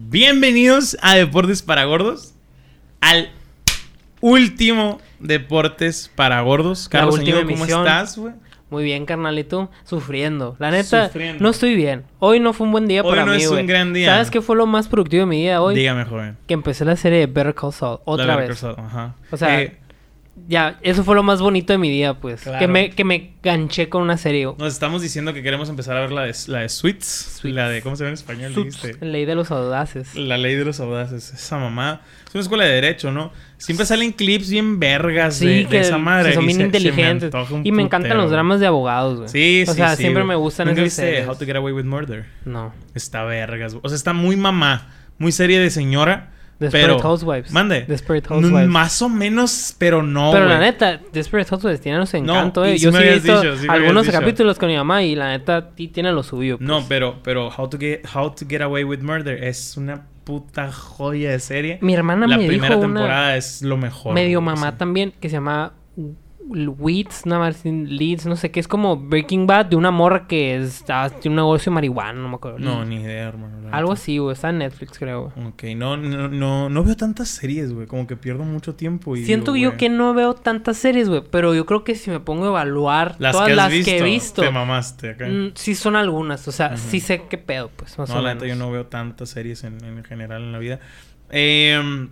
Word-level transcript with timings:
Bienvenidos 0.00 0.96
a 1.02 1.16
Deportes 1.16 1.60
para 1.62 1.84
Gordos. 1.84 2.32
Al 3.00 3.30
último 4.20 5.00
Deportes 5.18 6.08
para 6.14 6.40
Gordos. 6.42 6.88
Carlos, 6.88 7.14
última 7.18 7.38
señor, 7.38 7.50
¿cómo 7.50 7.64
emisión. 7.64 7.80
estás, 7.80 8.16
güey? 8.16 8.32
Muy 8.70 8.84
bien, 8.84 9.06
carnalito. 9.06 9.72
Sufriendo. 9.82 10.54
La 10.60 10.70
neta, 10.70 11.06
Sufriendo. 11.08 11.42
no 11.42 11.50
estoy 11.50 11.74
bien. 11.74 12.04
Hoy 12.20 12.38
no 12.38 12.52
fue 12.52 12.66
un 12.68 12.72
buen 12.72 12.86
día 12.86 13.02
Hoy 13.02 13.10
para 13.10 13.24
no 13.24 13.32
mí, 13.32 13.38
es 13.38 13.48
un 13.48 13.54
güey. 13.54 13.66
gran 13.66 13.92
día. 13.92 14.10
¿Sabes 14.14 14.30
qué 14.30 14.40
fue 14.40 14.54
lo 14.54 14.66
más 14.66 14.86
productivo 14.86 15.22
de 15.22 15.26
mi 15.26 15.38
día 15.42 15.60
hoy? 15.60 15.74
Dígame, 15.74 16.04
joven. 16.04 16.36
Que 16.46 16.54
empecé 16.54 16.84
la 16.84 16.94
serie 16.94 17.18
de 17.18 17.26
Better 17.26 17.56
Call 17.56 17.72
Saul. 17.72 17.98
Otra 18.04 18.24
La 18.24 18.36
vez. 18.36 18.50
Better 18.50 18.60
Call 18.60 18.76
Saul, 18.76 18.86
Ajá. 18.86 19.14
O 19.32 19.36
sea, 19.36 19.60
Eh, 19.62 19.78
Ya, 20.46 20.78
eso 20.82 21.04
fue 21.04 21.14
lo 21.14 21.22
más 21.22 21.40
bonito 21.40 21.72
de 21.72 21.78
mi 21.78 21.90
día, 21.90 22.14
pues. 22.14 22.42
Claro. 22.42 22.58
Que, 22.58 22.68
me, 22.68 22.90
que 22.90 23.04
me 23.04 23.32
ganché 23.42 23.88
con 23.88 24.02
una 24.02 24.16
serie. 24.16 24.46
nos 24.58 24.72
estamos 24.72 25.02
diciendo 25.02 25.34
que 25.34 25.42
queremos 25.42 25.68
empezar 25.68 25.96
a 25.96 26.00
ver 26.00 26.12
la 26.12 26.22
de, 26.22 26.34
la 26.46 26.60
de 26.60 26.68
Sweets. 26.68 27.38
Suits. 27.40 27.54
La 27.54 27.68
de, 27.68 27.82
¿cómo 27.82 27.96
se 27.96 28.04
llama 28.04 28.10
en 28.10 28.14
español? 28.14 28.54
Ley 29.00 29.24
de 29.24 29.34
los 29.34 29.50
audaces. 29.50 30.14
La 30.14 30.38
ley 30.38 30.54
de 30.54 30.64
los 30.64 30.80
audaces. 30.80 31.32
Esa 31.32 31.58
mamá. 31.58 32.02
Es 32.28 32.34
una 32.34 32.42
escuela 32.42 32.64
de 32.64 32.72
derecho, 32.72 33.10
¿no? 33.10 33.32
Siempre 33.56 33.86
salen 33.86 34.12
clips 34.12 34.50
bien 34.50 34.78
vergas 34.78 35.36
Sí, 35.36 35.64
de, 35.64 35.80
esa 35.80 35.98
madre. 35.98 36.34
son 36.34 36.46
bien 36.46 36.56
se- 36.56 36.62
se 36.62 36.68
me 36.70 36.78
inteligentes. 36.78 37.34
y 37.64 37.72
me 37.72 37.82
encantan 37.82 38.10
putero, 38.10 38.22
los 38.22 38.30
dramas 38.30 38.60
de 38.60 38.66
abogados, 38.66 39.16
güey. 39.18 39.28
Sí, 39.28 39.62
sí, 39.64 39.70
O 39.70 39.74
sea, 39.74 39.96
sí, 39.96 40.02
siempre 40.02 40.24
me 40.24 40.34
gustan 40.36 40.68
¿Nunca 40.68 40.82
esas 40.82 40.84
viste 40.98 41.02
series. 41.02 41.28
How 41.28 41.34
to 41.36 41.44
Get 41.46 41.56
Away 41.56 41.72
with 41.72 41.84
Murder? 41.84 42.26
No. 42.44 42.72
Está 42.94 43.24
vergas. 43.24 43.72
güey. 43.74 43.80
O 43.84 43.88
sea, 43.88 43.96
está 43.96 44.12
muy 44.12 44.36
mamá. 44.36 44.88
Muy 45.18 45.32
serie 45.32 45.58
de 45.58 45.70
señora. 45.70 46.30
Desperate 46.58 46.88
pero... 46.88 47.00
Housewives. 47.00 47.52
Mande. 47.52 47.82
Desperate 47.86 48.26
Housewives. 48.28 48.68
Más 48.68 49.00
o 49.02 49.08
menos, 49.08 49.74
pero 49.78 50.02
no, 50.02 50.32
Pero 50.32 50.46
la 50.46 50.58
neta, 50.58 51.00
Desperate 51.12 51.48
Housewives 51.48 51.80
tiene 51.80 52.04
su 52.06 52.16
No, 52.22 52.34
encanto, 52.34 52.66
y 52.66 52.70
eh. 52.70 52.78
Yo 52.78 52.90
sí 52.90 52.98
he 52.98 53.12
visto 53.14 53.40
dicho, 53.40 53.56
sí 53.56 53.66
algunos 53.68 54.06
dicho. 54.06 54.18
capítulos 54.18 54.58
con 54.58 54.68
mi 54.68 54.76
mamá 54.76 55.02
y 55.04 55.14
la 55.14 55.28
neta 55.28 55.70
tiene 55.70 56.10
lo 56.12 56.22
suyo. 56.22 56.58
pues. 56.58 56.66
No, 56.68 56.84
pero, 56.88 57.16
pero 57.22 57.48
How 57.56 57.68
to 57.68 57.78
Get 57.78 58.00
How 58.12 58.30
to 58.34 58.44
Get 58.48 58.60
Away 58.62 58.82
with 58.84 59.00
Murder 59.00 59.42
es 59.44 59.76
una 59.76 60.06
puta 60.24 60.72
joya 60.72 61.30
de 61.30 61.38
serie. 61.38 61.78
Mi 61.80 61.94
hermana 61.94 62.26
La 62.26 62.36
me 62.36 62.46
primera 62.46 62.74
dijo 62.74 62.80
temporada 62.82 63.26
una 63.28 63.36
es 63.36 63.62
lo 63.62 63.76
mejor. 63.76 64.14
medio 64.14 64.40
mamá 64.40 64.76
también 64.76 65.12
que 65.20 65.28
se 65.28 65.34
llama 65.36 65.72
Weeds, 66.48 67.26
nada 67.26 67.40
más 67.42 67.64
Leeds, 67.64 68.26
no 68.26 68.36
sé 68.36 68.50
qué, 68.50 68.60
es 68.60 68.68
como 68.68 68.96
Breaking 68.96 69.46
Bad 69.46 69.66
de 69.66 69.76
una 69.76 69.90
morra 69.90 70.26
que 70.26 70.56
es, 70.56 70.84
ah, 70.88 71.10
tiene 71.10 71.34
un 71.34 71.36
negocio 71.36 71.70
de 71.70 71.74
marihuana, 71.74 72.14
no 72.20 72.28
me 72.28 72.36
acuerdo. 72.36 72.58
No, 72.58 72.84
ni 72.84 72.96
idea, 72.96 73.28
hermano. 73.28 73.68
Algo 73.70 73.92
así, 73.92 74.16
güey, 74.18 74.32
está 74.32 74.48
en 74.50 74.58
Netflix, 74.58 74.98
creo. 74.98 75.30
güey. 75.36 75.48
Ok, 75.48 75.62
no, 75.76 75.96
no, 75.98 76.28
no, 76.28 76.68
no 76.70 76.84
veo 76.84 76.96
tantas 76.96 77.28
series, 77.28 77.72
güey. 77.72 77.86
Como 77.86 78.06
que 78.06 78.16
pierdo 78.16 78.44
mucho 78.44 78.74
tiempo 78.74 79.14
y 79.14 79.24
Siento 79.24 79.52
digo, 79.52 79.62
yo 79.64 79.68
güey, 79.70 79.78
que 79.78 79.88
no 79.90 80.14
veo 80.14 80.34
tantas 80.34 80.78
series, 80.78 81.08
güey, 81.08 81.22
pero 81.30 81.54
yo 81.54 81.66
creo 81.66 81.84
que 81.84 81.94
si 81.94 82.10
me 82.10 82.20
pongo 82.20 82.46
a 82.46 82.48
evaluar 82.48 83.16
Las 83.18 83.32
todas 83.32 83.48
que 83.48 83.54
las 83.54 83.70
visto, 83.70 83.90
que 83.90 83.98
he 83.98 84.02
visto, 84.02 84.42
te 84.42 84.50
mamaste 84.50 85.10
acá. 85.10 85.26
mm, 85.28 85.50
sí 85.54 85.74
son 85.74 85.96
algunas, 85.96 86.48
o 86.48 86.52
sea, 86.52 86.76
sí 86.78 87.00
sé 87.00 87.24
qué 87.28 87.36
pedo, 87.36 87.70
pues, 87.76 87.98
más 87.98 88.08
No, 88.08 88.16
o 88.16 88.22
la 88.22 88.34
menos. 88.34 88.48
yo 88.48 88.56
no 88.56 88.70
veo 88.70 88.86
tantas 88.86 89.28
series 89.28 89.64
en, 89.64 89.84
en 89.84 90.02
general 90.04 90.42
en 90.42 90.52
la 90.52 90.58
vida. 90.58 90.80
Eh, 91.30 92.08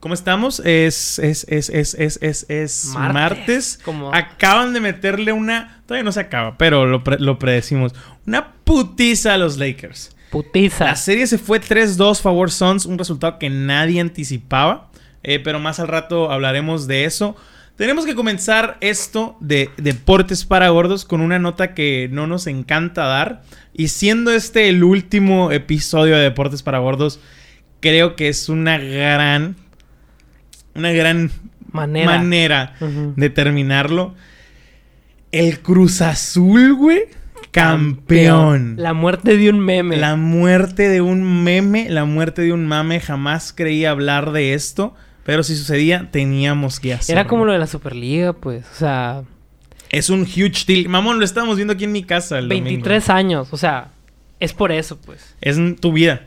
¿Cómo 0.00 0.14
estamos? 0.14 0.60
Es, 0.64 1.18
es, 1.18 1.44
es, 1.48 1.68
es, 1.70 1.94
es, 1.94 2.18
es, 2.22 2.46
es 2.48 2.84
martes. 2.94 3.12
Martes, 3.14 3.80
como- 3.84 4.14
Acaban 4.14 4.72
de 4.72 4.80
meterle 4.80 5.32
una... 5.32 5.82
Todavía 5.86 6.04
no 6.04 6.12
se 6.12 6.20
acaba, 6.20 6.56
pero 6.56 6.86
lo, 6.86 7.02
pre- 7.02 7.18
lo 7.18 7.38
predecimos. 7.38 7.94
Una 8.26 8.52
putiza 8.64 9.34
a 9.34 9.38
los 9.38 9.56
Lakers. 9.58 10.14
Putiza. 10.30 10.84
La 10.84 10.96
serie 10.96 11.26
se 11.26 11.38
fue 11.38 11.60
3-2 11.60 12.20
favor 12.20 12.50
Suns, 12.52 12.86
un 12.86 12.98
resultado 12.98 13.38
que 13.38 13.50
nadie 13.50 14.00
anticipaba. 14.00 14.90
Eh, 15.24 15.40
pero 15.40 15.58
más 15.58 15.80
al 15.80 15.88
rato 15.88 16.30
hablaremos 16.30 16.86
de 16.86 17.04
eso. 17.04 17.34
Tenemos 17.74 18.06
que 18.06 18.14
comenzar 18.14 18.76
esto 18.80 19.36
de 19.40 19.70
deportes 19.78 20.44
para 20.44 20.68
gordos 20.68 21.04
con 21.04 21.20
una 21.20 21.38
nota 21.40 21.74
que 21.74 22.08
no 22.12 22.26
nos 22.28 22.46
encanta 22.46 23.04
dar. 23.04 23.42
Y 23.72 23.88
siendo 23.88 24.30
este 24.32 24.68
el 24.68 24.84
último 24.84 25.50
episodio 25.50 26.16
de 26.16 26.22
deportes 26.22 26.62
para 26.62 26.78
gordos, 26.78 27.18
creo 27.80 28.14
que 28.16 28.28
es 28.28 28.48
una 28.48 28.78
gran, 28.78 29.56
una 30.78 30.92
gran 30.92 31.30
manera. 31.72 32.74
de 32.80 33.30
terminarlo. 33.30 34.14
El 35.32 35.60
Cruz 35.60 36.00
Azul, 36.00 36.74
güey. 36.74 37.00
Campeón. 37.50 38.74
La 38.78 38.92
muerte 38.94 39.36
de 39.36 39.50
un 39.50 39.60
meme. 39.60 39.96
La 39.96 40.16
muerte 40.16 40.88
de 40.88 41.00
un 41.00 41.42
meme, 41.44 41.88
la 41.90 42.04
muerte 42.04 42.42
de 42.42 42.52
un 42.52 42.66
mame, 42.66 43.00
jamás 43.00 43.52
creí 43.52 43.84
hablar 43.84 44.32
de 44.32 44.54
esto, 44.54 44.94
pero 45.24 45.42
si 45.42 45.56
sucedía, 45.56 46.08
teníamos 46.10 46.80
que 46.80 46.94
hacerlo. 46.94 47.20
Era 47.20 47.28
como 47.28 47.44
lo 47.44 47.52
de 47.52 47.58
la 47.58 47.66
Superliga, 47.66 48.32
pues. 48.32 48.64
O 48.72 48.74
sea, 48.76 49.22
Es 49.90 50.10
un 50.10 50.22
huge 50.22 50.64
deal. 50.66 50.88
Mamón, 50.88 51.18
lo 51.18 51.24
estábamos 51.24 51.56
viendo 51.56 51.72
aquí 51.74 51.84
en 51.84 51.92
mi 51.92 52.02
casa 52.02 52.38
el 52.38 52.48
23 52.48 53.08
años. 53.10 53.48
O 53.50 53.56
sea, 53.56 53.90
es 54.40 54.52
por 54.52 54.72
eso, 54.72 54.98
pues. 54.98 55.34
Es 55.40 55.58
tu 55.80 55.92
vida. 55.92 56.22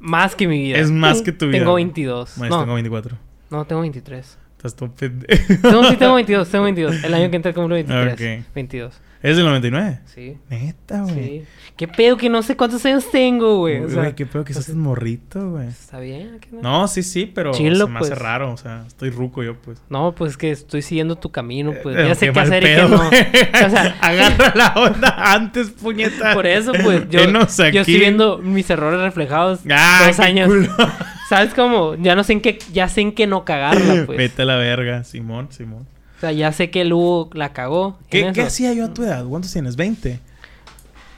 Más 0.00 0.34
que 0.34 0.46
mi 0.48 0.58
vida. 0.58 0.78
Es 0.78 0.90
más 0.90 1.22
que 1.22 1.32
tu 1.32 1.46
vida. 1.48 1.58
Tengo 1.60 1.74
22. 1.74 2.32
Bueno, 2.36 2.56
no, 2.56 2.62
tengo 2.62 2.74
24. 2.74 3.16
No, 3.54 3.64
tengo 3.66 3.82
23. 3.82 4.38
Estás 4.56 4.74
todo 4.76 4.90
pendejo. 4.94 5.42
No, 5.70 5.84
sí 5.90 5.96
tengo 5.96 6.14
22, 6.16 6.48
tengo 6.50 6.64
22. 6.64 7.04
El 7.04 7.14
año 7.14 7.30
que 7.30 7.36
entra 7.36 7.52
cumplo 7.52 7.74
23. 7.74 8.12
Ok. 8.14 8.46
22. 8.54 9.00
¿Es 9.24 9.38
del 9.38 9.46
99? 9.46 10.00
Sí. 10.04 10.36
Neta, 10.50 11.00
güey. 11.00 11.14
Sí. 11.14 11.44
¿Qué 11.78 11.88
pedo 11.88 12.18
que 12.18 12.28
no 12.28 12.42
sé 12.42 12.58
cuántos 12.58 12.84
años 12.84 13.10
tengo, 13.10 13.56
güey? 13.56 13.78
O 13.82 13.88
sea, 13.88 14.14
qué 14.14 14.26
pedo 14.26 14.44
que 14.44 14.52
estás 14.52 14.74
morrito, 14.74 15.52
güey. 15.52 15.66
está 15.68 15.98
bien. 15.98 16.40
¿qué 16.42 16.48
no? 16.52 16.60
No, 16.60 16.88
sí, 16.88 17.02
sí, 17.02 17.24
pero 17.34 17.52
Chilo, 17.52 17.86
se 17.86 17.90
me 17.90 18.00
hace 18.00 18.08
pues. 18.10 18.18
raro. 18.18 18.52
O 18.52 18.58
sea, 18.58 18.84
estoy 18.86 19.08
ruco 19.08 19.42
yo, 19.42 19.56
pues. 19.56 19.82
No, 19.88 20.14
pues 20.14 20.32
es 20.32 20.36
que 20.36 20.50
estoy 20.50 20.82
siguiendo 20.82 21.16
tu 21.16 21.32
camino, 21.32 21.72
pues. 21.82 21.96
Eh, 21.96 22.06
ya 22.06 22.14
sé 22.14 22.32
qué 22.32 22.38
hacer 22.38 22.64
y 22.64 22.66
qué 22.66 22.82
no. 22.82 22.96
O 23.66 23.70
sea, 23.70 23.96
Agarra 24.02 24.52
la 24.54 24.74
onda 24.74 25.32
antes, 25.32 25.70
puñeta. 25.70 26.34
Por 26.34 26.46
eso, 26.46 26.72
pues, 26.82 27.08
yo, 27.08 27.20
yo 27.24 27.40
estoy 27.80 27.98
viendo 27.98 28.36
mis 28.36 28.68
errores 28.68 29.00
reflejados 29.00 29.60
Ah, 29.70 30.04
dos 30.06 30.20
años. 30.20 30.48
culo. 30.48 30.68
¿Sabes 31.30 31.54
cómo? 31.54 31.94
Ya 31.94 32.14
no 32.14 32.24
sé 32.24 32.34
en 32.34 32.42
qué, 32.42 32.58
ya 32.74 32.90
sé 32.90 33.00
en 33.00 33.12
qué 33.12 33.26
no 33.26 33.46
cagarla, 33.46 34.04
pues. 34.04 34.18
Vete 34.18 34.42
a 34.42 34.44
la 34.44 34.56
verga, 34.56 35.02
Simón, 35.02 35.48
Simón. 35.50 35.86
Sea, 36.24 36.32
ya 36.32 36.52
sé 36.52 36.70
que 36.70 36.80
el 36.80 36.92
Hugo 36.92 37.30
la 37.34 37.52
cagó. 37.52 37.98
¿Qué. 38.08 38.30
¿Qué 38.32 38.42
hacía 38.42 38.72
yo 38.72 38.86
a 38.86 38.94
tu 38.94 39.02
edad? 39.02 39.24
¿Cuántos 39.26 39.52
tienes? 39.52 39.76
¿20? 39.76 40.18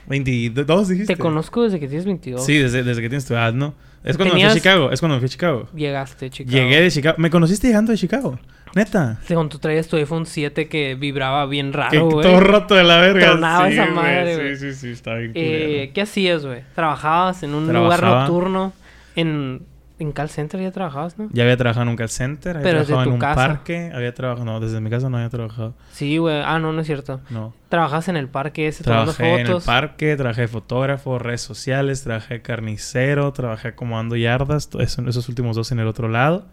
¿22 0.09 0.85
dijiste? 0.85 1.15
Te 1.15 1.19
conozco 1.19 1.63
desde 1.63 1.79
que 1.79 1.87
tienes 1.87 2.05
22. 2.05 2.45
Sí, 2.45 2.57
desde, 2.57 2.83
desde 2.83 3.01
que 3.01 3.09
tienes 3.09 3.25
tu 3.25 3.33
edad, 3.33 3.53
¿no? 3.53 3.73
Es 4.03 4.17
cuando 4.17 4.35
me 4.35 4.41
fui 4.41 4.49
a 4.49 4.53
Chicago. 4.53 4.91
Es 4.91 4.99
cuando 4.99 5.15
me 5.15 5.19
fui 5.19 5.27
a 5.27 5.29
Chicago. 5.29 5.67
Llegaste, 5.73 6.29
chica. 6.29 6.51
Llegué 6.51 6.81
de 6.81 6.91
Chicago. 6.91 7.15
¿Me 7.19 7.29
conociste 7.29 7.67
llegando 7.67 7.91
de 7.91 7.97
Chicago? 7.97 8.39
Neta. 8.75 9.19
Según 9.25 9.49
tú 9.49 9.59
traías 9.59 9.87
tu 9.87 9.95
iPhone 9.95 10.25
7 10.25 10.67
que 10.67 10.95
vibraba 10.95 11.45
bien 11.45 11.73
raro, 11.73 12.09
güey. 12.09 12.25
todo 12.25 12.39
roto 12.39 12.75
de 12.75 12.83
la 12.83 12.99
verga. 12.99 13.31
Tronaba 13.31 13.67
Sí, 13.67 13.73
esa 13.73 13.85
madre, 13.87 14.35
güey. 14.35 14.55
Sí, 14.57 14.73
sí, 14.73 14.79
sí, 14.79 14.89
está 14.91 15.15
bien 15.15 15.31
Eh. 15.35 15.91
¿Qué 15.93 16.01
hacías, 16.01 16.45
güey? 16.45 16.63
¿Trabajabas 16.75 17.43
en 17.43 17.53
un 17.53 17.71
lugar 17.71 18.03
nocturno? 18.03 18.73
En, 19.15 19.61
en 19.99 20.11
call 20.11 20.29
center 20.29 20.61
ya 20.61 20.71
trabajabas, 20.71 21.17
¿no? 21.17 21.27
Ya 21.33 21.43
había 21.43 21.57
trabajado 21.57 21.83
en 21.83 21.89
un 21.89 21.95
call 21.95 22.09
center, 22.09 22.57
había 22.57 22.63
Pero 22.63 22.79
desde 22.79 22.87
trabajado 22.93 23.03
en 23.13 23.19
tu 23.19 23.25
un 23.25 23.33
casa. 23.33 23.35
parque, 23.47 23.91
había 23.95 24.13
trabajado... 24.13 24.45
No, 24.45 24.59
desde 24.59 24.79
mi 24.79 24.89
casa 24.91 25.09
no 25.09 25.17
había 25.17 25.29
trabajado. 25.29 25.73
Sí, 25.91 26.17
güey. 26.17 26.39
Ah, 26.45 26.59
no, 26.59 26.71
no 26.71 26.81
es 26.81 26.87
cierto. 26.87 27.19
No. 27.31 27.53
Trabajabas 27.69 28.07
en 28.07 28.15
el 28.17 28.27
parque 28.27 28.67
ese 28.67 28.83
tomando 28.83 29.13
Trabajé 29.13 29.33
en 29.33 29.39
el 29.41 29.47
fotos. 29.47 29.63
parque, 29.65 30.15
trabajé 30.15 30.41
de 30.41 30.47
fotógrafo, 30.49 31.17
redes 31.17 31.41
sociales, 31.41 32.03
trabajé 32.03 32.41
carnicero, 32.43 33.33
trabajé 33.33 33.69
acomodando 33.69 34.15
yardas, 34.15 34.69
eso- 34.79 35.07
esos 35.07 35.29
últimos 35.29 35.55
dos 35.55 35.71
en 35.71 35.79
el 35.79 35.87
otro 35.87 36.07
lado. 36.09 36.45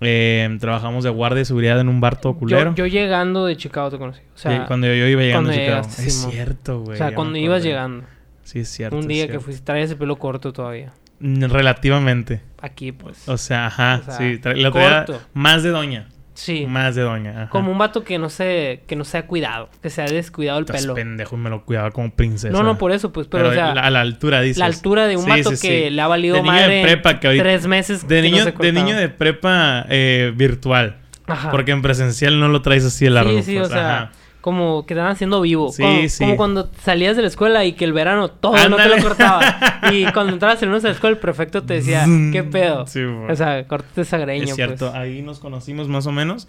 Eh, 0.00 0.56
trabajamos 0.60 1.02
de 1.04 1.10
guardia 1.10 1.38
de 1.38 1.44
seguridad 1.44 1.80
en 1.80 1.88
un 1.88 2.00
bar 2.00 2.20
todo 2.20 2.34
culero. 2.36 2.72
yo, 2.74 2.84
yo 2.84 2.86
llegando 2.86 3.46
de 3.46 3.56
Chicago 3.56 3.90
te 3.90 3.98
conocí. 3.98 4.20
O 4.34 4.38
sea, 4.38 4.52
Sí, 4.60 4.64
cuando 4.68 4.86
yo, 4.86 4.92
yo 4.94 5.06
iba 5.08 5.22
llegando 5.22 5.50
a 5.50 5.52
cuando 5.54 5.64
Chicago. 5.64 5.82
llegaste, 5.82 6.06
Es 6.06 6.14
cierto, 6.30 6.80
güey. 6.82 6.94
o 6.94 6.98
sea 6.98 7.14
cuando 7.14 7.38
ibas 7.38 7.62
llegando. 7.64 8.04
Sí, 8.44 8.60
es 8.60 8.68
cierto. 8.68 8.96
un 8.96 9.02
es 9.02 9.08
día 9.08 9.28
que 9.28 9.40
fuiste, 9.40 9.64
traías 9.64 9.90
el 9.90 9.96
pelo 9.96 10.16
corto 10.16 10.52
todavía. 10.52 10.92
Relativamente. 11.20 12.40
Aquí, 12.60 12.92
pues. 12.92 13.28
O 13.28 13.36
sea, 13.38 13.66
ajá, 13.66 14.00
O 14.02 14.04
sea, 14.04 14.18
sí. 14.18 14.38
traía 14.38 14.70
corto. 14.70 15.20
más 15.34 15.62
de 15.62 15.70
doña. 15.70 16.08
sí. 16.34 16.66
Más 16.66 16.94
de 16.94 17.02
doña. 17.02 17.30
Ajá. 17.42 17.48
Como 17.50 17.72
un 17.72 17.78
vato 17.78 18.04
que 18.04 18.18
no 18.18 18.30
se, 18.30 18.82
que 18.86 18.94
no 18.96 19.04
se 19.04 19.18
ha 19.18 19.26
cuidado. 19.26 19.68
Que 19.82 19.90
se 19.90 20.02
ha 20.02 20.06
descuidado 20.06 20.58
el 20.58 20.64
Estás 20.64 20.82
pelo. 20.82 20.94
pendejo 20.94 21.36
y 21.36 21.38
me 21.38 21.50
lo 21.50 21.64
cuidaba 21.64 21.90
como 21.90 22.10
princesa. 22.14 22.52
No, 22.52 22.62
no, 22.62 22.78
por 22.78 22.92
eso, 22.92 23.12
pues. 23.12 23.26
Pero, 23.28 23.48
o 23.48 23.52
sea, 23.52 23.74
la- 23.74 23.82
a 23.82 23.90
la 23.90 24.00
altura, 24.00 24.40
dices. 24.40 24.58
la 24.58 24.66
altura 24.66 25.06
de 25.06 25.16
un 25.16 25.24
Sí, 25.24 25.30
vato 25.30 25.50
sí, 25.50 25.56
sí. 25.56 25.68
que 25.68 25.90
le 25.90 26.00
ha 26.02 26.06
valido 26.06 26.36
De 26.36 26.42
niño 26.42 26.52
madre 26.52 26.74
de 26.76 26.82
prepa 26.82 27.20
que 27.20 27.26
ahorita- 27.28 27.42
tres 27.44 27.66
meses. 27.66 28.06
De 28.08 28.16
que 28.22 28.28
no 28.30 28.36
niño, 28.36 28.44
se 28.44 28.52
de 28.52 28.72
niño 28.72 28.96
de 28.96 29.08
prepa 29.08 29.84
eh, 29.88 30.32
virtual. 30.36 30.98
Ajá. 31.26 31.50
Porque 31.50 31.72
en 31.72 31.82
presencial 31.82 32.40
no 32.40 32.48
lo 32.48 32.62
traes 32.62 32.84
así 32.84 33.04
de 33.04 33.10
largo. 33.10 33.30
Sí, 33.38 33.42
sí, 33.42 33.56
pues, 33.56 33.68
o 33.68 33.70
sea, 33.72 33.96
ajá. 34.02 34.12
Como 34.40 34.86
que 34.86 34.94
estaban 34.94 35.12
haciendo 35.12 35.40
vivo. 35.40 35.72
Sí, 35.72 35.82
como, 35.82 36.08
sí. 36.08 36.24
como 36.24 36.36
cuando 36.36 36.70
salías 36.82 37.16
de 37.16 37.22
la 37.22 37.28
escuela 37.28 37.64
y 37.64 37.72
que 37.72 37.84
el 37.84 37.92
verano 37.92 38.30
todo 38.30 38.52
no 38.52 38.76
te 38.76 38.82
Ándale. 38.82 38.96
lo 38.96 39.02
cortaba. 39.02 39.80
y 39.92 40.04
cuando 40.12 40.32
entrabas 40.32 40.62
en 40.62 40.68
una 40.68 40.78
de 40.78 40.88
la 40.88 40.94
escuela, 40.94 41.14
el 41.14 41.20
prefecto 41.20 41.62
te 41.64 41.74
decía. 41.74 42.06
¿qué 42.32 42.44
pedo? 42.44 42.86
Sí, 42.86 43.02
o 43.02 43.34
sea, 43.34 43.66
cortate 43.66 44.02
esa 44.02 44.18
greña, 44.18 44.44
Es 44.44 44.54
cierto, 44.54 44.90
pues. 44.90 44.94
ahí 44.94 45.22
nos 45.22 45.38
conocimos 45.38 45.88
más 45.88 46.06
o 46.06 46.12
menos. 46.12 46.48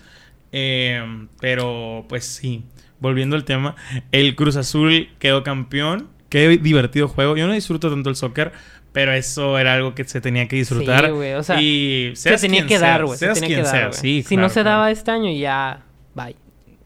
Eh, 0.52 1.02
pero, 1.40 2.06
pues 2.08 2.26
sí, 2.26 2.64
volviendo 3.00 3.36
al 3.36 3.44
tema, 3.44 3.76
el 4.12 4.36
Cruz 4.36 4.56
Azul 4.56 5.10
quedó 5.20 5.44
campeón. 5.44 6.08
Qué 6.30 6.48
divertido 6.48 7.08
juego. 7.08 7.38
Yo 7.38 7.48
no 7.48 7.54
disfruto 7.54 7.90
tanto 7.90 8.10
el 8.10 8.16
soccer, 8.16 8.52
pero 8.92 9.14
eso 9.14 9.58
era 9.58 9.74
algo 9.74 9.96
que 9.96 10.04
se 10.04 10.22
tenía 10.22 10.48
que 10.48 10.58
disfrutar. 10.58 11.06
Sí, 11.06 11.12
güey, 11.12 11.34
o 11.34 11.44
sea, 11.44 11.60
y 11.60 12.12
Se 12.16 12.38
tenía 12.38 12.68
que 12.68 12.78
dar, 12.78 13.06
güey. 13.06 13.18
Se 13.18 13.28
tenía 13.30 13.48
quien 13.48 13.60
que 13.60 13.66
dar, 13.66 13.72
seas, 13.72 14.02
güey. 14.02 14.22
sí, 14.22 14.28
si 14.28 14.38
no 14.38 14.48
se 14.50 14.62
claro. 14.62 14.70
daba 14.70 14.92
este 14.92 15.10
año, 15.10 15.32
ya... 15.32 15.82
Bye. 16.14 16.36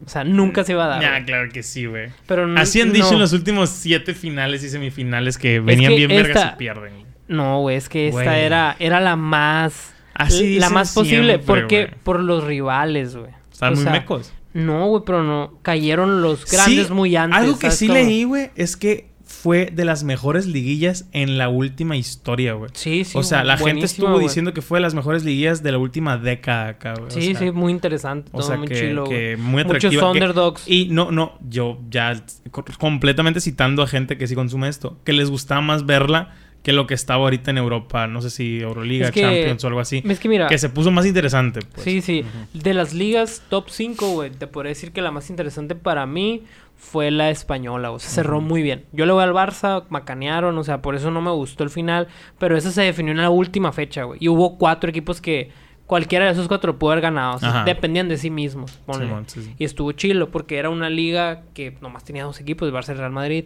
O 0.04 0.08
sea, 0.08 0.24
nunca 0.24 0.64
se 0.64 0.72
iba 0.72 0.84
a 0.84 0.88
dar. 0.88 1.02
Ya, 1.02 1.10
güey. 1.12 1.24
claro 1.24 1.48
que 1.52 1.62
sí, 1.62 1.86
güey. 1.86 2.10
Pero 2.26 2.46
no- 2.46 2.60
Así 2.60 2.80
han 2.80 2.92
dicho 2.92 3.06
no. 3.08 3.12
en 3.14 3.18
los 3.20 3.32
últimos 3.32 3.70
siete 3.70 4.14
finales 4.14 4.62
y 4.64 4.68
semifinales 4.68 5.38
que 5.38 5.60
venían 5.60 5.92
que 5.92 5.96
bien 5.96 6.08
vergas 6.10 6.36
esta- 6.36 6.54
y 6.54 6.58
pierden. 6.58 6.92
No, 7.28 7.60
güey, 7.60 7.76
es 7.76 7.88
que 7.88 8.08
esta 8.08 8.38
era, 8.38 8.76
era 8.78 9.00
la 9.00 9.16
más... 9.16 9.94
Así 10.14 10.58
la 10.60 10.70
más 10.70 10.92
posible. 10.94 11.34
siempre, 11.34 11.38
porque. 11.46 11.90
Por 12.04 12.20
los 12.20 12.44
rivales, 12.44 13.16
güey. 13.16 13.30
O 13.60 13.66
muy 13.66 13.76
sea, 13.82 13.90
mecos. 13.92 14.32
No, 14.52 14.86
güey, 14.86 15.02
pero 15.04 15.24
no. 15.24 15.58
Cayeron 15.62 16.22
los 16.22 16.44
grandes 16.48 16.86
Sí, 16.86 16.92
muy 16.92 17.16
antes. 17.16 17.36
Algo 17.40 17.54
que 17.58 17.62
¿sabes 17.66 17.78
sí 17.78 17.88
leí, 17.88 18.22
güey, 18.22 18.50
es 18.54 18.76
que 18.76 19.08
fue 19.44 19.66
de 19.70 19.84
las 19.84 20.04
mejores 20.04 20.46
liguillas 20.46 21.04
en 21.12 21.36
la 21.36 21.50
última 21.50 21.98
historia, 21.98 22.54
güey. 22.54 22.70
Sí, 22.72 23.04
sí. 23.04 23.18
o 23.18 23.22
sea, 23.22 23.44
la 23.44 23.58
gente 23.58 23.84
estuvo 23.84 24.12
güey. 24.12 24.22
diciendo 24.22 24.54
que 24.54 24.62
fue 24.62 24.78
de 24.78 24.82
las 24.82 24.94
mejores 24.94 25.22
liguillas 25.22 25.62
de 25.62 25.70
la 25.70 25.76
última 25.76 26.16
década. 26.16 26.78
O 27.06 27.10
Sí, 27.10 27.32
sea, 27.34 27.38
sí, 27.40 27.50
muy 27.50 27.70
interesante. 27.70 28.30
O 28.32 28.38
todo 28.38 28.46
sea, 28.48 28.56
muy 28.56 28.68
que, 28.68 28.74
chilo, 28.80 29.04
que 29.04 29.36
muy 29.36 29.62
Muchos 29.64 29.76
atractiva. 29.84 30.02
que- 30.04 30.08
underdogs. 30.18 30.62
y 30.66 30.88
no, 30.90 31.10
no, 31.12 31.34
yo 31.46 31.78
ya 31.90 32.24
co- 32.50 32.64
completamente 32.78 33.38
citando 33.42 33.82
a 33.82 33.86
gente 33.86 34.16
que 34.16 34.26
sí 34.26 34.34
consume 34.34 34.68
esto, 34.68 34.98
que 35.04 35.12
les 35.12 35.28
gustaba 35.28 35.60
más 35.60 35.84
verla 35.84 36.34
que 36.64 36.72
lo 36.72 36.86
que 36.86 36.94
estaba 36.94 37.22
ahorita 37.22 37.50
en 37.50 37.58
Europa, 37.58 38.06
no 38.06 38.22
sé 38.22 38.30
si 38.30 38.58
Euroliga, 38.60 39.06
Es 39.08 39.12
que- 39.12 39.20
Champions 39.20 39.62
o 39.62 39.66
algo 39.68 39.80
así, 39.80 40.02
Es 40.08 40.18
que 40.18 40.28
mira... 40.30 40.46
que 40.48 40.56
se 40.58 40.70
puso 40.70 40.90
más 40.90 41.04
interesante. 41.06 41.60
Pues. 41.60 41.84
Sí, 41.84 42.00
sí. 42.00 42.24
De 42.54 42.72
las 42.72 42.94
ligas 42.94 43.42
top 43.50 43.66
5, 43.68 44.08
güey, 44.12 44.30
te 44.30 44.46
podría 44.46 44.70
decir 44.70 44.90
que 44.90 45.02
la 45.02 45.10
más 45.10 45.28
interesante 45.28 45.74
para 45.74 46.06
mí 46.06 46.42
fue 46.74 47.10
la 47.10 47.28
española, 47.30 47.90
o 47.90 47.98
sea, 47.98 48.08
cerró 48.10 48.40
muy 48.40 48.62
bien. 48.62 48.86
Yo 48.92 49.04
le 49.04 49.12
voy 49.12 49.22
al 49.22 49.32
Barça, 49.34 49.84
macanearon, 49.90 50.56
o 50.56 50.64
sea, 50.64 50.80
por 50.80 50.94
eso 50.94 51.10
no 51.10 51.20
me 51.20 51.30
gustó 51.30 51.64
el 51.64 51.70
final, 51.70 52.08
pero 52.38 52.56
esa 52.56 52.70
se 52.70 52.80
definió 52.82 53.12
en 53.12 53.18
la 53.18 53.28
última 53.30 53.70
fecha, 53.72 54.04
güey. 54.04 54.18
Y 54.22 54.28
hubo 54.28 54.56
cuatro 54.56 54.88
equipos 54.88 55.20
que 55.20 55.50
cualquiera 55.86 56.24
de 56.24 56.32
esos 56.32 56.48
cuatro 56.48 56.78
pudo 56.78 56.92
haber 56.92 57.02
ganado, 57.02 57.36
o 57.36 57.38
sea, 57.38 57.64
dependían 57.64 58.08
de 58.08 58.16
sí 58.16 58.30
mismos, 58.30 58.72
ponle. 58.86 59.04
Simón, 59.04 59.24
sí, 59.28 59.42
sí. 59.42 59.54
Y 59.58 59.64
estuvo 59.64 59.92
chilo 59.92 60.30
porque 60.30 60.56
era 60.56 60.70
una 60.70 60.88
liga 60.88 61.42
que 61.52 61.76
nomás 61.82 62.04
tenía 62.04 62.24
dos 62.24 62.40
equipos, 62.40 62.66
el 62.66 62.74
Barça 62.74 62.88
y 62.88 62.92
el 62.92 62.98
Real 62.98 63.12
Madrid. 63.12 63.44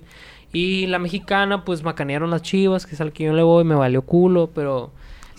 Y 0.52 0.86
la 0.86 0.98
mexicana, 0.98 1.64
pues 1.64 1.82
macanearon 1.82 2.30
las 2.30 2.42
chivas, 2.42 2.86
que 2.86 2.94
es 2.94 3.00
al 3.00 3.12
que 3.12 3.24
yo 3.24 3.32
le 3.34 3.42
voy, 3.42 3.64
me 3.64 3.74
valió 3.74 4.02
culo, 4.02 4.50
pero 4.54 4.92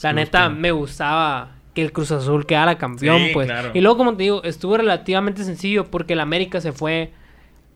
la 0.04 0.14
neta 0.14 0.50
me 0.50 0.72
gustaba 0.72 1.56
que 1.74 1.82
el 1.82 1.92
Cruz 1.92 2.12
Azul 2.12 2.46
quedara 2.46 2.78
campeón, 2.78 3.18
Sí, 3.18 3.30
pues. 3.34 3.48
claro. 3.48 3.72
Y 3.74 3.82
luego, 3.82 3.98
como 3.98 4.16
te 4.16 4.24
digo, 4.24 4.44
estuvo 4.44 4.78
relativamente 4.78 5.44
sencillo 5.44 5.86
porque 5.86 6.14
el 6.14 6.20
América 6.20 6.62
se 6.62 6.72
fue 6.72 7.12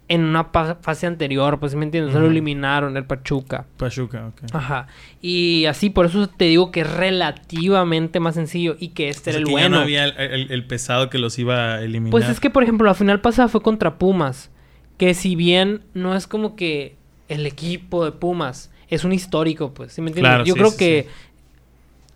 en 0.10 0.24
una 0.26 0.44
fase 0.82 1.08
anterior, 1.08 1.60
pues, 1.60 1.72
¿sí 1.72 1.78
¿me 1.78 1.86
entiendes? 1.86 2.12
Se 2.14 2.20
lo 2.20 2.26
Ujú. 2.26 2.32
eliminaron, 2.34 2.98
el 2.98 3.06
Pachuca. 3.06 3.66
Pachuca, 3.78 4.28
ok. 4.28 4.54
Ajá. 4.54 4.88
Y 5.22 5.66
así, 5.66 5.90
por 5.90 6.06
eso 6.08 6.28
te 6.28 6.46
digo 6.46 6.72
que 6.72 6.82
es 6.82 6.92
relativamente 6.92 8.20
más 8.20 8.36
sencillo 8.36 8.76
y 8.80 8.90
que 8.90 9.10
este 9.10 9.30
O 9.30 9.34
sea, 9.34 9.34
era 9.34 9.40
el 9.40 9.46
que 9.46 9.52
bueno. 9.52 9.68
ya 9.70 9.76
no 9.78 9.82
había 9.82 10.04
el, 10.06 10.18
el- 10.20 10.52
el 10.52 10.68
pesado 10.68 11.10
que 11.10 11.18
los 11.18 11.40
iba 11.40 11.76
a 11.76 11.82
eliminar. 11.82 12.12
Pues 12.12 12.30
es 12.30 12.40
que, 12.40 12.50
por 12.50 12.64
ejemplo, 12.64 12.86
la 12.86 12.94
final 12.94 13.22
pasada 13.22 13.48
fue 13.48 13.62
contra 13.62 13.98
Pumas. 13.98 14.52
Que 14.98 15.14
si 15.14 15.36
bien 15.36 15.82
no 15.94 16.16
es 16.16 16.28
como 16.28 16.56
que 16.56 16.98
el 17.34 17.46
equipo 17.46 18.06
de 18.06 18.12
Pumas 18.12 18.72
es 18.90 19.04
un 19.04 19.14
histórico, 19.14 19.74
pues, 19.74 19.94
¿sí 19.94 20.02
me 20.02 20.10
entiendes? 20.10 20.30
Claro, 20.30 20.46
yo 20.46 20.54
sí, 20.54 20.60
creo 20.60 20.72
sí, 20.72 20.78
que, 20.78 21.08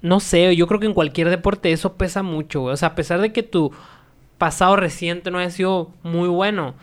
no 0.01 0.19
sé, 0.19 0.55
yo 0.55 0.67
creo 0.67 0.79
que 0.79 0.85
en 0.85 0.93
cualquier 0.93 1.29
deporte 1.29 1.71
eso 1.71 1.93
pesa 1.93 2.23
mucho, 2.23 2.61
güey. 2.61 2.73
O 2.73 2.77
sea, 2.77 2.89
a 2.89 2.95
pesar 2.95 3.19
de 3.21 3.33
que 3.33 3.43
tu 3.43 3.71
pasado 4.37 4.75
reciente 4.75 5.31
no 5.31 5.39
haya 5.39 5.49
sido 5.49 5.91
muy 6.03 6.27
bueno, 6.29 6.75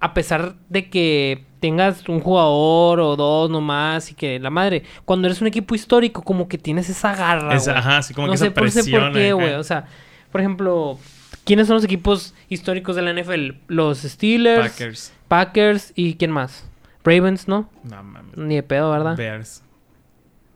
a 0.00 0.12
pesar 0.14 0.56
de 0.68 0.90
que 0.90 1.44
tengas 1.60 2.08
un 2.08 2.20
jugador 2.20 3.00
o 3.00 3.16
dos 3.16 3.48
nomás 3.50 4.10
y 4.10 4.14
que 4.14 4.38
la 4.38 4.50
madre, 4.50 4.82
cuando 5.04 5.26
eres 5.28 5.40
un 5.40 5.46
equipo 5.46 5.74
histórico, 5.74 6.22
como 6.22 6.48
que 6.48 6.58
tienes 6.58 6.88
esa 6.90 7.14
garra, 7.14 7.56
güey. 7.56 7.76
ajá, 7.76 8.02
sí, 8.02 8.12
como 8.14 8.26
no 8.26 8.32
que 8.32 8.38
sé, 8.38 8.46
esa 8.46 8.54
por- 8.54 8.64
no 8.64 8.70
sé 8.70 8.78
por 8.80 8.90
presión 8.90 9.12
qué, 9.12 9.26
acá. 9.28 9.34
güey. 9.34 9.54
O 9.54 9.64
sea, 9.64 9.86
por 10.32 10.40
ejemplo, 10.40 10.98
¿quiénes 11.44 11.66
son 11.68 11.76
los 11.76 11.84
equipos 11.84 12.34
históricos 12.48 12.96
de 12.96 13.02
la 13.02 13.10
NFL? 13.12 13.52
Los 13.68 13.98
Steelers, 14.02 14.70
Packers. 14.72 15.12
Packers 15.28 15.92
y 15.94 16.14
¿quién 16.14 16.30
más? 16.32 16.68
Ravens, 17.06 17.48
¿no? 17.48 17.70
No 17.84 18.02
mames. 18.02 18.36
Ni 18.36 18.56
de 18.56 18.62
pedo, 18.62 18.90
¿verdad? 18.90 19.16
Bears. 19.16 19.62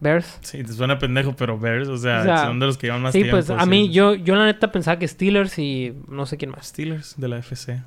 Bears. 0.03 0.39
Sí, 0.41 0.65
te 0.65 0.73
suena 0.73 0.99
pendejo, 0.99 1.37
pero 1.37 1.59
Bears, 1.59 1.87
o 1.89 1.99
sea, 1.99 2.21
O 2.21 2.25
sea, 2.25 2.45
son 2.47 2.59
de 2.59 2.65
los 2.65 2.79
que 2.79 2.87
llevan 2.87 3.03
más 3.03 3.13
Sí, 3.13 3.19
tiempo. 3.21 3.37
pues 3.37 3.51
a 3.51 3.67
mí, 3.67 3.91
yo, 3.91 4.15
yo 4.15 4.35
la 4.35 4.47
neta 4.47 4.73
pensaba 4.73 4.99
que 4.99 5.07
Steelers 5.07 5.59
y 5.59 5.95
no 6.09 6.25
sé 6.25 6.39
quién 6.39 6.53
más. 6.53 6.69
Steelers 6.69 7.21
de 7.21 7.29
la 7.29 7.37
FC. 7.37 7.83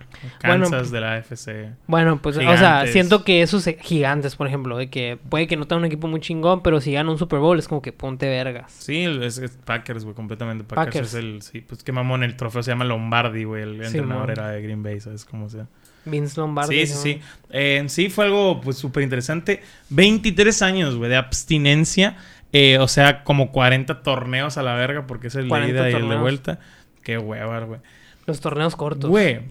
Bueno, 0.45 0.65
Kansas 0.69 0.91
de 0.91 1.01
la 1.01 1.17
FC. 1.17 1.71
Bueno, 1.87 2.21
pues, 2.21 2.37
o 2.37 2.41
sea, 2.41 2.85
siento 2.85 3.23
que 3.23 3.41
esos 3.41 3.67
gigantes, 3.81 4.35
por 4.35 4.45
ejemplo, 4.45 4.77
de 4.77 4.91
que 4.91 5.17
puede 5.27 5.47
que 5.47 5.57
no 5.57 5.65
tengan 5.65 5.79
un 5.79 5.85
equipo 5.85 6.07
muy 6.07 6.19
chingón, 6.19 6.61
pero 6.61 6.79
si 6.81 6.91
ganan 6.93 7.09
un 7.13 7.17
Super 7.17 7.39
Bowl 7.39 7.57
es 7.57 7.67
como 7.67 7.81
que 7.81 7.91
ponte 7.91 8.29
vergas. 8.29 8.71
Sí, 8.71 9.05
es, 9.05 9.39
es 9.39 9.57
Packers, 9.65 10.03
güey, 10.03 10.13
completamente. 10.15 10.63
Packers, 10.65 10.85
Packers. 10.85 11.07
es 11.15 11.19
el... 11.19 11.41
Sí, 11.41 11.61
pues 11.61 11.81
qué 11.83 11.91
mamón, 11.93 12.21
el 12.21 12.37
trofeo 12.37 12.61
se 12.61 12.69
llama 12.69 12.85
Lombardi, 12.85 13.43
güey. 13.43 13.63
El 13.63 13.79
Sí, 13.87 13.97
entrenador 13.97 14.29
era 14.29 14.49
de 14.49 14.61
Green 14.61 14.83
Bay, 14.83 14.99
¿sabes 14.99 15.25
cómo 15.25 15.49
sea? 15.49 15.65
Vince 16.05 16.39
Lombardi. 16.39 16.85
Sí, 16.85 16.87
sí, 16.87 16.93
¿no? 16.93 17.01
sí. 17.01 17.21
Eh, 17.51 17.77
en 17.77 17.89
sí 17.89 18.09
fue 18.09 18.25
algo, 18.25 18.61
pues, 18.61 18.77
súper 18.77 19.03
interesante. 19.03 19.61
23 19.89 20.61
años, 20.61 20.95
güey, 20.95 21.09
de 21.09 21.15
abstinencia. 21.15 22.17
Eh, 22.51 22.77
o 22.77 22.87
sea, 22.87 23.23
como 23.23 23.51
40 23.51 24.03
torneos 24.03 24.57
a 24.57 24.63
la 24.63 24.75
verga, 24.75 25.07
porque 25.07 25.27
es 25.27 25.35
el 25.35 25.43
de 25.43 25.49
40 25.49 25.71
ida 25.71 25.89
y 25.89 25.93
el 25.93 26.09
de 26.09 26.15
vuelta. 26.17 26.59
Qué 27.01 27.17
hueva, 27.17 27.59
güey. 27.61 27.79
Los 28.25 28.39
torneos 28.39 28.75
cortos. 28.75 29.09
Güey, 29.09 29.41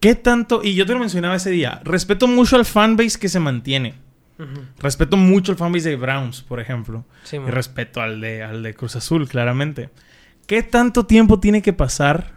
¿qué 0.00 0.14
tanto? 0.14 0.62
Y 0.62 0.74
yo 0.74 0.86
te 0.86 0.92
lo 0.92 0.98
mencionaba 0.98 1.34
ese 1.36 1.50
día. 1.50 1.80
Respeto 1.82 2.26
mucho 2.26 2.56
al 2.56 2.64
fanbase 2.64 3.18
que 3.18 3.28
se 3.28 3.40
mantiene. 3.40 3.94
Respeto 4.80 5.16
mucho 5.16 5.52
al 5.52 5.58
fanbase 5.58 5.90
de 5.90 5.96
Browns, 5.96 6.42
por 6.42 6.60
ejemplo. 6.60 7.04
Sí, 7.22 7.36
Y 7.36 7.50
respeto 7.50 8.00
al 8.00 8.20
de, 8.20 8.42
al 8.42 8.62
de 8.62 8.74
Cruz 8.74 8.96
Azul, 8.96 9.28
claramente. 9.28 9.90
¿Qué 10.46 10.62
tanto 10.62 11.06
tiempo 11.06 11.40
tiene 11.40 11.62
que 11.62 11.72
pasar 11.72 12.32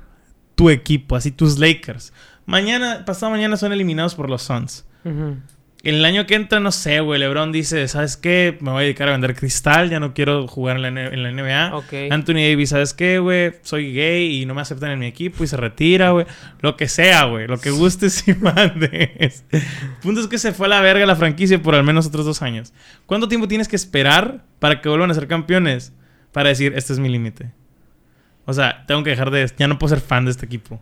tu 0.55 0.69
equipo, 0.69 1.15
así 1.15 1.31
tus 1.31 1.59
Lakers? 1.59 2.13
Mañana, 2.47 3.03
pasado 3.05 3.29
mañana 3.31 3.57
son 3.57 3.71
eliminados 3.73 4.15
por 4.15 4.29
los 4.29 4.41
Suns. 4.41 4.85
Ujú. 5.05 5.35
En 5.83 5.95
el 5.95 6.03
año 6.05 6.25
que 6.25 6.33
entra, 6.35 6.59
no 6.59 6.71
sé, 6.71 7.01
güey. 7.01 7.19
LeBron 7.19 7.51
dice, 7.51 7.87
¿sabes 7.87 8.17
qué? 8.17 8.57
Me 8.61 8.71
voy 8.71 8.79
a 8.79 8.83
dedicar 8.83 9.07
a 9.09 9.11
vender 9.11 9.35
cristal, 9.35 9.89
ya 9.89 9.99
no 9.99 10.13
quiero 10.13 10.47
jugar 10.47 10.77
en 10.77 10.81
la, 10.81 10.87
N- 10.87 11.13
en 11.13 11.23
la 11.23 11.31
NBA. 11.31 11.75
Anthony 12.11 12.33
Davis, 12.49 12.69
¿sabes 12.69 12.93
qué, 12.95 13.19
güey? 13.19 13.53
Soy 13.61 13.93
gay 13.93 14.41
y 14.41 14.45
no 14.45 14.55
me 14.55 14.61
aceptan 14.61 14.89
en 14.91 14.99
mi 14.99 15.05
equipo 15.05 15.43
y 15.43 15.47
se 15.47 15.55
retira, 15.55 16.09
güey. 16.11 16.25
Lo 16.61 16.75
que 16.77 16.87
sea, 16.87 17.25
güey. 17.25 17.47
Lo 17.47 17.59
que 17.59 17.69
gustes 17.69 18.27
y 18.27 18.33
mandes. 18.41 19.45
Punto 20.01 20.19
es 20.21 20.27
que 20.27 20.39
se 20.39 20.51
fue 20.51 20.65
a 20.65 20.69
la 20.69 20.81
verga 20.81 21.05
la 21.05 21.15
franquicia 21.15 21.61
por 21.61 21.75
al 21.75 21.83
menos 21.83 22.07
otros 22.07 22.25
dos 22.25 22.41
años. 22.41 22.73
¿Cuánto 23.05 23.27
tiempo 23.27 23.47
tienes 23.47 23.67
que 23.67 23.75
esperar 23.75 24.43
para 24.59 24.81
que 24.81 24.89
vuelvan 24.89 25.11
a 25.11 25.13
ser 25.13 25.27
campeones? 25.27 25.93
Para 26.31 26.49
decir, 26.49 26.73
este 26.75 26.91
es 26.93 26.99
mi 26.99 27.07
límite. 27.09 27.51
O 28.45 28.53
sea, 28.53 28.83
tengo 28.87 29.03
que 29.03 29.11
dejar 29.11 29.31
de... 29.31 29.49
Ya 29.57 29.67
no 29.67 29.77
puedo 29.77 29.93
ser 29.95 30.03
fan 30.03 30.25
de 30.25 30.31
este 30.31 30.45
equipo. 30.47 30.81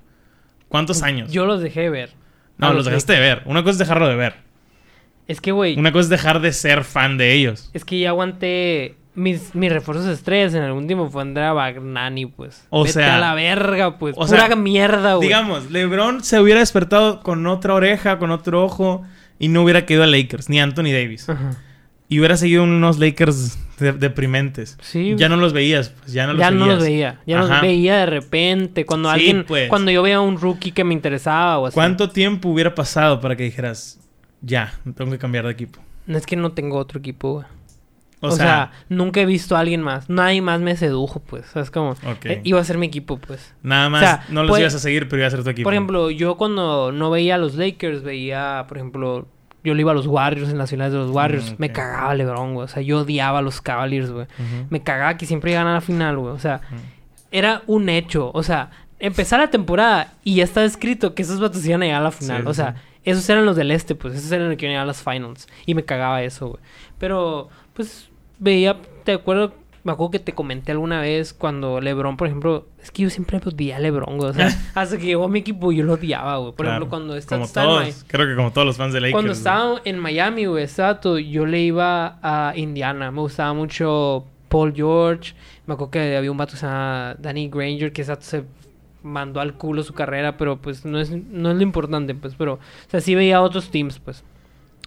¿Cuántos 0.75 1.01
años? 1.03 1.31
Yo 1.31 1.45
los 1.45 1.61
dejé 1.61 1.89
ver. 1.89 2.11
no, 2.57 2.67
los 2.67 2.77
los 2.77 2.85
dejaste 2.85 3.13
de 3.13 3.19
ver. 3.19 3.41
Una 3.45 3.61
cosa 3.63 3.71
es 3.71 3.77
dejarlo 3.79 4.07
de 4.07 4.15
ver. 4.15 4.35
Es 5.27 5.41
que, 5.41 5.51
güey, 5.51 5.77
Una 5.79 5.91
cosa 5.91 6.01
es 6.03 6.09
dejar 6.09 6.39
de 6.41 6.53
ser 6.53 6.83
fan 6.83 7.17
de 7.17 7.33
ellos. 7.33 7.69
es 7.73 7.83
que 7.83 7.99
ya 7.99 8.09
aguanté 8.09 8.95
mis, 9.15 9.55
mis 9.55 9.71
refuerzos 9.71 10.05
estrellas 10.07 10.53
en 10.53 10.61
algún 10.63 10.85
tiempo 10.87 11.09
fue 11.09 11.21
Andrea 11.21 11.53
Bagnani, 11.53 12.25
pues. 12.27 12.67
O 12.69 12.81
Vete 12.83 12.93
sea- 12.93 13.15
a 13.15 13.19
la 13.19 13.33
verga, 13.33 13.97
pues. 13.97 14.15
o 14.17 14.25
Pura 14.27 14.47
sea, 14.47 14.55
mierda, 14.55 15.15
güey. 15.15 15.27
Digamos, 15.27 15.71
LeBron 15.71 16.23
se 16.23 16.39
hubiera 16.39 16.59
despertado 16.59 17.21
con 17.21 17.47
otra 17.47 17.73
oreja, 17.73 18.19
con 18.19 18.29
otro 18.31 18.63
ojo, 18.63 19.03
y 19.39 19.47
no 19.47 19.63
hubiera 19.63 19.85
quedado 19.85 20.03
a 20.03 20.07
Lakers, 20.07 20.49
ni 20.49 20.59
Anthony 20.59 20.91
Davis. 20.91 21.27
Ajá. 21.29 21.51
Y 22.07 22.19
hubiera 22.19 22.37
seguido 22.37 22.63
unos 22.63 22.99
Lakers 22.99 23.57
de- 23.79 23.93
deprimentes. 23.93 24.77
Sí. 24.81 25.15
Ya 25.17 25.27
no 25.27 25.37
los 25.37 25.53
veías, 25.53 25.89
pues 25.89 26.13
ya 26.13 26.27
no 26.27 26.33
los 26.33 26.39
ya 26.39 26.51
no 26.51 26.59
seguías. 26.65 26.75
los 26.75 26.83
veía. 26.83 27.19
Ya 27.25 27.39
Ajá. 27.39 27.47
los 27.53 27.61
veía 27.61 27.97
de 27.97 28.05
repente. 28.05 28.85
Cuando 28.85 29.09
Sí, 29.09 29.15
alguien. 29.15 29.45
pues. 29.47 29.69
Cuando 29.69 29.91
yo 29.91 30.01
veía 30.03 30.17
a 30.17 30.21
un 30.21 30.39
rookie 30.39 30.71
que 30.71 30.83
me 30.83 30.93
interesaba 30.93 31.57
o 31.57 31.65
así. 31.65 31.73
¿Cuánto 31.73 32.09
tiempo 32.11 32.49
hubiera 32.49 32.75
pasado 32.75 33.19
para 33.21 33.35
que 33.35 33.43
dijeras, 33.43 33.99
ya, 34.41 34.73
tengo 34.95 35.11
que 35.11 35.17
cambiar 35.17 35.45
de 35.45 35.51
equipo? 35.51 35.79
No 36.05 36.17
es 36.17 36.25
que 36.27 36.35
no 36.35 36.51
tengo 36.51 36.77
otro 36.77 36.99
equipo, 36.99 37.33
güey. 37.33 37.45
O, 38.21 38.27
O, 38.27 38.31
sea, 38.31 38.45
sea, 38.45 38.71
nunca 38.89 39.19
he 39.21 39.25
visto 39.25 39.55
a 39.55 39.59
alguien 39.59 39.81
más. 39.81 40.09
Nadie 40.09 40.41
más 40.41 40.59
me 40.61 40.75
sedujo, 40.77 41.19
pues. 41.19 41.45
¿Sabes 41.47 41.69
cómo? 41.69 41.91
Ok. 41.91 42.25
Eh, 42.25 42.41
iba 42.43 42.59
a 42.59 42.63
ser 42.63 42.77
mi 42.77 42.85
equipo, 42.87 43.17
pues. 43.17 43.53
nada 43.61 43.89
más, 43.89 43.99
sea, 44.01 44.25
no 44.29 44.43
los 44.43 44.57
ibas 44.59 44.73
a 44.75 44.79
seguir, 44.79 45.09
pero 45.09 45.19
iba 45.21 45.27
a 45.27 45.31
ser 45.31 45.43
tu 45.43 45.49
equipo. 45.49 45.65
Por 45.65 45.73
ejemplo, 45.73 46.09
yo 46.11 46.37
cuando 46.37 46.91
no 46.91 47.09
veía 47.11 47.35
a 47.35 47.37
los 47.37 47.55
Lakers, 47.55 48.03
veía, 48.03 48.65
por 48.67 48.77
ejemplo, 48.77 49.27
yo 49.65 49.73
le 49.73 49.81
iba 49.81 49.91
a 49.91 49.95
los 49.95 50.07
Warriors 50.07 50.49
en 50.49 50.57
las 50.57 50.69
finales 50.69 50.93
de 50.93 50.99
los 50.99 51.11
Warriors. 51.11 51.51
Mm, 51.51 51.55
Me 51.57 51.67
ok. 51.67 51.73
cagaba 51.73 52.15
LeBron, 52.15 52.53
güey. 52.53 52.65
O 52.65 52.67
sea, 52.67 52.81
yo 52.81 52.99
odiaba 52.99 53.39
a 53.39 53.41
los 53.41 53.61
Cavaliers, 53.61 54.11
güey. 54.11 54.27
Me 54.69 54.81
cagaba 54.81 55.17
que 55.17 55.25
siempre 55.25 55.51
iban 55.51 55.67
a 55.67 55.73
la 55.73 55.81
final, 55.81 56.17
güey. 56.17 56.33
O 56.33 56.39
sea, 56.39 56.61
era 57.31 57.61
un 57.67 57.89
hecho. 57.89 58.31
O 58.33 58.43
sea, 58.43 58.69
empezar 58.99 59.39
la 59.39 59.49
temporada 59.49 60.13
y 60.23 60.35
ya 60.35 60.43
está 60.43 60.63
escrito 60.63 61.13
que 61.15 61.23
esos 61.23 61.39
vatos 61.39 61.65
iban 61.65 61.81
a 61.81 61.85
llegar 61.85 62.01
a 62.01 62.05
la 62.05 62.11
final. 62.11 62.43
Sí, 62.43 62.47
o 62.47 62.53
sea, 62.53 62.75
sí. 62.75 62.81
esos 63.05 63.29
eran 63.29 63.45
los 63.45 63.55
del 63.55 63.71
este, 63.71 63.95
pues. 63.95 64.13
Esos 64.15 64.31
eran 64.31 64.49
los 64.49 64.57
que 64.57 64.65
iban 64.65 64.71
a 64.71 64.73
llegar 64.75 64.83
a 64.83 64.87
las 64.87 65.01
finals. 65.03 65.47
Y 65.65 65.75
me 65.75 65.83
cagaba 65.83 66.21
eso, 66.23 66.47
güey. 66.49 66.59
Pero, 66.97 67.49
pues, 67.73 68.09
veía, 68.39 68.77
te 69.03 69.13
acuerdo, 69.13 69.53
me 69.85 69.91
acuerdo 69.93 70.11
que 70.11 70.19
te 70.19 70.33
comenté 70.33 70.73
alguna 70.73 70.99
vez 70.99 71.33
cuando 71.33 71.79
LeBron, 71.79 72.17
por 72.17 72.27
ejemplo, 72.27 72.65
es 72.83 72.91
que 72.91 73.03
yo 73.03 73.09
siempre 73.09 73.37
odiaba 73.37 73.77
a 73.77 73.79
LeBron, 73.79 74.17
güey. 74.17 74.31
O 74.31 74.33
sea, 74.33 74.49
hasta 74.75 74.97
que 74.97 75.05
llegó 75.05 75.23
a 75.25 75.29
mi 75.29 75.39
equipo 75.39 75.71
yo 75.71 75.83
lo 75.85 75.93
odiaba, 75.93 76.35
güey. 76.37 76.51
Por 76.53 76.65
Claro. 76.65 76.71
ejemplo, 76.71 76.89
cuando 76.89 77.15
está 77.15 77.35
Como 77.37 77.47
todos, 77.47 78.03
creo 78.07 78.27
que 78.27 78.35
como 78.35 78.51
todos 78.51 78.67
los 78.67 78.75
fans 78.77 78.91
de 78.93 78.99
Lakers. 78.99 79.13
cuando 79.13 79.29
güey. 79.29 79.37
estaba 79.37 79.81
en 79.85 79.99
Miami, 79.99 80.45
güey, 80.47 80.63
vato, 80.77 81.17
yo 81.19 81.45
le 81.45 81.61
iba 81.61 82.17
a 82.21 82.53
Indiana. 82.57 83.11
Me 83.11 83.21
gustaba 83.21 83.53
mucho 83.53 84.25
Paul 84.49 84.73
George. 84.75 85.33
Me 85.67 85.75
acuerdo 85.75 85.91
que 85.91 86.17
había 86.17 86.31
un 86.31 86.37
vato 86.37 86.51
que 86.51 86.57
se 86.57 86.65
Danny 87.19 87.47
Granger, 87.49 87.93
que 87.93 88.03
vato 88.03 88.21
se 88.23 88.43
mandó 89.03 89.39
al 89.39 89.53
culo 89.53 89.83
su 89.83 89.93
carrera, 89.93 90.35
pero 90.35 90.57
pues 90.57 90.83
no 90.83 90.99
es, 90.99 91.11
no 91.11 91.51
es 91.51 91.57
lo 91.57 91.61
importante, 91.61 92.15
pues. 92.15 92.33
Pero, 92.35 92.53
o 92.55 92.59
sea, 92.89 93.01
sí 93.01 93.13
veía 93.13 93.39
otros 93.41 93.69
teams, 93.69 93.99
pues. 93.99 94.23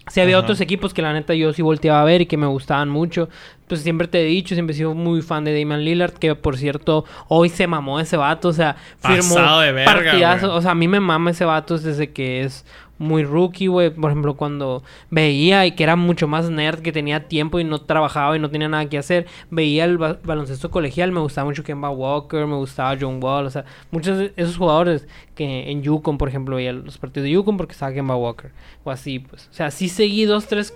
Sí, 0.09 0.19
había 0.21 0.35
Ajá. 0.37 0.43
otros 0.43 0.59
equipos 0.61 0.93
que 0.93 1.01
la 1.01 1.13
neta 1.13 1.33
yo 1.33 1.53
sí 1.53 1.61
volteaba 1.61 2.01
a 2.01 2.03
ver 2.05 2.21
y 2.21 2.25
que 2.25 2.35
me 2.37 2.47
gustaban 2.47 2.89
mucho. 2.89 3.29
Pues 3.67 3.81
siempre 3.81 4.07
te 4.07 4.21
he 4.21 4.25
dicho, 4.25 4.55
siempre 4.55 4.73
he 4.73 4.77
sido 4.77 4.93
muy 4.95 5.21
fan 5.21 5.43
de 5.45 5.57
Damian 5.57 5.83
Lillard, 5.85 6.13
que 6.13 6.33
por 6.35 6.57
cierto, 6.57 7.05
hoy 7.27 7.49
se 7.49 7.67
mamó 7.67 7.99
ese 7.99 8.17
vato, 8.17 8.47
o 8.49 8.53
sea, 8.53 8.75
firmó 8.99 9.35
Pasado 9.35 9.59
de 9.61 9.71
verga, 9.71 9.93
partidazo. 9.93 10.47
güey. 10.47 10.57
O 10.57 10.61
sea, 10.61 10.71
a 10.71 10.75
mí 10.75 10.87
me 10.87 10.99
mama 10.99 11.31
ese 11.31 11.45
vato 11.45 11.77
desde 11.77 12.11
que 12.11 12.41
es 12.41 12.65
muy 12.99 13.23
rookie, 13.23 13.65
güey. 13.67 13.89
Por 13.89 14.11
ejemplo, 14.11 14.35
cuando 14.35 14.83
veía 15.09 15.65
y 15.65 15.71
que 15.71 15.83
era 15.83 15.95
mucho 15.95 16.27
más 16.27 16.49
nerd, 16.51 16.81
que 16.81 16.91
tenía 16.91 17.27
tiempo 17.27 17.59
y 17.59 17.63
no 17.63 17.79
trabajaba 17.81 18.35
y 18.35 18.39
no 18.39 18.51
tenía 18.51 18.69
nada 18.69 18.87
que 18.87 18.97
hacer, 18.99 19.25
veía 19.49 19.85
el 19.85 19.97
ba- 19.97 20.19
baloncesto 20.23 20.69
colegial, 20.69 21.11
me 21.11 21.19
gustaba 21.21 21.45
mucho 21.45 21.63
Kemba 21.63 21.89
Walker, 21.89 22.45
me 22.45 22.55
gustaba 22.57 22.95
John 22.99 23.19
Wall, 23.23 23.47
o 23.47 23.49
sea, 23.49 23.65
muchos 23.89 24.17
de 24.19 24.33
esos 24.35 24.57
jugadores 24.57 25.07
que 25.33 25.71
en 25.71 25.81
Yukon, 25.81 26.17
por 26.19 26.29
ejemplo, 26.29 26.57
veía 26.57 26.73
los 26.73 26.97
partidos 26.99 27.23
de 27.23 27.31
Yukon 27.31 27.57
porque 27.57 27.71
estaba 27.73 27.93
Kemba 27.93 28.15
Walker, 28.15 28.51
o 28.83 28.91
así, 28.91 29.19
pues. 29.19 29.47
O 29.49 29.53
sea, 29.53 29.71
sí 29.71 29.89
seguí 29.89 30.25
dos, 30.25 30.47
tres, 30.47 30.73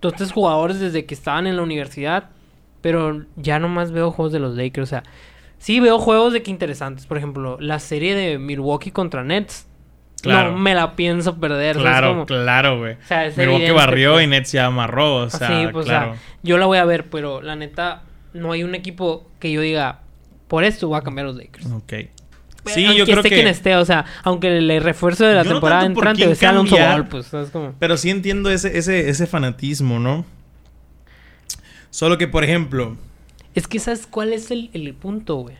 dos, 0.00 0.14
tres 0.14 0.32
jugadores 0.32 0.80
desde 0.80 1.04
que 1.04 1.14
estaban 1.14 1.46
en 1.46 1.56
la 1.56 1.62
universidad, 1.62 2.30
pero 2.80 3.24
ya 3.36 3.58
nomás 3.58 3.90
veo 3.90 4.12
juegos 4.12 4.32
de 4.32 4.38
los 4.38 4.54
Lakers, 4.56 4.84
o 4.84 4.90
sea, 4.90 5.02
sí 5.58 5.80
veo 5.80 5.98
juegos 5.98 6.32
de 6.32 6.42
que 6.44 6.52
interesantes, 6.52 7.06
por 7.06 7.16
ejemplo, 7.18 7.58
la 7.60 7.80
serie 7.80 8.14
de 8.14 8.38
Milwaukee 8.38 8.92
contra 8.92 9.24
Nets. 9.24 9.66
Claro. 10.22 10.52
No 10.52 10.58
me 10.58 10.74
la 10.74 10.96
pienso 10.96 11.38
perder. 11.38 11.76
¿sabes 11.76 11.90
Claro, 11.90 12.26
claro, 12.26 12.78
güey. 12.78 12.94
O 12.94 13.06
sea, 13.06 13.26
es 13.26 13.38
evidente, 13.38 13.72
barrió 13.72 14.14
pues. 14.14 14.24
y 14.24 14.26
Nets 14.28 14.52
ya 14.52 14.66
amarró, 14.66 15.16
o 15.16 15.30
sea, 15.30 15.48
Sí, 15.48 15.68
pues, 15.72 15.86
o 15.86 15.88
sea, 15.88 15.98
claro. 16.00 16.16
yo 16.42 16.58
la 16.58 16.66
voy 16.66 16.78
a 16.78 16.84
ver, 16.84 17.08
pero 17.08 17.40
la 17.40 17.54
neta, 17.56 18.02
no 18.32 18.52
hay 18.52 18.64
un 18.64 18.74
equipo 18.74 19.30
que 19.38 19.52
yo 19.52 19.60
diga, 19.60 20.00
por 20.48 20.64
esto 20.64 20.88
voy 20.88 20.98
a 20.98 21.02
cambiar 21.02 21.26
los 21.28 21.36
Lakers. 21.36 21.66
Ok. 21.66 21.92
Sí, 22.66 22.84
Aunque 22.84 22.98
yo 22.98 23.04
creo 23.04 23.16
esté 23.18 23.28
que... 23.30 23.34
quien 23.36 23.46
esté, 23.46 23.76
o 23.76 23.84
sea, 23.84 24.04
aunque 24.24 24.58
el 24.58 24.82
refuerzo 24.82 25.24
de 25.24 25.34
la 25.34 25.42
Yo 25.42 25.50
no 25.50 25.54
temporada 25.56 25.80
por 25.82 26.08
entrante 26.08 26.34
sea 26.34 26.50
Alonso. 26.50 26.76
Ball, 26.76 27.06
pues, 27.06 27.26
¿sabes 27.26 27.50
cómo? 27.50 27.74
Pero 27.78 27.96
sí 27.96 28.10
entiendo 28.10 28.50
ese, 28.50 28.76
ese, 28.76 29.08
ese 29.08 29.26
fanatismo, 29.26 29.98
¿no? 29.98 30.26
Solo 31.90 32.18
que, 32.18 32.28
por 32.28 32.44
ejemplo... 32.44 32.96
Es 33.54 33.66
que 33.66 33.78
¿sabes 33.78 34.06
cuál 34.06 34.32
es 34.32 34.50
el, 34.50 34.70
el 34.74 34.92
punto, 34.94 35.36
güey? 35.36 35.56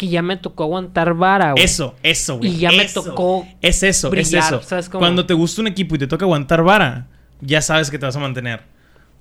Que 0.00 0.08
ya 0.08 0.22
me 0.22 0.38
tocó 0.38 0.62
aguantar 0.64 1.12
vara, 1.12 1.52
güey. 1.52 1.62
Eso, 1.62 1.94
eso, 2.02 2.38
güey. 2.38 2.52
Y 2.52 2.56
ya 2.56 2.70
me 2.72 2.86
tocó 2.86 3.46
Es 3.60 3.82
eso, 3.82 4.08
brillar, 4.08 4.40
es 4.40 4.46
eso. 4.46 4.62
¿sabes 4.62 4.88
cómo? 4.88 5.00
Cuando 5.00 5.26
te 5.26 5.34
gusta 5.34 5.60
un 5.60 5.66
equipo 5.66 5.94
y 5.94 5.98
te 5.98 6.06
toca 6.06 6.24
aguantar 6.24 6.62
vara, 6.62 7.06
ya 7.42 7.60
sabes 7.60 7.90
que 7.90 7.98
te 7.98 8.06
vas 8.06 8.16
a 8.16 8.18
mantener. 8.18 8.62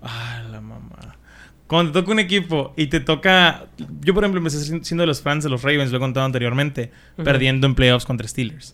Ah, 0.01 0.41
la 0.49 0.61
mamá. 0.61 1.17
Cuando 1.67 1.91
te 1.91 1.99
toca 1.99 2.13
un 2.13 2.19
equipo 2.19 2.73
y 2.77 2.87
te 2.87 3.01
toca. 3.01 3.65
Yo, 3.99 4.13
por 4.13 4.23
ejemplo, 4.23 4.37
empecé 4.37 4.61
si- 4.63 4.83
siendo 4.85 5.01
de 5.01 5.07
los 5.07 5.21
fans 5.21 5.43
de 5.43 5.49
los 5.49 5.63
Ravens, 5.63 5.91
lo 5.91 5.97
he 5.97 5.99
contado 5.99 6.25
anteriormente, 6.25 6.93
perdiendo 7.21 7.67
en 7.67 7.75
playoffs 7.75 8.05
contra 8.05 8.25
Steelers. 8.25 8.73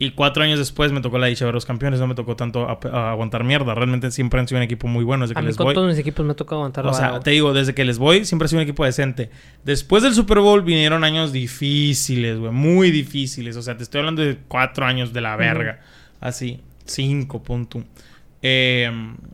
Y 0.00 0.12
cuatro 0.12 0.44
años 0.44 0.60
después 0.60 0.92
me 0.92 1.00
tocó 1.00 1.18
la 1.18 1.26
dicha 1.26 1.44
de 1.44 1.50
los 1.52 1.66
campeones, 1.66 1.98
no 1.98 2.06
me 2.06 2.14
tocó 2.14 2.36
tanto 2.36 2.68
a- 2.68 2.78
a 2.92 3.10
aguantar 3.10 3.42
mierda. 3.42 3.74
Realmente 3.74 4.12
siempre 4.12 4.38
han 4.38 4.46
sido 4.46 4.58
un 4.58 4.62
equipo 4.62 4.86
muy 4.86 5.02
bueno 5.02 5.24
desde 5.24 5.34
que 5.34 5.40
A 5.40 5.42
mí 5.42 5.48
les 5.48 5.56
con 5.56 5.64
voy. 5.64 5.74
todos 5.74 5.88
mis 5.88 5.98
equipos 5.98 6.24
me 6.24 6.34
toca 6.34 6.54
aguantar 6.54 6.86
O 6.86 6.94
sea, 6.94 7.18
te 7.18 7.32
digo, 7.32 7.52
desde 7.52 7.74
que 7.74 7.84
les 7.84 7.98
voy, 7.98 8.24
siempre 8.24 8.46
ha 8.46 8.48
sido 8.48 8.60
un 8.60 8.62
equipo 8.62 8.84
decente. 8.84 9.30
Después 9.64 10.04
del 10.04 10.14
Super 10.14 10.38
Bowl 10.38 10.62
vinieron 10.62 11.02
años 11.02 11.32
difíciles, 11.32 12.38
güey. 12.38 12.52
Muy 12.52 12.92
difíciles. 12.92 13.56
O 13.56 13.62
sea, 13.62 13.76
te 13.76 13.82
estoy 13.82 13.98
hablando 13.98 14.22
de 14.22 14.38
cuatro 14.46 14.86
años 14.86 15.12
de 15.12 15.20
la 15.20 15.34
verga. 15.34 15.80
Así. 16.20 16.60
Cinco, 16.84 17.42
punto. 17.42 17.82
Eh, 18.40 18.88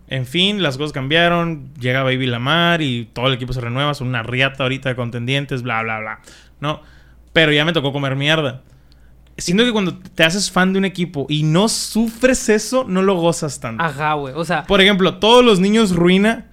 en 0.08 0.26
fin, 0.26 0.62
las 0.62 0.78
cosas 0.78 0.92
cambiaron. 0.92 1.68
Llega 1.78 2.02
Baby 2.02 2.24
Lamar 2.26 2.80
y 2.80 3.04
todo 3.12 3.26
el 3.26 3.34
equipo 3.34 3.52
se 3.52 3.60
renueva. 3.60 3.92
Son 3.92 4.08
una 4.08 4.22
riata 4.22 4.62
ahorita 4.62 4.88
de 4.88 4.96
contendientes, 4.96 5.62
bla, 5.62 5.82
bla, 5.82 6.00
bla. 6.00 6.20
¿No? 6.60 6.80
Pero 7.34 7.52
ya 7.52 7.64
me 7.66 7.72
tocó 7.74 7.92
comer 7.92 8.16
mierda. 8.16 8.62
Siento 9.36 9.64
que 9.64 9.72
cuando 9.72 9.98
te 9.98 10.22
haces 10.24 10.50
fan 10.50 10.72
de 10.72 10.78
un 10.78 10.84
equipo 10.84 11.26
y 11.28 11.42
no 11.42 11.68
sufres 11.68 12.48
eso, 12.48 12.84
no 12.88 13.02
lo 13.02 13.16
gozas 13.16 13.58
tanto. 13.60 13.82
Ajá, 13.82 14.14
güey. 14.14 14.32
O 14.36 14.44
sea, 14.44 14.62
Por 14.64 14.80
ejemplo, 14.80 15.16
todos 15.18 15.44
los 15.44 15.58
niños 15.60 15.94
ruina, 15.94 16.46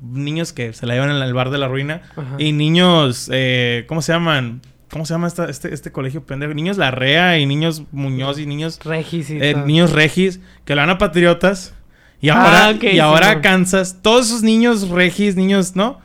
niños 0.00 0.52
que 0.52 0.72
se 0.72 0.86
la 0.86 0.94
llevan 0.94 1.10
en 1.10 1.16
el 1.22 1.34
bar 1.34 1.50
de 1.50 1.58
la 1.58 1.68
ruina, 1.68 2.02
Ajá. 2.16 2.36
y 2.38 2.52
niños, 2.52 3.28
eh, 3.32 3.84
¿cómo 3.86 4.00
se 4.02 4.12
llaman? 4.12 4.62
¿Cómo 4.90 5.04
se 5.06 5.14
llama 5.14 5.26
esta- 5.26 5.48
este, 5.48 5.72
este 5.72 5.92
colegio 5.92 6.24
pendejo? 6.24 6.52
Niños 6.54 6.76
Larrea 6.78 7.38
y 7.38 7.46
niños 7.46 7.82
Muñoz 7.92 8.38
y 8.38 8.46
niños, 8.46 8.78
Regis 8.84 9.30
y 9.30 9.38
eh, 9.40 9.54
niños 9.66 9.92
Regis, 9.92 10.40
que 10.64 10.74
lo 10.74 10.80
van 10.82 10.90
a 10.90 10.98
Patriotas. 10.98 11.74
Y 12.20 12.28
Ah, 12.30 12.42
ahora, 12.44 12.76
ok, 12.76 12.84
y 12.84 12.98
ahora. 12.98 13.40
Kansas. 13.40 13.98
Todos 14.02 14.26
esos 14.28 14.42
niños 14.42 14.88
Regis, 14.90 15.34
niños, 15.36 15.76
¿no? 15.76 16.00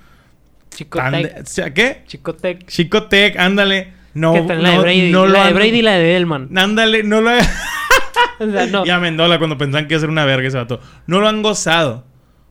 Chicotec. 0.72 1.74
¿Qué? 1.74 2.04
Chicotec. 2.08 2.66
Chicotec, 2.68 3.38
ándale. 3.38 3.94
No, 4.18 4.34
que 4.34 4.56
la 4.56 4.70
de 4.70 4.76
no, 4.76 4.82
Brady. 4.82 5.12
no 5.12 5.26
lo 5.28 5.34
la 5.34 5.46
de 5.48 5.54
Brady 5.54 5.78
y 5.78 5.82
la 5.82 5.94
de 5.94 6.12
Edelman. 6.12 6.50
Ándale, 6.58 7.04
no 7.04 7.22
lo 7.22 7.32
O 8.40 8.52
sea, 8.52 8.66
no. 8.68 8.86
Y 8.86 8.90
a 8.90 9.00
Mendola 9.00 9.38
cuando 9.38 9.58
pensaban 9.58 9.88
que 9.88 9.94
iba 9.94 9.98
a 9.98 10.02
ser 10.02 10.10
una 10.10 10.26
verga 10.26 10.48
ese 10.48 10.58
vato. 10.58 10.80
No 11.06 11.22
lo 11.22 11.28
han 11.28 11.42
gozado. 11.42 12.06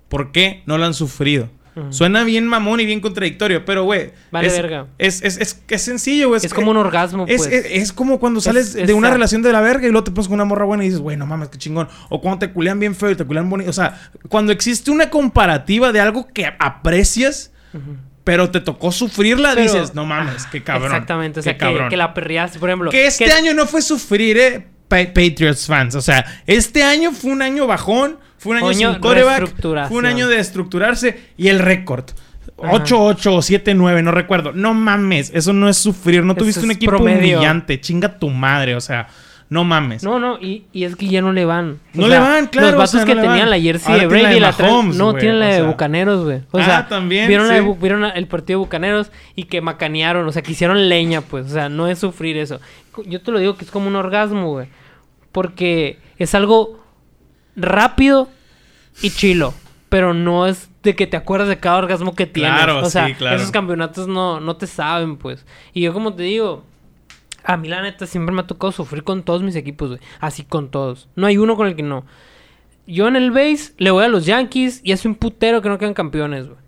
¿Por 0.09 0.33
qué? 0.33 0.63
No 0.67 0.79
lo 0.79 0.85
han 0.85 0.95
sufrido. 0.95 1.51
Suena 1.91 2.25
bien 2.25 2.47
mamón 2.49 2.81
y 2.81 2.87
bien 2.87 3.01
contradictorio, 3.01 3.67
pero 3.67 3.85
güey. 3.85 4.13
Vale 4.31 4.47
es, 4.47 4.55
verga. 4.55 4.87
Es, 4.97 5.23
es, 5.23 5.37
es, 5.37 5.63
es 5.69 5.83
sencillo, 5.83 6.29
güey. 6.29 6.41
Es 6.43 6.55
como 6.55 6.71
un 6.71 6.79
orgasmo, 6.79 7.27
es, 7.29 7.43
pues. 7.43 7.53
es, 7.53 7.67
es 7.67 7.93
como 7.93 8.19
cuando 8.19 8.41
sales 8.41 8.75
es 8.75 8.87
de 8.87 8.95
una 8.95 9.11
relación 9.11 9.43
de 9.43 9.53
la 9.53 9.61
verga 9.61 9.87
y 9.87 9.91
luego 9.91 10.05
te 10.05 10.11
pones 10.11 10.27
con 10.27 10.37
una 10.37 10.47
morra 10.47 10.65
buena 10.65 10.85
y 10.85 10.87
dices, 10.87 11.03
güey, 11.03 11.19
no 11.19 11.27
mames, 11.27 11.51
qué 11.51 11.59
chingón. 11.59 11.87
O 12.09 12.23
cuando 12.23 12.39
te 12.39 12.51
culean 12.51 12.81
bien 12.81 12.95
feo 12.95 13.11
y 13.11 13.15
te 13.15 13.27
culean 13.27 13.51
bonito. 13.51 13.69
O 13.69 13.75
sea, 13.75 14.11
cuando 14.31 14.53
existe 14.53 14.91
una 14.91 15.11
comparativa 15.11 15.93
de 15.93 16.01
algo 16.01 16.29
que 16.29 16.47
aprecias, 16.59 17.53
Ujú. 17.75 17.97
Pero 18.26 18.50
te 18.50 18.61
tocó 18.61 18.90
sufrirla, 18.90 19.52
Pero- 19.54 19.73
dices, 19.73 19.95
no 19.95 20.04
mames, 20.04 20.47
qué 20.47 20.61
cabrón. 20.61 20.90
Exactamente. 20.90 21.38
O 21.38 21.42
sea, 21.45 21.56
que, 21.56 21.97
la 21.97 22.12
perreaste, 22.12 22.59
por 22.59 22.68
ejemplo. 22.68 22.90
Que 22.90 23.06
este 23.06 23.30
año 23.30 23.54
no 23.54 23.66
fue 23.66 23.80
sufrir, 23.80 24.37
eh, 24.37 24.66
Pa- 24.88 25.06
Patriots 25.14 25.66
fans. 25.68 25.95
O 25.95 26.00
sea, 26.00 26.42
este 26.45 26.83
año 26.83 27.12
fue 27.12 27.30
un 27.30 27.40
año 27.40 27.68
bajón, 27.68 28.18
fue 28.37 28.50
un 28.50 28.56
año, 28.59 28.66
Año 28.66 28.92
sin 28.95 29.00
coreback, 29.00 29.54
fue 29.88 29.99
un 29.99 30.06
año 30.06 30.26
de 30.26 30.40
estructurarse 30.40 31.21
y 31.37 31.47
el 31.49 31.61
récord. 31.61 32.06
8-8 32.56 33.33
o 33.37 33.42
7-9, 33.42 34.02
no 34.02 34.11
recuerdo. 34.11 34.52
No 34.52 34.75
mames, 34.75 35.30
eso 35.33 35.52
no 35.52 35.68
es 35.68 35.76
sufrir. 35.78 36.25
No 36.25 36.33
Eso 36.33 36.40
tuviste 36.40 36.64
un 36.64 36.73
equipo 36.73 36.90
promedio. 36.97 37.37
humillante. 37.38 37.80
Chinga 37.80 38.18
tu 38.18 38.28
madre, 38.30 38.75
o 38.75 38.80
sea, 38.80 39.06
no 39.49 39.62
mames. 39.65 40.03
No, 40.03 40.19
no, 40.19 40.38
y, 40.41 40.65
y 40.73 40.85
es 40.85 40.97
que 40.97 41.07
ya 41.07 41.23
no 41.23 41.33
le 41.33 41.45
van. 41.45 41.79
O 41.95 42.00
No 42.00 42.09
le 42.09 42.19
van, 42.19 42.47
claro, 42.49 42.67
Los 42.69 42.75
o 42.75 42.79
vatos 42.79 42.91
sea, 42.93 43.05
que 43.05 43.15
tenían 43.15 43.49
la 43.49 43.61
jersey 43.61 43.93
Ahora 43.93 44.03
de 44.03 44.09
Brady 44.09 44.35
de 44.35 44.41
la 44.41 44.53
Mahomes, 44.59 44.97
No, 44.97 45.15
tienen 45.15 45.38
la 45.38 45.47
o 45.47 45.49
de 45.50 45.55
sea. 45.57 45.65
Bucaneros, 45.67 46.25
güey. 46.25 46.38
O 46.50 46.59
Ah, 46.59 46.65
sea, 46.65 46.88
también, 46.88 47.29
Vieron, 47.29 47.47
la 47.49 47.55
de 47.55 47.61
sí. 47.61 47.67
Bu- 47.67 47.79
vieron 47.81 48.05
el 48.05 48.26
partido 48.26 48.59
de 48.59 48.65
Bucaneros 48.65 49.12
y 49.37 49.45
que 49.45 49.61
macanearon, 49.61 50.26
o 50.26 50.33
sea, 50.33 50.43
que 50.43 50.53
hicieron 50.53 50.88
leña, 50.88 51.21
pues. 51.21 51.47
O 51.47 51.50
sea, 51.50 51.69
no 51.69 51.87
es 51.87 51.99
sufrir 52.00 52.37
eso. 52.37 52.61
Yo 53.07 53.21
te 53.23 53.31
lo 53.31 53.38
digo 53.38 53.57
que 53.57 53.65
es 53.65 53.71
como 53.71 53.87
un 53.88 53.95
orgasmo, 53.97 54.49
güey. 54.50 54.67
Porque 55.33 55.99
es 56.19 56.35
algo 56.35 56.83
rápido 57.55 58.29
y 59.03 59.11
chilo. 59.11 59.55
Pero 59.88 60.15
no 60.15 60.47
es 60.47 60.69
de 60.83 60.97
que 60.97 61.07
te 61.07 61.17
acuerdas 61.17 61.49
de 61.49 61.59
cada 61.59 61.79
orgasmo 61.79 62.15
que 62.15 62.26
tienes. 62.26 62.53
Claro, 62.53 62.79
o 62.81 62.91
sea, 62.91 63.07
sí, 63.07 63.15
claro. 63.15 63.37
esos 63.37 63.50
campeonatos 63.53 64.09
no, 64.09 64.41
no 64.41 64.57
te 64.57 64.67
saben, 64.67 65.17
pues. 65.17 65.47
Y 65.73 65.83
yo, 65.83 65.93
como 65.93 66.15
te 66.15 66.25
digo, 66.25 66.65
a 67.47 67.57
mí 67.57 67.69
la 67.69 67.81
neta 67.81 68.07
siempre 68.07 68.35
me 68.35 68.43
ha 68.43 68.47
tocado 68.47 68.73
sufrir 68.73 69.05
con 69.05 69.23
todos 69.23 69.43
mis 69.43 69.55
equipos, 69.57 69.88
güey. 69.91 70.00
Así 70.21 70.45
con 70.45 70.71
todos. 70.71 71.09
No 71.15 71.26
hay 71.26 71.38
uno 71.38 71.57
con 71.57 71.69
el 71.69 71.76
que 71.76 71.83
no. 71.83 72.05
Yo 72.87 73.09
en 73.09 73.17
el 73.17 73.31
base 73.31 73.73
le 73.79 73.91
voy 73.91 74.05
a 74.05 74.09
los 74.09 74.26
Yankees 74.26 74.81
y 74.85 74.93
hace 74.93 75.09
un 75.09 75.15
putero 75.15 75.62
que 75.62 75.69
no 75.69 75.79
quedan 75.79 75.95
campeones, 75.95 76.47
güey. 76.47 76.59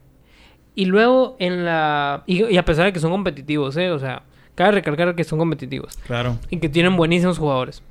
Y 0.75 0.85
luego 0.85 1.37
en 1.41 1.65
la... 1.65 2.23
Y, 2.27 2.45
y 2.45 2.57
a 2.57 2.65
pesar 2.65 2.87
de 2.87 2.93
que 2.93 3.01
son 3.01 3.11
competitivos, 3.11 3.77
¿eh? 3.77 3.91
O 3.91 3.99
sea, 3.99 4.23
cabe 4.55 4.73
recalcar 4.73 5.15
que 5.17 5.25
son 5.25 5.39
competitivos. 5.39 5.97
Claro. 6.07 6.39
Y 6.51 6.59
que 6.59 6.69
tienen 6.69 6.97
buenísimos 6.97 7.39
jugadores. 7.39 7.83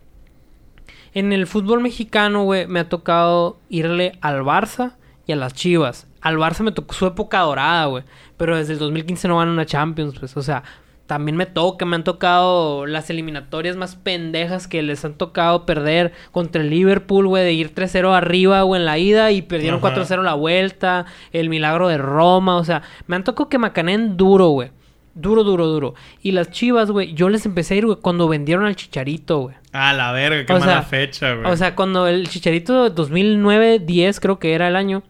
En 1.14 1.34
el 1.34 1.48
fútbol 1.48 1.82
mexicano, 1.82 2.44
güey, 2.44 2.68
me 2.68 2.80
ha 2.80 2.90
tocado 2.90 3.58
irle 3.70 4.14
al 4.22 4.44
Barça 4.44 4.94
y 5.26 5.34
a 5.34 5.36
las 5.36 5.54
Chivas. 5.54 6.08
Al 6.22 6.38
Barça 6.38 6.62
me 6.62 6.72
tocó 6.72 6.94
su 6.94 7.06
época 7.06 7.40
dorada, 7.40 7.86
güey. 7.88 8.04
Pero 8.38 8.56
desde 8.56 8.74
el 8.74 8.80
2015 8.80 9.28
no 9.28 9.38
van 9.38 9.50
a 9.50 9.52
una 9.52 9.66
Champions, 9.66 10.18
pues. 10.20 10.38
O 10.38 10.42
sea, 10.42 10.64
también 11.08 11.38
me 11.38 11.46
toca, 11.46 11.86
me 11.86 11.96
han 11.96 12.04
tocado 12.04 12.86
las 12.86 13.10
eliminatorias 13.10 13.78
más 13.78 13.96
pendejas 13.96 14.68
que 14.68 14.84
les 14.84 15.04
han 15.06 15.14
tocado 15.16 15.66
perder 15.66 16.12
contra 16.32 16.62
el 16.62 16.70
Liverpool, 16.70 17.28
güey, 17.28 17.44
de 17.46 17.54
ir 17.54 17.74
3-0 17.74 18.14
arriba, 18.14 18.62
güey, 18.64 18.82
en 18.82 18.86
la 18.86 18.98
ida 18.98 19.32
y 19.32 19.42
perdieron 19.42 19.84
Ajá. 19.84 19.96
4-0 19.96 20.22
la 20.22 20.34
vuelta. 20.34 21.06
El 21.32 21.50
milagro 21.50 21.88
de 21.88 21.98
Roma, 21.98 22.58
o 22.58 22.64
sea, 22.66 22.84
me 23.08 23.16
han 23.16 23.24
tocado 23.24 23.50
que 23.50 23.58
macaneen 23.58 24.18
duro, 24.18 24.50
güey. 24.50 24.72
Duro, 25.16 25.44
duro, 25.44 25.66
duro. 25.66 25.96
Y 26.22 26.34
las 26.34 26.52
chivas, 26.52 26.92
güey, 26.92 27.14
yo 27.16 27.30
les 27.30 27.46
empecé 27.46 27.74
a 27.74 27.78
ir, 27.78 27.86
güey, 27.88 27.98
cuando 28.00 28.28
vendieron 28.28 28.66
al 28.66 28.76
chicharito, 28.76 29.40
güey. 29.40 29.56
A 29.72 29.94
la 29.94 30.12
verga, 30.12 30.46
qué 30.46 30.54
O 30.54 30.60
mala 30.60 30.74
sea, 30.74 30.82
fecha, 30.84 31.34
güey. 31.34 31.52
O 31.52 31.56
sea, 31.56 31.74
cuando 31.74 32.08
el 32.08 32.28
Chicharito 32.28 32.94
2009-10 32.94 34.20
creo 34.20 34.40
que 34.40 34.54
era 34.54 34.68
el 34.68 34.76
año 34.76 35.04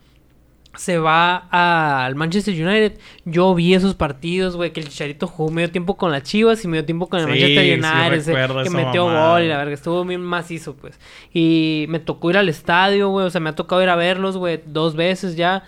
se 0.77 0.97
va 0.99 1.47
al 1.51 2.15
Manchester 2.15 2.53
United, 2.53 2.97
yo 3.25 3.53
vi 3.55 3.73
esos 3.73 3.95
partidos, 3.95 4.55
güey, 4.55 4.71
que 4.71 4.79
el 4.79 4.87
Chicharito 4.89 5.27
jugó 5.27 5.51
medio 5.51 5.69
tiempo 5.71 5.97
con 5.97 6.11
las 6.11 6.23
Chivas 6.23 6.63
y 6.63 6.67
medio 6.67 6.85
tiempo 6.85 7.07
con 7.07 7.19
el 7.19 7.25
Sí, 7.25 7.31
Manchester 7.31 7.63
sí 7.65 7.71
United, 7.73 8.13
ese 8.13 8.63
que 8.63 8.69
metió 8.69 9.03
gol 9.05 9.41
y 9.43 9.47
la 9.49 9.57
verga, 9.57 9.73
estuvo 9.73 10.05
bien 10.05 10.21
macizo, 10.21 10.75
pues. 10.75 10.99
Y 11.33 11.85
me 11.89 11.99
tocó 11.99 12.29
ir 12.29 12.37
al 12.37 12.47
estadio, 12.47 13.09
güey, 13.09 13.25
o 13.25 13.29
sea, 13.29 13.41
me 13.41 13.49
ha 13.49 13.55
tocado 13.55 13.81
ir 13.83 13.89
a 13.89 13.95
verlos, 13.95 14.37
güey, 14.37 14.61
dos 14.65 14.95
veces 14.95 15.35
ya. 15.35 15.63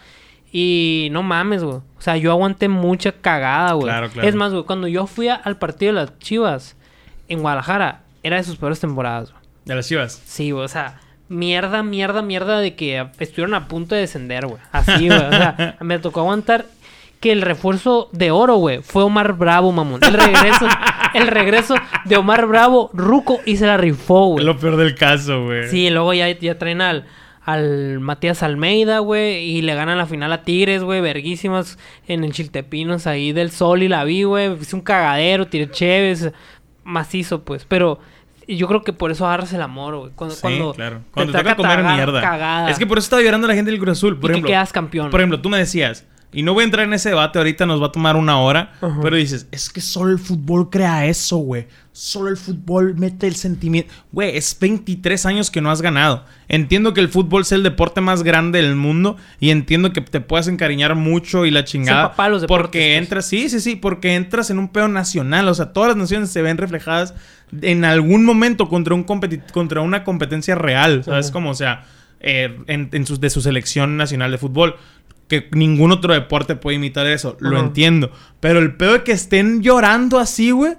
Y 0.52 1.10
no 1.12 1.22
mames, 1.22 1.64
güey. 1.64 1.78
O 1.78 1.84
sea, 2.02 2.18
yo 2.18 2.32
aguanté 2.32 2.70
mucha 2.70 3.12
cagada, 3.12 3.74
güey. 3.74 3.86
Claro, 3.88 4.10
claro. 4.10 4.28
Es 4.28 4.36
más, 4.36 4.52
güey, 4.52 4.64
cuando 4.64 4.88
yo 4.88 5.06
fui 5.06 5.28
a- 5.28 5.36
al 5.36 5.58
partido 5.58 5.94
de 5.94 6.02
las 6.02 6.18
Chivas 6.20 6.76
en 7.28 7.42
Guadalajara, 7.42 8.02
era 8.24 8.38
de 8.38 8.44
sus 8.44 8.56
peores 8.58 8.80
temporadas, 8.80 9.32
güey. 9.32 9.44
De 9.66 9.76
las 9.76 9.88
chivas. 9.88 10.22
Sí, 10.26 10.50
güey, 10.52 10.66
o 10.66 10.68
sea, 10.68 11.00
mierda, 11.30 11.84
mierda, 11.84 12.22
mierda 12.22 12.60
de 12.60 12.76
que 12.76 13.08
estuvieron 13.20 13.54
a 13.54 13.68
punto 13.68 13.96
de 13.96 14.02
descender, 14.02 14.48
güey. 14.48 14.62
Así, 14.72 15.08
güey. 15.08 15.20
O 15.20 15.32
sea, 15.32 15.78
me 15.82 16.00
tocó 16.00 16.22
aguantar 16.22 16.66
que 17.20 17.32
el 17.32 17.42
refuerzo 17.42 18.10
de 18.12 18.32
oro, 18.32 18.56
güey, 18.56 18.82
fue 18.82 19.04
Omar 19.04 19.34
Bravo, 19.34 19.72
mamón. 19.72 20.02
El 20.04 20.14
regreso, 20.14 20.68
el 21.14 21.28
regreso 21.28 21.76
de 22.06 22.18
Omar 22.18 22.46
Bravo, 22.48 22.90
Ruco, 22.94 23.40
y 23.46 23.58
se 23.58 23.66
la 23.68 23.78
rifó, 23.78 24.28
güey. 24.28 24.46
Lo 24.46 24.58
peor 24.58 24.78
del 24.78 24.96
caso, 24.96 25.46
güey. 25.46 25.68
Sí, 25.70 25.90
luego 25.90 26.14
ya, 26.14 26.30
ya 26.30 26.58
traen 26.58 26.82
al, 26.82 27.06
al 27.44 28.00
Matías 28.00 28.42
Almeida, 28.42 29.00
güey, 29.00 29.44
y 29.44 29.62
le 29.62 29.76
ganan 29.76 29.98
la 29.98 30.06
final 30.06 30.32
a 30.32 30.44
Tigres, 30.44 30.84
güey, 30.84 31.02
verguísimas 31.02 31.78
en 32.08 32.24
el 32.24 32.32
Chiltepinos 32.32 33.06
ahí 33.06 33.34
del 33.34 33.52
Sol 33.52 33.84
y 33.84 33.90
la 33.90 34.06
vi, 34.06 34.24
güey. 34.24 34.54
Hice 34.54 34.76
un 34.76 34.82
cagadero, 34.82 35.48
tiré 35.48 35.70
chéves, 35.70 36.32
macizo, 36.86 37.44
pues. 37.44 37.66
Pero 37.66 38.00
yo 38.58 38.68
creo 38.68 38.82
que 38.84 38.94
por 38.94 39.12
eso 39.12 39.26
agarras 39.28 39.54
el 39.54 39.62
amor, 39.62 39.96
güey. 39.98 40.12
Cuando, 40.16 40.36
Sí, 40.36 40.42
cuando 40.42 40.74
claro. 40.74 40.98
te 41.00 41.12
Cuando 41.12 41.32
te 41.34 41.38
toca 41.40 41.56
toca 41.56 41.70
comer 41.76 41.86
mierda. 41.96 42.22
cagada. 42.22 42.70
Es 42.72 42.78
que 42.80 42.88
por 42.88 42.98
eso 42.98 43.06
estaba 43.06 43.22
llorando 43.22 43.48
la 43.48 43.54
gente 43.56 43.72
del 43.72 43.80
Cruz 43.80 43.98
Azul. 43.98 44.18
Por 44.20 44.30
y 44.30 44.34
que 44.34 44.38
ejemplo, 44.40 44.50
quedas 44.50 44.72
campeón. 44.74 45.10
por 45.12 45.20
ejemplo, 45.20 45.40
tú 45.42 45.50
me 45.50 45.58
decías, 45.58 46.06
y 46.32 46.44
no 46.44 46.54
voy 46.54 46.62
a 46.62 46.66
entrar 46.66 46.86
en 46.86 46.94
ese 46.94 47.10
debate 47.10 47.38
ahorita, 47.40 47.66
nos 47.66 47.82
va 47.82 47.88
a 47.88 47.92
tomar 47.92 48.16
una 48.16 48.40
hora, 48.40 48.74
Ajá. 48.82 49.00
pero 49.02 49.16
dices, 49.16 49.48
es 49.52 49.70
que 49.70 49.82
solo 49.82 50.12
el 50.12 50.20
fútbol 50.20 50.70
crea 50.70 51.06
eso, 51.06 51.38
güey. 51.38 51.68
Solo 52.02 52.30
el 52.30 52.38
fútbol 52.38 52.96
mete 52.96 53.28
el 53.28 53.36
sentimiento. 53.36 53.94
Güey, 54.14 54.38
es 54.38 54.58
23 54.58 55.26
años 55.26 55.52
que 55.52 55.60
no 55.60 55.70
has 55.70 55.82
ganado. 55.82 56.24
Entiendo 56.48 56.94
que 56.94 57.02
el 57.02 57.10
fútbol 57.10 57.42
es 57.42 57.52
el 57.52 57.62
deporte 57.62 58.00
más 58.00 58.24
grande 58.24 58.62
del 58.62 58.78
mundo 58.78 59.18
y 59.42 59.50
entiendo 59.50 59.92
que 59.92 60.00
te 60.00 60.22
puedas 60.22 60.48
encariñar 60.48 60.96
mucho 60.96 61.46
y 61.46 61.52
la 61.52 61.66
chingada. 61.66 62.12
papá 62.12 62.24
de 62.26 62.30
los 62.30 62.42
deportes, 62.44 62.64
porque 62.64 62.80
pues. 62.94 62.98
entras, 63.04 63.26
sí, 63.28 63.50
sí, 63.50 63.60
sí, 63.60 63.76
porque 63.76 64.16
entras 64.16 64.50
en 64.50 64.60
un 64.60 64.70
pedo 64.70 64.88
nacional. 64.88 65.50
O 65.50 65.54
sea, 65.54 65.74
todas 65.74 65.90
las 65.90 65.98
naciones 65.98 66.30
se 66.30 66.42
ven 66.42 66.58
reflejadas 66.58 67.16
en 67.62 67.84
algún 67.84 68.24
momento 68.24 68.70
contra, 68.70 68.96
un 68.96 69.06
competi- 69.06 69.44
contra 69.52 69.82
una 69.82 70.06
competencia 70.06 70.56
real. 70.56 71.04
¿Sabes 71.04 71.26
Ajá. 71.26 71.34
cómo? 71.34 71.50
O 71.50 71.56
sea, 71.56 71.84
eh, 72.22 72.58
en, 72.68 72.88
en 72.94 73.06
sus- 73.06 73.20
de 73.20 73.30
su 73.30 73.42
selección 73.42 73.98
nacional 73.98 74.32
de 74.32 74.38
fútbol. 74.38 74.76
Que 75.28 75.50
ningún 75.52 75.92
otro 75.92 76.14
deporte 76.14 76.56
puede 76.56 76.78
imitar 76.78 77.06
eso. 77.08 77.36
Lo 77.42 77.60
entiendo. 77.60 78.10
Pero 78.40 78.58
el 78.60 78.76
pedo 78.78 78.94
de 78.94 79.04
que 79.04 79.12
estén 79.12 79.62
llorando 79.62 80.18
así, 80.18 80.52
güey. 80.52 80.76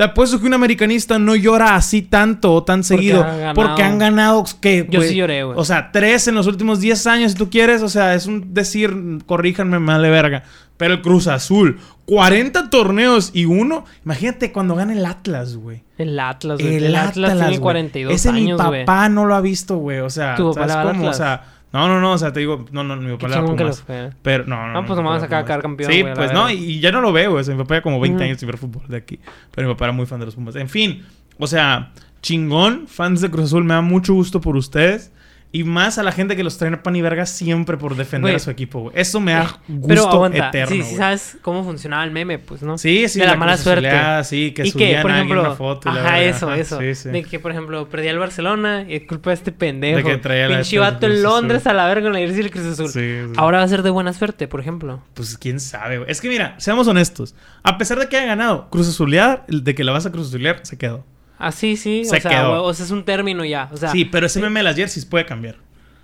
Te 0.00 0.04
apuesto 0.04 0.40
que 0.40 0.46
un 0.46 0.54
americanista 0.54 1.18
no 1.18 1.36
llora 1.36 1.74
así 1.74 2.00
tanto 2.00 2.54
o 2.54 2.62
tan 2.62 2.84
seguido. 2.84 3.22
han. 3.22 3.54
Porque 3.54 3.82
han 3.82 3.98
ganado. 3.98 4.42
que 4.58 4.86
Yo 4.88 5.02
sí 5.02 5.14
lloré, 5.14 5.44
güey. 5.44 5.58
O 5.58 5.64
sea, 5.66 5.92
tres 5.92 6.26
en 6.26 6.36
los 6.36 6.46
últimos 6.46 6.80
10 6.80 7.06
años, 7.06 7.32
si 7.32 7.36
tú 7.36 7.50
quieres. 7.50 7.82
O 7.82 7.88
sea, 7.90 8.14
es 8.14 8.24
un 8.24 8.54
decir, 8.54 8.96
corríjanme, 9.26 9.78
me 9.78 9.92
vale 9.92 10.08
verga. 10.08 10.42
Pero 10.78 10.94
el 10.94 11.02
Cruz 11.02 11.26
Azul, 11.26 11.80
40 12.06 12.70
torneos 12.70 13.32
y 13.34 13.44
uno. 13.44 13.84
Imagínate 14.02 14.52
cuando 14.52 14.74
gane 14.74 14.94
el 14.94 15.04
Atlas, 15.04 15.56
güey. 15.56 15.82
El 15.98 16.18
Atlas, 16.18 16.60
güey. 16.60 16.76
El, 16.76 16.84
El, 16.84 16.96
Atlas, 16.96 17.32
tiene 17.32 17.48
güey. 17.48 17.58
42 17.58 18.14
Ese 18.14 18.30
años, 18.30 18.58
mi 18.58 18.82
papá 18.86 19.10
no 19.10 19.26
lo 19.26 19.34
ha 19.34 19.42
visto, 19.42 19.76
güey. 19.76 19.98
O 19.98 20.08
sea, 20.08 20.34
¿Tu 20.34 20.50
papá 20.54 20.66
¿sabes 20.66 20.92
cómo? 20.92 21.04
O 21.04 21.10
Atlas? 21.10 21.16
sea, 21.18 21.44
no, 21.72 21.88
no, 21.88 22.00
no. 22.00 22.12
O 22.12 22.18
sea, 22.18 22.32
te 22.32 22.40
digo, 22.40 22.64
no, 22.72 22.82
no, 22.84 22.96
mi 22.96 23.10
papá 23.12 23.28
le 23.28 23.34
va 23.34 23.40
a 23.40 23.44
chingón 23.44 23.56
que 23.56 23.62
Pumas. 23.64 23.76
los 23.78 23.82
fue. 23.86 24.10
Pero 24.22 24.44
no, 24.46 24.66
no. 24.66 24.72
No, 24.72 24.84
pues 24.86 24.96
nomás 24.96 25.22
Pumas. 25.24 25.44
quedar 25.44 25.62
campeón, 25.62 25.92
Sí, 25.92 26.02
güey, 26.02 26.14
pues 26.14 26.32
no, 26.32 26.50
y 26.50 26.80
ya 26.80 26.90
no 26.92 27.00
lo 27.00 27.12
veo, 27.12 27.30
güey. 27.30 27.40
O 27.40 27.44
sea, 27.44 27.54
mi 27.54 27.62
papá 27.62 27.76
ya 27.76 27.82
como 27.82 28.00
20 28.00 28.16
Ujú. 28.16 28.24
años 28.24 28.38
sin 28.38 28.46
ver 28.48 28.58
fútbol 28.58 28.82
de 28.88 28.96
aquí. 28.96 29.20
Pero 29.54 29.68
mi 29.68 29.74
papá 29.74 29.86
era 29.86 29.92
muy 29.92 30.06
fan 30.06 30.20
de 30.20 30.26
los 30.26 30.34
Pumas. 30.34 30.56
En 30.56 30.68
fin, 30.68 31.04
o 31.38 31.46
sea, 31.46 31.92
chingón, 32.22 32.86
fans 32.88 33.20
de 33.20 33.30
Cruz 33.30 33.46
Azul, 33.46 33.64
me 33.64 33.74
da 33.74 33.80
mucho 33.82 34.14
gusto 34.14 34.40
por 34.40 34.56
ustedes. 34.56 35.12
Y 35.52 35.64
más 35.64 35.98
a 35.98 36.04
la 36.04 36.12
gente 36.12 36.36
que 36.36 36.44
los 36.44 36.58
trae 36.58 36.72
a 36.72 36.80
pan 36.80 36.94
y 36.94 37.02
verga 37.02 37.26
siempre 37.26 37.76
por 37.76 37.96
defender 37.96 38.36
a 38.36 38.38
su 38.38 38.50
equipo, 38.50 38.82
güey. 38.82 38.92
Eso 38.96 39.18
me 39.18 39.32
da 39.32 39.60
gusto 39.66 39.88
Pero 39.88 40.08
aguanta, 40.08 40.48
eterno, 40.48 40.76
sí, 40.76 40.82
sí 40.84 40.94
sabes 40.94 41.38
cómo 41.42 41.64
funcionaba 41.64 42.04
el 42.04 42.12
meme, 42.12 42.38
pues, 42.38 42.62
¿no? 42.62 42.78
Sí, 42.78 43.08
sí, 43.08 43.18
de 43.18 43.26
la, 43.26 43.34
mala 43.34 43.56
suerte. 43.56 43.90
Sí, 44.22 44.52
que 44.52 44.62
y 44.62 44.64
que, 44.66 44.70
subían 44.70 45.02
por 45.02 45.10
a 45.10 45.14
alguien 45.14 45.36
ejemplo, 45.36 45.50
una 45.50 45.56
foto 45.56 45.90
y 45.90 45.92
la 45.92 46.00
ajá, 46.02 46.12
verga. 46.12 46.36
eso, 46.36 46.46
Ajá, 46.48 46.58
eso. 46.58 46.78
sí, 46.78 46.94
sí. 46.94 47.08
De 47.08 47.24
que, 47.24 47.40
por 47.40 47.50
ejemplo, 47.50 47.88
perdía 47.88 48.12
el 48.12 48.18
Barcelona 48.20 48.84
y 48.88 48.94
es 48.94 49.08
culpa 49.08 49.30
de 49.30 49.34
este 49.34 49.50
pendejo. 49.50 49.96
De 49.96 50.04
que 50.04 50.16
traía 50.18 50.48
la 50.48 50.56
Pinche 50.58 50.78
vato 50.78 51.06
en 51.06 51.20
Londres 51.22 51.62
Azul. 51.62 51.72
a 51.72 51.74
la 51.82 51.88
verga 51.88 52.06
en 52.06 52.12
la 52.12 52.18
jersey 52.20 52.42
del 52.42 52.50
Cruz 52.52 52.66
Azul. 52.66 52.88
Sí. 52.88 53.32
Ahora 53.36 53.58
va 53.58 53.64
a 53.64 53.68
ser 53.68 53.82
de 53.82 53.90
buena 53.90 54.12
suerte, 54.12 54.46
por 54.46 54.60
ejemplo. 54.60 55.02
Pues 55.14 55.36
quién 55.36 55.58
sabe, 55.58 55.98
güey. 55.98 56.10
Es 56.10 56.20
que 56.20 56.28
mira, 56.28 56.54
seamos 56.58 56.86
honestos. 56.86 57.34
A 57.64 57.76
pesar 57.76 57.98
de 57.98 58.08
que 58.08 58.16
haya 58.16 58.26
ganado, 58.26 58.70
Cruz 58.70 58.88
Azulear, 58.88 59.44
de 59.48 59.74
que 59.74 59.82
la 59.82 59.90
vas 59.90 60.06
a 60.06 60.12
Cruz 60.12 60.28
Azulear, 60.28 60.60
se 60.62 60.78
quedó. 60.78 61.04
Ah, 61.40 61.50
sí, 61.52 61.76
sí. 61.76 62.04
Se 62.04 62.18
o 62.18 62.20
sea, 62.20 62.30
quedó. 62.30 62.62
o 62.64 62.74
sea, 62.74 62.84
es 62.84 62.90
un 62.90 63.04
término 63.04 63.44
ya. 63.44 63.68
O 63.72 63.76
sea, 63.76 63.90
sí, 63.90 64.04
pero 64.04 64.26
ese 64.26 64.40
meme 64.40 64.60
de 64.60 64.64
las 64.64 64.76
jerseys 64.76 65.06
puede 65.06 65.24
cambiar. 65.26 65.56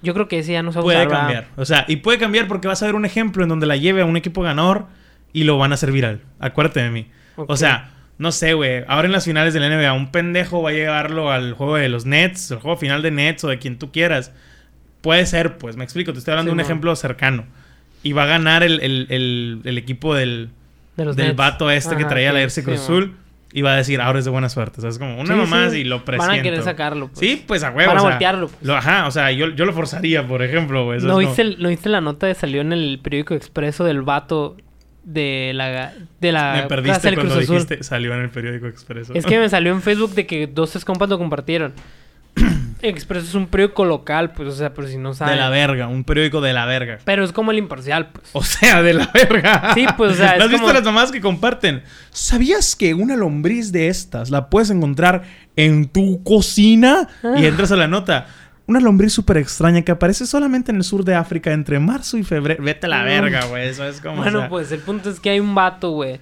yo 0.03 0.15
creo 0.15 0.29
que 0.29 0.39
ese 0.41 0.53
ya 0.53 0.63
no 0.63 0.73
se 0.73 0.79
va 0.79 0.83
Puede 0.83 0.97
usar, 0.99 1.09
¿verdad? 1.09 1.23
cambiar. 1.23 1.47
O 1.57 1.65
sea, 1.65 1.85
y 1.89 1.97
puede 1.97 2.19
cambiar 2.19 2.49
porque 2.49 2.67
vas 2.69 2.83
a 2.83 2.87
ver 2.87 2.95
un 2.95 3.05
ejemplo 3.05 3.43
en 3.43 3.49
donde 3.49 3.67
la 3.67 3.77
lleve 3.77 4.01
a 4.03 4.05
un 4.07 4.17
equipo 4.17 4.43
ganador 4.43 4.87
y 5.33 5.45
lo 5.45 5.59
van 5.59 5.73
a 5.73 5.75
hacer 5.75 5.93
viral. 5.93 6.21
Acuérdate 6.41 6.83
de 6.83 6.91
mí. 6.91 7.07
O 7.37 7.57
sea, 7.57 7.91
no 8.19 8.33
sé, 8.33 8.55
güey. 8.55 8.83
Ahora 8.89 9.07
en 9.07 9.13
las 9.13 9.25
finales 9.27 9.53
de 9.53 9.61
la 9.61 9.69
NBA, 9.69 9.93
un 9.93 10.11
pendejo 10.11 10.63
va 10.63 10.71
a 10.71 10.73
llevarlo 10.73 11.31
al 11.31 11.53
juego 11.53 11.77
de 11.77 11.89
los 11.91 12.07
Nets, 12.07 12.51
el 12.51 12.59
juego 12.59 12.77
final 12.79 13.03
de 13.03 13.11
Nets 13.11 13.45
o 13.45 13.49
de 13.49 13.59
quien 13.59 13.79
tú 13.79 13.93
quieras. 13.93 14.33
Puede 15.03 15.27
ser, 15.27 15.59
pues, 15.59 15.77
me 15.77 15.85
explico. 15.85 16.13
Te 16.15 16.19
estoy 16.19 16.33
hablando 16.33 16.51
de 16.51 16.55
un 16.55 16.61
ejemplo 16.61 16.97
cercano. 16.97 17.45
Y 18.03 18.13
va 18.13 18.23
a 18.23 18.27
ganar 18.27 18.63
el, 18.63 18.81
el- 18.81 19.07
el- 19.11 19.61
el 19.65 19.79
equipo 19.79 20.15
del, 20.15 20.49
De 20.97 21.05
los 21.05 21.15
del 21.17 21.27
Nets. 21.29 21.37
vato 21.37 21.71
este 21.71 21.97
que 21.97 22.05
traía 22.07 22.33
la 22.33 22.39
jersey 22.41 22.63
sí, 22.63 22.71
Cruz 22.71 22.89
man. 22.89 23.17
Y 23.53 23.63
va 23.63 23.73
a 23.73 23.77
decir, 23.77 24.01
ahora 24.01 24.19
es 24.19 24.25
de 24.25 24.31
buena 24.31 24.49
suerte. 24.49 24.79
O 24.79 24.81
sea, 24.83 24.91
es 24.91 24.99
como 24.99 25.19
una 25.21 25.35
Sí, 25.35 25.41
mamá 25.41 25.71
sí. 25.71 25.79
y 25.79 25.85
lo 25.85 25.97
Van 25.99 26.05
presiento. 26.05 26.41
a 26.41 26.43
querer 26.43 26.63
sacarlo. 26.63 27.09
Pues. 27.09 27.19
Sí, 27.21 27.43
pues 27.47 27.63
a 27.63 27.71
huevo. 27.71 27.89
Van 27.89 27.97
a 27.97 28.01
o 28.01 28.03
sea, 28.05 28.11
voltearlo, 28.11 28.49
pues. 28.49 28.63
lo- 28.63 28.77
ajá, 28.77 29.07
o 29.07 29.11
sea, 29.11 29.31
yo, 29.33 29.49
yo 29.51 29.65
lo 29.65 29.73
forzaría, 29.73 30.27
por 30.27 30.43
ejemplo, 30.43 30.85
güey. 30.85 31.01
¿No 31.01 31.19
viste, 31.19 31.57
¿No 31.59 31.71
la 31.85 32.01
nota 32.01 32.27
de 32.27 32.35
salió 32.35 32.61
en 32.61 32.73
el 32.73 32.99
periódico 33.03 33.35
Expreso 33.35 33.85
del 33.85 34.03
vato 34.03 34.57
de 35.05 35.53
la 35.55 35.93
de 36.21 36.33
la 36.33 36.55
Me 36.55 36.63
perdiste 36.65 37.15
cuando 37.15 37.35
Cruz 37.35 37.45
Azul? 37.45 37.55
dijiste, 37.59 37.85
salió 37.85 38.13
en 38.15 38.23
el 38.23 38.31
periódico 38.31 38.67
Expreso. 38.67 39.15
Es 39.15 39.25
que 39.25 39.39
me 39.39 39.49
salió 39.49 39.73
en 39.73 39.81
Facebook 39.81 40.11
de 40.15 40.27
que 40.27 40.49
dos 40.49 40.85
compas 40.85 41.09
lo 41.09 41.17
compartieron. 41.17 41.73
Expreso 42.83 43.27
es 43.27 43.35
un 43.35 43.47
periódico 43.47 43.85
local, 43.85 44.33
pues, 44.33 44.49
o 44.49 44.53
sea, 44.53 44.75
por 44.75 44.87
si 44.87 44.99
no 44.99 45.15
saben. 45.15 45.35
de 45.35 45.41
la 45.41 45.49
verga, 45.49 45.89
un 45.89 46.05
periódico 46.05 46.41
de 46.41 46.53
la 46.53 46.67
verga. 46.67 46.99
Pero 47.05 47.25
es 47.25 47.33
como 47.33 47.51
el 47.51 47.59
imparcial, 47.59 48.09
pues. 48.11 48.29
O 48.33 48.43
sea, 48.43 48.83
de 48.83 48.95
la 48.95 49.11
verga. 49.15 49.73
Sí, 49.75 49.87
pues, 49.97 50.12
o 50.12 50.15
sea, 50.15 50.33
¿No 50.33 50.37
es 50.37 50.43
¿Has 50.45 50.49
visto 50.51 50.62
como- 50.67 50.73
las 50.75 50.85
mamás 50.85 51.11
que 51.11 51.21
comparten? 51.21 51.83
¿Sabías 52.11 52.77
que 52.77 52.95
una 52.95 53.17
lombriz 53.17 53.73
de 53.73 53.89
estas 53.89 54.31
la 54.31 54.51
puedes 54.51 54.71
encontrar 54.71 55.23
en 55.57 55.89
tu 55.89 56.23
cocina? 56.23 57.09
Ah. 57.23 57.35
Y 57.39 57.47
entras 57.47 57.73
a 57.73 57.77
la 57.77 57.89
nota. 57.89 58.27
Una 58.69 58.81
lombriz 58.81 59.12
súper 59.12 59.37
extraña 59.37 59.83
que 59.83 59.93
aparece 59.93 60.27
solamente 60.27 60.73
en 60.73 60.79
el 60.79 60.85
sur 60.85 61.05
de 61.05 61.15
África 61.15 61.53
entre 61.53 61.79
marzo 61.79 62.19
y 62.19 62.25
febrero. 62.25 62.62
Vete 62.65 62.87
a 62.87 62.89
la 62.89 63.05
verga, 63.05 63.45
güey. 63.47 63.69
Eso 63.69 63.85
es 63.87 64.01
como. 64.01 64.17
Bueno, 64.17 64.39
o 64.39 64.41
sea, 64.43 64.49
pues 64.49 64.73
el 64.73 64.81
punto 64.81 65.09
es 65.09 65.21
que 65.21 65.31
hay 65.31 65.39
un 65.41 65.55
vato, 65.55 65.91
güey. 65.93 66.19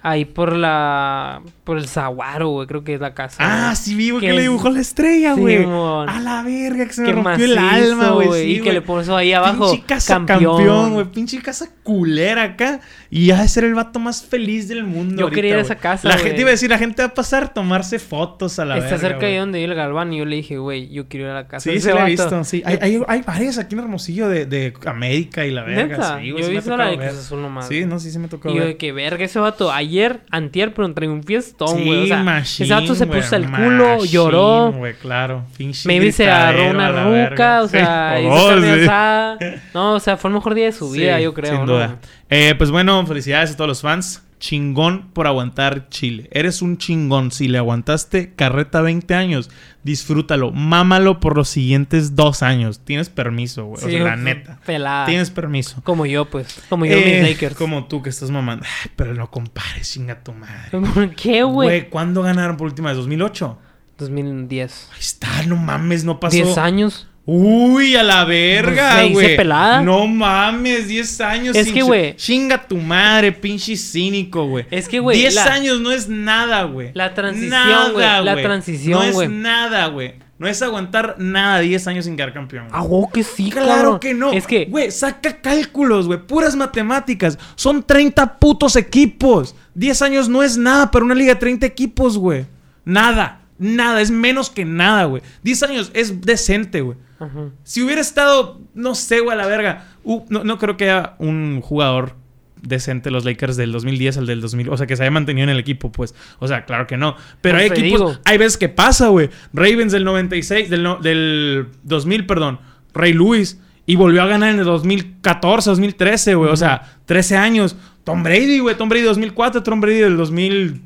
Ahí 0.00 0.24
por 0.24 0.54
la. 0.54 1.42
Por 1.64 1.76
el 1.76 1.88
Zaguaro, 1.88 2.48
güey. 2.50 2.66
Creo 2.66 2.84
que 2.84 2.94
es 2.94 3.00
la 3.00 3.14
casa. 3.14 3.36
Ah, 3.40 3.74
sí, 3.74 3.94
vivo 3.94 4.20
que 4.20 4.28
Que 4.28 4.32
le 4.32 4.42
dibujó 4.42 4.70
la 4.70 4.80
estrella, 4.80 5.34
güey. 5.34 5.64
A 5.64 6.20
la 6.20 6.42
verga, 6.42 6.86
que 6.86 6.92
se 6.92 7.02
me 7.02 7.12
rompió 7.12 7.44
el 7.44 7.58
alma, 7.58 8.10
güey. 8.10 8.42
sí, 8.42 8.56
y 8.56 8.60
que 8.60 8.72
le 8.72 8.80
puso 8.80 9.16
ahí 9.16 9.32
abajo. 9.32 9.70
Pinche 9.72 9.86
casa 9.86 10.22
campeón, 10.24 10.94
güey. 10.94 11.06
Pinche 11.06 11.42
casa 11.42 11.68
culera 11.82 12.44
acá. 12.44 12.80
Y 13.10 13.30
ha 13.30 13.42
de 13.42 13.48
ser 13.48 13.64
el 13.64 13.74
vato 13.74 13.98
más 13.98 14.22
feliz 14.22 14.68
del 14.68 14.84
mundo. 14.84 15.16
Yo 15.16 15.22
ahorita, 15.24 15.34
quería 15.34 15.50
ir 15.52 15.58
a 15.58 15.62
esa 15.62 15.76
casa, 15.76 16.06
La 16.06 16.18
gente 16.18 16.40
iba 16.42 16.48
a 16.48 16.52
decir, 16.52 16.70
la 16.70 16.78
gente 16.78 17.02
va 17.02 17.08
a 17.08 17.14
pasar 17.14 17.44
a 17.44 17.46
tomarse 17.48 17.98
fotos 17.98 18.58
a 18.58 18.64
la 18.64 18.76
Está 18.76 18.90
verga. 18.90 19.00
cerca 19.00 19.18
güey. 19.20 19.32
de 19.32 19.38
donde 19.38 19.58
vive 19.58 19.72
el 19.72 19.76
Galván. 19.76 20.12
Y 20.12 20.18
yo 20.18 20.26
le 20.26 20.36
dije, 20.36 20.58
güey, 20.58 20.88
yo 20.90 21.08
quiero 21.08 21.26
ir 21.26 21.32
a 21.32 21.34
la 21.34 21.48
casa. 21.48 21.70
Sí, 21.70 21.76
ese 21.76 21.92
la 21.92 22.06
he 22.06 22.10
visto. 22.10 22.44
Sí. 22.44 22.62
Hay, 22.64 22.78
hay, 22.80 23.02
hay 23.08 23.22
varias 23.22 23.58
aquí 23.58 23.74
en 23.74 23.80
Hermosillo 23.80 24.28
de, 24.28 24.46
de 24.46 24.74
América 24.86 25.44
y 25.44 25.50
la 25.50 25.64
verga. 25.64 25.86
¿Neta? 25.86 26.20
Sí, 26.20 26.30
güey, 26.30 26.44
Yo 26.44 26.50
he 26.50 26.52
visto 26.52 26.76
la 26.76 26.86
de. 26.88 26.96
Cruz 26.98 27.08
Azul 27.08 27.42
nomás, 27.42 27.68
Sí, 27.68 27.84
no, 27.84 27.98
sí, 27.98 28.10
sí 28.10 28.18
me 28.18 28.28
tocó 28.28 28.50
Y 28.50 28.56
yo 28.56 28.64
de 28.64 28.76
que 28.76 28.92
verga 28.92 29.24
ese 29.24 29.38
vato. 29.38 29.72
Ayer, 29.88 30.20
antier, 30.30 30.74
pero 30.74 30.92
trae 30.92 31.08
un 31.08 31.22
fiestón, 31.22 31.78
Sí, 31.78 31.84
güey. 31.86 32.04
o 32.04 32.06
sea, 32.06 32.38
ese 32.40 32.66
vato 32.66 32.94
se 32.94 33.06
puso 33.06 33.36
el 33.36 33.50
culo, 33.50 34.04
lloró. 34.04 34.72
güey, 34.72 34.92
claro. 34.94 35.44
Pinche 35.56 35.88
Maybe 35.88 36.12
se 36.12 36.30
agarró 36.30 36.70
una 36.70 36.90
ruca, 37.30 37.62
o 37.62 37.68
sea, 37.68 38.14
Sí, 38.18 38.24
hizo 38.26 38.34
oh, 38.34 38.60
sí. 38.60 38.68
asada. 38.82 39.38
No, 39.72 39.94
o 39.94 40.00
sea, 40.00 40.16
fue 40.18 40.28
el 40.28 40.34
mejor 40.34 40.54
día 40.54 40.66
de 40.66 40.72
su 40.72 40.90
vida, 40.90 41.16
Sí, 41.16 41.22
yo 41.24 41.32
creo, 41.32 41.52
Sin 41.52 41.60
¿no? 41.64 41.72
duda. 41.72 41.96
Eh, 42.28 42.54
pues 42.58 42.70
bueno, 42.70 43.06
felicidades 43.06 43.52
a 43.52 43.56
todos 43.56 43.68
los 43.68 43.80
fans. 43.80 44.22
Chingón 44.38 45.10
por 45.12 45.26
aguantar 45.26 45.88
Chile. 45.88 46.28
Eres 46.32 46.62
un 46.62 46.78
chingón. 46.78 47.32
Si 47.32 47.48
le 47.48 47.58
aguantaste 47.58 48.34
carreta 48.34 48.80
20 48.82 49.14
años, 49.14 49.50
disfrútalo. 49.82 50.52
Mámalo 50.52 51.18
por 51.20 51.36
los 51.36 51.48
siguientes 51.48 52.14
dos 52.14 52.42
años. 52.42 52.80
Tienes 52.84 53.08
permiso, 53.10 53.64
güey. 53.66 53.84
o 53.84 53.88
sea, 53.88 54.02
la 54.04 54.16
neta. 54.16 54.60
Pelada. 54.64 55.06
Tienes 55.06 55.30
permiso. 55.30 55.80
Como 55.82 56.06
yo, 56.06 56.26
pues. 56.30 56.62
Como 56.68 56.86
yo, 56.86 56.92
Eh, 56.96 57.20
mis 57.22 57.30
Lakers. 57.30 57.56
Como 57.56 57.86
tú 57.86 58.00
que 58.02 58.10
estás 58.10 58.30
mamando. 58.30 58.64
Ay, 58.84 58.90
pero 58.94 59.14
no 59.14 59.30
compares, 59.30 59.90
chinga 59.92 60.22
tu 60.22 60.32
madre. 60.32 60.70
¿Por 60.70 61.14
qué, 61.16 61.42
güey? 61.42 61.68
Güey, 61.68 61.90
¿cuándo 61.90 62.22
ganaron 62.22 62.56
por 62.56 62.66
última 62.68 62.92
vez? 62.92 62.98
¿2008? 63.04 63.56
2010. 63.98 64.88
Ahí 64.92 65.00
está, 65.00 65.42
no 65.46 65.56
mames, 65.56 66.04
no 66.04 66.20
pasó. 66.20 66.36
10 66.36 66.58
años. 66.58 67.07
Uy, 67.30 67.94
a 67.94 68.02
la 68.02 68.24
verga, 68.24 69.04
hice 69.04 69.12
güey. 69.12 69.36
pelada. 69.36 69.82
No 69.82 70.06
mames, 70.06 70.88
10 70.88 71.20
años. 71.20 71.54
Es 71.54 71.66
sin 71.66 71.74
que, 71.74 71.82
güey. 71.82 72.16
Chinga 72.16 72.66
tu 72.66 72.78
madre, 72.78 73.32
pinche 73.32 73.76
cínico, 73.76 74.46
güey. 74.46 74.64
Es 74.70 74.88
que, 74.88 74.98
güey, 74.98 75.18
10 75.18 75.34
la- 75.34 75.44
años 75.52 75.78
no 75.82 75.90
es 75.92 76.08
nada, 76.08 76.62
güey. 76.62 76.90
La 76.94 77.12
transición, 77.12 77.92
güey, 77.92 78.24
la 78.24 78.36
transición, 78.40 79.12
güey. 79.12 79.28
No 79.28 79.34
es 79.34 79.40
nada, 79.42 79.86
güey. 79.88 80.14
No 80.38 80.48
es 80.48 80.62
aguantar 80.62 81.16
nada 81.18 81.58
10 81.58 81.86
años 81.88 82.06
sin 82.06 82.16
quedar 82.16 82.32
campeón. 82.32 82.68
Ah, 82.70 82.80
wow, 82.82 83.10
que 83.10 83.22
sí, 83.22 83.50
Claro 83.50 83.66
cabrón. 83.68 83.98
que 84.00 84.14
no. 84.14 84.32
Es 84.32 84.46
que, 84.46 84.64
Güey, 84.64 84.90
saca 84.90 85.42
cálculos, 85.42 86.06
güey. 86.06 86.20
Puras 86.26 86.56
matemáticas. 86.56 87.38
Son 87.56 87.82
30 87.82 88.38
putos 88.38 88.74
equipos. 88.76 89.54
10 89.74 90.00
años 90.00 90.30
no 90.30 90.42
es 90.42 90.56
nada 90.56 90.90
para 90.90 91.04
una 91.04 91.14
liga 91.14 91.34
de 91.34 91.40
30 91.40 91.66
equipos, 91.66 92.16
güey. 92.16 92.46
Nada. 92.86 93.37
Nada, 93.58 94.00
es 94.00 94.10
menos 94.10 94.50
que 94.50 94.64
nada, 94.64 95.04
güey. 95.04 95.22
10 95.42 95.62
años 95.64 95.90
es 95.94 96.20
decente, 96.20 96.80
güey. 96.80 96.96
Ajá. 97.18 97.50
Si 97.64 97.82
hubiera 97.82 98.00
estado, 98.00 98.60
no 98.74 98.94
sé, 98.94 99.20
güey, 99.20 99.32
a 99.32 99.36
la 99.36 99.46
verga. 99.46 99.88
Uh, 100.04 100.24
no, 100.28 100.44
no 100.44 100.58
creo 100.58 100.76
que 100.76 100.84
haya 100.90 101.14
un 101.18 101.60
jugador 101.60 102.14
decente 102.62 103.10
los 103.10 103.24
Lakers 103.24 103.56
del 103.56 103.72
2010 103.72 104.18
al 104.18 104.26
del 104.26 104.40
2000. 104.40 104.68
O 104.70 104.76
sea, 104.76 104.86
que 104.86 104.96
se 104.96 105.02
haya 105.02 105.10
mantenido 105.10 105.44
en 105.44 105.50
el 105.50 105.58
equipo, 105.58 105.90
pues. 105.92 106.14
O 106.38 106.46
sea, 106.48 106.64
claro 106.64 106.86
que 106.86 106.96
no. 106.96 107.16
Pero 107.40 107.58
Pues 107.58 107.70
hay 107.72 107.78
equipos... 107.78 108.00
digo. 108.12 108.20
Hay 108.24 108.38
veces 108.38 108.56
que 108.56 108.68
pasa, 108.68 109.08
güey. 109.08 109.30
Ravens 109.52 109.92
del 109.92 110.04
96, 110.04 110.70
del, 110.70 110.82
no- 110.82 110.96
del 110.96 111.68
2000, 111.84 112.26
perdón. 112.26 112.60
Ray 112.94 113.12
Lewis. 113.12 113.60
Y 113.86 113.96
volvió 113.96 114.22
a 114.22 114.26
ganar 114.26 114.50
en 114.52 114.58
el 114.58 114.64
2014, 114.66 115.70
2013, 115.70 116.34
güey. 116.34 116.50
O 116.50 116.56
sea, 116.56 116.98
13 117.06 117.36
años. 117.36 117.76
Tom 118.04 118.22
Brady, 118.22 118.58
güey. 118.58 118.76
Tom 118.76 118.88
Brady 118.88 119.04
2004, 119.04 119.62
Tom 119.62 119.80
Brady 119.80 119.98
del 119.98 120.16
2000... 120.16 120.82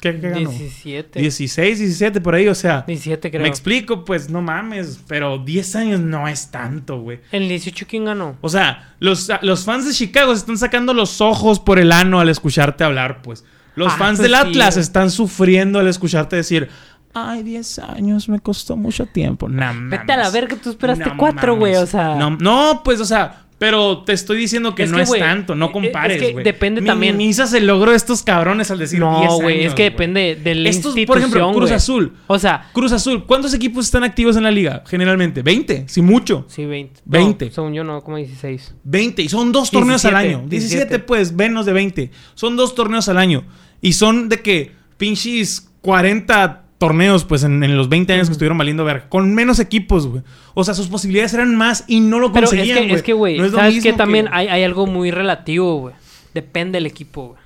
¿Qué, 0.00 0.18
qué 0.20 0.30
ganó? 0.30 0.50
17. 0.50 1.20
16, 1.20 1.78
17, 1.78 2.20
por 2.20 2.34
ahí, 2.34 2.48
o 2.48 2.54
sea... 2.54 2.84
17 2.86 3.30
creo. 3.30 3.42
Me 3.42 3.48
explico, 3.48 4.04
pues 4.04 4.30
no 4.30 4.40
mames, 4.42 5.00
pero 5.06 5.38
10 5.38 5.76
años 5.76 6.00
no 6.00 6.26
es 6.26 6.50
tanto, 6.50 7.00
güey. 7.00 7.20
¿El 7.32 7.48
18 7.48 7.86
quién 7.88 8.06
ganó? 8.06 8.36
O 8.40 8.48
sea, 8.48 8.94
los, 8.98 9.30
los 9.42 9.64
fans 9.64 9.86
de 9.86 9.92
Chicago 9.92 10.32
se 10.34 10.40
están 10.40 10.58
sacando 10.58 10.94
los 10.94 11.20
ojos 11.20 11.60
por 11.60 11.78
el 11.78 11.92
ano 11.92 12.20
al 12.20 12.28
escucharte 12.28 12.84
hablar, 12.84 13.22
pues. 13.22 13.44
Los 13.76 13.92
Ah, 13.92 13.96
fans 13.98 14.18
pues 14.18 14.22
del 14.30 14.34
Atlas 14.34 14.74
güey. 14.74 14.82
están 14.82 15.10
sufriendo 15.10 15.78
al 15.78 15.86
escucharte 15.88 16.36
decir, 16.36 16.68
ay, 17.14 17.42
10 17.42 17.78
años 17.80 18.28
me 18.28 18.40
costó 18.40 18.76
mucho 18.76 19.06
tiempo. 19.06 19.48
No, 19.48 19.66
Vete 19.88 20.12
a 20.12 20.16
la 20.16 20.30
verga, 20.30 20.56
tú 20.62 20.70
esperaste 20.70 21.04
No 21.06 21.16
4, 21.16 21.56
güey, 21.56 21.74
mames. 21.74 21.88
o 21.88 21.90
sea. 21.90 22.14
No, 22.16 22.30
no, 22.30 22.82
pues, 22.84 23.00
o 23.00 23.04
sea, 23.04 23.44
pero 23.60 24.04
te 24.04 24.14
estoy 24.14 24.38
diciendo 24.38 24.74
que 24.74 24.84
Es 24.84 24.90
no 24.90 24.96
que, 24.96 25.02
es 25.02 25.08
güey, 25.10 25.20
tanto, 25.20 25.54
no 25.54 25.66
eh, 25.66 25.70
compares, 25.70 26.22
es 26.22 26.32
que 26.32 26.42
depende 26.42 26.80
también- 26.80 27.14
Minimizas 27.14 27.52
el 27.52 27.66
logro 27.66 27.90
de 27.90 27.98
estos 27.98 28.22
cabrones 28.22 28.70
al 28.70 28.78
decir 28.78 29.00
10 29.00 29.10
No, 29.12 29.36
güey, 29.36 29.64
es 29.66 29.74
que 29.74 29.82
güey. 29.82 29.90
depende 29.90 30.34
de 30.42 30.54
la 30.54 30.70
Estos, 30.70 30.96
institución, 30.96 31.06
por 31.06 31.18
ejemplo, 31.18 31.52
Cruz 31.52 31.64
güey. 31.64 31.74
Azul. 31.74 32.12
O 32.26 32.38
sea, 32.38 32.70
Cruz 32.72 32.90
Azul, 32.92 33.26
¿cuántos 33.26 33.52
equipos 33.52 33.84
están 33.84 34.02
activos 34.02 34.34
en 34.38 34.44
la 34.44 34.50
liga? 34.50 34.82
Generalmente, 34.86 35.42
20, 35.42 35.84
si 35.88 36.00
mucho. 36.00 36.46
sí, 36.48 36.64
20. 36.64 37.02
20. 37.04 37.44
No, 37.46 37.52
según 37.52 37.74
yo 37.74 37.84
no, 37.84 38.00
como 38.00 38.16
16. 38.16 38.74
20. 38.82 39.20
Y 39.20 39.28
son 39.28 39.52
dos 39.52 39.70
torneos 39.70 40.00
17, 40.00 40.08
al 40.16 40.24
año. 40.38 40.48
17, 40.48 40.84
17. 40.86 40.98
pues, 41.00 41.32
menos 41.34 41.66
de 41.66 41.74
20. 41.74 42.10
Son 42.34 42.56
dos 42.56 42.74
torneos 42.74 43.10
al 43.10 43.18
año. 43.18 43.44
Y 43.82 43.92
son 43.92 44.30
de 44.30 44.40
que 44.40 44.72
pinches 44.96 45.70
40 45.82 46.64
torneos, 46.80 47.26
pues, 47.26 47.42
en, 47.42 47.62
en 47.62 47.76
los 47.76 47.90
20 47.90 48.10
años 48.14 48.28
que 48.28 48.32
estuvieron 48.32 48.56
valiendo 48.56 48.86
ver. 48.86 49.04
Con 49.10 49.34
menos 49.34 49.60
equipos, 49.60 50.06
güey. 50.06 50.22
O 50.54 50.64
sea, 50.64 50.72
sus 50.72 50.88
posibilidades 50.88 51.34
eran 51.34 51.54
más 51.54 51.84
y 51.86 52.00
no 52.00 52.18
lo 52.18 52.32
Pero 52.32 52.46
conseguían, 52.46 52.88
que, 52.88 52.94
es 52.94 53.02
que, 53.02 53.12
güey, 53.12 53.36
No 53.36 53.44
es 53.44 53.52
lo 53.52 53.58
¿sabes 53.58 53.82
que 53.82 53.92
también 53.92 54.28
hay, 54.32 54.48
hay 54.48 54.64
algo 54.64 54.86
muy 54.86 55.10
relativo, 55.10 55.76
güey? 55.76 55.94
Depende 56.32 56.78
del 56.78 56.86
equipo, 56.86 57.28
güey. 57.28 57.40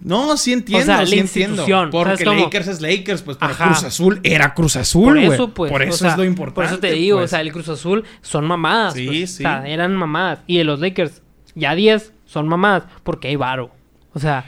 No, 0.00 0.36
sí 0.36 0.52
entiendo, 0.52 0.82
O 0.82 0.84
sea, 0.84 1.00
la 1.00 1.06
sí 1.06 1.18
entiendo. 1.18 1.64
Porque. 1.90 2.26
Lakers 2.26 2.68
es 2.68 2.80
Lakers, 2.82 3.22
pues, 3.22 3.38
pero 3.38 3.52
Ajá. 3.52 3.68
Cruz 3.68 3.84
Azul 3.84 4.20
era 4.22 4.52
Cruz 4.52 4.76
Azul, 4.76 5.04
Por 5.04 5.14
güey. 5.14 5.32
eso, 5.32 5.54
pues. 5.54 5.72
Por 5.72 5.80
o 5.80 5.84
eso 5.84 5.96
sea, 5.96 6.10
es 6.10 6.16
lo 6.18 6.24
importante. 6.24 6.54
Por 6.54 6.64
eso 6.66 6.78
te 6.78 6.92
digo, 6.92 7.16
pues. 7.18 7.24
o 7.24 7.28
sea, 7.30 7.40
el 7.40 7.52
Cruz 7.52 7.70
Azul 7.70 8.04
son 8.20 8.44
mamadas. 8.44 8.92
Sí, 8.92 9.06
pues. 9.06 9.36
sí. 9.36 9.44
O 9.44 9.48
sea, 9.48 9.66
eran 9.66 9.96
mamadas. 9.96 10.40
Y 10.46 10.58
de 10.58 10.64
los 10.64 10.80
Lakers, 10.80 11.22
ya 11.54 11.74
10 11.74 12.12
son 12.26 12.48
mamadas 12.48 12.84
porque 13.02 13.28
hay 13.28 13.36
varo. 13.36 13.70
O 14.12 14.20
sea, 14.20 14.44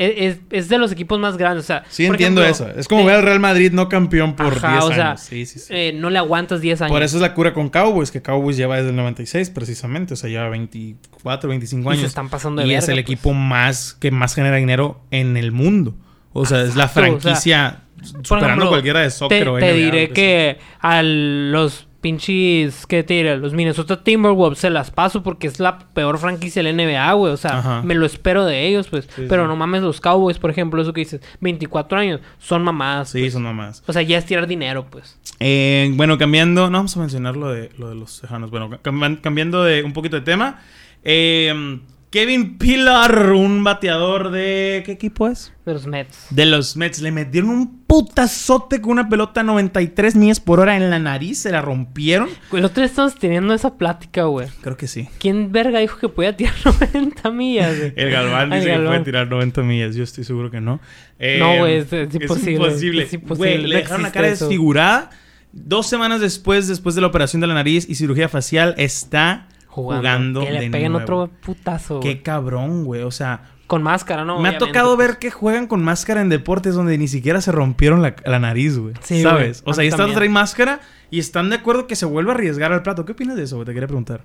es, 0.00 0.38
es- 0.50 0.68
de 0.68 0.78
los 0.78 0.90
equipos 0.92 1.18
más 1.20 1.36
grandes. 1.36 1.64
O 1.64 1.66
sea, 1.66 1.84
Sí 1.88 2.06
entiendo 2.06 2.42
ejemplo, 2.42 2.66
eso. 2.68 2.78
Es 2.78 2.88
como 2.88 3.00
de- 3.02 3.06
ver 3.08 3.16
al 3.16 3.22
Real 3.22 3.40
Madrid 3.40 3.72
no 3.72 3.88
campeón 3.88 4.34
por 4.36 4.54
Ajá, 4.54 4.72
10 4.72 4.84
o 4.84 4.92
sea, 4.92 5.08
años. 5.10 5.20
Sí, 5.20 5.46
sí, 5.46 5.58
sí. 5.58 5.66
eh, 5.70 5.92
no 5.94 6.10
le 6.10 6.18
aguantas 6.18 6.60
10 6.60 6.80
años. 6.82 6.92
Por 6.92 7.02
eso 7.02 7.16
es 7.16 7.22
la 7.22 7.34
cura 7.34 7.52
con 7.52 7.68
Cowboys, 7.68 8.10
que 8.10 8.22
Cowboys 8.22 8.56
lleva 8.56 8.76
desde 8.76 8.90
el 8.90 8.96
96 8.96 9.50
precisamente, 9.50 10.14
o 10.14 10.16
sea, 10.16 10.30
lleva 10.30 10.48
24, 10.48 11.48
25 11.48 11.80
Y 11.92 11.94
se 11.94 11.98
años. 12.00 12.08
están 12.08 12.28
pasando 12.28 12.62
de 12.62 12.68
y 12.68 12.74
es 12.74 12.88
el 12.88 12.94
pues. 12.94 13.02
equipo 13.02 13.32
más 13.34 13.94
que 13.94 14.10
más 14.10 14.34
genera 14.34 14.56
dinero 14.56 15.00
en 15.10 15.36
el 15.36 15.52
mundo. 15.52 15.94
O 16.32 16.46
sea, 16.46 16.62
es 16.62 16.76
la 16.76 16.84
Exacto, 16.84 17.00
o 17.00 17.20
sea, 17.20 17.20
franquicia 17.34 17.80
superando 18.22 18.46
ejemplo, 18.46 18.68
cualquiera 18.70 19.00
de 19.00 19.10
soccer 19.10 19.42
te, 19.44 19.48
o 19.50 19.58
te 19.58 19.74
diré 19.74 20.08
que 20.10 20.58
a 20.80 21.02
los 21.02 21.86
pinches, 22.00 22.86
¿qué 22.86 23.02
te 23.02 23.14
diré? 23.14 23.36
Los 23.36 23.52
Minnesota 23.54 24.02
Timberwolves 24.02 24.58
se 24.58 24.70
las 24.70 24.90
paso 24.90 25.22
porque 25.22 25.46
es 25.46 25.60
la 25.60 25.78
peor 25.78 26.18
franquicia 26.18 26.62
del 26.62 26.76
NBA, 26.76 27.12
güey. 27.14 27.32
O 27.32 27.36
sea, 27.36 27.58
Ajá. 27.58 27.82
me 27.82 27.94
lo 27.94 28.06
espero 28.06 28.44
de 28.44 28.66
ellos, 28.66 28.88
pues. 28.88 29.08
Sí, 29.14 29.26
Pero 29.28 29.42
sí. 29.44 29.48
no 29.48 29.56
mames, 29.56 29.82
los 29.82 30.00
Cowboys, 30.00 30.38
por 30.38 30.50
ejemplo, 30.50 30.80
eso 30.82 30.92
que 30.92 31.00
dices, 31.02 31.20
24 31.40 31.98
años, 31.98 32.20
son 32.38 32.62
mamadas. 32.62 33.10
Sí, 33.10 33.20
pues. 33.20 33.32
son 33.34 33.42
nomás. 33.44 33.82
O 33.86 33.92
sea, 33.92 34.02
ya 34.02 34.18
es 34.18 34.26
tirar 34.26 34.46
dinero, 34.46 34.86
pues. 34.90 35.18
Eh, 35.38 35.90
bueno, 35.94 36.18
cambiando, 36.18 36.70
no 36.70 36.78
vamos 36.78 36.96
a 36.96 37.00
mencionar 37.00 37.36
lo 37.36 37.50
de, 37.50 37.70
lo 37.78 37.88
de 37.88 37.94
los 37.94 38.20
tejanos. 38.20 38.50
Bueno, 38.50 38.70
cam- 38.82 39.20
cambiando 39.20 39.62
de 39.64 39.82
un 39.82 39.92
poquito 39.92 40.16
de 40.16 40.22
tema. 40.22 40.60
eh, 41.04 41.80
Kevin 42.10 42.58
Pillar, 42.58 43.30
un 43.30 43.62
bateador 43.62 44.32
de. 44.32 44.82
¿Qué 44.84 44.90
equipo 44.90 45.28
es? 45.28 45.52
De 45.64 45.72
los 45.74 45.86
Mets. 45.86 46.26
De 46.30 46.44
los 46.44 46.76
Mets. 46.76 47.00
Le 47.00 47.12
metieron 47.12 47.50
un 47.50 47.82
putazote 47.86 48.80
con 48.80 48.90
una 48.90 49.08
pelota 49.08 49.42
a 49.42 49.44
93 49.44 50.16
millas 50.16 50.40
por 50.40 50.58
hora 50.58 50.76
en 50.76 50.90
la 50.90 50.98
nariz. 50.98 51.38
Se 51.38 51.52
la 51.52 51.62
rompieron. 51.62 52.28
El 52.52 52.64
otro 52.64 52.82
día 52.82 52.86
estamos 52.86 53.14
teniendo 53.14 53.54
esa 53.54 53.76
plática, 53.78 54.24
güey. 54.24 54.48
Creo 54.60 54.76
que 54.76 54.88
sí. 54.88 55.08
¿Quién 55.20 55.52
verga 55.52 55.78
dijo 55.78 55.98
que 56.00 56.08
podía 56.08 56.36
tirar 56.36 56.54
90 56.64 57.30
millas, 57.30 57.78
güey? 57.78 57.92
El 57.94 58.10
Galván 58.10 58.50
dice 58.50 58.66
que 58.72 58.78
puede 58.80 59.00
tirar 59.00 59.28
90 59.28 59.62
millas. 59.62 59.94
Yo 59.94 60.02
estoy 60.02 60.24
seguro 60.24 60.50
que 60.50 60.60
no. 60.60 60.80
Eh, 61.20 61.36
No, 61.38 61.58
güey, 61.58 61.76
es- 61.76 61.92
es 61.92 62.12
imposible. 62.12 62.52
imposible. 62.54 63.02
Es 63.04 63.12
imposible, 63.12 63.50
Güey, 63.58 63.66
le 63.68 63.76
dejaron 63.76 64.02
la 64.02 64.10
cara 64.10 64.26
eso. 64.26 64.46
desfigurada. 64.46 65.10
Dos 65.52 65.86
semanas 65.88 66.20
después, 66.20 66.66
después 66.66 66.96
de 66.96 67.02
la 67.02 67.06
operación 67.06 67.40
de 67.40 67.46
la 67.46 67.54
nariz 67.54 67.88
y 67.88 67.94
cirugía 67.94 68.28
facial, 68.28 68.74
está 68.78 69.46
jugando, 69.70 70.40
que 70.42 70.50
le 70.50 70.60
de 70.62 70.70
peguen 70.70 70.92
nuevo. 70.92 71.04
otro 71.22 71.30
putazo. 71.42 72.00
Qué 72.00 72.22
cabrón, 72.22 72.84
güey. 72.84 73.02
O 73.02 73.10
sea, 73.10 73.50
Con 73.66 73.82
máscara, 73.82 74.24
¿no? 74.24 74.40
me 74.40 74.48
ha 74.48 74.58
tocado 74.58 74.96
pues. 74.96 75.08
ver 75.08 75.18
que 75.18 75.30
juegan 75.30 75.66
con 75.66 75.82
máscara 75.82 76.20
en 76.20 76.28
deportes 76.28 76.74
donde 76.74 76.98
ni 76.98 77.06
siquiera 77.08 77.40
se 77.40 77.52
rompieron 77.52 78.02
la, 78.02 78.14
la 78.24 78.38
nariz, 78.38 78.78
güey. 78.78 78.94
Sí, 79.00 79.22
¿Sabes? 79.22 79.62
güey. 79.62 79.70
O 79.70 79.74
sea, 79.74 79.82
A 79.82 79.84
y 79.84 79.86
mí 79.86 79.88
están 79.88 79.98
también. 79.98 80.16
trae 80.18 80.28
máscara 80.28 80.80
y 81.10 81.18
están 81.20 81.50
de 81.50 81.56
acuerdo 81.56 81.86
que 81.86 81.96
se 81.96 82.04
vuelva 82.06 82.32
a 82.32 82.34
arriesgar 82.34 82.72
al 82.72 82.82
plato. 82.82 83.04
¿Qué 83.04 83.12
opinas 83.12 83.36
de 83.36 83.44
eso, 83.44 83.56
güey? 83.56 83.66
Te 83.66 83.72
quería 83.72 83.86
preguntar. 83.86 84.22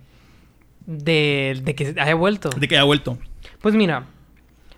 De, 0.87 1.59
de 1.63 1.75
que 1.75 1.95
haya 1.99 2.15
vuelto. 2.15 2.49
De 2.49 2.67
que 2.67 2.75
haya 2.75 2.83
vuelto. 2.83 3.17
Pues 3.61 3.73
mira, 3.75 4.05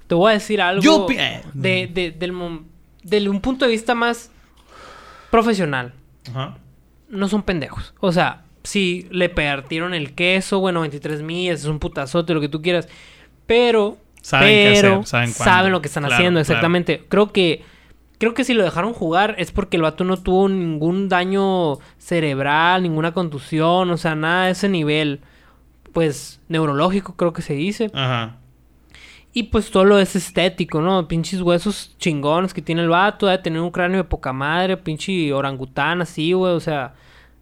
te 0.07 0.15
voy 0.15 0.31
a 0.31 0.33
decir 0.35 0.61
algo 0.61 0.81
Yo 0.81 1.05
pi- 1.05 1.17
eh. 1.17 1.41
de, 1.53 1.87
de, 1.93 2.11
del 3.03 3.27
un 3.29 3.41
punto 3.41 3.65
de 3.65 3.71
vista 3.71 3.93
más 3.95 4.31
profesional. 5.31 5.93
Ajá. 6.29 6.57
No 7.09 7.27
son 7.27 7.43
pendejos. 7.43 7.93
O 7.99 8.11
sea, 8.11 8.43
si 8.67 9.07
le 9.11 9.29
partieron 9.29 9.93
el 9.93 10.13
queso, 10.13 10.59
bueno, 10.59 10.81
23 10.81 11.21
millas, 11.21 11.61
es 11.61 11.65
un 11.65 11.79
putazote, 11.79 12.33
lo 12.33 12.41
que 12.41 12.49
tú 12.49 12.61
quieras. 12.61 12.87
Pero, 13.45 13.97
Saben 14.21 14.47
qué 14.49 14.71
pero 14.75 14.93
hacer, 15.01 15.07
saben 15.07 15.33
cuándo. 15.33 15.69
lo 15.69 15.81
que 15.81 15.87
están 15.87 16.03
Claro, 16.03 16.15
haciendo, 16.15 16.37
claro. 16.39 16.41
exactamente. 16.41 17.05
Creo 17.07 17.31
que 17.31 17.63
creo 18.19 18.33
que 18.33 18.43
si 18.43 18.53
lo 18.55 18.63
dejaron 18.63 18.93
jugar 18.93 19.35
es 19.37 19.51
porque 19.51 19.77
el 19.77 19.83
vato 19.83 20.03
no 20.03 20.17
tuvo 20.17 20.49
ningún 20.49 21.07
daño 21.07 21.75
cerebral, 21.97 22.83
ninguna 22.83 23.13
contusión, 23.13 23.89
o 23.91 23.97
sea, 23.97 24.15
nada 24.15 24.45
de 24.47 24.51
ese 24.51 24.67
nivel, 24.69 25.21
pues, 25.93 26.41
neurológico, 26.49 27.15
creo 27.15 27.31
que 27.31 27.41
se 27.43 27.53
dice. 27.53 27.89
Ajá. 27.93 28.37
Y 29.33 29.43
pues 29.43 29.65
solo 29.65 29.99
es 29.99 30.15
estético, 30.15 30.81
¿no? 30.81 31.07
Pinches 31.07 31.41
huesos 31.41 31.95
chingones 31.99 32.53
que 32.55 32.61
tiene 32.63 32.81
el 32.81 32.89
vato, 32.89 33.27
de 33.27 33.37
tener 33.37 33.61
un 33.61 33.69
cráneo 33.71 33.97
de 33.97 34.03
poca 34.03 34.33
madre, 34.33 34.77
pinche 34.77 35.31
orangután 35.31 36.01
así, 36.01 36.33
güey, 36.33 36.53
o 36.53 36.59
sea, 36.59 36.95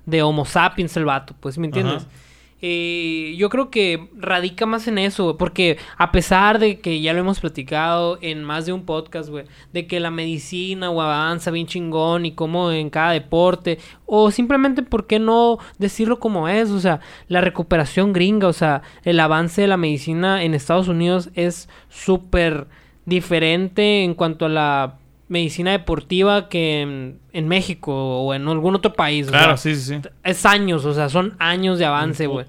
de 0.05 0.23
Homo 0.23 0.45
sapiens 0.45 0.95
el 0.97 1.05
vato, 1.05 1.35
pues, 1.39 1.57
¿me 1.57 1.67
entiendes? 1.67 2.03
Ajá. 2.03 2.25
Eh, 2.67 3.35
yo 3.37 3.49
creo 3.49 3.69
que 3.69 4.09
radica 4.17 4.65
más 4.65 4.87
en 4.87 4.97
eso, 4.97 5.25
güey, 5.25 5.37
porque 5.37 5.77
a 5.97 6.11
pesar 6.11 6.57
de 6.57 6.79
que 6.79 7.01
ya 7.01 7.13
lo 7.13 7.19
hemos 7.19 7.39
platicado 7.39 8.17
en 8.21 8.43
más 8.43 8.65
de 8.65 8.73
un 8.73 8.85
podcast, 8.85 9.29
güey, 9.29 9.45
de 9.73 9.85
que 9.87 9.99
la 9.99 10.09
medicina 10.09 10.89
o 10.89 11.01
avanza 11.01 11.51
bien 11.51 11.67
chingón 11.67 12.25
y 12.25 12.31
como 12.31 12.71
en 12.71 12.89
cada 12.89 13.11
deporte, 13.11 13.77
o 14.05 14.31
simplemente, 14.31 14.83
¿por 14.83 15.05
qué 15.05 15.19
no 15.19 15.59
decirlo 15.77 16.19
como 16.19 16.47
es? 16.47 16.69
O 16.71 16.79
sea, 16.79 17.01
la 17.27 17.41
recuperación 17.41 18.13
gringa, 18.13 18.47
o 18.47 18.53
sea, 18.53 18.81
el 19.03 19.19
avance 19.19 19.61
de 19.61 19.67
la 19.67 19.77
medicina 19.77 20.43
en 20.43 20.53
Estados 20.55 20.87
Unidos 20.87 21.29
es 21.35 21.69
súper 21.89 22.67
diferente 23.05 24.03
en 24.03 24.15
cuanto 24.15 24.45
a 24.45 24.49
la 24.49 24.95
medicina 25.27 25.71
deportiva 25.71 26.49
que 26.49 26.81
en, 26.81 27.19
en 27.33 27.47
México 27.47 27.91
o 27.93 28.33
en 28.33 28.47
algún 28.47 28.75
otro 28.75 28.93
país. 28.93 29.27
o 29.27 29.31
Claro, 29.31 29.57
sea, 29.57 29.73
sí, 29.75 29.79
sí, 29.81 29.99
sí. 30.01 30.09
es 30.23 30.45
años, 30.45 30.85
o 30.85 30.93
sea, 30.93 31.09
son 31.09 31.35
años 31.39 31.79
de 31.79 31.85
avance, 31.85 32.27
güey. 32.27 32.45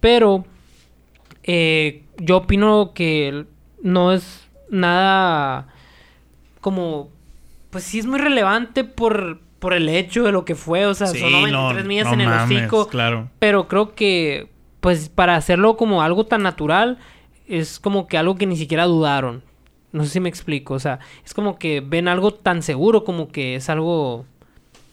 Pero 0.00 0.44
eh, 1.42 2.02
yo 2.18 2.38
opino 2.38 2.92
que 2.94 3.46
no 3.82 4.12
es 4.12 4.48
nada 4.70 5.68
como... 6.60 7.08
Pues 7.70 7.84
sí 7.84 7.98
es 8.00 8.06
muy 8.06 8.18
relevante 8.18 8.82
por, 8.82 9.40
por 9.60 9.72
el 9.74 9.88
hecho 9.88 10.24
de 10.24 10.32
lo 10.32 10.44
que 10.44 10.54
fue. 10.56 10.86
O 10.86 10.94
sea, 10.94 11.06
Sí, 11.06 11.20
son 11.20 11.30
93 11.32 11.84
no, 11.84 11.88
millas 11.88 12.06
no 12.08 12.12
en 12.14 12.20
el 12.22 12.28
mames, 12.28 12.58
hocico. 12.58 12.88
Claro. 12.88 13.30
Pero 13.38 13.68
creo 13.68 13.94
que, 13.94 14.48
pues, 14.80 15.08
para 15.08 15.36
hacerlo 15.36 15.76
como 15.76 16.02
algo 16.02 16.26
tan 16.26 16.42
natural, 16.42 16.98
es 17.46 17.78
como 17.78 18.08
que 18.08 18.18
algo 18.18 18.34
que 18.34 18.46
ni 18.46 18.56
siquiera 18.56 18.86
dudaron. 18.86 19.44
No 19.92 20.04
sé 20.04 20.10
si 20.10 20.20
me 20.20 20.28
explico. 20.28 20.74
O 20.74 20.78
sea, 20.78 20.98
es 21.24 21.34
como 21.34 21.58
que 21.58 21.80
ven 21.80 22.08
algo 22.08 22.32
tan 22.32 22.62
seguro 22.62 23.04
como 23.04 23.28
que 23.28 23.56
es 23.56 23.68
algo 23.68 24.24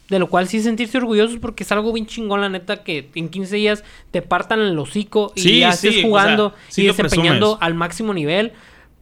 de 0.10 0.20
lo 0.20 0.28
cual 0.30 0.48
sí 0.48 0.62
sentirse 0.62 0.98
orgullosos 0.98 1.38
porque 1.40 1.64
es 1.64 1.72
algo 1.74 1.92
bien 1.92 2.06
chingón, 2.06 2.40
la 2.42 2.48
neta, 2.50 2.84
que 2.84 3.10
en 3.16 3.28
15 3.30 3.56
días 3.58 3.84
te 4.12 4.22
partan 4.22 4.62
el 4.62 4.80
hocico 4.80 5.34
y 5.36 5.42
Sí, 5.42 5.60
ya 5.60 5.74
sí, 5.74 5.90
estés 5.90 6.06
o 6.06 6.08
jugando 6.08 6.50
sea, 6.52 6.60
sí 6.70 6.84
y 6.84 6.88
desempeñando 6.88 7.48
presumes. 7.58 7.58
al 7.62 7.74
máximo 7.74 8.14
nivel, 8.14 8.54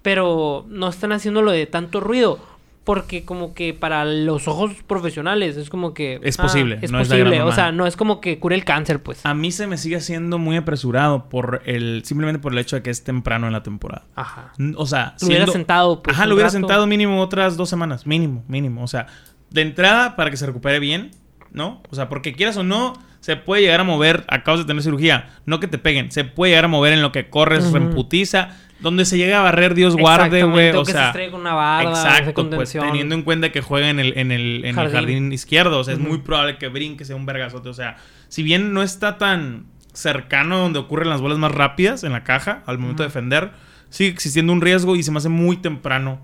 pero 0.02 0.66
no 0.68 0.90
están 0.90 1.12
haciéndolo 1.12 1.52
de 1.52 1.66
tanto 1.68 2.00
ruido. 2.00 2.40
Porque 2.86 3.26
como 3.26 3.54
que 3.56 3.74
para 3.74 4.06
los 4.06 4.48
ojos 4.48 4.72
profesionales 4.88 5.58
es 5.58 5.70
como 5.70 5.94
que... 5.94 6.20
Es 6.24 6.40
ah, 6.40 6.44
posible, 6.44 6.78
es 6.82 6.92
no 6.92 7.00
es 7.02 7.10
posible, 7.10 7.42
o 7.42 7.52
sea, 7.52 7.72
no 7.72 7.88
es 7.88 7.98
como 7.98 8.22
que 8.22 8.40
cure 8.40 8.56
el 8.56 8.64
cáncer, 8.64 9.02
pues. 9.02 9.26
A 9.26 9.34
mí 9.34 9.52
se 9.52 9.66
me 9.68 9.78
sigue 9.78 9.96
haciendo 9.98 10.38
muy 10.38 10.56
apresurado 10.56 11.28
por 11.28 11.64
el 11.66 12.04
simplemente 12.06 12.40
por 12.40 12.54
el 12.54 12.60
hecho 12.60 12.76
de 12.76 12.84
que 12.84 12.92
es 12.92 13.04
temprano 13.04 13.48
en 13.48 13.54
la 13.54 13.64
temporada. 13.64 14.06
Ajá. 14.16 14.54
O 14.78 14.86
sea, 14.86 15.16
Lo 15.20 15.28
hubiera 15.28 15.46
siendo- 15.46 15.52
sentado, 15.52 16.04
pues, 16.04 16.16
Ajá, 16.16 16.28
lo 16.28 16.36
hubiera 16.36 16.48
rato. 16.50 16.60
sentado 16.60 16.86
mínimo 16.88 17.20
otras 17.22 17.58
dos 17.58 17.70
semanas. 17.70 18.06
Mínimo, 18.06 18.44
mínimo. 18.48 18.84
O 18.84 18.88
sea, 18.88 19.08
de 19.50 19.62
entrada 19.64 20.16
para 20.16 20.30
que 20.30 20.38
se 20.38 20.46
recupere 20.46 20.80
bien, 20.80 21.10
¿no? 21.52 21.82
O 21.90 21.96
sea, 21.96 22.08
porque 22.08 22.34
quieras 22.34 22.56
o 22.58 22.64
no, 22.64 22.94
se 23.20 23.36
puede 23.36 23.64
llegar 23.64 23.80
a 23.80 23.84
mover, 23.84 24.26
acabas 24.28 24.60
de 24.60 24.66
tener 24.68 24.84
cirugía, 24.84 25.30
no 25.48 25.60
que 25.60 25.68
te 25.68 25.80
peguen, 25.80 26.12
se 26.12 26.24
puede 26.24 26.52
llegar 26.52 26.66
a 26.66 26.68
mover 26.68 26.94
en 26.94 27.02
lo 27.02 27.12
que 27.12 27.32
corres, 27.32 27.64
Ujú. 27.66 27.74
reemputiza, 27.74 28.50
donde 28.86 29.04
se 29.06 29.18
llega 29.18 29.40
a 29.40 29.42
barrer, 29.42 29.74
Dios 29.74 29.96
guarde, 29.98 30.44
güey. 30.44 30.70
O 30.70 30.84
que 30.84 30.92
se 30.92 30.98
sea, 30.98 31.12
una 31.34 31.56
barda, 31.56 32.20
exacto, 32.20 32.48
pues 32.52 32.72
teniendo 32.72 33.16
en 33.16 33.24
cuenta 33.24 33.52
que 33.52 33.60
juega 33.60 33.90
en 33.90 34.00
el, 34.00 34.16
en 34.16 34.32
el, 34.32 34.64
en 34.64 34.68
el 34.68 34.76
Jardín. 34.76 34.94
jardín 34.94 35.34
izquierdo, 35.34 35.80
o 35.80 35.84
sea, 35.84 35.96
es 35.96 36.00
muy 36.00 36.20
probable 36.20 36.60
que 36.60 36.68
brinque, 36.68 37.04
sea 37.04 37.16
un 37.16 37.26
vergazote. 37.26 37.68
O 37.68 37.74
sea, 37.74 37.98
si 38.28 38.44
bien 38.44 38.74
no 38.74 38.84
está 38.84 39.18
tan 39.18 39.66
cercano 39.92 40.60
donde 40.60 40.78
ocurren 40.78 41.10
las 41.10 41.20
bolas 41.20 41.40
más 41.40 41.52
rápidas 41.52 42.04
en 42.04 42.12
la 42.12 42.24
caja 42.24 42.62
al 42.68 42.78
momento 42.78 43.02
de 43.02 43.08
defender, 43.08 43.54
sigue 43.90 44.12
existiendo 44.12 44.54
un 44.54 44.62
riesgo 44.62 44.96
y 44.96 45.02
se 45.02 45.10
me 45.10 45.18
hace 45.18 45.30
muy 45.30 45.58
temprano 45.58 46.20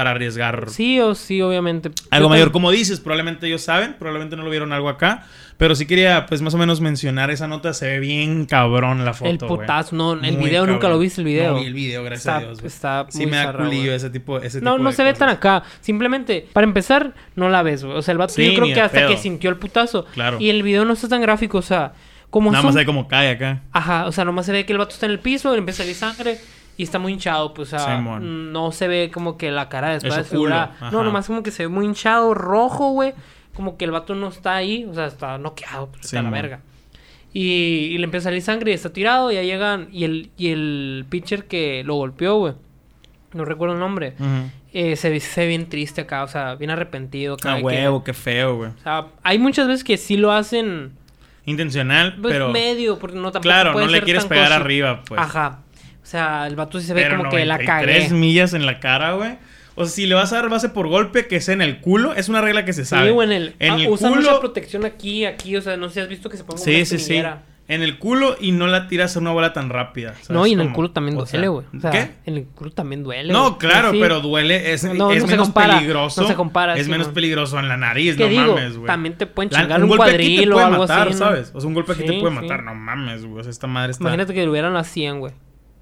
para 0.00 0.12
arriesgar 0.12 0.70
Sí 0.70 0.98
o 0.98 1.14
sí, 1.14 1.42
obviamente. 1.42 1.90
algo 2.10 2.24
Yo 2.24 2.30
mayor. 2.30 2.48
tam- 2.48 2.52
Como 2.52 2.70
dices, 2.70 3.00
probablemente 3.00 3.46
ellos 3.46 3.60
saben, 3.60 3.96
probablemente 3.98 4.34
no 4.34 4.42
lo 4.44 4.48
vieron 4.50 4.72
algo 4.72 4.88
acá, 4.88 5.26
pero 5.58 5.74
sí 5.74 5.84
quería, 5.84 6.24
pues, 6.24 6.40
más 6.40 6.54
o 6.54 6.56
menos 6.56 6.80
mencionar 6.80 7.30
esa 7.30 7.46
nota. 7.48 7.74
Se 7.74 7.86
ve 7.86 8.00
bien 8.00 8.46
cabrón 8.46 9.04
la 9.04 9.12
foto. 9.12 9.30
El 9.30 9.36
güey. 9.36 9.60
putazo, 9.60 9.94
no, 9.94 10.14
el 10.14 10.20
Muy 10.38 10.44
video 10.46 10.64
nunca 10.64 10.80
cabrón. 10.80 10.92
lo 10.92 10.98
viste 11.00 11.20
el 11.20 11.26
video. 11.26 11.52
No 11.52 11.60
vi 11.60 11.66
el 11.66 11.74
video, 11.74 12.02
gracias 12.02 12.20
Está, 12.26 12.36
a 12.36 12.40
Dios. 12.40 12.58
güey. 12.60 12.66
está 12.66 13.06
Sí 13.10 13.18
muy 13.18 13.26
me 13.32 13.36
da 13.36 13.52
culillo 13.52 13.92
ese 13.94 14.08
tipo, 14.08 14.38
ese 14.38 14.62
No, 14.62 14.72
tipo 14.72 14.82
no 14.84 14.88
de 14.90 14.96
se 14.96 15.02
ve 15.04 15.10
cosas. 15.10 15.18
tan 15.18 15.28
acá. 15.28 15.62
Simplemente, 15.82 16.46
para 16.54 16.64
empezar, 16.64 17.12
no 17.36 17.50
la 17.50 17.62
ves, 17.62 17.84
güey. 17.84 17.98
O 17.98 18.00
sea, 18.00 18.12
el 18.12 18.18
vato 18.18 18.32
Sí, 18.32 18.46
yo 18.46 18.54
creo 18.58 18.74
que 18.74 18.80
hasta 18.80 18.98
pedo. 19.00 19.08
que 19.10 19.16
sintió 19.18 19.50
el 19.50 19.56
putazo. 19.56 20.06
Claro. 20.14 20.38
Y 20.40 20.48
el 20.48 20.62
video 20.62 20.86
no 20.86 20.94
está 20.94 21.08
tan 21.08 21.20
gráfico, 21.20 21.58
o 21.58 21.62
sea, 21.62 21.92
como 22.30 22.50
Nada 22.50 22.62
son- 22.62 22.68
más 22.68 22.74
ve 22.76 22.86
cómo 22.86 23.06
cae 23.06 23.28
acá. 23.32 23.60
Ajá, 23.72 24.06
o 24.06 24.12
sea, 24.12 24.24
nomás 24.24 24.46
se 24.46 24.52
ve 24.52 24.64
que 24.64 24.72
el 24.72 24.78
vato 24.78 24.94
está 24.94 25.04
en 25.04 25.12
el 25.12 25.18
piso, 25.18 25.52
le 25.52 25.58
empieza 25.58 25.82
a 25.82 25.84
salir 25.84 25.96
sangre 25.96 26.38
y 26.80 26.84
está 26.84 26.98
muy 26.98 27.12
hinchado, 27.12 27.52
pues, 27.54 27.72
o 27.74 27.78
sea, 27.78 28.00
no 28.00 28.72
se 28.72 28.88
ve 28.88 29.10
como 29.12 29.36
que 29.36 29.50
la 29.50 29.68
cara 29.68 29.90
después 29.90 30.28
culo, 30.28 30.54
ajá. 30.54 30.90
No, 30.90 31.02
nomás 31.04 31.26
como 31.26 31.42
que 31.42 31.50
se 31.50 31.64
ve 31.64 31.68
muy 31.68 31.84
hinchado, 31.84 32.32
rojo, 32.34 32.92
güey. 32.92 33.12
Como 33.54 33.76
que 33.76 33.84
el 33.84 33.90
vato 33.90 34.14
no 34.14 34.28
está 34.28 34.54
ahí, 34.56 34.84
o 34.88 34.94
sea, 34.94 35.06
está 35.06 35.36
noqueado, 35.38 35.88
pues, 35.90 36.04
está 36.06 36.20
a 36.20 36.22
la 36.22 36.30
verga. 36.30 36.60
Y, 37.32 37.42
y 37.92 37.98
le 37.98 38.04
empieza 38.04 38.28
a 38.28 38.30
salir 38.30 38.42
sangre 38.42 38.70
y 38.72 38.74
está 38.74 38.92
tirado, 38.92 39.30
y 39.30 39.34
ya 39.36 39.42
llegan, 39.42 39.88
y 39.92 40.04
el, 40.04 40.30
y 40.36 40.48
el 40.48 41.04
pitcher 41.08 41.44
que 41.46 41.82
lo 41.84 41.94
golpeó, 41.96 42.36
güey, 42.38 42.54
no 43.34 43.44
recuerdo 43.44 43.74
el 43.74 43.80
nombre, 43.80 44.14
eh, 44.72 44.96
se, 44.96 45.10
ve- 45.10 45.20
se 45.20 45.42
ve 45.42 45.46
bien 45.48 45.68
triste 45.68 46.00
acá, 46.00 46.24
o 46.24 46.28
sea, 46.28 46.54
bien 46.56 46.70
arrepentido. 46.70 47.34
acá 47.34 47.52
Ah, 47.52 47.54
de 47.56 47.60
que- 47.60 47.66
huevo, 47.66 48.02
qué 48.02 48.14
feo, 48.14 48.56
güey. 48.56 48.70
o 48.70 48.82
sea, 48.82 49.06
hay 49.22 49.38
muchas 49.38 49.68
veces 49.68 49.84
que 49.84 49.96
sí 49.96 50.16
lo 50.16 50.32
hacen, 50.32 50.92
Intencional, 51.46 52.18
pues, 52.20 52.32
pero. 52.34 52.50
medio, 52.50 52.98
porque 52.98 53.16
no 53.16 53.24
tampoco 53.32 53.42
Claro, 53.42 53.72
puede 53.72 53.86
no 53.86 53.92
le 53.92 53.98
ser 53.98 54.04
quieres 54.04 54.24
pegar 54.26 54.52
arriba, 54.52 55.02
pues. 55.06 55.20
Ajá. 55.20 55.60
O 56.10 56.12
sea, 56.12 56.48
el 56.48 56.56
vato 56.56 56.80
sí 56.80 56.86
se 56.88 56.92
ve 56.92 57.02
Pero 57.04 57.18
como 57.18 57.30
que 57.30 57.44
la 57.44 57.54
93 57.56 58.08
cagué. 58.08 58.14
millas 58.18 58.52
en 58.52 58.66
la 58.66 58.80
cara, 58.80 59.12
güey. 59.12 59.38
O 59.76 59.84
sea, 59.84 59.94
si 59.94 60.06
le 60.06 60.16
vas 60.16 60.32
a 60.32 60.36
dar 60.36 60.48
base 60.48 60.68
por 60.68 60.88
golpe, 60.88 61.28
que 61.28 61.40
sea 61.40 61.54
en 61.54 61.62
el 61.62 61.80
culo, 61.80 62.14
es 62.16 62.28
una 62.28 62.40
regla 62.40 62.64
que 62.64 62.72
se 62.72 62.84
sabe. 62.84 63.10
Sí, 63.10 63.14
o 63.16 63.22
en 63.22 63.30
el. 63.30 63.54
En 63.60 63.72
ah, 63.74 63.76
el 63.76 63.86
usa 63.88 64.10
mucha 64.10 64.40
protección 64.40 64.84
aquí, 64.84 65.24
aquí. 65.24 65.56
O 65.56 65.62
sea, 65.62 65.76
no 65.76 65.86
sé 65.86 65.94
si 65.94 66.00
has 66.00 66.08
visto 66.08 66.28
que 66.28 66.36
se 66.36 66.42
ponga 66.42 66.60
Sí, 66.60 66.70
una 66.74 66.78
sí, 66.80 66.86
sí. 66.86 66.96
espinillera. 66.96 67.42
En 67.68 67.82
el 67.82 68.00
culo 68.00 68.36
y 68.40 68.50
no 68.50 68.66
la 68.66 68.88
tiras 68.88 69.14
a 69.14 69.20
una 69.20 69.30
bola 69.30 69.52
tan 69.52 69.68
rápida. 69.70 70.14
¿sabes 70.14 70.30
No, 70.30 70.44
y 70.44 70.54
en 70.54 70.60
el 70.60 70.72
culo 70.72 70.90
también 70.90 71.16
duele, 71.16 71.46
güey. 71.46 71.64
O 71.76 71.80
sea, 71.80 71.92
¿Qué? 71.92 72.10
en 72.26 72.36
el 72.38 72.44
culo 72.46 72.72
también 72.72 73.04
duele. 73.04 73.32
No, 73.32 73.58
claro, 73.58 73.92
Sí. 73.92 73.98
pero 74.00 74.18
duele. 74.20 74.72
Es, 74.72 74.82
No, 74.82 74.94
no 74.94 75.12
es 75.12 75.24
menos 75.24 75.50
peligroso. 75.50 76.22
no 76.22 76.26
se 76.26 76.34
compara, 76.34 76.76
Es 76.76 76.86
sí, 76.86 76.90
menos 76.90 77.06
no. 77.06 77.14
peligroso 77.14 77.60
en 77.60 77.68
la 77.68 77.76
nariz, 77.76 78.16
¿Qué 78.16 78.24
no 78.24 78.28
digo? 78.28 78.56
mames, 78.56 78.74
güey. 78.76 78.86
También 78.88 79.16
te 79.16 79.28
pueden 79.28 79.52
La- 79.52 79.60
chingar 79.60 79.84
un, 79.84 79.90
te 79.90 79.96
cuadril 79.96 80.52
o 80.52 80.58
algo 80.58 80.78
matar, 80.80 81.08
así. 81.10 81.18
¿sabes? 81.18 81.52
O 81.54 81.60
sea, 81.60 81.68
un 81.68 81.74
golpe 81.74 81.92
aquí 81.92 82.02
te 82.02 82.14
Sí, 82.14 82.18
puede 82.20 82.34
sí. 82.34 82.40
matar. 82.42 82.64
No 82.64 82.74
mames, 82.74 83.24
güey. 83.24 83.38
O 83.38 83.42
sea, 83.44 83.50
esta 83.50 83.68
madre 83.68 83.92
está 83.92 84.02
Imagínate 84.02 84.34
que 84.34 84.40
le 84.40 84.48
hubieran 84.50 84.74
las 84.74 84.88
100, 84.88 85.20
güey. 85.20 85.32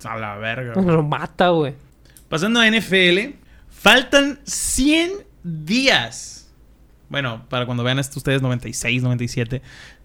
A 0.04 0.16
la 0.16 0.37
verga. 0.37 0.74
güey. 0.74 0.87
Lo 0.96 1.02
mata, 1.02 1.48
güey. 1.48 1.74
Pasando 2.28 2.61
a 2.61 2.70
NFL, 2.70 3.34
faltan 3.68 4.40
100 4.44 5.12
días. 5.42 6.50
Bueno, 7.08 7.46
para 7.48 7.64
cuando 7.66 7.82
vean 7.84 7.98
esto 7.98 8.18
ustedes, 8.18 8.42
96, 8.42 9.02
97. 9.02 9.62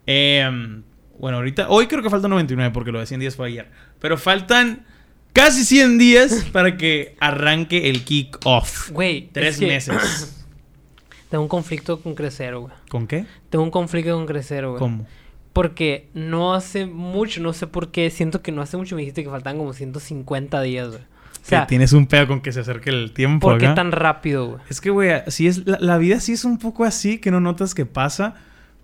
Eh, 0.07 0.81
bueno, 1.19 1.37
ahorita, 1.37 1.69
hoy 1.69 1.87
creo 1.87 2.01
que 2.01 2.09
faltan 2.09 2.31
99 2.31 2.71
porque 2.73 2.91
lo 2.91 2.99
de 2.99 3.05
100 3.05 3.19
días 3.19 3.35
fue 3.35 3.47
ayer. 3.47 3.69
Pero 3.99 4.17
faltan 4.17 4.85
casi 5.33 5.65
100 5.65 5.97
días 5.97 6.45
para 6.51 6.77
que 6.77 7.15
arranque 7.19 7.89
el 7.89 8.03
kick-off. 8.03 8.91
Güey. 8.91 9.29
Tres 9.31 9.55
es 9.55 9.59
que 9.59 9.67
meses. 9.67 10.45
Tengo 11.29 11.43
un 11.43 11.49
conflicto 11.49 11.99
con 11.99 12.13
Crecero, 12.13 12.61
güey. 12.61 12.73
¿Con 12.89 13.07
qué? 13.07 13.25
Tengo 13.49 13.63
un 13.63 13.71
conflicto 13.71 14.13
con 14.13 14.25
Crecero, 14.27 14.69
güey. 14.71 14.79
¿Cómo? 14.79 15.07
Porque 15.53 16.09
no 16.13 16.53
hace 16.53 16.87
mucho, 16.87 17.41
no 17.41 17.53
sé 17.53 17.67
por 17.67 17.91
qué, 17.91 18.09
siento 18.09 18.41
que 18.41 18.51
no 18.51 18.61
hace 18.61 18.75
mucho 18.75 18.95
me 18.95 19.01
dijiste 19.01 19.23
que 19.23 19.29
faltaban 19.29 19.59
como 19.59 19.73
150 19.73 20.61
días, 20.61 20.89
güey. 20.89 21.01
O 21.01 21.45
sea, 21.45 21.61
que 21.61 21.67
tienes 21.67 21.93
un 21.93 22.07
pedo 22.07 22.27
con 22.27 22.41
que 22.41 22.51
se 22.51 22.61
acerque 22.61 22.89
el 22.89 23.11
tiempo 23.11 23.49
¿por 23.49 23.59
qué 23.59 23.65
acá. 23.67 23.75
tan 23.75 23.91
rápido, 23.91 24.47
güey? 24.47 24.61
Es 24.69 24.81
que, 24.81 24.89
güey, 24.89 25.11
así 25.11 25.47
es. 25.47 25.67
La, 25.67 25.77
la 25.79 25.97
vida 25.97 26.19
sí 26.19 26.31
es 26.31 26.45
un 26.45 26.57
poco 26.57 26.85
así 26.85 27.19
que 27.19 27.31
no 27.31 27.39
notas 27.39 27.75
que 27.75 27.85
pasa. 27.85 28.35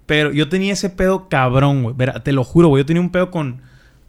Pero 0.05 0.31
yo 0.31 0.49
tenía 0.49 0.73
ese 0.73 0.89
pedo 0.89 1.29
cabrón, 1.29 1.83
güey. 1.83 1.95
Verá, 1.95 2.21
Te 2.23 2.33
lo 2.33 2.43
juro, 2.43 2.67
güey. 2.67 2.81
Yo 2.81 2.85
tenía 2.85 3.01
un 3.01 3.11
pedo 3.11 3.31
con 3.31 3.61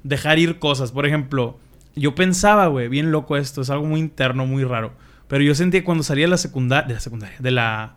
dejar 0.02 0.38
ir 0.38 0.58
cosas. 0.58 0.92
Por 0.92 1.06
ejemplo, 1.06 1.58
yo 1.94 2.14
pensaba, 2.14 2.66
güey, 2.66 2.88
bien 2.88 3.12
loco 3.12 3.36
esto. 3.36 3.60
Es 3.60 3.70
algo 3.70 3.84
muy 3.84 4.00
interno, 4.00 4.46
muy 4.46 4.64
raro. 4.64 4.92
Pero 5.28 5.44
yo 5.44 5.54
sentía 5.54 5.80
que 5.80 5.84
cuando 5.84 6.02
salía 6.02 6.24
de 6.24 6.30
la 6.30 6.38
secundaria, 6.38 6.88
de 6.88 6.94
la 6.94 7.00
secundaria, 7.00 7.36
de 7.38 7.50
la 7.50 7.96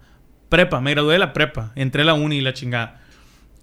prepa, 0.49 0.81
me 0.81 0.91
gradué 0.91 1.13
de 1.13 1.19
la 1.19 1.33
prepa, 1.33 1.71
entré 1.75 2.03
a 2.03 2.05
la 2.05 2.13
uni 2.13 2.37
y 2.37 2.41
la 2.41 2.53
chingada. 2.53 3.01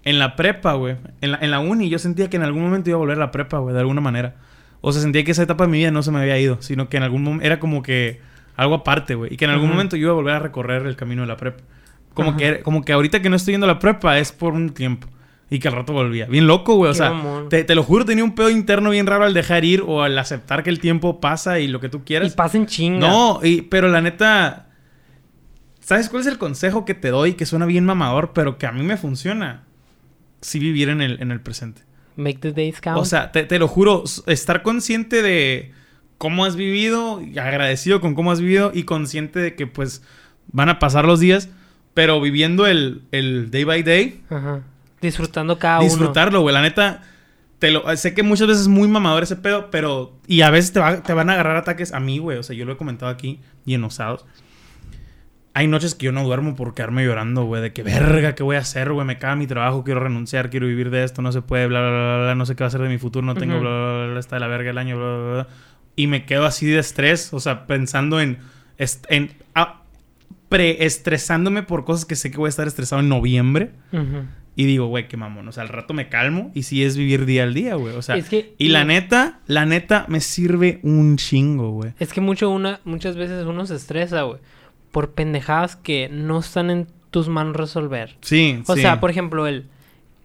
En 0.03 0.17
la 0.19 0.35
prepa, 0.35 0.73
güey, 0.73 0.95
en 1.21 1.31
la, 1.31 1.39
en 1.41 1.51
la 1.51 1.59
uni 1.59 1.89
yo 1.89 1.99
sentía 1.99 2.29
que 2.29 2.37
en 2.37 2.43
algún 2.43 2.63
momento 2.63 2.89
iba 2.89 2.97
a 2.97 2.99
volver 2.99 3.17
a 3.17 3.19
la 3.19 3.31
prepa, 3.31 3.59
güey, 3.59 3.73
de 3.73 3.81
alguna 3.81 4.01
manera. 4.01 4.35
O 4.81 4.91
sea, 4.91 5.01
sentía 5.01 5.23
que 5.23 5.31
esa 5.31 5.43
etapa 5.43 5.65
de 5.65 5.69
mi 5.71 5.77
vida 5.77 5.91
no 5.91 6.01
se 6.01 6.11
me 6.11 6.19
había 6.19 6.39
ido, 6.39 6.57
sino 6.61 6.89
que 6.89 6.97
en 6.97 7.03
algún 7.03 7.23
momento 7.23 7.45
era 7.45 7.59
como 7.59 7.83
que 7.83 8.19
algo 8.55 8.73
aparte, 8.75 9.13
güey. 9.15 9.33
Y 9.33 9.37
que 9.37 9.45
en 9.45 9.51
algún 9.51 9.69
momento 9.69 9.95
yo 9.95 10.03
iba 10.03 10.11
a 10.11 10.15
volver 10.15 10.33
a 10.35 10.39
recorrer 10.39 10.85
el 10.87 10.95
camino 10.95 11.21
de 11.21 11.27
la 11.27 11.37
prepa. 11.37 11.63
Como 12.15 12.29
Ajá. 12.31 12.37
que, 12.39 12.59
como 12.61 12.83
que 12.83 12.93
ahorita 12.93 13.21
que 13.21 13.29
no 13.29 13.35
estoy 13.35 13.53
yendo 13.53 13.65
a 13.65 13.73
la 13.73 13.79
prepa 13.79 14.17
es 14.17 14.31
por 14.31 14.53
un 14.53 14.71
tiempo. 14.71 15.07
Y 15.51 15.59
que 15.59 15.67
al 15.67 15.75
rato 15.75 15.93
volvía. 15.93 16.25
Bien 16.25 16.47
loco, 16.47 16.75
güey. 16.75 16.89
O 16.89 16.93
Qué 16.93 16.97
sea, 16.97 17.13
te, 17.49 17.63
te 17.63 17.75
lo 17.75 17.83
juro, 17.83 18.05
tenía 18.05 18.23
un 18.23 18.33
pedo 18.35 18.49
interno 18.49 18.89
bien 18.89 19.05
raro 19.05 19.25
al 19.25 19.33
dejar 19.33 19.65
ir 19.65 19.83
o 19.85 20.01
al 20.01 20.17
aceptar 20.17 20.63
que 20.63 20.69
el 20.71 20.79
tiempo 20.79 21.19
pasa 21.19 21.59
y 21.59 21.67
lo 21.67 21.79
que 21.79 21.89
tú 21.89 21.99
Y 21.99 22.01
quieras. 22.01 22.33
pasen 22.33 22.65
chinga. 22.65 23.07
No, 23.07 23.39
y, 23.43 23.61
pero 23.63 23.87
la 23.89 24.01
neta. 24.01 24.69
¿Sabes 25.79 26.09
cuál 26.09 26.21
es 26.21 26.27
el 26.27 26.37
consejo 26.37 26.85
que 26.85 26.93
te 26.93 27.09
doy? 27.09 27.33
Que 27.33 27.45
suena 27.45 27.65
bien 27.65 27.85
mamador, 27.85 28.31
pero 28.33 28.57
que 28.57 28.65
a 28.65 28.71
mí 28.71 28.81
me 28.83 28.97
funciona. 28.97 29.63
Sí 30.41 30.59
vivir 30.59 30.89
en 30.89 31.01
el, 31.01 31.21
en 31.21 31.31
el 31.31 31.39
presente. 31.41 31.83
Make 32.15 32.39
the 32.39 32.51
days 32.51 32.81
count. 32.81 32.99
O 32.99 33.05
sea, 33.05 33.31
te, 33.31 33.43
te 33.43 33.57
lo 33.59 33.67
juro, 33.67 34.03
estar 34.27 34.63
consciente 34.63 35.21
de 35.21 35.71
cómo 36.17 36.45
has 36.45 36.55
vivido, 36.55 37.21
agradecido 37.39 38.01
con 38.01 38.15
cómo 38.15 38.31
has 38.31 38.41
vivido 38.41 38.71
y 38.73 38.83
consciente 38.83 39.39
de 39.39 39.55
que 39.55 39.65
pues 39.67 40.03
van 40.51 40.69
a 40.69 40.77
pasar 40.79 41.05
los 41.05 41.19
días, 41.19 41.49
pero 41.93 42.19
viviendo 42.21 42.67
el, 42.67 43.03
el 43.11 43.49
day 43.51 43.63
by 43.63 43.83
day, 43.83 44.21
Ajá. 44.29 44.61
Disfrutando 45.01 45.57
cada 45.57 45.79
uno. 45.79 45.89
disfrutarlo, 45.89 46.41
güey. 46.41 46.53
La 46.53 46.61
neta, 46.61 47.01
te 47.57 47.71
lo, 47.71 47.95
sé 47.97 48.13
que 48.13 48.21
muchas 48.23 48.47
veces 48.47 48.61
es 48.63 48.67
muy 48.67 48.87
mamador 48.87 49.23
ese 49.23 49.35
pedo, 49.35 49.71
pero... 49.71 50.15
Y 50.27 50.41
a 50.41 50.51
veces 50.51 50.73
te, 50.73 50.79
va- 50.79 51.01
te 51.01 51.13
van 51.13 51.29
a 51.29 51.33
agarrar 51.33 51.55
ataques 51.57 51.91
a 51.93 51.99
mí, 51.99 52.19
güey. 52.19 52.37
O 52.37 52.43
sea, 52.43 52.55
yo 52.55 52.65
lo 52.65 52.73
he 52.73 52.77
comentado 52.77 53.11
aquí 53.11 53.39
y 53.65 53.73
en 53.73 53.83
Osados. 53.83 54.25
Hay 55.53 55.67
noches 55.67 55.95
que 55.95 56.05
yo 56.05 56.11
no 56.13 56.23
duermo 56.23 56.55
por 56.55 56.73
quedarme 56.73 57.03
llorando, 57.03 57.43
güey. 57.43 57.61
De 57.61 57.73
que 57.73 57.83
verga, 57.83 58.35
¿qué 58.35 58.43
voy 58.43 58.55
a 58.55 58.59
hacer, 58.59 58.91
güey? 58.93 59.05
Me 59.05 59.17
caga 59.17 59.35
mi 59.35 59.47
trabajo, 59.47 59.83
quiero 59.83 59.99
renunciar, 59.99 60.49
quiero 60.49 60.67
vivir 60.67 60.89
de 60.91 61.03
esto, 61.03 61.21
no 61.21 61.31
se 61.31 61.41
puede, 61.41 61.67
bla, 61.67 61.81
bla, 61.81 61.89
bla, 61.89 62.17
bla, 62.23 62.35
no 62.35 62.45
sé 62.45 62.55
qué 62.55 62.63
va 62.63 62.67
a 62.67 62.69
hacer 62.69 62.81
de 62.81 62.89
mi 62.89 62.97
futuro, 62.97 63.25
no 63.25 63.35
tengo, 63.35 63.55
Ujú. 63.55 63.61
bla, 63.63 63.69
bla, 63.71 63.93
bla, 63.97 64.07
bla, 64.11 64.19
está 64.19 64.37
de 64.37 64.39
la 64.39 64.47
verga 64.47 64.69
el 64.69 64.77
año, 64.77 64.97
bla, 64.97 65.05
bla, 65.17 65.33
bla. 65.33 65.47
Y 65.97 66.07
me 66.07 66.25
quedo 66.25 66.45
así 66.45 66.65
de 66.67 66.79
estrés, 66.79 67.33
o 67.33 67.39
sea, 67.41 67.67
pensando 67.67 68.21
en... 68.21 68.37
en 69.09 69.31
ah, 69.55 69.81
preestresándome 70.47 71.63
por 71.63 71.85
cosas 71.85 72.05
que 72.05 72.15
sé 72.15 72.29
que 72.31 72.37
voy 72.37 72.47
a 72.47 72.49
estar 72.49 72.67
estresado 72.67 73.01
en 73.01 73.09
noviembre. 73.09 73.71
Ujú. 73.91 74.25
Y 74.55 74.65
digo, 74.65 74.87
güey, 74.87 75.07
qué 75.07 75.15
mamón. 75.15 75.47
O 75.47 75.51
sea, 75.53 75.63
al 75.63 75.69
rato 75.69 75.93
me 75.93 76.09
calmo 76.09 76.51
y 76.53 76.63
sí 76.63 76.83
es 76.83 76.97
vivir 76.97 77.25
día 77.25 77.43
al 77.43 77.53
día, 77.53 77.75
güey. 77.75 77.95
O 77.95 78.01
sea, 78.01 78.17
Es 78.17 78.27
que- 78.27 78.53
y 78.57 78.67
la 78.67 78.83
neta, 78.83 79.39
la 79.47 79.65
neta 79.65 80.05
me 80.09 80.19
sirve 80.19 80.79
un 80.83 81.15
chingo, 81.17 81.71
güey. 81.71 81.93
Es 81.99 82.11
que 82.11 82.19
mucho 82.19 82.49
una, 82.49 82.81
muchas 82.83 83.15
veces 83.15 83.45
uno 83.45 83.65
se 83.65 83.75
estresa, 83.75 84.23
güey. 84.23 84.39
Por 84.91 85.11
pendejadas 85.11 85.75
que 85.75 86.09
no 86.11 86.39
están 86.39 86.69
en 86.69 86.87
tus 87.11 87.27
manos 87.27 87.55
resolver. 87.55 88.15
Sí, 88.21 88.61
O 88.67 88.75
sí. 88.75 88.81
sea, 88.81 88.99
por 88.99 89.09
ejemplo, 89.09 89.47
el 89.47 89.65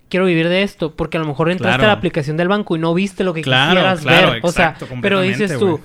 quiero 0.08 0.26
vivir 0.26 0.48
de 0.48 0.62
esto, 0.62 0.94
porque 0.94 1.16
a 1.16 1.20
lo 1.20 1.26
mejor 1.26 1.50
entraste 1.50 1.78
Claro. 1.78 1.90
a 1.90 1.94
la 1.94 1.98
aplicación 1.98 2.36
del 2.36 2.48
banco 2.48 2.76
y 2.76 2.78
no 2.78 2.94
viste 2.94 3.24
lo 3.24 3.34
que 3.34 3.42
Claro, 3.42 3.72
quisieras 3.72 4.00
claro, 4.02 4.30
ver. 4.32 4.40
O 4.44 4.52
sea, 4.52 4.68
exacto, 4.70 4.88
pero 5.02 5.20
dices 5.20 5.58
tú. 5.58 5.80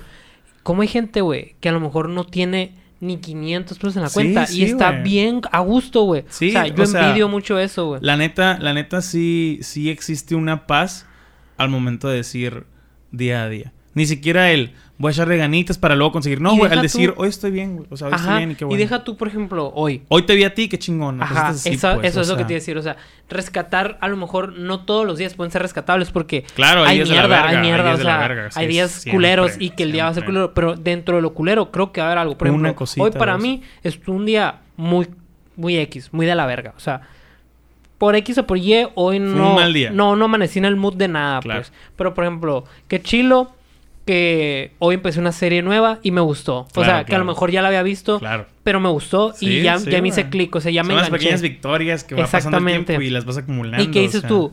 ¿cómo 0.62 0.82
hay 0.82 0.88
gente, 0.88 1.20
güey, 1.22 1.56
que 1.60 1.68
a 1.68 1.72
lo 1.72 1.80
mejor 1.80 2.08
no 2.08 2.24
tiene 2.24 2.72
ni 3.00 3.16
500 3.16 3.78
pesos 3.78 3.96
en 3.96 4.02
la 4.02 4.10
cuenta 4.10 4.46
sí, 4.46 4.60
y 4.60 4.64
está 4.64 4.92
bien 4.92 5.40
a 5.50 5.58
gusto, 5.58 6.02
güey? 6.02 6.24
Sí, 6.28 6.50
o 6.50 6.52
sea, 6.52 6.68
yo 6.68 6.84
o 6.84 6.86
sea, 6.86 7.08
envidio 7.08 7.28
mucho 7.28 7.58
eso, 7.58 7.86
güey. 7.86 8.00
La 8.00 8.16
neta, 8.16 8.58
la 8.60 8.72
neta 8.74 9.02
sí, 9.02 9.58
sí 9.62 9.90
existe 9.90 10.36
una 10.36 10.68
paz 10.68 11.06
al 11.56 11.68
momento 11.68 12.08
de 12.08 12.18
decir 12.18 12.64
día 13.10 13.42
a 13.42 13.48
día. 13.48 13.72
Ni 13.94 14.06
siquiera 14.06 14.50
el 14.50 14.72
voy 14.98 15.10
a 15.10 15.12
echarle 15.12 15.36
ganitas 15.36 15.78
para 15.78 15.96
luego 15.96 16.12
conseguir. 16.12 16.40
No, 16.40 16.54
Y 16.54 16.58
güey, 16.58 16.72
al 16.72 16.80
decir, 16.80 17.12
tú- 17.12 17.22
hoy 17.22 17.28
estoy 17.28 17.50
bien, 17.50 17.76
güey. 17.76 17.88
O 17.90 17.96
sea, 17.96 18.06
hoy 18.08 18.14
estoy 18.14 18.36
bien 18.36 18.50
y 18.52 18.54
qué 18.54 18.64
Y 18.64 18.66
bueno. 18.68 18.78
deja 18.78 19.02
tú, 19.04 19.16
por 19.16 19.26
ejemplo, 19.28 19.72
hoy. 19.74 20.02
Hoy 20.08 20.22
te 20.22 20.34
vi 20.36 20.44
a 20.44 20.54
ti, 20.54 20.68
qué 20.68 20.78
chingón. 20.78 21.20
Ajá, 21.20 21.34
Cosas 21.48 21.56
así, 21.56 21.70
eso, 21.70 21.94
pues, 21.96 22.06
eso 22.06 22.20
es 22.20 22.28
lo 22.28 22.36
que 22.36 22.44
te 22.44 22.52
iba 22.52 22.58
a 22.58 22.60
decir. 22.60 22.78
O 22.78 22.82
sea, 22.82 22.96
rescatar, 23.28 23.98
a 24.00 24.08
lo 24.08 24.16
mejor 24.16 24.52
no 24.56 24.84
todos 24.84 25.04
los 25.04 25.18
días 25.18 25.34
pueden 25.34 25.50
ser 25.50 25.60
rescatables 25.62 26.10
porque 26.10 26.44
Claro, 26.54 26.84
hay 26.84 27.00
hay 27.00 27.04
mierda, 27.08 27.26
verga, 27.26 27.48
hay 27.48 27.56
hay 27.56 27.62
mierda. 27.62 27.84
días 27.90 27.98
o 28.00 28.02
sea, 28.02 28.18
verga, 28.18 28.50
sí, 28.52 28.60
hay 28.60 28.66
días 28.68 28.90
siempre, 28.92 29.12
culeros 29.16 29.52
y 29.58 29.70
que 29.70 29.82
el 29.82 29.92
día 29.92 30.04
va 30.04 30.10
a 30.10 30.14
ser 30.14 30.24
culero. 30.24 30.54
Pero 30.54 30.76
dentro 30.76 31.16
de 31.16 31.22
lo 31.22 31.34
culero, 31.34 31.70
creo 31.72 31.90
que 31.90 32.00
va 32.00 32.06
a 32.06 32.10
haber 32.10 32.18
algo. 32.18 32.38
Por 32.38 32.48
Una 32.48 32.56
ejemplo, 32.68 32.74
cosita, 32.76 33.02
hoy 33.02 33.10
para 33.10 33.36
mí 33.38 33.62
es 33.82 33.98
un 34.06 34.24
día 34.24 34.60
muy, 34.76 35.08
muy 35.56 35.76
X, 35.78 36.10
muy 36.12 36.26
de 36.26 36.34
la 36.36 36.46
verga. 36.46 36.74
O 36.76 36.80
sea, 36.80 37.02
por 37.98 38.14
X 38.16 38.38
o 38.38 38.46
por 38.46 38.58
Y, 38.58 38.86
hoy 38.94 39.16
un 39.18 39.36
no. 39.36 39.54
mal 39.54 39.72
día. 39.72 39.90
No, 39.90 40.16
no 40.16 40.24
amanecí 40.26 40.58
en 40.58 40.64
el 40.64 40.76
mood 40.76 40.94
de 40.94 41.08
nada, 41.08 41.40
Claro. 41.40 41.60
pues. 41.60 41.72
Pero 41.96 42.14
por 42.14 42.24
ejemplo, 42.24 42.64
que 42.88 43.02
chilo 43.02 43.52
que 44.06 44.72
hoy 44.78 44.94
empecé 44.96 45.20
una 45.20 45.32
serie 45.32 45.62
nueva 45.62 45.98
y 46.02 46.10
me 46.10 46.20
gustó. 46.20 46.58
o 46.60 46.66
Claro, 46.72 46.90
sea, 46.92 47.04
que 47.04 47.14
a 47.14 47.18
lo 47.18 47.24
mejor 47.24 47.50
ya 47.50 47.62
la 47.62 47.68
había 47.68 47.82
visto, 47.82 48.18
Claro. 48.18 48.46
pero 48.64 48.80
me 48.80 48.88
gustó 48.88 49.32
Sí, 49.32 49.46
y 49.58 49.62
ya, 49.62 49.78
sí, 49.78 49.90
ya 49.90 50.02
me 50.02 50.08
hice 50.08 50.28
clic, 50.28 50.54
o 50.56 50.60
sea, 50.60 50.72
ya 50.72 50.82
Son 50.82 50.88
me 50.88 50.94
las 50.94 51.06
enganché. 51.06 51.18
pequeñas 51.24 51.42
victorias 51.42 52.04
que 52.04 52.14
va 52.16 52.26
pasando 52.26 52.58
el 52.58 52.84
tiempo 52.84 53.02
y 53.02 53.10
las 53.10 53.24
vas 53.24 53.38
acumulando. 53.38 53.82
¿Y 53.82 53.90
qué 53.90 54.00
dices 54.00 54.16
o 54.16 54.20
sea. 54.20 54.28
tú? 54.28 54.52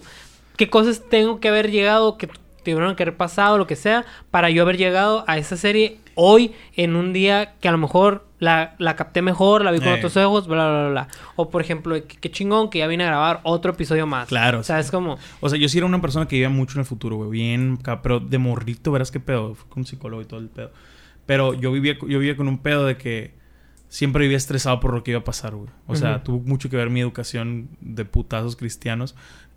¿Qué 0.55 0.69
cosas 0.69 1.03
tengo 1.09 1.39
que 1.39 1.47
haber 1.47 1.71
llegado, 1.71 2.17
que 2.17 2.27
tuvieron 2.63 2.95
que 2.95 3.03
haber 3.03 3.15
pasado, 3.17 3.57
lo 3.57 3.65
que 3.65 3.75
sea, 3.75 4.05
para 4.29 4.49
yo 4.49 4.61
haber 4.63 4.77
llegado 4.77 5.23
a 5.27 5.37
esa 5.37 5.57
serie 5.57 5.97
hoy 6.15 6.51
en 6.75 6.95
un 6.95 7.13
día 7.13 7.53
que 7.61 7.67
a 7.69 7.71
lo 7.71 7.77
mejor 7.77 8.25
la, 8.39 8.75
la 8.79 8.95
capté 8.95 9.21
mejor, 9.21 9.63
la 9.63 9.71
vi 9.71 9.79
con 9.79 9.89
Eh. 9.89 9.95
otros 9.95 10.15
ojos, 10.17 10.47
bla, 10.47 10.67
bla, 10.69 10.79
bla, 10.81 10.89
bla? 10.89 11.07
O 11.35 11.49
por 11.49 11.61
ejemplo, 11.61 11.95
qué, 12.07 12.31
chingón 12.31 12.69
que 12.69 12.79
ya 12.79 12.87
vine 12.87 13.03
a 13.03 13.07
grabar 13.07 13.41
otro 13.43 13.71
episodio 13.71 14.07
más. 14.07 14.27
Claro, 14.29 14.59
O 14.59 14.63
sea, 14.63 14.77
sí. 14.77 14.85
es 14.85 14.91
como... 14.91 15.17
O 15.41 15.49
sea, 15.49 15.59
yo 15.59 15.67
sí 15.69 15.77
era 15.77 15.85
una 15.85 15.99
persona 16.01 16.27
que 16.27 16.35
vivía 16.37 16.49
mucho 16.49 16.73
en 16.75 16.79
el 16.79 16.85
futuro, 16.85 17.17
güey. 17.17 17.29
Bien, 17.29 17.77
pero 18.01 18.19
de 18.19 18.37
morrito, 18.37 18.91
verás 18.91 19.11
qué 19.11 19.19
pedo. 19.19 19.55
Fui 19.55 19.69
con 19.69 19.79
un 19.81 19.85
psicólogo 19.85 20.21
y 20.21 20.25
todo 20.25 20.39
el 20.39 20.47
pedo. 20.49 20.71
Pero 21.25 21.53
yo 21.53 21.71
vivía, 21.71 21.93
yo 21.99 22.19
vivía 22.19 22.35
con 22.37 22.47
un 22.47 22.57
pedo 22.59 22.85
de 22.85 22.97
que 22.97 23.33
siempre 23.89 24.23
vivía 24.23 24.37
estresado 24.37 24.79
por 24.79 24.93
lo 24.93 25.03
que 25.03 25.11
iba 25.11 25.19
a 25.19 25.23
pasar, 25.23 25.55
güey. 25.55 25.69
O 25.87 25.95
sea, 25.95 26.15
Ujú. 26.15 26.23
tuvo 26.23 26.39
mucho 26.47 26.69
que 26.69 26.77
ver 26.77 26.89
mi 26.89 27.01
educación 27.01 27.69
de 27.81 28.05
putazos 28.05 28.55
cristianos 28.55 29.15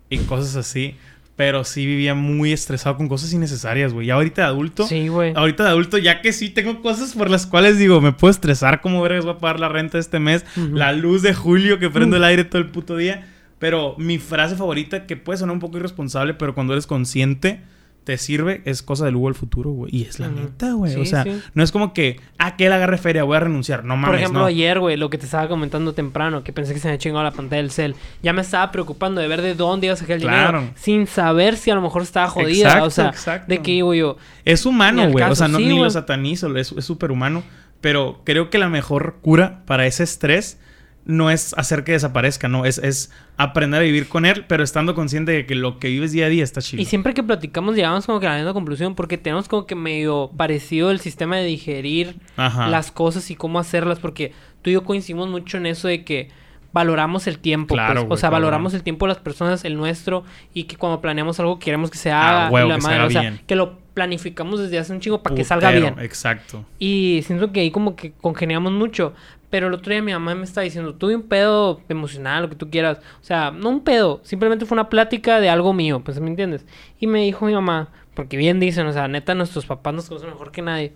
y 0.09 0.17
cosas 0.19 0.55
así. 0.55 0.97
Pero 1.35 1.63
sí 1.63 1.85
vivía 1.85 2.13
muy 2.13 2.53
estresado 2.53 2.95
con 2.95 3.07
cosas 3.07 3.33
innecesarias, 3.33 3.91
güey. 3.91 4.07
Ya 4.07 4.13
ahorita 4.13 4.43
de 4.43 4.47
adulto. 4.47 4.87
Sí, 4.87 5.07
güey. 5.07 5.33
Ahorita 5.35 5.63
de 5.63 5.69
adulto, 5.69 5.97
ya 5.97 6.21
que 6.21 6.31
sí 6.31 6.49
tengo 6.49 6.81
cosas 6.81 7.13
por 7.13 7.29
las 7.29 7.47
cuales 7.47 7.79
digo, 7.79 8.01
me 8.01 8.11
puedo 8.11 8.29
estresar 8.29 8.81
como 8.81 9.01
vergas 9.01 9.25
voy 9.25 9.33
a 9.33 9.37
pagar 9.39 9.59
la 9.59 9.69
renta 9.69 9.97
este 9.97 10.19
mes, 10.19 10.45
la 10.55 10.91
luz 10.91 11.23
de 11.23 11.33
julio 11.33 11.79
que 11.79 11.89
prendo 11.89 12.17
el 12.17 12.23
aire 12.23 12.43
todo 12.43 12.61
el 12.61 12.69
puto 12.69 12.97
día. 12.97 13.27
Pero 13.57 13.95
mi 13.97 14.19
frase 14.19 14.55
favorita, 14.55 15.05
que 15.07 15.15
puede 15.15 15.37
sonar 15.37 15.53
un 15.53 15.59
poco 15.59 15.77
irresponsable, 15.77 16.33
pero 16.33 16.53
cuando 16.53 16.73
eres 16.73 16.85
consciente, 16.85 17.61
te 18.03 18.17
sirve, 18.17 18.61
es 18.65 18.81
cosa 18.81 19.05
del 19.05 19.15
Hugo 19.15 19.27
del 19.27 19.35
futuro, 19.35 19.71
güey. 19.71 19.95
Y 19.95 20.03
es 20.03 20.19
la 20.19 20.27
Ujú. 20.27 20.39
neta, 20.39 20.73
güey. 20.73 20.95
o 20.95 21.05
sea, 21.05 21.23
sí. 21.23 21.41
no 21.53 21.63
es 21.63 21.71
como 21.71 21.93
que, 21.93 22.19
ah, 22.37 22.55
que 22.57 22.65
él 22.65 22.73
agarre 22.73 22.97
feria, 22.97 23.23
voy 23.23 23.37
a 23.37 23.39
renunciar. 23.39 23.83
No 23.85 23.95
mames, 23.95 24.07
Por 24.09 24.15
ejemplo, 24.19 24.39
no. 24.41 24.45
ayer, 24.45 24.79
güey, 24.79 24.97
lo 24.97 25.09
que 25.09 25.17
te 25.17 25.25
estaba 25.25 25.47
comentando 25.47 25.93
temprano, 25.93 26.43
que 26.43 26.51
pensé 26.53 26.73
que 26.73 26.79
se 26.79 26.89
me 26.89 26.97
chingado 26.97 27.23
la 27.23 27.31
pantalla 27.31 27.61
del 27.61 27.71
cel. 27.71 27.95
Ya 28.21 28.33
me 28.33 28.41
estaba 28.41 28.71
preocupando 28.71 29.21
de 29.21 29.27
ver 29.27 29.41
de 29.41 29.55
dónde 29.55 29.87
iba 29.87 29.93
a 29.93 29.97
sacar 29.97 30.17
el 30.17 30.21
Claro. 30.23 30.59
dinero. 30.59 30.73
Sin 30.77 31.07
saber 31.07 31.57
si 31.57 31.71
a 31.71 31.75
lo 31.75 31.81
mejor 31.81 32.01
estaba 32.01 32.27
jodida. 32.27 32.67
Exacto, 32.67 32.85
o 32.85 32.89
sea, 32.89 33.07
exacto. 33.09 33.45
de 33.49 33.61
que 33.61 33.71
digo 33.71 33.93
yo. 33.93 34.17
Es 34.45 34.65
humano, 34.65 35.09
güey. 35.09 35.23
O 35.29 35.35
sea, 35.35 35.47
no, 35.47 35.57
sí, 35.57 35.65
ni 35.65 35.71
güey. 35.71 35.83
lo 35.83 35.89
satanizo, 35.89 36.55
es 36.57 36.71
es 36.71 36.85
súper 36.85 37.11
humano. 37.11 37.43
Pero 37.81 38.21
creo 38.23 38.49
que 38.49 38.57
la 38.57 38.69
mejor 38.69 39.17
cura 39.21 39.63
para 39.65 39.85
ese 39.85 40.03
estrés 40.03 40.57
no 41.05 41.29
es 41.29 41.53
hacer 41.57 41.83
que 41.83 41.91
desaparezca, 41.91 42.47
no. 42.47 42.65
Es, 42.65 42.77
es 42.77 43.11
aprender 43.37 43.81
a 43.81 43.83
vivir 43.83 44.07
con 44.07 44.25
él, 44.25 44.45
pero 44.47 44.63
estando 44.63 44.95
consciente 44.95 45.31
de 45.33 45.45
que 45.45 45.53
lo 45.55 45.77
que 45.79 45.89
vives 45.89 46.11
día 46.13 46.27
a 46.27 46.29
día 46.29 46.43
está 46.43 46.61
chido. 46.61 46.81
Y 46.81 46.85
siempre 46.85 47.13
que 47.13 47.23
platicamos 47.23 47.75
llegamos 47.75 48.05
como 48.05 48.19
que 48.21 48.27
a 48.27 48.31
la 48.31 48.37
misma 48.37 48.53
conclusión 48.53 48.95
porque 48.95 49.17
tenemos 49.17 49.47
como 49.49 49.65
que 49.65 49.75
medio 49.75 50.31
parecido 50.37 50.91
el 50.91 50.99
sistema 51.01 51.35
de 51.37 51.43
digerir 51.45 52.15
Ajá. 52.37 52.67
las 52.69 52.91
cosas 52.91 53.29
y 53.31 53.35
cómo 53.35 53.59
hacerlas 53.59 53.99
porque 53.99 54.31
tú 54.61 54.69
y 54.69 54.73
yo 54.73 54.83
coincidimos 54.85 55.27
mucho 55.29 55.57
en 55.57 55.65
eso 55.65 55.87
de 55.89 56.05
que 56.05 56.29
valoramos 56.71 57.27
el 57.27 57.37
tiempo, 57.37 57.75
Claro, 57.75 57.93
pues. 57.93 58.03
o 58.03 58.07
güey, 58.07 58.19
sea, 58.19 58.29
valoramos 58.31 58.73
el 58.73 58.81
tiempo 58.81 59.05
de 59.05 59.09
las 59.13 59.21
personas, 59.21 59.63
el 59.65 59.75
nuestro 59.75 60.23
y 60.53 60.63
que 60.63 60.75
cuando 60.77 61.01
planeamos 61.01 61.39
algo 61.39 61.59
queremos 61.59 61.91
que 61.91 61.97
se 61.99 62.11
Ah, 62.11 62.45
haga, 62.45 62.49
huevo, 62.51 62.69
la 62.69 62.75
que 62.75 62.81
se 62.81 62.87
madre, 62.87 62.97
haga 62.99 63.07
o 63.07 63.11
sea, 63.11 63.21
bien. 63.21 63.41
que 63.45 63.55
lo 63.55 63.77
planificamos 63.93 64.59
desde 64.59 64.79
hace 64.79 64.91
un 64.91 64.99
chingo 64.99 65.21
para 65.21 65.35
que 65.35 65.43
salga 65.43 65.69
bien. 65.69 65.95
Exacto. 65.99 66.65
Y 66.79 67.21
siento 67.27 67.51
que 67.51 67.59
ahí 67.59 67.69
como 67.71 67.95
que 67.95 68.13
congeniamos 68.21 68.71
mucho. 68.71 69.13
Pero 69.53 69.67
el 69.67 69.73
otro 69.75 69.91
día 69.91 70.01
mi 70.01 70.11
mamá 70.11 70.33
me 70.33 70.45
está 70.45 70.61
diciendo, 70.61 70.95
tuve 70.95 71.15
un 71.15 71.21
pedo 71.21 71.79
emocional, 71.87 72.41
lo 72.41 72.49
que 72.49 72.55
tú 72.55 72.71
quieras. 72.71 72.97
O 73.21 73.23
sea, 73.23 73.51
no 73.51 73.69
un 73.69 73.83
pedo, 73.83 74.19
simplemente 74.23 74.65
fue 74.65 74.73
una 74.73 74.89
plática 74.89 75.39
de 75.39 75.47
algo 75.47 75.73
mío, 75.73 76.01
pues 76.03 76.19
me 76.19 76.27
entiendes. 76.27 76.65
Y 76.99 77.05
me 77.05 77.21
dijo 77.21 77.45
mi 77.45 77.53
mamá, 77.53 77.89
porque 78.15 78.35
bien 78.35 78.59
dicen, 78.59 78.87
o 78.87 78.93
sea, 78.93 79.07
neta, 79.07 79.35
nuestros 79.35 79.67
papás 79.67 79.93
nos 79.93 80.07
conocen 80.07 80.31
mejor 80.31 80.51
que 80.51 80.63
nadie. 80.63 80.93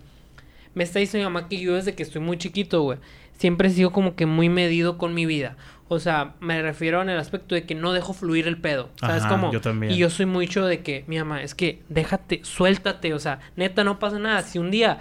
Me 0.74 0.82
está 0.82 0.98
diciendo 0.98 1.28
mi 1.30 1.32
mamá 1.32 1.48
que 1.48 1.60
yo 1.60 1.76
desde 1.76 1.94
que 1.94 2.02
estoy 2.02 2.20
muy 2.20 2.36
chiquito, 2.36 2.82
güey, 2.82 2.98
siempre 3.36 3.68
he 3.68 3.70
sido 3.70 3.92
como 3.92 4.16
que 4.16 4.26
muy 4.26 4.48
medido 4.48 4.98
con 4.98 5.14
mi 5.14 5.24
vida. 5.24 5.56
O 5.86 6.00
sea, 6.00 6.34
me 6.40 6.60
refiero 6.60 7.00
en 7.00 7.10
el 7.10 7.18
aspecto 7.18 7.54
de 7.54 7.62
que 7.62 7.76
no 7.76 7.92
dejo 7.92 8.12
fluir 8.12 8.48
el 8.48 8.60
pedo. 8.60 8.88
¿Sabes 8.96 9.22
Ajá, 9.22 9.36
cómo? 9.36 9.52
yo 9.52 9.60
también. 9.60 9.92
Y 9.92 9.98
yo 9.98 10.10
soy 10.10 10.26
mucho 10.26 10.66
de 10.66 10.80
que, 10.80 11.04
mi 11.06 11.16
mamá, 11.16 11.44
es 11.44 11.54
que 11.54 11.80
déjate, 11.88 12.40
suéltate. 12.42 13.14
O 13.14 13.20
sea, 13.20 13.38
neta, 13.54 13.84
no 13.84 14.00
pasa 14.00 14.18
nada. 14.18 14.42
Si 14.42 14.58
un 14.58 14.72
día 14.72 14.98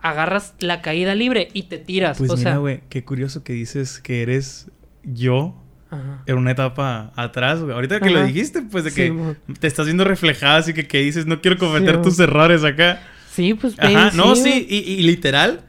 agarras 0.00 0.54
la 0.60 0.80
caída 0.82 1.14
libre 1.14 1.48
y 1.52 1.64
te 1.64 1.78
tiras. 1.78 2.18
Pues 2.18 2.30
o 2.30 2.36
mira, 2.36 2.56
güey, 2.58 2.80
qué 2.88 3.04
curioso 3.04 3.42
que 3.42 3.52
dices 3.52 4.00
que 4.00 4.22
eres 4.22 4.70
yo 5.04 5.56
Ajá. 5.90 6.22
en 6.26 6.36
una 6.36 6.50
etapa 6.52 7.12
atrás, 7.16 7.60
güey. 7.60 7.72
Ahorita 7.74 8.00
que 8.00 8.10
lo 8.10 8.18
Ajá. 8.18 8.26
dijiste, 8.28 8.62
pues 8.62 8.84
de 8.84 8.90
Sí, 8.90 8.96
que 8.96 9.36
te 9.58 9.66
estás 9.66 9.86
viendo 9.86 10.04
reflejada, 10.04 10.56
así 10.58 10.72
que, 10.74 10.86
que 10.86 10.98
dices, 10.98 11.26
no 11.26 11.40
quiero 11.40 11.58
cometer 11.58 11.96
mo- 11.96 12.02
tus 12.02 12.18
errores 12.20 12.64
acá. 12.64 13.00
Sí, 13.32 13.54
pues 13.54 13.74
Ajá, 13.78 13.88
ven, 14.08 14.16
no, 14.16 14.34
sí, 14.36 14.66
y, 14.68 14.76
y 14.78 15.02
literal, 15.02 15.62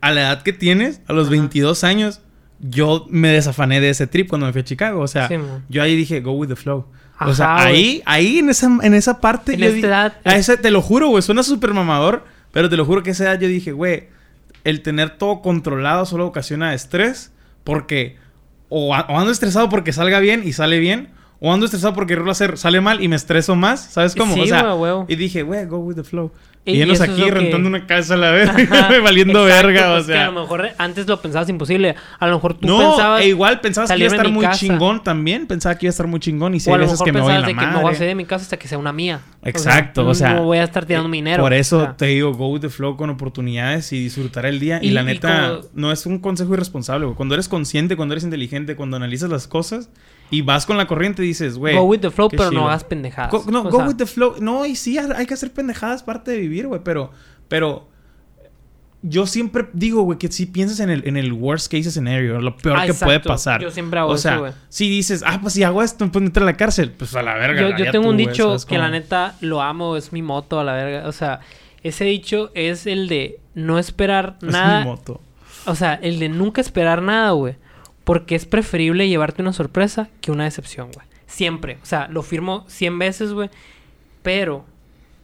a 0.00 0.12
la 0.12 0.20
edad 0.22 0.42
que 0.42 0.52
tienes, 0.52 1.00
a 1.06 1.12
los 1.12 1.24
Ajá. 1.28 1.32
22 1.32 1.84
años, 1.84 2.20
yo 2.60 3.06
me 3.10 3.28
desafané 3.28 3.80
de 3.80 3.90
ese 3.90 4.06
trip 4.06 4.28
cuando 4.28 4.46
me 4.46 4.52
fui 4.52 4.62
a 4.62 4.64
Chicago. 4.64 5.00
O 5.00 5.08
sea, 5.08 5.28
Sí, 5.28 5.34
yo 5.68 5.82
ahí 5.82 5.94
dije, 5.96 6.20
go 6.20 6.32
with 6.32 6.48
the 6.48 6.56
flow. 6.56 6.86
o 7.20 7.34
sea, 7.34 7.56
Ajá, 7.56 7.68
güey. 7.70 7.74
ahí, 7.76 8.02
ahí 8.06 8.38
en 8.38 8.48
esa, 8.50 8.70
en 8.82 8.94
esa 8.94 9.20
parte. 9.20 9.54
En 9.54 9.62
esta 9.62 9.86
edad, 9.86 10.12
a 10.24 10.56
te 10.60 10.70
lo 10.70 10.80
juro, 10.82 11.08
güey, 11.08 11.22
suena 11.22 11.42
súper 11.42 11.74
mamador, 11.74 12.24
pero 12.56 12.70
te 12.70 12.78
lo 12.78 12.86
juro 12.86 13.02
que 13.02 13.10
esa 13.10 13.24
edad 13.24 13.38
yo 13.38 13.48
dije, 13.48 13.72
güey, 13.72 14.04
el 14.64 14.80
tener 14.80 15.18
todo 15.18 15.42
controlado 15.42 16.06
solo 16.06 16.24
ocasiona 16.24 16.72
estrés, 16.72 17.30
porque 17.64 18.16
o, 18.70 18.96
o 18.96 19.18
ando 19.18 19.30
estresado 19.30 19.68
porque 19.68 19.92
salga 19.92 20.20
bien 20.20 20.40
y 20.42 20.54
sale 20.54 20.78
bien, 20.78 21.10
o 21.40 21.52
ando 21.52 21.66
estresado 21.66 21.92
porque 21.94 22.14
quiero 22.14 22.30
hacer, 22.30 22.56
sale 22.58 22.80
mal 22.80 23.02
y 23.02 23.08
me 23.08 23.16
estreso 23.16 23.54
más, 23.56 23.92
¿sabes 23.92 24.14
cómo? 24.14 24.34
Sí, 24.34 24.40
o 24.40 24.46
sea, 24.46 24.76
y 25.08 25.16
dije, 25.16 25.42
güey, 25.42 25.66
go 25.66 25.78
with 25.78 25.96
the 25.96 26.04
flow. 26.04 26.32
Y- 26.64 26.72
Y, 26.72 26.76
y 26.82 26.82
aquí 26.82 27.20
lo 27.20 27.26
que- 27.26 27.30
rentando 27.30 27.68
una 27.68 27.86
casa 27.86 28.14
a 28.14 28.16
la 28.16 28.32
vez, 28.32 28.50
valiendo 29.04 29.46
exacto, 29.46 29.68
verga, 29.68 29.92
pues 29.92 30.02
o 30.02 30.06
que 30.08 30.12
sea. 30.14 30.26
a 30.26 30.30
lo 30.32 30.40
mejor 30.40 30.68
antes 30.78 31.06
lo 31.06 31.22
pensabas 31.22 31.48
imposible. 31.48 31.94
A 32.18 32.26
lo 32.26 32.34
mejor 32.34 32.54
tú 32.54 32.66
no, 32.66 32.78
pensabas. 32.78 33.20
e 33.22 33.28
igual 33.28 33.60
pensabas 33.60 33.88
que 33.92 33.98
iba 33.98 34.06
a 34.08 34.10
estar 34.16 34.28
muy 34.30 34.44
casa. 34.44 34.58
chingón 34.58 35.04
también. 35.04 35.46
Pensaba 35.46 35.76
que 35.76 35.86
iba 35.86 35.90
a 35.90 35.92
estar 35.92 36.08
muy 36.08 36.18
chingón 36.18 36.56
y 36.56 36.60
si 36.60 36.68
o 36.68 36.72
a 36.72 36.76
hay 36.76 36.82
veces 36.82 37.00
que 37.02 37.12
me 37.12 37.20
voy 37.20 37.28
pensabas 37.28 37.42
la 37.42 37.46
de 37.46 37.54
que 37.54 37.66
no 37.66 37.72
voy 37.74 37.80
a 37.80 37.82
madre. 37.84 37.96
salir 37.98 38.08
de 38.08 38.14
mi 38.16 38.24
casa 38.24 38.42
hasta 38.42 38.56
que 38.56 38.66
sea 38.66 38.78
una 38.78 38.92
mía. 38.92 39.20
Exacto, 39.44 40.08
o 40.08 40.14
sea, 40.14 40.34
no 40.34 40.42
voy 40.42 40.58
a 40.58 40.64
estar 40.64 40.84
tirando 40.86 41.08
mi 41.08 41.18
dinero. 41.18 41.40
Por 41.40 41.52
eso 41.52 41.78
o 41.78 41.82
sea. 41.82 41.96
te 41.96 42.06
digo, 42.06 42.32
go 42.34 42.48
with 42.48 42.62
the 42.62 42.68
flow 42.68 42.96
con 42.96 43.10
oportunidades 43.10 43.92
y 43.92 44.00
disfrutar 44.02 44.44
el 44.44 44.58
día. 44.58 44.80
Y, 44.82 44.88
Y- 44.88 44.90
la 44.90 45.02
y 45.02 45.04
neta, 45.04 45.50
como- 45.58 45.68
no 45.74 45.92
es 45.92 46.04
un 46.04 46.18
consejo 46.18 46.54
irresponsable, 46.54 47.04
güey. 47.06 47.16
Cuando 47.16 47.34
eres 47.36 47.48
consciente, 47.48 47.94
cuando 47.94 48.14
eres 48.14 48.24
inteligente, 48.24 48.74
cuando 48.74 48.96
analizas 48.96 49.30
las 49.30 49.46
cosas 49.46 49.88
y 50.30 50.42
vas 50.42 50.66
con 50.66 50.76
la 50.76 50.86
corriente, 50.86 51.22
dices, 51.22 51.56
güey. 51.58 51.76
Go 51.76 51.82
with 51.84 52.00
the 52.00 52.10
flow, 52.10 52.28
pero 52.28 52.50
chido. 52.50 52.60
no 52.62 52.68
hagas 52.68 52.84
pendejadas. 52.84 53.30
Go- 53.30 53.44
no, 53.50 53.60
O 53.60 53.70
go 53.70 53.78
sea, 53.78 53.86
with 53.88 53.96
the 53.96 54.06
flow. 54.06 54.34
No, 54.40 54.66
y 54.66 54.74
sí, 54.76 54.98
hay 54.98 55.26
que 55.26 55.34
hacer 55.34 55.52
pendejadas, 55.52 56.02
parte 56.02 56.30
de 56.32 56.38
vivir, 56.38 56.66
güey. 56.66 56.80
Pero, 56.84 57.10
pero 57.48 57.88
yo 59.02 59.26
siempre 59.26 59.66
digo, 59.72 60.02
güey, 60.02 60.18
que 60.18 60.28
si 60.32 60.46
piensas 60.46 60.80
en 60.80 60.90
el, 60.90 61.06
en 61.06 61.16
el 61.16 61.32
worst 61.32 61.70
case 61.70 61.90
scenario, 61.92 62.40
lo 62.40 62.56
peor 62.56 62.78
Ah, 62.80 62.86
que 62.86 62.94
puede 62.94 63.20
pasar. 63.20 63.60
Yo 63.62 63.70
siempre 63.70 64.00
hago 64.00 64.10
o 64.10 64.14
eso, 64.14 64.22
sea, 64.22 64.36
güey. 64.38 64.52
si 64.68 64.88
dices, 64.88 65.22
ah, 65.24 65.38
pues 65.40 65.54
si 65.54 65.62
hago 65.62 65.82
esto, 65.82 66.04
me 66.04 66.10
puedo 66.10 66.24
meter 66.24 66.42
a 66.42 66.46
la 66.46 66.56
cárcel, 66.56 66.90
pues 66.90 67.14
a 67.14 67.22
la 67.22 67.34
verga. 67.34 67.60
Yo, 67.70 67.76
yo 67.84 67.90
tengo 67.92 68.04
tú, 68.06 68.10
un 68.10 68.16
dicho 68.16 68.46
¿sabes 68.48 68.64
que 68.66 68.78
la 68.78 68.88
neta 68.90 69.36
lo 69.40 69.62
amo, 69.62 69.96
es 69.96 70.12
mi 70.12 70.22
moto 70.22 70.58
a 70.58 70.64
la 70.64 70.72
verga. 70.72 71.08
O 71.08 71.12
sea, 71.12 71.40
ese 71.84 72.04
dicho 72.04 72.50
es 72.54 72.86
el 72.86 73.06
de 73.06 73.38
no 73.54 73.78
esperar 73.78 74.38
Es 74.40 74.46
mi 74.46 74.52
nada. 74.52 74.82
moto. 74.84 75.20
O 75.66 75.74
sea, 75.76 75.94
el 75.94 76.18
de 76.18 76.28
nunca 76.28 76.60
esperar 76.60 77.00
nada, 77.02 77.30
güey. 77.32 77.54
Porque 78.06 78.36
es 78.36 78.46
preferible 78.46 79.08
llevarte 79.08 79.42
una 79.42 79.52
sorpresa 79.52 80.08
que 80.20 80.30
una 80.30 80.44
decepción, 80.44 80.92
güey. 80.92 81.04
Siempre. 81.26 81.78
O 81.82 81.86
sea, 81.86 82.06
lo 82.06 82.22
firmo 82.22 82.64
100 82.68 83.00
veces, 83.00 83.32
güey. 83.32 83.50
Pero, 84.22 84.64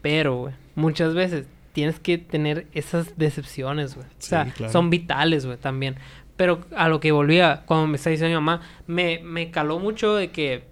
pero, 0.02 0.34
güey. 0.34 0.54
Muchas 0.74 1.14
veces 1.14 1.46
tienes 1.74 2.00
que 2.00 2.18
tener 2.18 2.66
esas 2.72 3.16
decepciones, 3.16 3.94
güey. 3.94 4.08
O 4.08 4.10
sea, 4.18 4.46
claro. 4.46 4.72
son 4.72 4.90
vitales, 4.90 5.46
güey, 5.46 5.58
también. 5.58 5.94
Pero 6.34 6.62
a 6.74 6.88
lo 6.88 6.98
que 6.98 7.12
volvía, 7.12 7.62
cuando 7.66 7.86
me 7.86 7.98
está 7.98 8.10
diciendo 8.10 8.36
mi 8.36 8.44
mamá, 8.44 8.62
me, 8.88 9.20
me 9.22 9.52
caló 9.52 9.78
mucho 9.78 10.16
de 10.16 10.32
que 10.32 10.64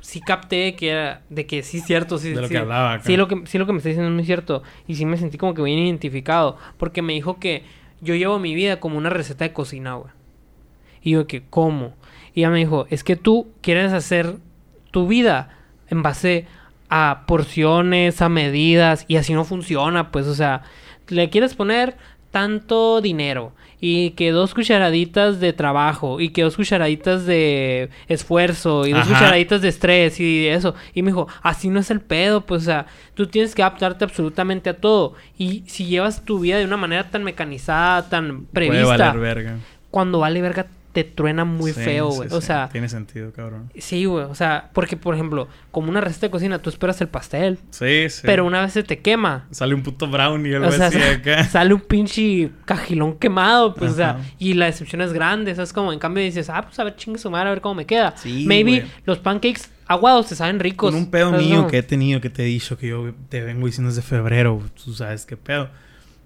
sí 0.00 0.22
capté 0.22 0.74
que 0.74 0.88
era, 0.88 1.20
de 1.28 1.44
que 1.44 1.62
sí 1.62 1.78
es 1.78 1.84
cierto, 1.84 2.16
sí, 2.16 2.30
De 2.30 2.40
lo 2.40 2.48
sí, 2.48 2.54
que 2.54 2.58
hablaba 2.58 2.94
acá. 2.94 3.04
sí 3.04 3.18
lo 3.18 3.28
que, 3.28 3.42
sí 3.44 3.58
lo 3.58 3.66
que 3.66 3.72
me 3.72 3.78
está 3.78 3.90
diciendo 3.90 4.08
es 4.08 4.14
muy 4.14 4.24
cierto. 4.24 4.62
Y 4.86 4.94
sí 4.94 5.04
me 5.04 5.18
sentí 5.18 5.36
como 5.36 5.52
que 5.52 5.60
bien 5.60 5.80
identificado. 5.80 6.56
Porque 6.78 7.02
me 7.02 7.12
dijo 7.12 7.38
que 7.38 7.62
yo 8.00 8.14
llevo 8.14 8.38
mi 8.38 8.54
vida 8.54 8.80
como 8.80 8.96
una 8.96 9.10
receta 9.10 9.44
de 9.44 9.52
cocina, 9.52 9.96
güey. 9.96 10.15
Y 11.06 11.12
yo 11.12 11.28
que, 11.28 11.44
¿cómo? 11.48 11.94
Y 12.34 12.40
ella 12.40 12.50
me 12.50 12.58
dijo, 12.58 12.88
es 12.90 13.04
que 13.04 13.14
tú 13.14 13.46
quieres 13.60 13.92
hacer 13.92 14.38
tu 14.90 15.06
vida 15.06 15.50
en 15.88 16.02
base 16.02 16.48
a 16.88 17.22
porciones, 17.28 18.20
a 18.22 18.28
medidas, 18.28 19.04
y 19.06 19.14
así 19.14 19.32
no 19.32 19.44
funciona, 19.44 20.10
pues, 20.10 20.26
o 20.26 20.34
sea, 20.34 20.62
le 21.06 21.30
quieres 21.30 21.54
poner 21.54 21.96
tanto 22.32 23.00
dinero 23.00 23.52
y 23.80 24.10
que 24.10 24.32
dos 24.32 24.52
cucharaditas 24.52 25.38
de 25.38 25.52
trabajo 25.52 26.20
y 26.20 26.30
que 26.30 26.42
dos 26.42 26.56
cucharaditas 26.56 27.24
de 27.24 27.88
esfuerzo 28.08 28.84
y 28.84 28.90
dos 28.90 29.02
Ajá. 29.02 29.14
cucharaditas 29.14 29.62
de 29.62 29.68
estrés 29.68 30.18
y 30.18 30.48
eso. 30.48 30.74
Y 30.92 31.02
me 31.02 31.12
dijo, 31.12 31.28
así 31.40 31.68
no 31.68 31.78
es 31.78 31.92
el 31.92 32.00
pedo, 32.00 32.40
pues, 32.40 32.62
o 32.62 32.64
sea, 32.64 32.86
tú 33.14 33.28
tienes 33.28 33.54
que 33.54 33.62
adaptarte 33.62 34.02
absolutamente 34.02 34.70
a 34.70 34.76
todo. 34.76 35.14
Y 35.38 35.62
si 35.68 35.86
llevas 35.86 36.24
tu 36.24 36.40
vida 36.40 36.58
de 36.58 36.64
una 36.64 36.76
manera 36.76 37.04
tan 37.10 37.22
mecanizada, 37.22 38.08
tan 38.08 38.46
prevista, 38.46 39.12
valer 39.12 39.18
verga. 39.20 39.56
cuando 39.92 40.18
vale 40.18 40.42
verga 40.42 40.66
te 40.96 41.04
truena 41.04 41.44
muy 41.44 41.72
Sí, 41.74 41.80
feo, 41.82 42.08
güey. 42.08 42.30
sí. 42.30 42.34
O 42.34 42.40
sea, 42.40 42.70
Tiene 42.72 42.88
sentido, 42.88 43.30
cabrón. 43.32 43.70
sí, 43.76 44.06
güey. 44.06 44.24
O 44.24 44.34
sea, 44.34 44.70
porque, 44.72 44.96
por 44.96 45.14
ejemplo, 45.14 45.46
como 45.70 45.90
una 45.90 46.00
receta 46.00 46.28
de 46.28 46.30
cocina, 46.30 46.58
tú 46.58 46.70
esperas 46.70 46.98
el 47.02 47.08
pastel, 47.08 47.58
Sí, 47.68 48.08
sí. 48.08 48.22
pero 48.24 48.46
una 48.46 48.62
vez 48.62 48.72
se 48.72 48.82
te 48.82 49.00
quema. 49.00 49.46
Sale 49.50 49.74
un 49.74 49.82
puto 49.82 50.06
brownie 50.08 50.56
algo 50.56 50.68
O 50.68 50.72
sea, 50.72 50.86
acá. 50.88 51.44
sale 51.50 51.74
un 51.74 51.80
pinche 51.82 52.50
cajilón 52.64 53.18
quemado, 53.18 53.74
pues, 53.74 53.92
o 53.92 53.96
sea, 53.96 54.10
Ajá. 54.12 54.20
y 54.38 54.54
la 54.54 54.64
decepción 54.66 55.02
es 55.02 55.12
grande, 55.12 55.54
¿sabes? 55.54 55.74
Como 55.74 55.92
en 55.92 55.98
cambio 55.98 56.24
dices, 56.24 56.48
ah, 56.48 56.62
pues 56.62 56.78
a 56.78 56.84
ver, 56.84 56.96
chingue 56.96 57.18
su 57.18 57.30
madre, 57.30 57.48
a 57.48 57.52
ver 57.52 57.60
cómo 57.60 57.74
me 57.74 57.84
queda. 57.84 58.14
Sí, 58.16 58.44
Maybe 58.46 58.78
güey. 58.80 58.92
los 59.04 59.18
pancakes 59.18 59.62
aguados 59.86 60.28
te 60.28 60.34
saben 60.34 60.58
ricos. 60.60 60.90
Con 60.92 60.98
un 60.98 61.10
pedo 61.10 61.30
¿sabes 61.30 61.46
mío 61.46 61.56
cómo? 61.58 61.68
que 61.68 61.78
he 61.78 61.82
tenido, 61.82 62.20
que 62.22 62.30
te 62.30 62.42
he 62.42 62.46
dicho, 62.46 62.78
que 62.78 62.88
yo 62.88 63.12
te 63.28 63.42
vengo 63.42 63.66
diciendo 63.66 63.90
desde 63.90 64.02
febrero, 64.02 64.62
tú 64.82 64.94
sabes 64.94 65.26
qué 65.26 65.36
pedo. 65.36 65.68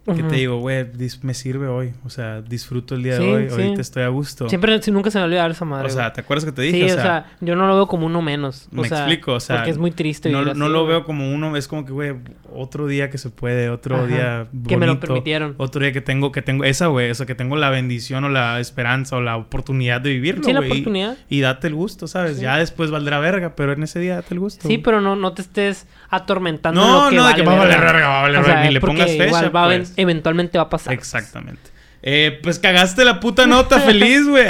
Que 0.04 0.22
te 0.24 0.34
digo, 0.36 0.56
güey, 0.58 0.86
me 1.22 1.34
sirve 1.34 1.68
hoy. 1.68 1.92
O 2.04 2.10
sea, 2.10 2.40
disfruto 2.40 2.94
el 2.94 3.02
día 3.02 3.16
Sí, 3.18 3.22
de 3.22 3.32
hoy. 3.32 3.46
sí. 3.48 3.52
Ahorita 3.62 3.80
estoy 3.80 4.02
a 4.02 4.08
gusto. 4.08 4.48
Siempre, 4.48 4.82
si 4.82 4.90
nunca 4.90 5.10
se 5.10 5.18
me 5.18 5.24
olvida 5.24 5.46
esa 5.46 5.64
madre. 5.64 5.86
o 5.86 5.90
sea. 5.90 6.12
¿te 6.12 6.20
acuerdas 6.22 6.44
que 6.44 6.52
te 6.52 6.62
sí, 6.62 6.72
dije? 6.72 6.92
o 6.94 6.96
sea, 6.96 7.26
yo 7.40 7.54
no 7.54 7.66
lo 7.68 7.74
veo 7.76 7.86
como 7.86 8.06
uno 8.06 8.20
menos. 8.22 8.68
O 8.72 8.80
me 8.82 8.88
sea, 8.88 8.98
explico, 8.98 9.34
o 9.34 9.40
sea, 9.40 9.56
Porque 9.56 9.70
es 9.70 9.78
muy 9.78 9.90
triste. 9.92 10.30
no, 10.30 10.42
no 10.44 10.50
así, 10.64 10.72
lo 10.72 10.86
veo 10.86 11.04
como 11.04 11.30
uno, 11.32 11.54
es 11.56 11.68
como 11.68 11.84
que, 11.84 11.92
güey, 11.92 12.14
otro 12.52 12.86
día 12.88 13.10
que 13.10 13.18
se 13.18 13.30
puede, 13.30 13.68
otro 13.70 13.96
Ajá. 13.96 14.06
día 14.06 14.46
Que 14.66 14.76
me 14.76 14.86
lo 14.86 14.98
permitieron. 14.98 15.54
Otro 15.58 15.82
día 15.82 15.92
que 15.92 16.00
tengo, 16.00 16.32
que 16.32 16.42
tengo 16.42 16.64
esa, 16.64 16.86
güey, 16.86 17.10
o 17.10 17.14
sea, 17.14 17.26
que 17.26 17.34
tengo 17.36 17.56
la 17.56 17.70
bendición 17.70 18.24
o 18.24 18.28
la 18.28 18.58
esperanza 18.58 19.16
o 19.16 19.20
la 19.20 19.36
oportunidad 19.36 20.00
de 20.00 20.10
vivirlo, 20.10 20.42
Sí, 20.42 20.52
la 20.52 20.60
güey, 20.60 20.70
y- 20.70 20.72
oportunidad. 20.72 21.16
Y, 21.28 21.40
date 21.40 21.68
el 21.68 21.74
gusto, 21.74 22.08
¿sabes? 22.08 22.36
Sí. 22.38 22.42
Ya 22.42 22.56
después 22.56 22.90
valdrá 22.90 23.20
verga, 23.20 23.54
pero 23.54 23.72
en 23.74 23.82
ese 23.82 24.00
día 24.00 24.16
date 24.16 24.34
el 24.34 24.40
gusto. 24.40 24.66
Sí, 24.66 24.78
pero 24.78 25.00
no, 25.00 25.14
no 25.14 25.32
te 25.34 25.42
estés 25.42 25.86
atormentando. 26.08 26.80
en 26.80 26.86
No, 26.86 27.04
lo 27.04 27.10
que 27.10 27.16
no, 27.16 27.28
de 27.28 27.34
que 27.34 27.42
va 27.42 27.52
a 27.52 27.56
valer 27.58 27.80
verga. 27.80 28.08
va 28.08 28.18
a 28.18 28.22
valer 28.22 28.42
verga, 28.42 28.64
ni 28.64 28.70
le 28.72 28.80
pongas 28.80 29.10
fecha, 29.10 29.50
eventualmente 29.96 30.58
va 30.58 30.64
a 30.64 30.70
pasar. 30.70 30.92
Exactamente. 30.94 31.70
Eh, 32.02 32.38
pues 32.42 32.58
cagaste 32.58 33.04
la 33.04 33.20
puta 33.20 33.46
nota, 33.46 33.78
feliz, 33.80 34.26
güey. 34.26 34.46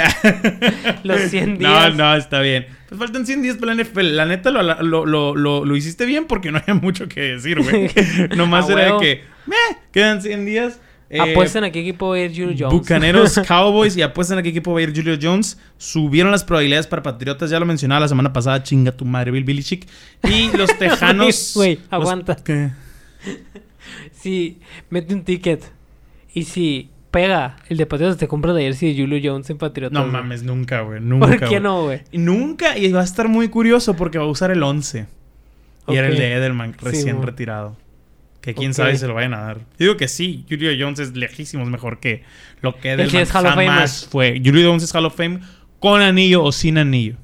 Los 1.03 1.19
100 1.21 1.53
No, 1.59 1.69
días. 1.69 1.95
no, 1.95 2.15
está 2.15 2.39
bien. 2.39 2.65
Pues 2.87 2.99
faltan 2.99 3.25
100 3.25 3.41
días 3.41 3.57
para 3.57 3.73
la 3.73 3.83
NFL. 3.83 4.15
La 4.15 4.25
neta 4.25 4.51
lo, 4.51 4.61
lo, 4.63 5.35
lo, 5.35 5.65
lo, 5.65 5.75
hiciste 5.75 6.05
bien 6.05 6.25
porque 6.27 6.51
no 6.51 6.59
había 6.59 6.75
mucho 6.75 7.07
que 7.07 7.21
decir, 7.21 7.61
güey. 7.61 7.89
Nomás 8.37 8.69
era 8.69 8.85
de 8.93 8.99
que, 8.99 9.23
meh, 9.47 9.55
quedan 9.91 10.21
100 10.21 10.45
días. 10.45 10.79
Eh, 11.09 11.19
Apuesten 11.19 11.65
a 11.65 11.71
qué 11.71 11.81
equipo 11.81 12.07
va 12.11 12.15
a 12.15 12.19
ir 12.19 12.31
Julio 12.31 12.55
Jones. 12.57 12.71
Bucaneros, 12.73 13.37
Cowboys 13.45 13.97
y 13.97 14.01
apuestan 14.01 14.37
a 14.37 14.43
qué 14.43 14.47
equipo 14.47 14.71
va 14.71 14.79
a 14.79 14.83
ir 14.83 14.93
Julio 14.95 15.17
Jones. 15.21 15.59
Subieron 15.77 16.31
las 16.31 16.45
probabilidades 16.45 16.87
para 16.87 17.03
Patriotas, 17.03 17.49
ya 17.49 17.59
lo 17.59 17.65
mencionaba 17.65 17.99
la 17.99 18.07
semana 18.07 18.31
pasada, 18.31 18.63
chinga 18.63 18.93
tu 18.93 19.03
madre, 19.03 19.31
Bill 19.31 19.43
Belichick. 19.43 19.85
Y 20.23 20.55
los 20.55 20.73
Tejanos. 20.77 21.51
Güey, 21.53 21.75
los- 21.75 21.87
aguanta. 21.91 22.37
¿Qué? 22.37 22.69
Si 24.11 24.59
mete 24.89 25.13
un 25.13 25.23
ticket 25.23 25.71
y 26.33 26.43
si 26.43 26.89
pega 27.11 27.57
el 27.67 27.77
de 27.77 27.85
Patriotas, 27.85 28.17
te 28.17 28.27
compra 28.27 28.53
la 28.53 28.61
jersey 28.61 28.93
de 28.93 29.01
Julio 29.01 29.19
Jones 29.23 29.49
en 29.49 29.57
Patriotas. 29.57 29.93
No 29.93 30.07
mames, 30.07 30.43
nunca, 30.43 30.81
güey. 30.81 31.01
Nunca. 31.01 31.27
¿Por 31.27 31.39
qué 31.39 31.45
güey. 31.45 31.59
no, 31.59 31.83
güey? 31.83 32.01
Nunca, 32.13 32.77
y 32.77 32.91
va 32.91 33.01
a 33.01 33.03
estar 33.03 33.27
muy 33.27 33.49
curioso 33.49 33.95
porque 33.95 34.17
va 34.17 34.23
a 34.23 34.27
usar 34.27 34.51
el 34.51 34.63
11. 34.63 35.05
Y 35.87 35.95
era 35.95 36.07
el 36.07 36.17
de 36.17 36.33
Edelman, 36.33 36.73
recién 36.79 37.21
retirado. 37.21 37.75
Que 38.39 38.55
quién 38.55 38.73
sabe 38.73 38.93
si 38.93 38.99
se 38.99 39.07
lo 39.07 39.13
vayan 39.13 39.35
a 39.35 39.41
dar. 39.41 39.57
Yo 39.57 39.65
digo 39.77 39.97
que 39.97 40.07
sí, 40.07 40.45
Julio 40.49 40.71
Jones 40.79 40.99
es 40.99 41.15
lejísimos 41.15 41.69
mejor 41.69 41.99
que 41.99 42.23
lo 42.61 42.75
que 42.75 42.93
Edelman 42.93 43.21
es 43.21 43.35
Hall 43.35 43.45
of 43.45 43.53
jamás 43.53 44.07
fue. 44.09 44.41
Julio 44.43 44.67
Jones 44.67 44.83
es 44.83 44.95
Hall 44.95 45.05
of 45.05 45.15
Fame 45.15 45.41
con 45.79 46.01
anillo 46.01 46.43
o 46.43 46.51
sin 46.51 46.77
anillo. 46.77 47.17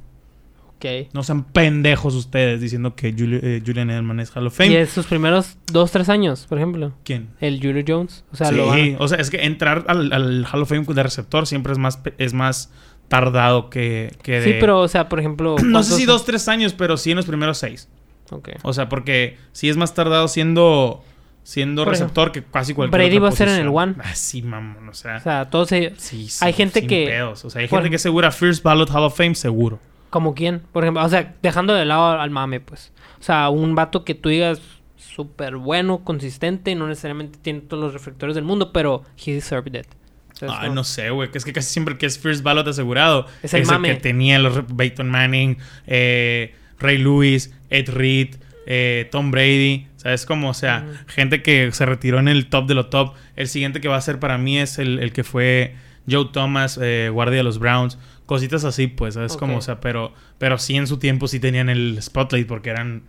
Ok. 0.77 1.09
No 1.13 1.23
sean 1.23 1.43
pendejos 1.43 2.13
ustedes 2.15 2.61
diciendo 2.61 2.95
que 2.95 3.11
Julio- 3.11 3.39
eh, 3.41 3.61
Julian 3.65 3.89
Edelman 3.89 4.19
es 4.19 4.35
Hall 4.35 4.45
of 4.47 4.55
Fame. 4.55 4.69
Y 4.71 4.75
es 4.75 4.89
sus 4.89 5.05
primeros 5.07 5.57
dos, 5.71 5.91
tres 5.91 6.07
años, 6.09 6.45
por 6.47 6.57
ejemplo. 6.59 6.93
¿Quién? 7.03 7.29
El 7.39 7.59
Julio 7.59 7.83
Jones. 7.87 8.23
O 8.31 8.35
sea, 8.35 8.47
sí, 8.49 8.55
lo 8.55 8.67
van 8.67 8.95
a- 8.95 8.97
o 8.99 9.07
sea, 9.07 9.17
es 9.17 9.29
que 9.29 9.43
entrar 9.45 9.85
al, 9.87 10.13
al 10.13 10.45
Hall 10.51 10.61
of 10.61 10.69
Fame 10.69 10.83
de 10.85 11.03
receptor 11.03 11.47
siempre 11.47 11.73
es 11.73 11.79
más, 11.79 11.99
es 12.19 12.33
más 12.33 12.71
tardado 13.07 13.69
que, 13.69 14.15
que 14.21 14.41
Sí, 14.43 14.51
de- 14.53 14.59
pero, 14.59 14.79
o 14.81 14.87
sea, 14.87 15.09
por 15.09 15.19
ejemplo... 15.19 15.55
No 15.63 15.63
sé 15.63 15.71
¿cuántos- 15.71 15.87
si 15.97 16.05
dos, 16.05 16.25
tres 16.25 16.47
años, 16.47 16.73
pero 16.73 16.95
sí 16.97 17.11
en 17.11 17.17
los 17.17 17.25
primeros 17.25 17.57
seis. 17.57 17.89
Ok. 18.29 18.49
O 18.63 18.73
sea, 18.73 18.87
porque 18.89 19.37
si 19.53 19.69
es 19.69 19.77
más 19.77 19.93
tardado 19.93 20.27
siendo 20.27 21.03
siendo 21.43 21.85
Por 21.85 21.93
receptor 21.93 22.33
que 22.33 22.43
casi 22.43 22.73
cualquier 22.73 23.01
Brady 23.03 23.19
va 23.19 23.29
a 23.29 23.31
ser 23.31 23.47
en 23.47 23.61
el 23.61 23.69
one. 23.69 23.95
Ah, 24.03 24.13
sí, 24.13 24.41
mamón, 24.41 24.89
o 24.89 24.93
sea, 24.93 25.15
O 25.15 25.21
sea, 25.21 25.49
todos 25.49 25.71
ellos... 25.71 25.93
sí, 25.95 26.27
sí, 26.27 26.43
hay 26.43 26.51
gente 26.51 26.85
que- 26.85 27.05
pedos. 27.07 27.45
O 27.45 27.49
sea, 27.49 27.61
hay 27.61 27.69
por- 27.69 27.79
gente 27.79 27.91
que 27.91 27.95
asegura 27.95 28.31
First 28.31 28.61
Ballot 28.63 28.89
Hall 28.89 29.03
of 29.05 29.15
Fame 29.15 29.33
seguro. 29.33 29.79
¿Como 30.09 30.33
quién? 30.35 30.61
Por 30.71 30.83
ejemplo, 30.83 31.03
o 31.03 31.09
sea, 31.09 31.35
dejando 31.41 31.73
de 31.73 31.85
lado 31.85 32.19
al 32.19 32.29
mame, 32.29 32.59
pues. 32.59 32.93
O 33.19 33.23
sea, 33.23 33.49
un 33.49 33.75
vato 33.75 34.05
que 34.05 34.15
tú 34.15 34.29
digas 34.29 34.61
súper 34.95 35.57
bueno, 35.57 36.03
consistente, 36.03 36.75
no 36.75 36.87
necesariamente 36.87 37.39
tiene 37.41 37.61
todos 37.61 37.83
los 37.83 37.93
reflectores 37.93 38.35
del 38.35 38.43
mundo, 38.45 38.71
pero 38.71 39.03
he 39.25 39.33
deserved 39.33 39.75
it. 39.75 39.87
¿Sabes 40.33 40.55
Ay, 40.55 40.65
cómo? 40.67 40.75
no 40.75 40.83
sé, 40.83 41.09
güey. 41.09 41.31
Que 41.31 41.39
es 41.39 41.45
que 41.45 41.51
casi 41.53 41.69
siempre 41.71 41.93
el 41.93 41.97
que 41.97 42.05
es 42.05 42.19
First 42.19 42.43
Ballot 42.43 42.67
asegurado 42.67 43.25
Es 43.41 43.53
el 43.55 43.65
mame. 43.65 43.89
que 43.89 43.95
tenía 43.95 44.37
los 44.39 44.61
Peyton 44.77 45.09
Manning, 45.09 45.57
eh, 45.87 46.53
Ray 46.79 46.99
Lewis, 46.99 47.53
Ed 47.71 47.89
Reed, 47.89 48.35
eh, 48.67 49.07
Tom 49.11 49.31
Brady. 49.31 49.87
¿Sabes 49.95 50.25
cómo? 50.27 50.49
O 50.49 50.53
sea, 50.53 50.85
gente 51.07 51.41
que 51.41 51.71
se 51.71 51.85
retiró 51.87 52.19
en 52.19 52.27
el 52.27 52.47
top 52.49 52.67
de 52.67 52.75
lo 52.75 52.85
top. 52.85 53.15
El 53.35 53.47
siguiente 53.47 53.81
que 53.81 53.87
va 53.87 53.97
a 53.97 54.01
ser 54.01 54.19
para 54.19 54.37
mí 54.37 54.59
es 54.59 54.77
el, 54.77 54.99
el 54.99 55.11
que 55.11 55.23
fue 55.23 55.75
Joe 56.09 56.29
Thomas, 56.31 56.79
eh, 56.81 57.09
guardia 57.11 57.37
de 57.37 57.43
los 57.43 57.57
Browns. 57.57 57.97
Cositas 58.27 58.63
así, 58.65 58.85
pues, 58.87 59.15
¿sabes 59.15 59.31
Ok. 59.33 59.39
cómo? 59.39 59.57
O 59.57 59.61
sea, 59.61 59.79
pero, 59.79 60.13
pero 60.37 60.59
sí 60.59 60.75
en 60.75 60.85
su 60.85 60.97
tiempo 60.99 61.27
sí 61.27 61.39
tenían 61.39 61.69
el 61.69 61.97
spotlight 62.01 62.47
porque 62.47 62.69
eran 62.69 63.01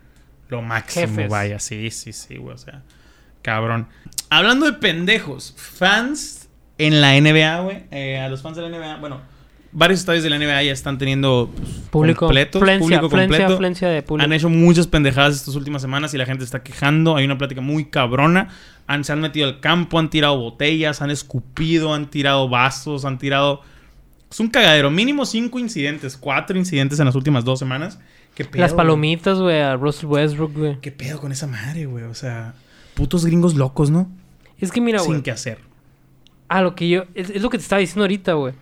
lo 0.49 0.63
máximo, 0.63 1.07
Jefes. 1.09 1.29
vaya. 1.31 1.59
Sí, 1.59 1.91
sí, 1.91 2.13
sí, 2.15 2.37
güey. 2.39 2.55
O 2.55 2.59
sea, 2.59 2.83
cabrón. 3.43 3.89
Hablando 4.31 4.65
de 4.67 4.73
pendejos, 4.75 5.55
fans 5.57 6.49
en 6.79 7.01
la 7.01 7.21
NBA, 7.21 7.61
güey. 7.61 7.85
eh, 7.91 8.19
a 8.19 8.29
los 8.29 8.41
fans 8.43 8.57
de 8.57 8.63
la 8.63 8.69
NBA, 8.69 8.97
bueno, 9.01 9.21
varios 9.73 10.01
estadios 10.01 10.23
de 10.25 10.31
la 10.31 10.39
NBA 10.39 10.63
ya 10.63 10.73
están 10.73 10.97
teniendo 10.99 11.51
pues, 11.55 11.69
Público, 11.91 12.27
completos, 12.27 12.63
afluencia, 12.63 13.01
público 13.01 13.11
completo. 13.11 13.55
afluencia 13.55 13.89
de 13.89 14.03
público. 14.03 14.25
Han 14.25 14.33
hecho 14.33 14.49
muchas 14.49 14.87
pendejadas 14.87 15.35
estas 15.35 15.57
últimas 15.57 15.83
semanas 15.83 16.15
y 16.15 16.19
la 16.19 16.27
gente 16.27 16.45
está 16.45 16.63
quejando. 16.63 17.17
Hay 17.17 17.25
una 17.25 17.37
plática 17.39 17.61
muy 17.61 17.87
cabrona. 17.87 18.49
Han, 18.87 19.03
se 19.05 19.13
han 19.13 19.21
metido 19.21 19.47
al 19.49 19.61
campo, 19.61 19.99
han 19.99 20.09
tirado 20.11 20.39
botellas, 20.39 21.03
han 21.03 21.11
escupido, 21.11 21.93
han 21.93 22.09
tirado 22.09 22.49
vasos, 22.49 23.05
han 23.05 23.19
tirado. 23.19 23.63
Es 24.31 24.41
un 24.41 24.49
cagadero. 24.49 24.91
Mínimo 24.91 25.25
cinco 25.25 25.59
incidentes, 25.59 26.17
cuatro 26.17 26.59
incidentes 26.59 26.99
en 26.99 27.07
las 27.07 27.15
últimas 27.15 27.45
dos 27.45 27.59
semanas. 27.59 27.99
¿Qué 28.35 28.45
pedo, 28.45 28.61
Las 28.61 28.75
palomitas, 28.75 29.39
güey, 29.39 29.61
a 29.61 29.77
Russell 29.77 30.07
Westbrook, 30.07 30.57
güey. 30.57 30.81
¿Qué 30.81 30.93
pedo 30.93 31.21
con 31.21 31.33
esa 31.33 31.47
madre, 31.47 31.87
güey? 31.87 32.05
O 32.05 32.15
sea, 32.15 32.55
putos 32.95 33.25
gringos 33.25 33.55
locos, 33.55 33.91
¿no? 33.91 34.11
Es 34.59 34.71
que 34.71 34.81
mira, 34.81 34.99
Sin 35.01 35.13
güey. 35.13 35.23
qué 35.23 35.31
hacer. 35.31 35.59
Ah, 36.49 36.63
lo 36.63 36.75
que 36.75 36.89
yo... 36.89 37.05
Es, 37.15 37.31
es 37.31 37.43
lo 37.43 37.51
que 37.51 37.59
te 37.59 37.63
estaba 37.63 37.81
diciendo 37.81 38.05
ahorita, 38.05 38.35
güey. 38.35 38.55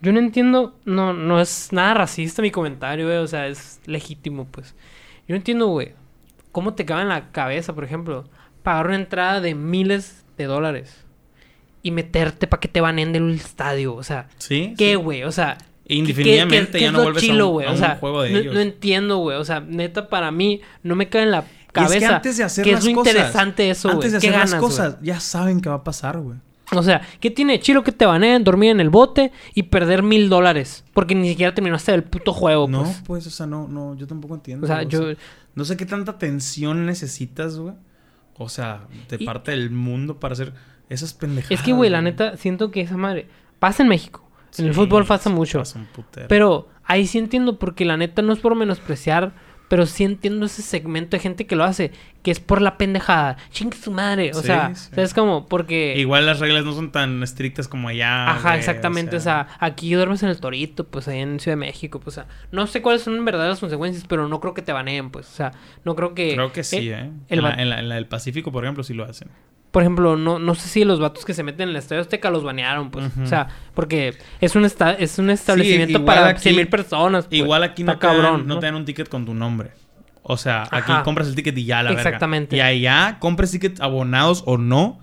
Yo 0.00 0.12
no 0.12 0.18
entiendo... 0.18 0.76
No, 0.84 1.12
no 1.12 1.40
es 1.40 1.68
nada 1.72 1.94
racista 1.94 2.42
mi 2.42 2.50
comentario, 2.50 3.06
güey. 3.06 3.18
O 3.18 3.26
sea, 3.26 3.46
es 3.46 3.80
legítimo, 3.86 4.46
pues. 4.46 4.74
Yo 5.28 5.34
no 5.34 5.36
entiendo, 5.36 5.66
güey. 5.68 5.94
¿Cómo 6.52 6.74
te 6.74 6.84
cabe 6.84 7.02
en 7.02 7.08
la 7.08 7.30
cabeza, 7.32 7.74
por 7.74 7.84
ejemplo, 7.84 8.28
pagar 8.62 8.86
una 8.86 8.96
entrada 8.96 9.40
de 9.40 9.54
miles 9.54 10.24
de 10.36 10.44
dólares 10.44 11.05
y 11.86 11.90
meterte 11.90 12.46
para 12.46 12.60
que 12.60 12.68
te 12.68 12.80
banen 12.80 13.12
del 13.12 13.30
estadio? 13.34 13.94
O 13.94 14.02
sea, 14.02 14.28
¿Sí? 14.38 14.74
¿qué, 14.76 14.90
sí. 14.90 14.94
güey? 14.96 15.22
O 15.24 15.32
sea... 15.32 15.56
¿qué- 15.86 15.94
Indefinidamente 15.94 16.72
qué- 16.72 16.78
qué 16.78 16.84
ya 16.86 16.92
no 16.92 17.02
vuelves 17.02 17.22
a 17.22 17.26
chilo, 17.26 17.48
un- 17.50 17.64
a 17.64 17.68
O 17.68 17.72
un 17.72 17.78
sea, 17.78 17.96
juego 18.00 18.22
de 18.22 18.30
no, 18.32 18.38
ellos. 18.38 18.54
no 18.54 18.60
entiendo, 18.60 19.18
güey. 19.18 19.36
O 19.38 19.44
sea, 19.44 19.60
neta, 19.60 20.08
para 20.08 20.30
mí 20.32 20.60
no 20.82 20.96
me 20.96 21.08
cae 21.08 21.22
en 21.22 21.30
la 21.30 21.38
Y 21.38 21.42
es 21.42 21.46
que 21.66 21.72
cabeza 21.72 22.16
antes 22.16 22.36
de 22.38 22.44
hacer 22.44 22.64
que 22.64 22.72
las 22.72 22.84
es 22.86 22.92
cosas, 22.94 23.12
interesante 23.14 23.70
eso, 23.70 23.88
güey. 23.88 23.94
Antes 23.96 24.12
de 24.12 24.18
¿Qué 24.18 24.28
hacer 24.28 24.40
las 24.40 24.50
ganas, 24.50 24.60
güey? 24.62 24.70
cosas, 24.72 24.96
ya 25.02 25.20
saben 25.20 25.60
qué 25.60 25.68
va 25.68 25.76
a 25.76 25.84
pasar, 25.84 26.18
güey. 26.18 26.38
O 26.72 26.82
sea, 26.82 27.00
¿qué 27.20 27.30
tiene 27.30 27.60
chilo 27.60 27.84
que 27.84 27.92
te 27.92 28.04
baneen, 28.04 28.42
dormir 28.42 28.70
en 28.70 28.80
el 28.80 28.90
bote 28.90 29.30
y 29.54 29.62
perder 29.62 30.02
mil 30.02 30.28
dólares? 30.28 30.84
Porque 30.92 31.14
ni 31.14 31.28
siquiera 31.28 31.54
terminaste 31.54 31.94
el 31.94 32.02
puto 32.02 32.32
juego, 32.32 32.66
No, 32.66 32.82
pues. 32.82 33.02
pues, 33.06 33.26
o 33.28 33.30
sea, 33.30 33.46
no, 33.46 33.68
no, 33.68 33.94
yo 33.96 34.08
tampoco 34.08 34.34
entiendo. 34.34 34.64
O 34.64 34.66
sea, 34.66 34.82
yo... 34.82 35.12
no 35.54 35.64
sé 35.64 35.76
qué 35.76 35.86
tanta 35.86 36.18
tensión 36.18 36.84
necesitas, 36.84 37.56
güey. 37.60 37.74
O 38.36 38.48
sea, 38.48 38.80
de 39.08 39.16
Y- 39.20 39.24
parte 39.24 39.52
del 39.52 39.70
mundo 39.70 40.18
para 40.18 40.32
hacer 40.32 40.52
esas 40.88 41.14
pendejadas. 41.14 41.50
Es 41.58 41.62
que, 41.62 41.72
güey, 41.72 41.90
la 41.90 42.02
neta, 42.02 42.36
siento 42.36 42.70
que 42.70 42.80
esa 42.82 42.96
madre... 42.96 43.28
Pasa 43.58 43.82
en 43.82 43.88
México. 43.88 44.28
en 44.58 44.66
el 44.66 44.74
fútbol 44.74 45.06
pasa 45.06 45.30
mucho. 45.30 45.58
pasa 45.60 45.78
un 45.78 45.86
putero. 45.86 46.28
Pero 46.28 46.68
ahí 46.84 47.06
sí 47.06 47.18
entiendo 47.18 47.58
porque 47.58 47.84
la 47.84 47.96
neta 47.96 48.20
no 48.22 48.32
es 48.34 48.38
por 48.38 48.54
menospreciar 48.54 49.32
Pero 49.68 49.86
sí 49.86 50.04
entiendo 50.04 50.46
ese 50.46 50.62
segmento 50.62 51.16
de 51.16 51.20
gente 51.20 51.46
que 51.46 51.56
lo 51.56 51.64
hace, 51.64 51.90
que 52.22 52.30
es 52.30 52.38
por 52.38 52.60
la 52.62 52.76
pendejada. 52.78 53.36
Ching 53.50 53.72
su 53.72 53.90
madre. 53.90 54.30
O 54.32 54.40
Sí, 54.40 54.46
sea, 54.46 54.72
sí. 54.76 54.90
es 54.96 55.12
como 55.14 55.46
porque. 55.48 55.94
Igual 55.96 56.24
las 56.26 56.38
reglas 56.38 56.64
no 56.64 56.72
son 56.72 56.92
tan 56.92 57.20
estrictas 57.24 57.66
como 57.66 57.88
allá. 57.88 58.30
Ajá, 58.30 58.50
güey, 58.50 58.58
exactamente. 58.58 59.16
O 59.16 59.20
sea, 59.20 59.48
aquí 59.58 59.92
duermes 59.92 60.22
en 60.22 60.28
el 60.28 60.38
Torito, 60.38 60.84
pues 60.86 61.08
ahí 61.08 61.18
en 61.18 61.40
Ciudad 61.40 61.56
de 61.56 61.60
México. 61.66 61.98
Pues, 61.98 62.18
o 62.18 62.20
sea, 62.20 62.28
no 62.52 62.66
sé 62.68 62.80
cuáles 62.82 63.02
son 63.02 63.16
en 63.16 63.24
verdad 63.24 63.48
las 63.48 63.58
consecuencias, 63.58 64.04
pero 64.06 64.28
no 64.28 64.38
creo 64.40 64.54
que 64.54 64.62
te 64.62 64.72
baneen, 64.72 65.10
pues. 65.10 65.26
O 65.26 65.32
sea, 65.34 65.50
no 65.84 65.96
creo 65.96 66.14
que. 66.14 66.34
Creo 66.34 66.52
que 66.52 66.62
sí, 66.62 66.90
¿eh? 66.90 67.10
el 67.28 67.38
en, 67.38 67.42
la, 67.42 67.48
va- 67.50 67.54
en 67.56 67.70
la- 67.70 67.80
en 67.80 67.88
la 67.88 67.94
del 67.96 68.06
Pacífico, 68.06 68.52
por 68.52 68.62
ejemplo, 68.64 68.84
sí 68.84 68.94
lo 68.94 69.04
hacen. 69.04 69.30
Por 69.76 69.82
ejemplo, 69.82 70.16
no, 70.16 70.38
no 70.38 70.54
sé 70.54 70.68
si 70.70 70.84
los 70.84 71.00
vatos 71.00 71.26
que 71.26 71.34
se 71.34 71.42
meten 71.42 71.64
en 71.64 71.68
el 71.68 71.76
Estadio 71.76 72.00
Azteca 72.00 72.30
los 72.30 72.42
banearon, 72.42 72.90
pues. 72.90 73.10
O 73.22 73.26
sea, 73.26 73.48
porque 73.74 74.16
es 74.40 74.56
un, 74.56 74.64
esta- 74.64 74.94
es 74.94 75.18
un 75.18 75.28
establecimiento 75.28 76.02
para 76.02 76.28
aquí- 76.28 76.40
100 76.40 76.56
mil 76.56 76.68
personas. 76.68 77.26
pues. 77.26 77.38
Igual 77.38 77.62
aquí 77.62 77.84
no 77.84 77.92
Está 77.92 78.00
te, 78.00 78.06
dan, 78.06 78.22
cabrón, 78.22 78.46
no 78.48 78.54
¿no? 78.54 78.60
te 78.60 78.64
dan 78.64 78.74
un 78.76 78.86
ticket 78.86 79.10
con 79.10 79.26
tu 79.26 79.34
nombre. 79.34 79.72
O 80.22 80.38
sea, 80.38 80.62
aquí 80.70 80.92
Ajá. 80.92 81.02
compras 81.02 81.28
el 81.28 81.34
ticket 81.34 81.58
y 81.58 81.66
ya 81.66 81.82
la 81.82 81.90
verga. 81.90 82.00
Exactamente. 82.02 82.56
Y 82.56 82.60
allá 82.60 83.18
compres 83.20 83.50
tickets 83.50 83.82
abonados 83.82 84.44
o 84.46 84.56
no, 84.56 84.98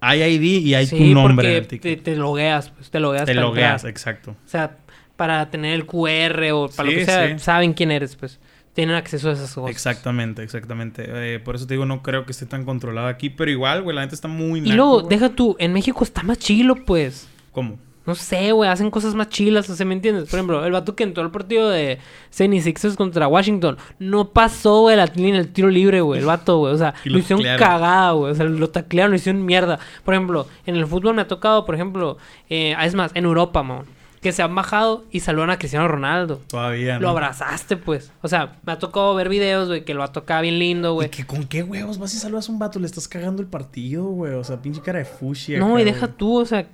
hay 0.00 0.22
ID 0.24 0.60
y 0.66 0.74
hay 0.74 0.86
Sí, 0.86 0.98
tu 0.98 1.04
nombre 1.14 1.48
en 1.48 1.54
el 1.58 1.62
te, 1.68 1.78
ticket. 1.78 2.02
te 2.02 2.16
logueas, 2.16 2.70
pues. 2.70 2.90
Te 2.90 2.98
logueas 2.98 3.26
Te 3.26 3.34
logueas, 3.34 3.74
entrar. 3.84 3.90
exacto. 3.92 4.32
O 4.32 4.48
sea, 4.48 4.78
para 5.14 5.48
tener 5.50 5.72
el 5.74 5.86
QR 5.86 6.50
o 6.52 6.68
para 6.68 6.88
Sí, 6.88 6.94
lo 6.96 6.98
que 7.00 7.04
sea, 7.06 7.28
sí. 7.28 7.38
saben 7.38 7.74
quién 7.74 7.92
eres, 7.92 8.16
pues. 8.16 8.40
Tienen 8.76 8.94
acceso 8.94 9.30
a 9.30 9.32
esas 9.32 9.54
cosas. 9.54 9.70
Exactamente, 9.70 10.42
exactamente. 10.42 11.04
Eh, 11.08 11.40
por 11.40 11.56
eso 11.56 11.66
te 11.66 11.72
digo, 11.72 11.86
no 11.86 12.02
creo 12.02 12.26
que 12.26 12.32
esté 12.32 12.44
tan 12.44 12.66
controlado 12.66 13.08
aquí. 13.08 13.30
Pero 13.30 13.50
igual, 13.50 13.82
güey, 13.82 13.96
la 13.96 14.02
gente 14.02 14.14
está 14.14 14.28
muy 14.28 14.58
Y 14.60 14.62
naco, 14.64 14.76
luego, 14.76 15.00
güey. 15.00 15.08
deja 15.08 15.30
tú, 15.30 15.56
en 15.58 15.72
México 15.72 16.04
está 16.04 16.22
más 16.22 16.38
chilo, 16.38 16.76
pues. 16.84 17.26
¿Cómo? 17.52 17.78
No 18.04 18.14
sé, 18.14 18.52
güey, 18.52 18.70
hacen 18.70 18.90
cosas 18.90 19.14
más 19.14 19.30
chilas, 19.30 19.68
o 19.68 19.74
sea, 19.74 19.84
¿me 19.84 19.94
entiendes? 19.94 20.28
Por 20.28 20.38
ejemplo, 20.38 20.64
el 20.64 20.70
vato 20.72 20.94
que 20.94 21.02
entró 21.04 21.24
al 21.24 21.32
partido 21.32 21.70
de 21.70 21.98
76ers 22.32 22.94
contra 22.94 23.26
Washington, 23.26 23.78
no 23.98 24.28
pasó, 24.28 24.82
güey, 24.82 24.94
la 24.94 25.06
línea 25.06 25.40
el 25.40 25.52
tiro 25.52 25.68
libre, 25.68 26.02
güey, 26.02 26.20
el 26.20 26.26
vato, 26.26 26.58
güey, 26.58 26.72
o 26.74 26.78
sea, 26.78 26.94
Y 27.04 27.08
lo 27.08 27.14
lo 27.14 27.18
hicieron 27.18 27.44
cagada, 27.58 28.12
güey, 28.12 28.30
o 28.30 28.34
sea, 28.36 28.44
lo 28.44 28.68
taclearon, 28.70 29.10
lo 29.10 29.16
hicieron 29.16 29.44
mierda. 29.44 29.80
Por 30.04 30.14
ejemplo, 30.14 30.46
en 30.66 30.76
el 30.76 30.86
fútbol 30.86 31.14
me 31.14 31.22
ha 31.22 31.26
tocado, 31.26 31.64
por 31.66 31.74
ejemplo, 31.74 32.18
eh, 32.48 32.76
es 32.80 32.94
más, 32.94 33.10
en 33.14 33.24
Europa, 33.24 33.64
man, 33.64 33.86
que 34.20 34.32
se 34.32 34.42
han 34.42 34.54
bajado 34.54 35.04
y 35.10 35.20
saludan 35.20 35.50
a 35.50 35.58
Cristiano 35.58 35.86
Ronaldo. 35.88 36.40
Todavía, 36.48 36.94
Lo 36.98 37.02
¿no? 37.02 37.08
abrazaste, 37.10 37.76
pues. 37.76 38.12
O 38.22 38.28
sea, 38.28 38.56
me 38.64 38.72
ha 38.72 38.78
tocado 38.78 39.14
ver 39.14 39.28
videos, 39.28 39.68
güey, 39.68 39.84
que 39.84 39.94
lo 39.94 40.06
tocado 40.08 40.42
bien 40.42 40.58
lindo, 40.58 40.90
¿Y 40.90 40.94
güey. 40.94 41.10
que 41.10 41.24
con 41.26 41.44
qué 41.44 41.62
huevos 41.62 41.98
vas 41.98 42.14
y 42.14 42.18
saludas 42.18 42.48
a 42.48 42.52
un 42.52 42.58
vato? 42.58 42.78
Le 42.78 42.86
estás 42.86 43.08
cagando 43.08 43.42
el 43.42 43.48
partido, 43.48 44.04
güey. 44.04 44.32
O 44.34 44.44
sea, 44.44 44.60
pinche 44.60 44.80
cara 44.80 44.98
de 44.98 45.04
fushi. 45.04 45.56
No, 45.56 45.72
acá, 45.72 45.82
y 45.82 45.84
deja 45.84 46.06
güey. 46.06 46.16
tú, 46.18 46.40
o 46.40 46.44
sea, 46.44 46.66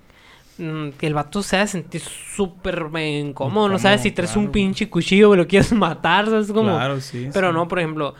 mm, 0.58 0.90
que 0.90 1.06
el 1.06 1.14
vato 1.14 1.42
se 1.42 1.56
ha 1.56 1.66
sentir 1.66 2.00
súper 2.00 2.86
eh, 2.94 3.18
incómodo. 3.18 3.68
No 3.68 3.78
sabes 3.78 4.02
si 4.02 4.12
traes 4.12 4.36
un 4.36 4.50
pinche 4.50 4.88
cuchillo, 4.88 5.28
güey, 5.28 5.38
lo 5.38 5.46
quieres 5.46 5.72
matar, 5.72 6.26
¿sabes? 6.26 6.52
Como... 6.52 6.74
Claro, 6.74 7.00
sí. 7.00 7.28
Pero 7.32 7.48
sí. 7.48 7.54
no, 7.54 7.68
por 7.68 7.78
ejemplo, 7.80 8.14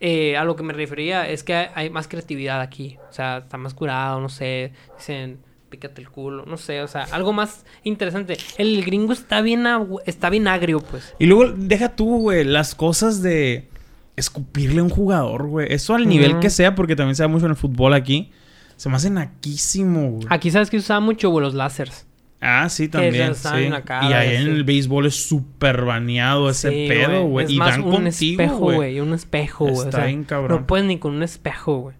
eh, 0.00 0.36
a 0.36 0.44
lo 0.44 0.56
que 0.56 0.62
me 0.62 0.72
refería 0.72 1.28
es 1.28 1.42
que 1.44 1.54
hay, 1.54 1.68
hay 1.74 1.90
más 1.90 2.08
creatividad 2.08 2.60
aquí. 2.60 2.98
O 3.08 3.12
sea, 3.12 3.38
está 3.38 3.56
más 3.56 3.74
curado, 3.74 4.20
no 4.20 4.28
sé. 4.28 4.72
Dicen, 4.96 5.40
pícate 5.68 6.00
el 6.00 6.08
culo, 6.10 6.44
no 6.46 6.56
sé. 6.56 6.82
O 6.82 6.88
sea, 6.88 7.04
algo 7.12 7.32
más 7.32 7.64
interesante. 7.84 8.36
El 8.56 8.84
gringo 8.84 9.12
está 9.12 9.40
bien, 9.40 9.64
está 10.06 10.30
bien 10.30 10.48
agrio, 10.48 10.80
pues. 10.80 11.14
Y 11.18 11.26
luego, 11.26 11.52
deja 11.56 11.90
tú, 11.96 12.18
güey, 12.20 12.44
las 12.44 12.74
cosas 12.74 13.22
de 13.22 13.68
escupirle 14.16 14.80
a 14.80 14.84
un 14.84 14.90
jugador, 14.90 15.46
güey. 15.46 15.66
Eso 15.72 15.94
al 15.94 16.08
nivel 16.08 16.38
que 16.40 16.50
sea, 16.50 16.74
porque 16.74 16.96
también 16.96 17.14
se 17.16 17.22
da 17.22 17.28
mucho 17.28 17.44
en 17.46 17.50
el 17.52 17.56
fútbol 17.56 17.94
aquí. 17.94 18.32
Se 18.76 18.88
me 18.88 18.96
hace 18.96 19.10
naquísimo, 19.10 20.10
güey. 20.12 20.26
Aquí 20.30 20.50
sabes 20.50 20.70
que 20.70 20.76
usaba 20.76 21.00
mucho, 21.00 21.30
güey, 21.30 21.44
los 21.44 21.54
láseres. 21.54 22.06
Ah, 22.40 22.68
sí, 22.68 22.86
también. 22.88 23.34
sí. 23.34 23.48
y 23.48 24.12
ahí 24.12 24.36
en 24.36 24.42
el 24.42 24.62
béisbol 24.62 25.06
es 25.06 25.26
súper 25.28 25.84
baneado 25.84 26.48
ese 26.48 26.70
Sí, 26.70 26.86
pedo, 26.88 27.24
güey. 27.24 27.52
Y 27.52 27.58
dan 27.58 27.82
un 27.82 27.90
contigo, 27.90 28.08
espejo, 28.08 28.58
güey. 28.58 29.00
Un 29.00 29.12
espejo, 29.12 29.64
güey. 29.64 29.76
O 29.76 29.84
Está 29.84 29.98
sea, 29.98 30.06
bien 30.06 30.22
cabrón. 30.22 30.60
no 30.60 30.66
puedes 30.68 30.86
ni 30.86 30.98
con 30.98 31.14
un 31.16 31.24
espejo, 31.24 31.78
güey. 31.78 31.96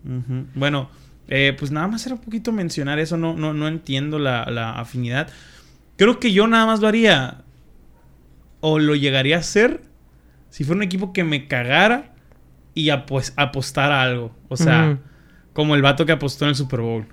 Bueno, 0.55 0.91
eh, 1.29 1.55
pues 1.59 1.70
nada 1.70 1.87
más 1.89 2.05
era 2.07 2.14
un 2.14 2.20
poquito 2.20 2.53
mencionar 2.53 2.99
eso. 2.99 3.16
No, 3.16 3.35
no, 3.35 3.53
no 3.55 3.68
entiendo 3.68 4.18
la, 4.18 4.47
la 4.51 4.79
afinidad. 4.79 5.29
Creo 5.97 6.18
que 6.20 6.33
yo 6.33 6.47
nada 6.47 6.66
más 6.66 6.81
lo 6.81 6.89
haría. 6.89 7.43
O 8.61 8.79
lo 8.79 8.95
llegaría 8.95 9.37
a 9.37 9.41
hacer. 9.41 9.83
Si 10.51 10.64
fuera 10.64 10.79
un 10.79 10.83
equipo 10.83 11.12
que 11.12 11.24
me 11.24 11.47
cagara. 11.49 12.12
Y 12.74 12.89
apos- 12.91 13.33
apostara 13.37 14.03
algo. 14.03 14.35
O 14.49 14.57
sea, 14.57 14.99
como 15.53 15.74
el 15.74 15.83
vato 15.83 16.07
que 16.07 16.12
apostó 16.12 16.45
en 16.45 16.51
el 16.51 16.55
Super 16.55 16.81
Bowl. 16.81 17.07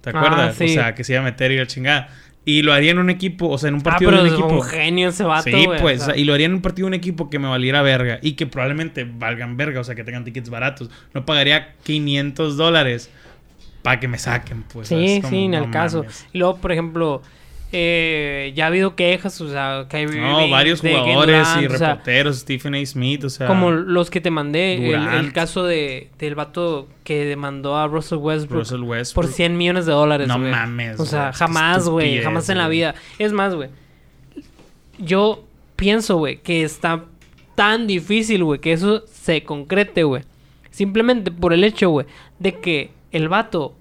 ¿Te 0.00 0.10
Ah, 0.10 0.18
acuerdas? 0.18 0.56
sí. 0.56 0.64
O 0.64 0.68
sea, 0.68 0.94
que 0.94 1.04
se 1.04 1.12
iba 1.12 1.20
a 1.22 1.24
meter 1.24 1.52
y 1.52 1.56
la 1.56 1.66
chingada. 1.66 2.08
Y 2.48 2.62
lo 2.62 2.72
haría 2.72 2.92
en 2.92 2.98
un 2.98 3.10
equipo, 3.10 3.48
o 3.48 3.58
sea, 3.58 3.68
en 3.68 3.74
un 3.74 3.80
Ah, 3.80 3.84
partido 3.84 4.12
pero 4.12 4.22
de 4.22 4.28
un 4.30 4.34
es 4.34 4.40
equipo. 4.40 4.54
un 4.54 4.62
genio 4.62 5.08
ese 5.08 5.24
vato, 5.24 5.42
Sí, 5.50 5.66
pues, 5.80 6.02
o 6.02 6.04
sea. 6.06 6.16
y 6.16 6.22
lo 6.24 6.32
haría 6.32 6.46
en 6.46 6.54
un 6.54 6.62
partido 6.62 6.86
de 6.86 6.90
un 6.90 6.94
equipo 6.94 7.28
que 7.28 7.38
me 7.40 7.48
valiera 7.48 7.82
verga 7.82 8.20
y 8.22 8.32
que 8.34 8.46
probablemente 8.46 9.04
valgan 9.04 9.56
verga, 9.56 9.80
o 9.80 9.84
sea, 9.84 9.94
que 9.96 10.04
tengan 10.04 10.24
tickets 10.24 10.48
baratos. 10.48 10.88
No 11.12 11.26
pagaría 11.26 11.74
500 11.82 12.56
dólares 12.56 13.10
para 13.82 13.98
que 14.00 14.06
me 14.08 14.16
saquen, 14.18 14.62
pues. 14.72 14.86
Sí, 14.88 15.20
sí, 15.28 15.44
en 15.46 15.50
no 15.50 15.64
el 15.64 15.70
caso. 15.70 16.04
Y 16.32 16.38
luego, 16.38 16.56
por 16.58 16.70
ejemplo, 16.72 17.20
eh, 17.72 18.52
ya 18.54 18.64
ha 18.64 18.66
habido 18.68 18.94
quejas, 18.94 19.40
o 19.40 19.50
sea, 19.50 19.86
Kyrie 19.88 20.20
No, 20.20 20.38
Irving, 20.40 20.50
varios 20.50 20.80
jugadores 20.80 21.46
Durant, 21.48 21.62
y 21.62 21.66
o 21.66 21.78
sea, 21.78 21.88
reporteros, 21.90 22.36
Stephen 22.38 22.74
A. 22.76 22.86
Smith, 22.86 23.24
o 23.24 23.28
sea. 23.30 23.46
como 23.48 23.70
los 23.72 24.08
que 24.08 24.20
te 24.20 24.30
mandé, 24.30 24.90
el, 24.94 25.08
el 25.08 25.32
caso 25.32 25.64
de 25.64 26.10
del 26.18 26.34
vato 26.36 26.88
que 27.04 27.24
demandó 27.24 27.76
a 27.76 27.86
Russell 27.88 28.18
Westbrook 28.18 28.60
Russell 28.60 28.82
Westbrook. 28.82 29.26
por 29.26 29.32
100 29.34 29.56
millones 29.56 29.86
de 29.86 29.92
dólares, 29.92 30.28
No 30.28 30.38
güey. 30.38 30.50
mames, 30.50 31.00
O 31.00 31.06
sea, 31.06 31.32
jamás, 31.32 31.88
güey, 31.88 32.22
jamás 32.22 32.48
en 32.48 32.58
la 32.58 32.68
vida. 32.68 32.94
Es 33.18 33.32
más, 33.32 33.54
güey, 33.54 33.68
yo 34.98 35.44
pienso, 35.76 36.16
güey, 36.16 36.38
que 36.38 36.62
está 36.62 37.04
tan 37.54 37.86
difícil, 37.86 38.44
güey, 38.44 38.60
que 38.60 38.72
eso 38.72 39.04
se 39.06 39.42
concrete, 39.42 40.04
güey. 40.04 40.22
Simplemente 40.70 41.30
por 41.30 41.52
el 41.52 41.64
hecho, 41.64 41.90
güey, 41.90 42.06
de 42.38 42.54
que 42.60 42.90
el 43.12 43.28
vato 43.28 43.74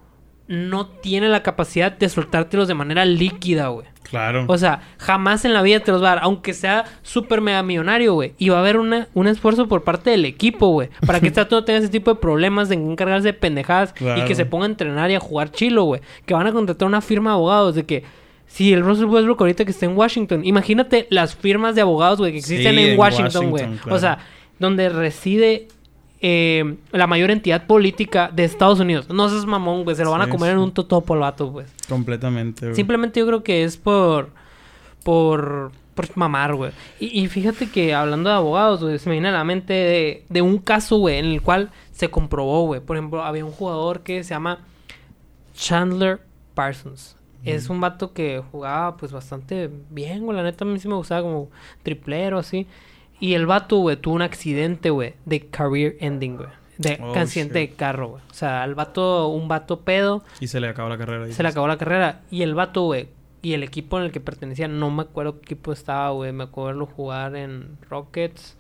no 0.48 0.88
tiene 0.88 1.30
la 1.30 1.44
capacidad 1.44 1.92
de 1.92 2.10
soltártelos 2.10 2.68
de 2.68 2.74
manera 2.76 3.06
líquida, 3.06 3.70
güey. 3.70 3.88
Claro. 4.04 4.46
O 4.48 4.58
sea, 4.58 4.82
jamás 5.00 5.46
en 5.46 5.54
la 5.54 5.64
vida 5.64 5.80
te 5.80 5.92
los 5.92 6.02
va 6.02 6.12
a 6.12 6.16
dar, 6.16 6.24
aunque 6.24 6.54
sea 6.54 6.86
súper 7.02 7.42
mega 7.42 7.64
millonario, 7.64 8.14
güey. 8.14 8.34
Y 8.38 8.50
va 8.50 8.58
a 8.58 8.60
haber 8.60 8.78
una, 8.78 9.08
un 9.16 9.28
esfuerzo 9.28 9.68
por 9.68 9.84
parte 9.84 10.12
del 10.12 10.26
equipo, 10.26 10.68
güey. 10.68 10.90
Para 11.06 11.20
que 11.20 11.30
vato 11.36 11.56
no 11.56 11.64
tenga 11.64 11.80
ese 11.80 11.90
tipo 11.90 12.14
de 12.14 12.20
problemas 12.20 12.70
de 12.70 12.76
encargarse 12.76 13.30
de 13.30 13.34
pendejadas 13.34 13.96
y 14.00 14.22
que 14.26 14.36
se 14.36 14.46
ponga 14.46 14.66
a 14.66 14.70
entrenar 14.70 15.10
y 15.10 15.16
a 15.16 15.20
jugar 15.20 15.52
chilo, 15.52 15.84
güey. 15.86 16.02
Que 16.26 16.36
van 16.36 16.46
a 16.46 16.52
contratar 16.52 16.88
una 16.88 17.02
firma 17.02 17.32
de 17.32 17.34
abogados 17.36 17.76
de 17.76 17.86
que... 17.86 18.04
Si 18.48 18.72
el 18.72 18.84
Russell 18.84 19.06
Westbrook 19.06 19.42
ahorita 19.42 19.66
que 19.66 19.72
está 19.72 19.88
en 19.88 19.98
Washington, 19.98 20.46
imagínate 20.46 21.08
las 21.10 21.36
firmas 21.36 21.74
de 21.74 21.82
abogados, 21.82 22.20
güey, 22.20 22.32
que 22.32 22.38
existen 22.38 22.76
Sí, 22.76 22.80
en 22.80 22.92
en 22.92 23.00
Washington, 23.00 23.50
güey. 23.50 23.66
O 23.90 23.98
sea, 23.98 24.20
donde 24.60 24.88
reside 24.90 25.68
eh, 26.28 26.78
la 26.92 27.06
mayor 27.06 27.30
entidad 27.30 27.68
política 27.68 28.32
de 28.34 28.46
Estados 28.46 28.80
Unidos. 28.80 29.10
No 29.10 29.30
seas 29.30 29.46
mamón, 29.46 29.84
güey. 29.84 29.96
Se 29.96 30.04
lo 30.04 30.10
van 30.10 30.22
a 30.22 30.26
Sí, 30.26 30.32
comer 30.32 30.54
en 30.54 30.58
un 30.58 30.72
totopo 30.72 31.14
al 31.14 31.20
vato, 31.20 31.52
güey. 31.52 31.68
Completamente, 31.88 32.66
güey. 32.66 32.76
Simplemente 32.76 33.20
yo 33.20 33.28
creo 33.28 33.44
que 33.44 33.64
es 33.64 33.78
por. 33.78 34.30
por. 35.04 35.72
por 35.94 36.18
mamar, 36.18 36.56
güey. 36.56 36.72
Y, 37.00 37.22
y 37.22 37.28
fíjate 37.28 37.70
que 37.70 37.94
hablando 37.94 38.32
de 38.32 38.36
abogados, 38.38 38.82
güey, 38.82 38.98
se 38.98 39.08
me 39.08 39.14
viene 39.14 39.28
a 39.28 39.34
la 39.34 39.44
mente 39.44 39.74
de, 39.74 40.26
de 40.30 40.42
un 40.42 40.58
caso, 40.58 40.98
güey, 40.98 41.20
en 41.20 41.26
el 41.26 41.44
cual 41.44 41.70
se 41.92 42.10
comprobó, 42.10 42.66
güey. 42.66 42.82
Por 42.82 42.98
ejemplo, 42.98 43.24
había 43.24 43.46
un 43.46 43.52
jugador 43.52 44.02
que 44.02 44.24
se 44.24 44.32
llama 44.32 44.60
Chandler 45.54 46.22
Parsons. 46.56 47.16
Es 47.44 47.70
un 47.70 47.80
vato 47.80 48.12
que 48.14 48.42
jugaba, 48.52 48.98
pues, 48.98 49.12
bastante 49.12 49.70
bien, 49.92 50.26
güey. 50.26 50.36
La 50.36 50.42
neta, 50.42 50.66
a 50.66 50.68
mí 50.68 50.80
sí 50.80 50.88
me 50.88 50.96
gustaba 50.96 51.22
como 51.22 51.50
triplero, 51.84 52.40
así. 52.40 52.66
Y 53.20 53.34
el 53.34 53.46
vato, 53.46 53.78
güey, 53.78 53.96
tuvo 53.98 54.16
un 54.16 54.22
accidente, 54.22 54.90
güey, 54.90 55.14
de 55.26 55.48
career 55.48 55.96
ending, 56.00 56.38
güey. 56.38 56.50
De 56.78 57.00
Oh, 57.02 57.14
accidente 57.16 57.62
shit. 57.62 57.70
de 57.72 57.76
carro, 57.78 58.08
güey. 58.10 58.24
O 58.30 58.34
sea, 58.34 58.64
el 58.66 58.76
vato, 58.76 59.28
un 59.30 59.48
vato 59.48 59.82
pedo, 59.82 60.24
Y 60.42 60.48
se 60.48 60.60
le 60.60 60.68
acabó 60.68 60.90
la 60.90 60.98
carrera. 60.98 61.32
se 61.32 61.42
le 61.42 61.50
acabó 61.50 61.68
la 61.68 61.78
carrera. 61.78 62.22
Y 62.30 62.42
el 62.42 62.54
vato, 62.54 62.84
güey, 62.84 63.08
y 63.42 63.54
el 63.54 63.64
equipo 63.64 63.98
en 63.98 64.06
el 64.06 64.12
que 64.12 64.20
pertenecía, 64.20 64.68
no 64.68 64.92
me 64.92 65.04
acuerdo 65.04 65.36
qué 65.40 65.46
equipo 65.54 65.72
estaba, 65.72 66.10
güey. 66.10 66.34
Me 66.34 66.44
acuerdo 66.46 66.68
verlo 66.68 66.86
jugar 66.88 67.36
en 67.38 67.78
Rockets. 67.90 68.58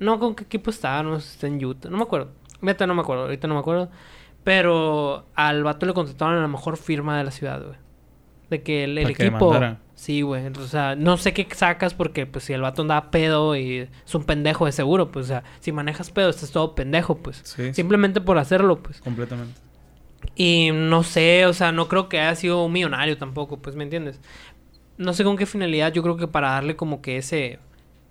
No, 0.00 0.18
con 0.18 0.34
qué 0.34 0.44
equipo 0.44 0.70
estaba, 0.70 1.02
no 1.04 1.20
sé 1.20 1.28
si 1.28 1.34
está 1.34 1.46
en 1.46 1.64
Utah. 1.64 1.88
No 1.88 1.96
me 1.98 2.02
acuerdo. 2.02 2.30
Neta, 2.62 2.86
no 2.86 2.94
me 2.94 3.02
acuerdo, 3.02 3.22
ahorita 3.24 3.46
no 3.46 3.54
me 3.54 3.60
acuerdo. 3.60 3.90
Pero 4.44 5.26
al 5.34 5.62
vato 5.64 5.86
le 5.86 5.92
contrataron 5.92 6.38
a 6.38 6.40
la 6.40 6.48
mejor 6.48 6.76
firma 6.76 7.16
de 7.18 7.24
la 7.24 7.30
ciudad, 7.30 7.62
güey. 7.64 7.76
De 8.50 8.62
que 8.62 8.84
el, 8.84 8.96
el 8.98 9.06
que 9.16 9.24
equipo. 9.26 9.52
demandara. 9.52 9.78
Sí, 9.96 10.20
güey. 10.22 10.46
O 10.46 10.66
sea, 10.68 10.94
no 10.94 11.16
sé 11.16 11.32
qué 11.32 11.48
sacas 11.52 11.94
porque, 11.94 12.26
pues, 12.26 12.44
si 12.44 12.52
el 12.52 12.60
vato 12.60 12.82
andaba 12.82 13.10
pedo 13.10 13.56
y 13.56 13.88
es 14.06 14.14
un 14.14 14.22
pendejo 14.24 14.66
de 14.66 14.72
seguro, 14.72 15.10
pues, 15.10 15.24
o 15.24 15.28
sea, 15.28 15.42
si 15.60 15.72
manejas 15.72 16.10
pedo, 16.10 16.28
estás 16.28 16.50
todo 16.52 16.74
pendejo, 16.74 17.16
pues. 17.16 17.40
Sí, 17.44 17.64
sí, 17.68 17.74
Simplemente 17.74 18.20
por 18.20 18.38
hacerlo, 18.38 18.80
pues. 18.82 19.00
completamente. 19.00 19.58
Y 20.34 20.70
no 20.72 21.02
sé, 21.02 21.46
o 21.46 21.52
sea, 21.52 21.72
no 21.72 21.88
creo 21.88 22.08
que 22.08 22.20
haya 22.20 22.34
sido 22.34 22.64
un 22.64 22.72
millonario 22.72 23.16
tampoco, 23.16 23.56
pues, 23.58 23.74
¿me 23.74 23.84
entiendes? 23.84 24.20
No 24.98 25.12
sé 25.14 25.24
con 25.24 25.36
qué 25.36 25.46
finalidad, 25.46 25.92
yo 25.92 26.02
creo 26.02 26.16
que 26.16 26.28
para 26.28 26.50
darle 26.50 26.76
como 26.76 27.00
que 27.02 27.16
ese 27.18 27.58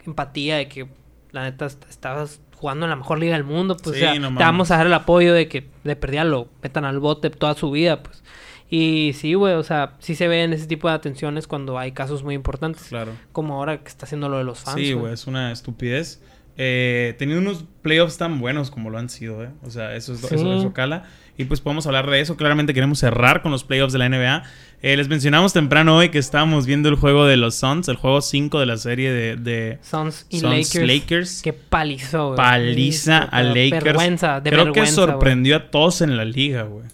empatía 0.06 0.58
de 0.58 0.68
que 0.68 0.88
la 1.32 1.44
neta 1.44 1.66
est- 1.66 1.84
estabas 1.90 2.42
jugando 2.56 2.86
en 2.86 2.90
la 2.92 2.96
mejor 2.96 3.20
liga 3.20 3.34
del 3.34 3.44
mundo, 3.44 3.76
pues, 3.78 3.98
Sí, 3.98 4.04
o 4.04 4.12
sea, 4.12 4.20
no 4.20 4.30
te 4.38 4.44
vamos 4.44 4.72
a 4.72 4.78
dar 4.78 4.88
el 4.88 4.94
apoyo 4.94 5.34
de 5.34 5.48
que 5.48 5.68
de 5.84 5.96
perdida 5.96 6.24
lo 6.24 6.48
metan 6.64 6.86
al 6.86 7.00
bote 7.00 7.30
toda 7.30 7.54
su 7.54 7.70
vida, 7.72 8.02
pues. 8.02 8.24
Y 8.70 9.14
sí, 9.14 9.36
güey, 9.36 9.54
o 9.54 9.64
sea, 9.64 9.94
sí 10.00 10.16
se 10.16 10.28
ven 10.28 10.52
ese 10.52 10.66
tipo 10.66 10.88
de 10.90 10.96
atenciones 10.96 11.46
cuando 11.48 11.78
hay 11.78 11.92
casos 11.92 12.24
muy 12.24 12.34
importantes, 12.36 12.84
Claro. 12.90 13.12
como 13.32 13.56
ahora 13.56 13.78
que 13.78 13.88
está 13.88 14.06
haciendo 14.06 14.28
lo 14.28 14.38
de 14.40 14.44
los 14.44 14.60
fans. 14.60 14.78
Sí, 14.80 14.94
güey, 14.94 15.14
es 15.14 15.28
una 15.28 15.52
estupidez. 15.52 16.22
eh, 16.58 17.16
teniendo 17.20 17.42
unos 17.50 17.66
playoffs 17.82 18.18
tan 18.18 18.40
buenos 18.40 18.72
como 18.72 18.90
lo 18.90 18.98
han 18.98 19.10
sido, 19.10 19.44
¿eh? 19.44 19.50
O 19.66 19.70
sea, 19.70 19.94
eso 19.94 20.14
es 20.14 20.22
Sí. 20.22 20.36
eso, 20.36 20.54
eso 20.54 20.72
cala. 20.72 21.04
Y 21.38 21.44
pues 21.44 21.60
podemos 21.60 21.86
hablar 21.86 22.10
de 22.10 22.22
eso. 22.22 22.38
Claramente 22.38 22.74
queremos 22.74 23.00
cerrar 23.00 23.42
con 23.42 23.52
los 23.52 23.66
playoffs 23.66 23.92
de 23.92 24.00
la 24.00 24.06
NBA. 24.06 24.44
Eh, 24.82 24.96
les 24.96 25.10
mencionamos 25.10 25.52
temprano 25.52 25.98
hoy 25.98 26.08
que 26.12 26.18
estábamos 26.18 26.66
viendo 26.66 26.88
el 26.88 26.96
juego 26.96 27.26
de 27.26 27.36
los 27.36 27.56
Suns, 27.56 27.90
el 27.90 27.98
juego 27.98 28.22
5 28.22 28.58
de 28.62 28.66
la 28.68 28.78
serie 28.78 29.12
de, 29.12 29.36
de 29.36 29.80
Suns 29.82 30.28
y 30.30 30.40
Suns 30.40 30.54
Lakers. 30.76 30.88
Lakers. 30.88 31.42
Qué 31.42 31.52
palizó, 31.52 32.28
güey. 32.28 32.38
Paliza 32.38 33.18
a 33.24 33.44
Lakers. 33.44 33.84
Vergüenza, 33.84 34.40
de 34.40 34.50
creo 34.50 34.64
vergüenza, 34.64 34.90
que 34.92 34.96
sorprendió 35.12 35.58
a 35.58 35.70
todos 35.72 36.00
en 36.00 36.16
la 36.16 36.24
liga, 36.24 36.64
güey. 36.64 36.86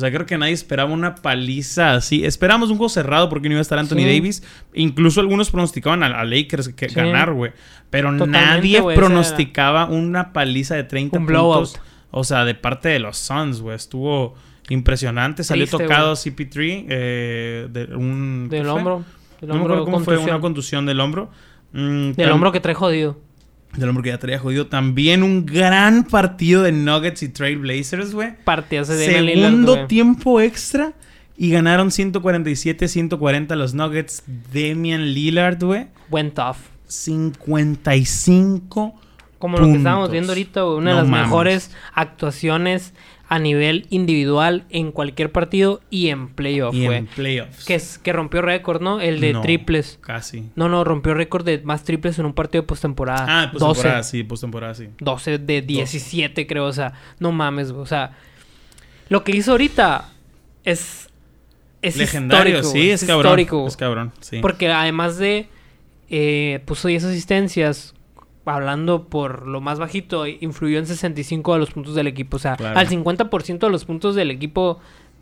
O 0.00 0.02
sea, 0.02 0.10
creo 0.10 0.24
que 0.24 0.38
nadie 0.38 0.54
esperaba 0.54 0.90
una 0.90 1.14
paliza 1.16 1.92
así. 1.92 2.24
Esperamos 2.24 2.70
un 2.70 2.78
juego 2.78 2.88
cerrado 2.88 3.28
porque 3.28 3.48
no 3.50 3.52
iba 3.52 3.58
a 3.58 3.62
estar 3.62 3.78
Anthony 3.78 3.96
Sí. 3.98 4.04
Davis. 4.16 4.42
Incluso 4.72 5.20
algunos 5.20 5.50
pronosticaban 5.50 6.02
a, 6.02 6.06
a 6.18 6.24
Lakers 6.24 6.70
que 6.70 6.88
Sí. 6.88 6.94
ganar, 6.94 7.32
güey. 7.34 7.52
Pero 7.90 8.10
Totalmente, 8.12 8.38
nadie 8.46 8.82
pronosticaba 8.94 9.84
una 9.86 10.32
paliza 10.32 10.74
de 10.74 10.84
30 10.84 11.18
Un 11.18 11.26
puntos. 11.26 11.32
blowout. 11.42 11.68
O 12.12 12.24
sea, 12.24 12.44
de 12.46 12.54
parte 12.54 12.88
de 12.88 12.98
los 12.98 13.18
Suns, 13.18 13.60
güey. 13.60 13.76
Estuvo 13.76 14.34
impresionante. 14.70 15.44
Salió 15.44 15.66
Triste, 15.66 15.84
tocado 15.84 16.14
CP3 16.14 16.86
eh, 16.88 17.68
de 17.70 17.84
un... 17.94 18.46
¿qué 18.50 18.56
Del 18.56 18.68
hombro. 18.68 19.04
Del 19.40 19.48
No 19.50 19.54
me 19.56 19.60
acuerdo 19.64 19.84
cómo 19.84 20.00
fue, 20.00 20.16
una 20.16 20.40
contusión 20.40 20.86
del 20.86 20.98
hombro. 21.00 21.30
Mm, 21.72 22.12
Del 22.12 22.30
hombro 22.30 22.52
que 22.52 22.60
trae 22.60 22.74
jodido. 22.74 23.18
Del 23.76 23.88
hombro 23.88 24.02
que 24.02 24.10
ya 24.10 24.18
traía 24.18 24.38
jodido. 24.38 24.66
También 24.66 25.22
un 25.22 25.46
gran 25.46 26.04
partido 26.04 26.62
de 26.62 26.72
Nuggets 26.72 27.22
y 27.22 27.28
Trailblazers, 27.28 28.12
güey. 28.12 28.32
Partidas 28.44 28.88
de 28.88 29.22
Lillard, 29.22 29.50
Segundo 29.50 29.74
güey. 29.76 29.86
tiempo 29.86 30.40
extra. 30.40 30.92
Y 31.36 31.50
ganaron 31.50 31.88
147-140 31.90 33.54
los 33.56 33.74
Nuggets. 33.74 34.24
Damian 34.52 35.14
Lillard, 35.14 35.62
güey. 35.62 35.86
Went 36.10 36.38
off. 36.38 36.58
55. 36.88 39.00
Como 39.38 39.56
lo 39.56 39.66
que 39.66 39.76
estábamos 39.76 40.10
viendo 40.10 40.32
ahorita, 40.32 40.62
güey, 40.62 40.78
una 40.78 40.90
de 40.90 40.96
las 40.96 41.08
mames. 41.08 41.26
mejores 41.26 41.70
actuaciones 41.94 42.92
a 43.32 43.38
nivel 43.38 43.86
individual 43.90 44.64
en 44.70 44.90
cualquier 44.90 45.30
partido 45.30 45.80
y 45.88 46.08
en 46.08 46.30
playoff, 46.34 46.74
Y 46.74 46.86
en 46.86 47.06
playoffs. 47.06 47.64
Que, 47.64 47.76
es, 47.76 47.96
que 47.96 48.12
rompió 48.12 48.42
récord, 48.42 48.82
¿no? 48.82 49.00
El 49.00 49.20
de 49.20 49.32
No, 49.34 49.40
triples. 49.40 50.00
Casi. 50.00 50.50
No, 50.56 50.68
no, 50.68 50.82
rompió 50.82 51.14
récord 51.14 51.44
de 51.44 51.60
más 51.60 51.84
triples 51.84 52.18
en 52.18 52.26
un 52.26 52.32
partido 52.34 52.62
de 52.62 52.66
postemporada. 52.66 53.24
Ah, 53.28 53.48
pues 53.52 53.60
12. 53.60 53.80
temporada, 53.82 54.02
sí, 54.02 54.24
postemporada, 54.24 54.74
sí. 54.74 54.88
12 54.98 55.38
de 55.38 55.62
17, 55.62 56.46
creo. 56.48 56.64
O 56.66 56.72
sea, 56.72 56.92
no 57.20 57.30
mames. 57.30 57.70
O 57.70 57.86
sea, 57.86 58.16
lo 59.08 59.22
que 59.22 59.30
hizo 59.36 59.52
ahorita 59.52 60.08
es. 60.64 61.08
Es 61.82 61.96
Legendario, 61.96 62.56
histórico, 62.58 62.72
sí, 62.72 62.78
güey. 62.78 62.90
es 62.90 63.04
cabrón. 63.04 63.26
histórico. 63.26 63.66
Es 63.68 63.76
cabrón, 63.76 64.12
sí. 64.20 64.40
Porque 64.42 64.68
además 64.72 65.18
de. 65.18 65.48
eh, 66.10 66.60
puso 66.66 66.88
10 66.88 67.04
asistencias. 67.04 67.94
Hablando 68.46 69.04
por 69.08 69.46
lo 69.46 69.60
más 69.60 69.78
bajito, 69.78 70.26
influyó 70.26 70.78
en 70.78 70.86
65 70.86 71.52
de 71.52 71.58
los 71.60 71.70
puntos 71.70 71.94
del 71.94 72.06
equipo. 72.06 72.36
O 72.36 72.40
sea, 72.40 72.56
Claro. 72.56 72.78
al 72.78 72.88
50% 72.88 73.66
de 73.66 73.70
los 73.70 73.84
puntos 73.84 74.14
del 74.16 74.30
equipo 74.30 74.80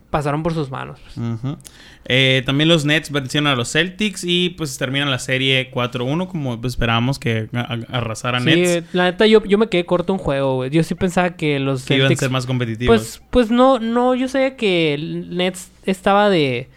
pasaron 0.09 0.41
por 0.41 0.55
sus 0.55 0.71
manos. 0.71 0.99
Ujú. 1.17 1.57
Eh, 2.05 2.41
también 2.47 2.67
los 2.69 2.85
Nets 2.85 3.11
vencieron 3.11 3.45
a 3.45 3.55
los 3.55 3.71
Celtics 3.71 4.23
y 4.23 4.49
pues 4.51 4.75
terminan 4.79 5.11
la 5.11 5.19
serie 5.19 5.69
4-1 5.69 6.27
como 6.27 6.59
pues, 6.59 6.73
esperábamos 6.73 7.19
que 7.19 7.47
arrasara 7.89 8.39
Sí, 8.39 8.45
Nets. 8.47 8.93
la 8.95 9.03
neta, 9.11 9.27
yo, 9.27 9.43
yo 9.43 9.59
me 9.59 9.67
quedé 9.67 9.85
corto 9.85 10.11
un 10.13 10.17
juego, 10.17 10.55
güey. 10.55 10.71
Yo 10.71 10.81
sí 10.81 10.95
pensaba 10.95 11.35
que 11.35 11.59
los 11.59 11.85
Que 11.85 11.97
iban 11.97 12.11
a 12.11 12.15
ser 12.15 12.31
más 12.31 12.47
competitivos. 12.47 12.95
Pues, 12.97 13.21
pues 13.29 13.51
no, 13.51 13.77
no, 13.77 14.15
yo 14.15 14.27
sabía 14.27 14.55
que 14.57 14.97
Nets 15.29 15.69
estaba 15.85 16.31
de, 16.31 16.69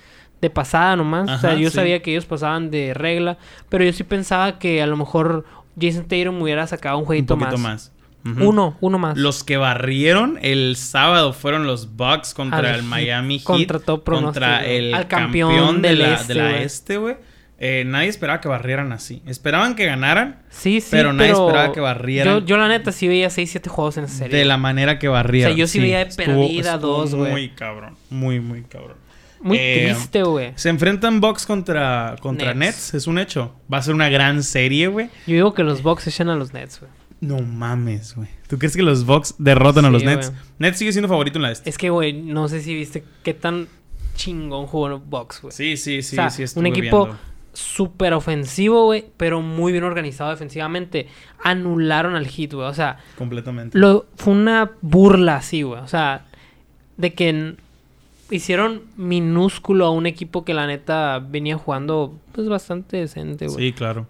de 0.43 0.51
pasada 0.51 0.97
nomás. 0.97 1.31
o 1.31 1.39
sea, 1.39 1.51
Ajá, 1.53 1.59
yo 1.59 1.71
sí. 1.71 1.77
sabía 1.77 2.03
que 2.03 2.11
ellos 2.11 2.27
pasaban 2.27 2.71
de 2.71 2.93
regla. 2.93 3.39
Pero 3.71 3.85
yo 3.85 3.93
sí 3.95 4.05
pensaba 4.05 4.59
que 4.59 4.83
a 4.83 4.87
lo 4.87 4.99
mejor 4.99 5.47
Jason 5.81 6.07
Tatum 6.07 6.41
hubiera 6.43 6.67
sacado 6.67 6.97
un 6.97 7.03
un 7.03 7.07
jueguito 7.07 7.39
poquito 7.39 7.59
más. 7.59 7.93
Uno, 8.25 8.77
uno 8.81 8.99
más. 8.99 9.19
Los 9.19 9.43
que 9.43 9.57
barrieron 9.57 10.39
el 10.43 10.77
sábado 10.77 11.33
fueron 11.33 11.67
los 11.67 11.97
Bucks 11.97 12.35
contra 12.35 12.59
Al 12.59 12.67
el 12.67 12.75
Heat, 12.77 12.85
Miami 12.85 13.39
Heat. 13.39 13.45
contra 13.45 13.79
todo 13.81 14.05
pronóstico, 14.05 14.47
contra 14.47 14.67
el 14.67 14.95
Al 14.95 15.09
campeón, 15.09 15.51
campeón 15.51 15.83
de 15.83 15.97
la, 15.97 16.15
este, 16.15 16.35
de 16.35 16.41
la 16.41 16.63
este, 16.63 16.97
güey. 16.99 17.17
Eh, 17.65 17.85
nadie 17.87 18.09
esperaba 18.09 18.41
que 18.41 18.49
barrieran 18.49 18.93
así. 18.93 19.23
Esperaban 19.27 19.77
que 19.77 19.87
ganaran 19.87 20.43
sí, 20.51 20.81
sí, 20.81 20.89
pero 20.91 21.13
nadie 21.13 21.31
esperaba 21.31 21.73
que 21.73 21.81
barrieran. 21.81 22.41
Yo, 22.41 22.45
yo 22.45 22.57
la 22.57 22.67
neta 22.67 22.91
sí 22.91 23.07
veía 23.07 23.31
6, 23.31 23.51
7 23.51 23.71
juegos 23.71 23.97
en 23.99 24.09
serie. 24.09 24.37
de 24.37 24.45
la 24.45 24.57
manera 24.57 24.99
que 24.99 25.07
barrieron. 25.09 25.53
O 25.53 25.55
sea, 25.55 25.59
yo 25.59 25.67
sí 25.69 25.79
veía 25.79 26.05
de 26.05 26.07
perdida 26.07 26.75
estuvo 26.75 26.99
dos, 26.99 27.15
güey. 27.15 27.31
Muy 27.31 27.49
cabrón. 27.51 27.97
Muy, 28.11 28.41
muy 28.41 28.63
cabrón. 28.63 28.97
Muy 29.43 29.59
Eh, 29.59 29.91
triste, 29.93 30.23
güey. 30.23 30.53
Se 30.57 30.69
enfrentan 30.69 31.21
Bucks 31.21 31.47
contra, 31.47 32.17
contra 32.21 32.55
Nets. 32.55 32.59
Nets. 32.77 32.95
Es 32.95 33.07
un 33.07 33.19
hecho. 33.19 33.55
Va 33.73 33.79
a 33.79 33.83
ser 33.83 33.95
una 33.95 34.09
gran 34.09 34.43
serie, 34.43 34.89
güey. 34.89 35.09
Yo 35.27 35.35
digo 35.35 35.55
que 35.55 35.63
los 35.65 35.83
Bucks 35.83 36.07
echan 36.07 36.29
a 36.29 36.37
los 36.37 36.53
Nets, 36.53 36.81
güey. 36.81 36.91
No 37.21 37.39
mames, 37.41 38.15
güey. 38.17 38.29
¿Tú 38.49 38.59
crees 38.59 38.75
que 38.77 38.83
los 38.83 39.05
Bucks 39.07 39.35
derrotan 39.39 39.85
a 39.85 39.91
los 39.91 40.03
Nets? 40.03 40.33
Nets 40.59 40.79
sigue 40.79 40.93
siendo 40.93 41.09
favorito 41.09 41.39
en 41.39 41.43
la 41.43 41.53
este. 41.53 41.71
Es 41.71 41.79
que, 41.79 41.91
güey, 41.91 42.13
no 42.13 42.49
sé 42.49 42.61
si 42.63 42.75
viste 42.75 43.05
qué 43.23 43.33
tan 43.35 43.69
chingón 44.17 44.67
jugó 44.67 44.89
los 44.89 45.07
Bucks, 45.09 45.41
güey. 45.43 45.53
Sí, 45.53 45.77
sí, 45.77 46.03
sí, 46.03 46.17
O 46.19 46.29
sea, 46.29 46.31
sí. 46.31 46.45
un 46.59 46.67
equipo 46.67 47.11
súper 47.53 48.15
ofensivo, 48.15 48.87
güey, 48.87 49.05
pero 49.17 49.41
muy 49.41 49.73
bien 49.73 49.85
organizado 49.85 50.31
defensivamente. 50.31 51.07
Anularon 51.43 52.15
al 52.17 52.27
hit, 52.27 52.55
güey. 52.55 52.67
O 52.67 52.75
sea, 52.75 52.99
Completamente. 53.17 53.79
lo, 53.79 54.07
fue 54.17 54.33
una 54.33 54.73
burla 54.81 55.37
así, 55.37 55.63
güey. 55.63 55.81
O 55.81 55.89
sea, 55.89 56.27
de 56.97 57.15
que 57.15 57.57
hicieron 58.33 58.83
minúsculo 58.97 59.87
a 59.87 59.91
un 59.91 60.07
equipo 60.07 60.45
que 60.45 60.55
la 60.55 60.67
neta 60.67 61.19
venía 61.21 61.57
jugando 61.57 62.19
pues 62.33 62.49
bastante 62.49 62.97
decente, 62.97 63.47
güey. 63.47 63.69
Sí, 63.69 63.73
claro. 63.73 64.07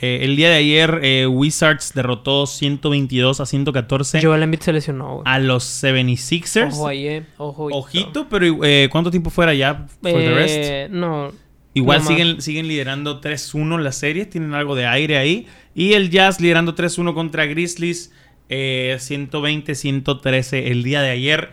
Eh, 0.00 0.20
el 0.22 0.36
día 0.36 0.48
de 0.50 0.56
ayer, 0.56 1.00
eh, 1.02 1.26
Wizards 1.26 1.92
derrotó 1.94 2.46
122 2.46 3.40
a 3.40 3.46
114 3.46 4.22
Joel 4.22 4.44
Embiid 4.44 4.60
se 4.60 4.72
lesionó, 4.72 5.14
güey. 5.16 5.22
a 5.24 5.38
los 5.38 5.64
76ers. 5.82 6.72
Ojo 6.72 6.88
ahí, 6.88 7.08
eh. 7.08 7.26
Ojo. 7.36 7.68
Ojito, 7.72 8.28
pero 8.28 8.64
eh, 8.64 8.88
¿cuánto 8.92 9.10
tiempo 9.10 9.30
fuera 9.30 9.54
ya 9.54 9.86
for 10.00 10.12
the 10.12 10.34
rest? 10.34 10.56
Eh, 10.56 10.88
no. 10.90 11.32
Igual 11.74 12.02
siguen, 12.02 12.40
siguen 12.42 12.66
liderando 12.66 13.20
3-1 13.20 13.78
la 13.78 13.92
serie, 13.92 14.26
tienen 14.26 14.54
algo 14.54 14.74
de 14.74 14.86
aire 14.86 15.16
ahí. 15.16 15.46
Y 15.74 15.92
el 15.92 16.10
Jazz 16.10 16.40
liderando 16.40 16.74
3-1 16.74 17.14
contra 17.14 17.46
Grizzlies, 17.46 18.12
eh, 18.48 18.96
120-113 18.98 20.70
el 20.70 20.82
día 20.82 21.02
de 21.02 21.10
ayer. 21.10 21.50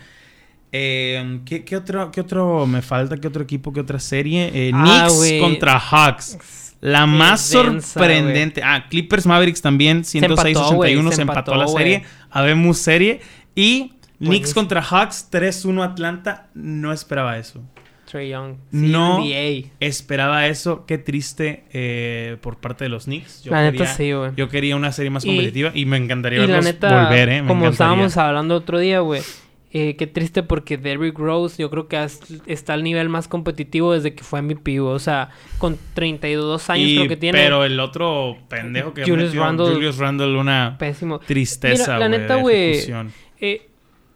Eh, 0.71 1.39
¿qué, 1.45 1.63
qué 1.63 1.77
otro, 1.77 2.11
¿Qué 2.11 2.21
otro 2.21 2.65
me 2.67 2.81
falta? 2.81 3.17
¿Qué 3.17 3.27
otro 3.27 3.43
equipo? 3.43 3.71
¿Qué 3.71 3.79
otra 3.79 3.99
serie? 3.99 4.51
Eh, 4.53 4.71
Ah, 4.73 5.07
Knicks 5.07 5.39
contra 5.41 5.79
Hawks. 5.79 6.37
La 6.81 7.01
Qué 7.01 7.07
más 7.07 7.51
densa, 7.51 7.87
sorprendente. 7.99 8.61
Ah, 8.63 8.85
Clippers 8.89 9.25
Mavericks 9.25 9.61
también, 9.61 10.03
106-81. 10.03 10.75
güey, 10.75 11.01
Se, 11.09 11.11
se 11.15 11.21
empató, 11.21 11.55
la 11.55 11.67
serie. 11.67 12.03
Habemos 12.29 12.77
serie. 12.77 13.21
Y 13.55 13.93
Knicks 14.19 14.53
contra 14.53 14.81
Hawks, 14.81 15.29
3-1 15.31 15.83
Atlanta. 15.83 16.47
No 16.53 16.91
esperaba 16.91 17.37
eso. 17.37 17.63
Trey 18.05 18.29
Young. 18.29 18.57
No. 18.71 19.17
CNBA. 19.23 19.69
Esperaba 19.79 20.45
eso. 20.47 20.85
Qué 20.85 20.97
triste 20.99 21.63
eh, 21.73 22.37
por 22.41 22.57
parte 22.57 22.83
de 22.83 22.89
los 22.89 23.05
Knicks. 23.05 23.43
Yo, 23.43 23.51
La 23.51 23.61
neta 23.63 23.77
quería, 23.77 23.93
sí, 23.93 24.11
güey. 24.13 24.31
yo 24.35 24.47
quería 24.49 24.75
una 24.75 24.91
serie 24.91 25.09
más 25.09 25.25
competitiva 25.25 25.71
y, 25.73 25.85
me 25.85 25.97
encantaría 25.97 26.37
Y 26.39 26.41
la 26.41 26.47
verlos 26.47 26.65
neta, 26.65 27.03
volver, 27.05 27.29
¿eh? 27.29 27.41
Me 27.41 27.47
como 27.47 27.65
encantaría. 27.65 27.71
estábamos 27.71 28.17
hablando 28.17 28.55
otro 28.55 28.77
día, 28.77 28.99
güey. 28.99 29.21
Eh, 29.77 29.97
qué 29.97 30.07
triste 30.07 30.41
porque 30.41 30.77
Derrick 30.77 31.17
Rose 31.19 31.61
yo 31.61 31.69
creo 31.69 31.89
que 31.89 31.97
has- 31.97 32.21
está 32.45 32.73
al 32.75 32.83
nivel 32.83 33.09
más 33.09 33.27
competitivo 33.27 33.91
desde 33.91 34.15
que 34.15 34.23
fue 34.23 34.39
MVP. 34.41 34.79
O 34.79 34.99
sea, 34.99 35.31
con 35.57 35.77
32 35.93 36.69
años 36.69 36.87
Y- 36.87 36.95
creo 36.95 37.09
que 37.09 37.17
tiene. 37.17 37.37
Pero 37.37 37.65
el 37.65 37.77
otro 37.81 38.37
pendejo 38.47 38.93
que 38.93 39.01
Julius 39.03 39.31
metió, 39.33 39.41
Randle- 39.43 39.73
Julius 39.73 39.97
Randle, 39.97 40.37
una 40.37 40.77
Pésimo. 40.79 41.19
tristeza, 41.19 41.95
Mira, 41.95 41.99
la 41.99 42.07
güey, 42.07 42.19
neta, 42.21 42.35
güey. 42.37 43.11
Eh, 43.41 43.69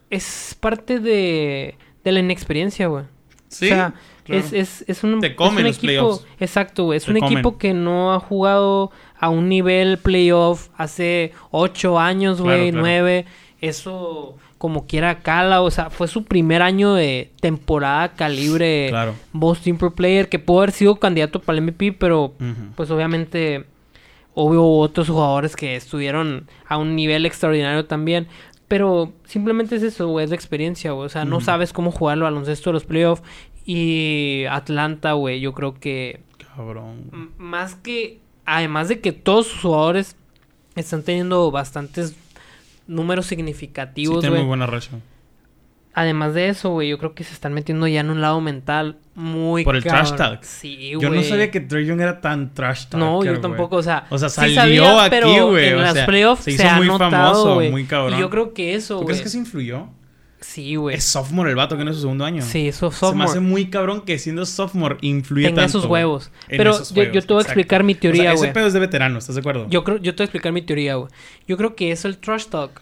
es 0.09 0.55
parte 0.59 0.99
de, 0.99 1.75
de 2.05 2.11
la 2.13 2.19
inexperiencia, 2.19 2.87
güey. 2.87 3.03
Sí, 3.49 3.65
o 3.65 3.69
sea, 3.69 3.93
claro. 4.23 4.41
es, 4.41 4.53
es, 4.53 4.85
es 4.87 5.03
un, 5.03 5.19
Te 5.19 5.35
comen 5.35 5.53
es 5.53 5.59
un 5.59 5.67
los 5.67 5.77
equipo. 5.77 5.87
playoffs. 5.87 6.27
Exacto, 6.39 6.83
güey. 6.85 6.97
Es 6.97 7.05
Te 7.05 7.11
un 7.11 7.19
comen. 7.19 7.33
equipo 7.33 7.57
que 7.57 7.73
no 7.73 8.13
ha 8.13 8.19
jugado 8.19 8.91
a 9.19 9.27
un 9.29 9.49
nivel 9.49 9.97
playoff 9.97 10.69
hace 10.77 11.33
ocho 11.51 11.99
años, 11.99 12.39
Claro, 12.39 12.57
güey, 12.59 12.69
claro. 12.71 12.81
nueve. 12.85 13.25
Eso 13.61 14.37
como 14.57 14.87
quiera 14.87 15.19
cala. 15.19 15.61
O 15.61 15.71
sea, 15.71 15.89
fue 15.89 16.07
su 16.07 16.23
primer 16.23 16.61
año 16.61 16.93
de 16.93 17.31
temporada 17.41 18.13
calibre 18.13 18.87
Claro. 18.89 19.15
Most 19.33 19.67
Improved 19.67 19.95
Player, 19.95 20.29
que 20.29 20.39
pudo 20.39 20.59
haber 20.59 20.71
sido 20.71 20.95
candidato 20.97 21.41
para 21.41 21.57
el 21.57 21.63
MVP, 21.63 21.93
pero 21.93 22.33
pues 22.75 22.89
obviamente 22.91 23.65
hubo 24.33 24.79
otros 24.79 25.09
jugadores 25.09 25.55
que 25.55 25.75
estuvieron 25.75 26.47
a 26.67 26.77
un 26.77 26.95
nivel 26.95 27.25
extraordinario 27.25 27.85
también. 27.85 28.27
Pero 28.67 29.13
simplemente 29.25 29.75
es 29.75 29.83
eso, 29.83 30.07
güey, 30.07 30.23
es 30.23 30.29
la 30.29 30.35
experiencia, 30.35 30.91
güey. 30.91 31.07
O 31.07 31.09
sea, 31.09 31.25
no 31.25 31.41
sabes 31.41 31.73
cómo 31.73 31.91
jugar 31.91 32.17
el 32.17 32.23
baloncesto 32.23 32.69
de 32.69 32.73
los 32.75 32.85
playoffs. 32.85 33.23
Y 33.65 34.43
Atlanta, 34.49 35.13
güey, 35.13 35.39
yo 35.39 35.53
creo 35.53 35.73
que 35.73 36.21
Cabrón. 36.55 37.31
más 37.37 37.75
que, 37.75 38.19
además 38.45 38.87
de 38.87 38.99
que 38.99 39.11
todos 39.11 39.47
sus 39.47 39.61
jugadores 39.61 40.15
están 40.75 41.03
teniendo 41.03 41.49
bastantes 41.51 42.15
números 42.89 43.25
Sí, 43.27 43.35
significativos, 43.35 44.19
tiene 44.19 44.31
muy 44.31 44.39
güey. 44.39 44.47
buena 44.47 44.65
racha. 44.65 44.91
Además 45.93 46.33
de 46.33 46.49
eso, 46.49 46.69
güey, 46.69 46.87
yo 46.89 46.97
creo 46.99 47.13
que 47.15 47.23
se 47.23 47.33
están 47.33 47.51
metiendo 47.53 47.87
ya 47.87 48.01
en 48.01 48.09
un 48.09 48.21
lado 48.21 48.39
mental 48.41 48.97
muy 49.15 49.63
Por 49.63 49.75
el 49.75 49.83
trash 49.83 50.13
talk. 50.15 50.43
Sí, 50.43 50.91
Yo 50.91 51.09
no 51.09 51.15
güey. 51.15 51.23
sabía 51.23 51.49
que 51.51 51.59
Trey 51.59 51.85
Young 51.85 51.99
era 51.99 52.21
tan 52.21 52.53
trash 52.53 52.83
talker, 52.85 52.99
No, 52.99 53.23
yo 53.23 53.31
güey. 53.31 53.41
tampoco, 53.41 53.77
o 53.77 53.83
sea, 53.83 54.05
O 54.09 54.17
sea, 54.17 54.29
sí 54.29 54.53
salió 54.55 54.83
sabía, 54.85 55.01
aquí, 55.01 55.09
pero 55.09 55.47
güey, 55.47 55.69
En 55.69 55.77
o 55.77 55.81
las 55.81 55.93
sea, 55.93 56.05
playoffs 56.05 56.43
se 56.43 56.51
se, 56.51 56.63
hizo 56.63 56.69
ha 56.69 56.77
muy 56.77 56.87
notado, 56.87 57.09
famoso, 57.11 57.53
güey. 57.55 57.71
muy 57.71 57.85
cabrón. 57.85 58.17
Y 58.17 58.21
yo 58.21 58.29
creo 58.29 58.53
que 58.53 58.75
eso, 58.75 58.95
¿Tú 58.99 59.03
güey. 59.03 59.07
crees 59.07 59.21
que 59.23 59.29
se 59.29 59.37
influyó? 59.39 59.87
Sí, 60.41 60.75
güey. 60.75 60.95
Es 60.95 61.03
sophomore 61.03 61.49
el 61.49 61.55
vato, 61.57 61.77
que 61.77 61.83
no 61.83 61.91
es 61.91 61.97
su 61.97 62.01
segundo 62.03 62.23
año. 62.23 62.41
Sí, 62.41 62.69
eso 62.69 62.91
Se 62.91 63.13
me 63.13 63.23
hace 63.25 63.33
sophomore. 63.33 63.39
muy 63.41 63.69
cabrón 63.69 64.01
que 64.01 64.17
siendo 64.17 64.45
sophomore 64.45 64.97
influye 65.01 65.47
Tenga 65.47 65.63
tanto. 65.63 65.77
esos 65.79 65.87
güey, 65.87 66.03
huevos. 66.03 66.31
en 66.47 66.57
Pero 66.57 66.71
esos 66.71 66.93
yo, 66.93 67.03
yo 67.03 67.09
te 67.11 67.11
voy 67.11 67.19
a 67.19 67.21
exacto. 67.21 67.39
explicar 67.41 67.83
mi 67.83 67.91
O 67.93 67.95
sea, 67.95 68.01
teoría, 68.01 68.31
ese 68.31 68.37
güey. 68.43 68.53
pedo 68.53 68.67
es 68.67 68.73
de 68.73 68.79
veterano, 68.79 69.17
¿estás 69.19 69.35
de 69.35 69.41
acuerdo? 69.41 69.67
Yo 69.69 69.83
creo, 69.83 69.97
yo 69.97 70.15
te 70.15 70.23
voy 70.23 70.23
a 70.23 70.25
explicar 70.27 70.51
mi 70.53 70.61
teoría, 70.61 70.95
güey. 70.95 71.11
Yo 71.47 71.57
creo 71.57 71.75
que 71.75 71.91
eso, 71.91 72.07
el 72.07 72.17
trash 72.19 72.45
talk, 72.45 72.81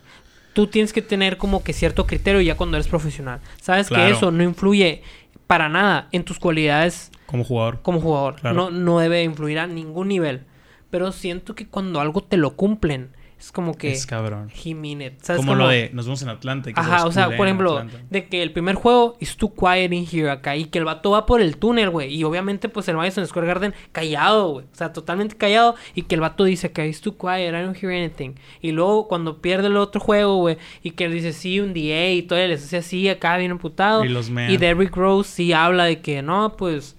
tú 0.53 0.67
tienes 0.67 0.93
que 0.93 1.01
tener 1.01 1.37
como 1.37 1.63
que 1.63 1.73
cierto 1.73 2.05
criterio 2.05 2.41
ya 2.41 2.55
cuando 2.55 2.77
eres 2.77 2.87
profesional. 2.87 3.39
Sabes 3.61 3.87
Claro. 3.87 4.05
que 4.05 4.11
eso 4.11 4.31
no 4.31 4.43
influye 4.43 5.01
para 5.47 5.67
nada 5.67 6.09
en 6.11 6.23
tus 6.25 6.37
cualidades 6.39 7.11
Como 7.25 7.43
jugador. 7.43 7.79
como 7.81 8.01
jugador. 8.01 8.35
Claro. 8.35 8.55
No, 8.55 8.69
no 8.69 8.99
debe 8.99 9.23
influir 9.23 9.57
a 9.59 9.65
ningún 9.67 10.09
nivel. 10.09 10.43
Pero 10.91 11.11
siento 11.11 11.55
que 11.55 11.67
cuando 11.67 11.99
algo 11.99 12.21
te 12.23 12.37
lo 12.37 12.55
cumplen, 12.55 13.09
es 13.39 13.51
como 13.51 13.75
que 13.77 13.91
Es 13.91 14.05
cabrón. 14.07 14.49
he 14.65 14.73
mean 14.73 15.01
it. 15.01 15.13
¿Sabes 15.21 15.39
Como 15.41 15.53
lo 15.53 15.67
de 15.67 15.91
nos 15.93 16.05
vemos 16.05 16.21
en 16.23 16.29
Atlanta. 16.29 16.69
y 16.71 16.73
que 16.73 16.81
se 16.81 16.87
Ajá, 16.89 17.05
o 17.05 17.11
sea, 17.11 17.37
por 17.37 17.45
ejemplo, 17.45 17.85
de 18.09 18.25
que 18.27 18.41
el 18.41 18.51
primer 18.51 18.73
juego 18.75 19.15
is 19.19 19.37
too 19.37 19.53
quiet 19.53 19.93
in 19.93 20.07
here 20.11 20.31
acá 20.31 20.55
y 20.55 20.65
que 20.65 20.79
el 20.79 20.85
vato 20.85 21.11
va 21.11 21.25
por 21.27 21.39
el 21.39 21.57
túnel, 21.57 21.91
güey. 21.91 22.13
Y 22.13 22.23
obviamente, 22.23 22.67
pues 22.67 22.87
el 22.87 22.95
Madison 22.97 23.27
Square 23.27 23.47
Garden 23.47 23.73
callado, 23.91 24.49
güey. 24.53 24.65
O 24.65 24.75
sea, 24.75 24.91
totalmente 24.91 25.35
callado. 25.37 25.75
Y 25.93 26.01
que 26.03 26.15
el 26.15 26.21
vato 26.21 26.43
dice 26.45 26.71
que 26.71 26.87
is 26.87 26.99
too 27.01 27.15
quiet, 27.15 27.49
I 27.53 27.61
don't 27.63 27.77
hear 27.81 27.91
anything. 27.93 28.31
Y 28.61 28.71
luego 28.71 29.07
cuando 29.07 29.39
pierde 29.41 29.67
el 29.67 29.77
otro 29.77 30.01
juego, 30.01 30.37
güey, 30.37 30.57
y 30.81 30.91
que 30.91 31.05
él 31.05 31.13
dice 31.13 31.31
sí, 31.31 31.59
un 31.59 31.73
DA 31.75 32.09
y 32.09 32.23
todo, 32.23 32.39
él 32.39 32.49
les 32.49 32.63
hace 32.63 32.77
así 32.77 33.07
acá 33.07 33.37
bien 33.37 33.51
emputado. 33.51 34.03
Y 34.03 34.09
los 34.09 34.29
mea. 34.31 34.49
Y 34.49 34.57
Derrick 34.57 34.95
Rose 34.95 35.29
sí 35.31 35.53
habla 35.53 35.83
de 35.85 35.99
que 36.01 36.21
no, 36.23 36.55
pues. 36.57 36.95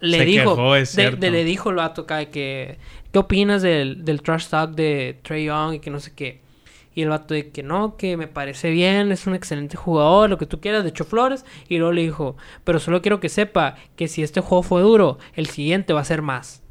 Le 0.00 0.18
Se 0.18 0.24
dijo, 0.24 0.56
quejó, 0.56 0.74
es 0.74 0.96
de- 0.96 1.02
cierto. 1.02 1.20
de- 1.20 1.30
le 1.30 1.44
dijo 1.44 1.70
el 1.70 1.76
vato 1.76 2.02
acá 2.02 2.16
de 2.16 2.28
que, 2.28 2.76
¿qué 3.12 3.18
opinas 3.18 3.62
del, 3.62 4.04
del 4.04 4.22
trash 4.22 4.48
talk 4.48 4.72
de 4.74 5.18
Trey 5.22 5.44
Young 5.46 5.74
y 5.74 5.78
que 5.80 5.90
no 5.90 6.00
sé 6.00 6.12
qué? 6.14 6.40
Y 6.94 7.02
el 7.02 7.08
vato 7.08 7.32
de 7.32 7.50
que 7.50 7.62
no, 7.62 7.96
que 7.96 8.16
me 8.18 8.26
parece 8.26 8.70
bien, 8.70 9.12
es 9.12 9.26
un 9.26 9.34
excelente 9.34 9.76
jugador, 9.78 10.28
lo 10.28 10.36
que 10.36 10.44
tú 10.44 10.60
quieras, 10.60 10.82
de 10.82 10.90
hecho 10.90 11.04
flores. 11.04 11.44
Y 11.68 11.78
luego 11.78 11.92
le 11.92 12.02
dijo, 12.02 12.36
pero 12.64 12.80
solo 12.80 13.00
quiero 13.00 13.18
que 13.18 13.30
sepa 13.30 13.76
que 13.96 14.08
si 14.08 14.22
este 14.22 14.40
juego 14.42 14.62
fue 14.62 14.82
duro, 14.82 15.18
el 15.34 15.46
siguiente 15.46 15.94
va 15.94 16.00
a 16.00 16.04
ser 16.04 16.20
más. 16.20 16.62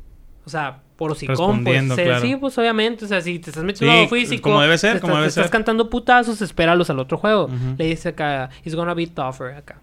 O 0.46 0.50
sea, 0.52 0.84
por 0.96 1.12
hocicón, 1.12 1.64
pues. 1.64 1.88
Se- 1.96 2.04
claro. 2.04 2.22
Sí, 2.22 2.36
pues 2.36 2.56
obviamente, 2.60 3.06
o 3.06 3.08
sea, 3.08 3.22
si 3.22 3.40
te 3.40 3.50
estás 3.50 3.64
metiendo 3.64 3.96
Sí, 4.04 4.08
físico, 4.16 4.44
como 4.50 4.62
debe 4.62 4.78
ser, 4.78 4.96
te 4.98 5.00
como 5.02 5.14
estás, 5.14 5.22
debe 5.22 5.26
te 5.26 5.30
estás 5.30 5.46
ser. 5.46 5.52
cantando 5.52 5.90
putazos, 5.90 6.40
espéralos 6.44 6.90
al 6.92 7.00
otro 7.00 7.18
juego. 7.18 7.50
Le 7.80 7.86
dice 7.86 8.10
acá, 8.10 8.52
it's 8.64 8.76
gonna 8.76 8.94
be 8.94 9.08
tougher 9.08 9.56
acá. 9.56 9.82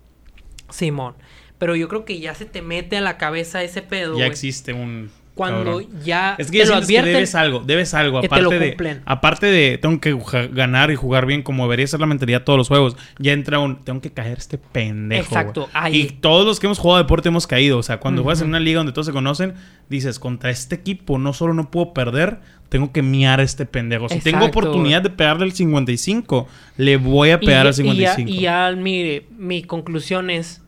Simón. 0.71 1.15
Pero 1.59 1.75
yo 1.75 1.89
creo 1.89 2.05
que 2.05 2.21
ya 2.21 2.35
se 2.37 2.45
te 2.45 2.63
mete 2.63 2.97
a 2.97 3.01
la 3.01 3.19
cabeza 3.19 3.63
ese 3.65 3.83
pedo, 3.83 4.17
Ya 4.17 4.27
existe 4.27 4.73
un. 4.73 5.11
Cuando 5.39 5.78
cabrón. 5.78 5.86
ya 6.05 6.34
Es 6.36 6.49
te 6.49 6.53
que 6.53 6.59
ya 6.59 6.64
lo 6.66 6.72
que 6.72 6.84
advierten. 6.84 7.14
debes 7.14 7.34
algo, 7.36 7.62
debes 7.64 7.95
algo. 7.95 8.20
te 8.20 8.26
Aparte 8.26 8.59
de, 8.59 9.01
aparte 9.07 9.47
de 9.47 9.78
tengo 9.78 10.01
que 10.01 10.18
ganar 10.53 10.91
y 10.91 10.97
jugar 10.97 11.26
bien 11.26 11.43
como 11.43 11.62
debería 11.62 11.86
ser 11.86 12.01
la 12.01 12.07
mentalidad 12.07 12.41
de 12.41 12.45
todos 12.45 12.57
los 12.59 12.66
juegos. 12.66 12.97
Ya 13.20 13.32
entra 13.32 13.61
un 13.61 13.76
tengo 13.84 14.01
que 14.01 14.11
caer 14.12 14.36
este 14.36 14.59
pendejo. 14.59 15.22
Exacto, 15.22 15.68
ahí. 15.72 15.97
Y 15.97 16.07
todos 16.11 16.45
los 16.45 16.59
que 16.59 16.66
hemos 16.66 16.78
jugado 16.80 17.01
deporte 17.03 17.28
hemos 17.28 17.47
caído. 17.47 17.78
O 17.78 17.82
sea, 17.84 18.01
cuando 18.01 18.22
juegas 18.24 18.43
en 18.43 18.49
una 18.49 18.59
liga 18.59 18.78
donde 18.78 18.93
todos 18.93 19.07
se 19.07 19.12
conocen, 19.12 19.55
dices, 19.89 20.18
contra 20.18 20.51
este 20.51 20.74
equipo 20.74 21.18
no 21.18 21.32
solo 21.32 21.55
no 21.55 21.70
puedo 21.70 21.95
perder, 21.95 22.41
tengo 22.68 22.93
que 22.93 23.03
miar 23.03 23.41
a 23.41 23.45
este 23.45 23.64
pendejo. 23.64 24.09
Si 24.09 24.18
tengo 24.18 24.45
oportunidad 24.45 25.03
de 25.03 25.11
pegarle 25.11 25.45
al 25.45 25.53
55, 25.53 26.49
le 26.76 26.97
voy 26.97 27.30
a 27.30 27.41
pegar 27.41 27.66
al 27.66 27.74
55. 27.74 28.28
Y 28.28 28.34
ya, 28.34 28.39
y 28.39 28.41
ya 28.41 28.72
mire, 28.76 29.26
mi 29.39 29.62
conclusión 29.62 30.30
es, 30.30 30.62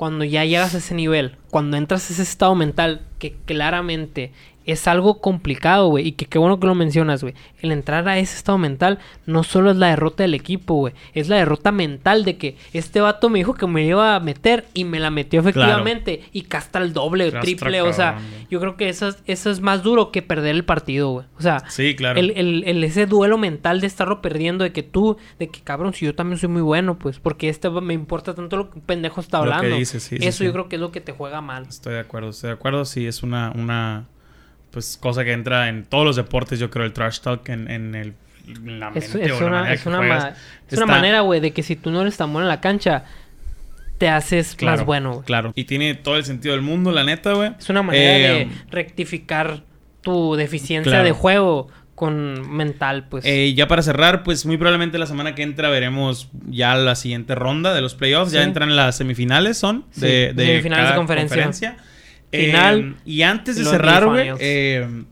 cuando 0.00 0.24
ya 0.24 0.46
llegas 0.46 0.74
a 0.74 0.78
ese 0.78 0.94
nivel, 0.94 1.36
cuando 1.50 1.76
entras 1.76 2.08
a 2.08 2.14
ese 2.14 2.22
estado 2.22 2.54
mental, 2.54 3.02
que 3.18 3.36
claramente 3.44 4.32
es 4.66 4.86
algo 4.86 5.20
complicado, 5.20 5.88
güey, 5.88 6.08
y 6.08 6.12
que 6.12 6.26
qué 6.26 6.38
bueno 6.38 6.60
que 6.60 6.66
lo 6.66 6.74
mencionas, 6.74 7.22
güey. 7.22 7.34
El 7.60 7.72
entrar 7.72 8.06
a 8.08 8.18
ese 8.18 8.36
estado 8.36 8.58
mental 8.58 8.98
no 9.26 9.42
solo 9.42 9.70
es 9.70 9.76
la 9.76 9.88
derrota 9.88 10.22
del 10.22 10.34
equipo, 10.34 10.74
güey, 10.74 10.94
es 11.14 11.28
la 11.28 11.36
derrota 11.36 11.72
mental 11.72 12.24
de 12.24 12.36
que 12.36 12.56
este 12.72 13.00
vato 13.00 13.28
me 13.30 13.38
dijo 13.40 13.54
que 13.54 13.66
me 13.66 13.84
iba 13.84 14.14
a 14.14 14.20
meter 14.20 14.66
y 14.74 14.84
me 14.84 15.00
la 15.00 15.10
metió 15.10 15.40
efectivamente 15.40 16.22
y 16.32 16.42
casta 16.42 16.78
el 16.78 16.92
doble 16.92 17.28
o 17.28 17.40
triple, 17.40 17.80
o 17.82 17.92
sea, 17.92 18.12
güey. 18.12 18.46
yo 18.50 18.60
creo 18.60 18.76
que 18.76 18.88
eso, 18.88 19.08
es- 19.08 19.18
eso 19.26 19.50
es 19.50 19.60
más 19.60 19.82
duro 19.82 20.12
que 20.12 20.22
perder 20.22 20.54
el 20.54 20.64
partido, 20.64 21.10
güey. 21.10 21.26
O 21.38 21.42
sea, 21.42 21.62
Sí, 21.68 21.96
claro. 21.96 22.18
el, 22.20 22.30
el- 22.36 22.64
el- 22.66 22.84
ese 22.84 23.06
duelo 23.06 23.38
mental 23.38 23.80
de 23.80 23.86
estarlo 23.86 24.20
perdiendo, 24.22 24.62
de 24.64 24.72
que 24.72 24.82
tú, 24.82 25.16
de 25.38 25.48
que 25.48 25.60
cabrón, 25.62 25.94
si 25.94 26.04
yo 26.06 26.14
también 26.14 26.38
soy 26.38 26.48
muy 26.48 26.62
bueno, 26.62 26.98
pues, 26.98 27.18
porque 27.18 27.48
este 27.48 27.68
me 27.70 27.94
importa 27.94 28.34
tanto 28.34 28.56
lo 28.56 28.70
que 28.70 28.78
un 28.78 28.84
pendejo 28.84 29.20
está 29.20 29.38
Lo 29.38 29.44
que 29.46 29.52
hablando. 29.54 29.76
dice, 29.76 30.00
sí, 30.00 30.16
Eso 30.20 30.38
sí. 30.38 30.44
yo 30.44 30.52
creo 30.52 30.68
que 30.68 30.76
es 30.76 30.80
lo 30.80 30.92
que 30.92 31.00
te 31.00 31.12
juega 31.12 31.40
mal. 31.40 31.66
Estoy 31.68 31.94
de 31.94 32.00
acuerdo, 32.00 32.30
estoy 32.30 32.48
de 32.48 32.54
acuerdo. 32.54 32.84
Sí, 32.84 33.06
es 33.06 33.22
una, 33.22 33.52
una 33.54 34.06
pues 34.70 34.96
cosa 35.00 35.24
que 35.24 35.32
entra 35.32 35.68
en 35.68 35.84
todos 35.84 36.04
los 36.04 36.16
deportes, 36.16 36.58
yo 36.58 36.70
creo, 36.70 36.84
el 36.86 36.92
trash 36.92 37.20
talk 37.20 37.48
en, 37.48 37.70
en 37.70 37.94
el 37.94 38.14
en 38.48 38.80
la 38.80 38.88
Es, 38.94 39.14
mente 39.14 39.26
es 39.26 39.32
o 39.32 39.40
la 39.40 39.46
una, 39.46 39.56
manera 39.58 39.74
es 39.74 39.82
que 39.82 39.88
una, 39.88 39.98
juegas. 39.98 40.24
ma- 40.24 40.32
es 40.70 40.76
una 40.78 40.86
manera, 40.86 41.20
güey, 41.20 41.40
de 41.40 41.52
que 41.52 41.62
si 41.62 41.76
tú 41.76 41.90
no 41.90 42.00
eres 42.02 42.16
tan 42.16 42.32
bueno 42.32 42.46
en 42.46 42.48
la 42.48 42.60
cancha, 42.60 43.04
te 43.98 44.08
haces 44.08 44.54
Claro, 44.56 44.78
más 44.78 44.86
bueno, 44.86 45.12
güey. 45.12 45.24
Claro. 45.24 45.52
Y 45.54 45.64
tiene 45.64 45.94
todo 45.94 46.16
el 46.16 46.24
sentido 46.24 46.54
del 46.54 46.62
mundo, 46.62 46.90
la 46.90 47.04
neta, 47.04 47.32
güey. 47.34 47.52
Es 47.58 47.68
una 47.68 47.82
manera 47.82 48.16
Eh, 48.40 48.46
de 48.46 48.48
rectificar 48.70 49.62
tu 50.00 50.34
deficiencia 50.36 50.90
claro. 50.90 51.04
de 51.04 51.12
juego 51.12 51.68
con 51.94 52.56
mental, 52.56 53.04
pues. 53.10 53.26
eh, 53.26 53.52
ya 53.54 53.68
para 53.68 53.82
cerrar, 53.82 54.22
pues 54.22 54.46
muy 54.46 54.56
probablemente 54.56 54.96
la 54.98 55.04
semana 55.04 55.34
que 55.34 55.42
entra 55.42 55.68
veremos 55.68 56.30
ya 56.48 56.74
la 56.76 56.94
siguiente 56.94 57.34
ronda 57.34 57.74
de 57.74 57.82
los 57.82 57.94
playoffs. 57.94 58.32
Ya 58.32 58.42
entran 58.42 58.74
las 58.74 58.96
semifinales, 58.96 59.58
son 59.58 59.84
Sí, 59.90 60.00
de, 60.00 60.32
de 60.34 60.46
semifinales 60.46 60.88
de 60.90 60.96
conferencia. 60.96 61.76
Eh, 62.32 62.46
Final 62.46 62.96
y 63.04 63.22
antes 63.22 63.56
de 63.56 63.64
cerrar, 63.64 64.06
güey, 64.06 64.30
eh, 64.38 65.04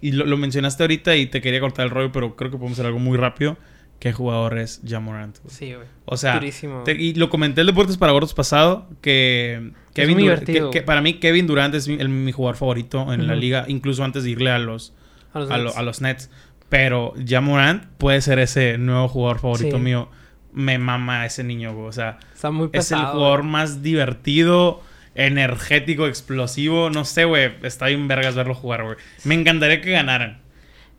y 0.00 0.12
lo, 0.12 0.24
lo 0.26 0.36
mencionaste 0.36 0.82
ahorita 0.84 1.16
y 1.16 1.26
te 1.26 1.40
quería 1.40 1.60
cortar 1.60 1.84
el 1.84 1.90
rollo, 1.90 2.12
pero 2.12 2.36
creo 2.36 2.50
que 2.50 2.56
podemos 2.56 2.78
hacer 2.78 2.86
algo 2.86 2.98
muy 3.00 3.16
rápido. 3.18 3.56
¿Qué 3.98 4.12
jugador 4.12 4.58
es 4.58 4.80
Jamorant? 4.86 5.36
güey? 5.42 5.52
sí, 5.52 5.74
güey. 5.74 5.86
O 6.04 6.16
sea, 6.16 6.34
Durísimo. 6.34 6.84
te- 6.84 6.92
y 6.94 7.14
lo 7.14 7.28
comenté 7.30 7.62
el 7.62 7.66
Deportes 7.66 7.96
para 7.96 8.12
Gordos 8.12 8.32
pasado, 8.32 8.88
que 9.00 9.72
Kevin 9.92 10.14
muy 10.14 10.22
Dur- 10.22 10.26
divertido, 10.26 10.70
que- 10.70 10.74
que 10.74 10.78
güey. 10.80 10.86
para 10.86 11.00
mí 11.00 11.14
Kevin 11.14 11.48
Durant 11.48 11.74
es 11.74 11.88
mi, 11.88 11.94
el- 11.94 12.08
mi 12.08 12.30
jugador 12.30 12.56
favorito 12.56 13.12
en 13.12 13.26
la 13.26 13.34
liga, 13.34 13.64
incluso 13.66 14.04
antes 14.04 14.22
de 14.22 14.30
irle 14.30 14.50
a 14.52 14.58
los, 14.60 14.94
A 15.32 15.40
los 15.40 15.50
a, 15.50 15.58
lo- 15.58 15.64
Nets. 15.64 15.76
a 15.76 15.82
los 15.82 16.00
Nets. 16.00 16.30
Pero 16.68 17.14
Jamorant 17.26 17.86
puede 17.98 18.20
ser 18.20 18.38
ese 18.38 18.78
nuevo 18.78 19.08
jugador 19.08 19.40
favorito 19.40 19.78
Sí. 19.78 19.82
mío. 19.82 20.08
Me 20.52 20.78
mama 20.78 21.26
ese 21.26 21.42
niño, 21.42 21.74
güey. 21.74 21.88
O 21.88 21.92
sea, 21.92 22.18
Está 22.34 22.52
muy 22.52 22.68
es 22.72 22.92
el 22.92 22.98
jugador 23.00 23.42
más 23.42 23.82
divertido, 23.82 24.80
energético, 25.18 26.06
explosivo. 26.06 26.90
No 26.90 27.04
sé, 27.04 27.24
güey. 27.24 27.50
Está 27.62 27.86
bien 27.86 28.08
vergas 28.08 28.34
verlo 28.34 28.54
jugar, 28.54 28.84
güey. 28.84 28.96
Me 29.24 29.34
encantaría 29.34 29.80
que 29.80 29.90
ganaran. 29.90 30.40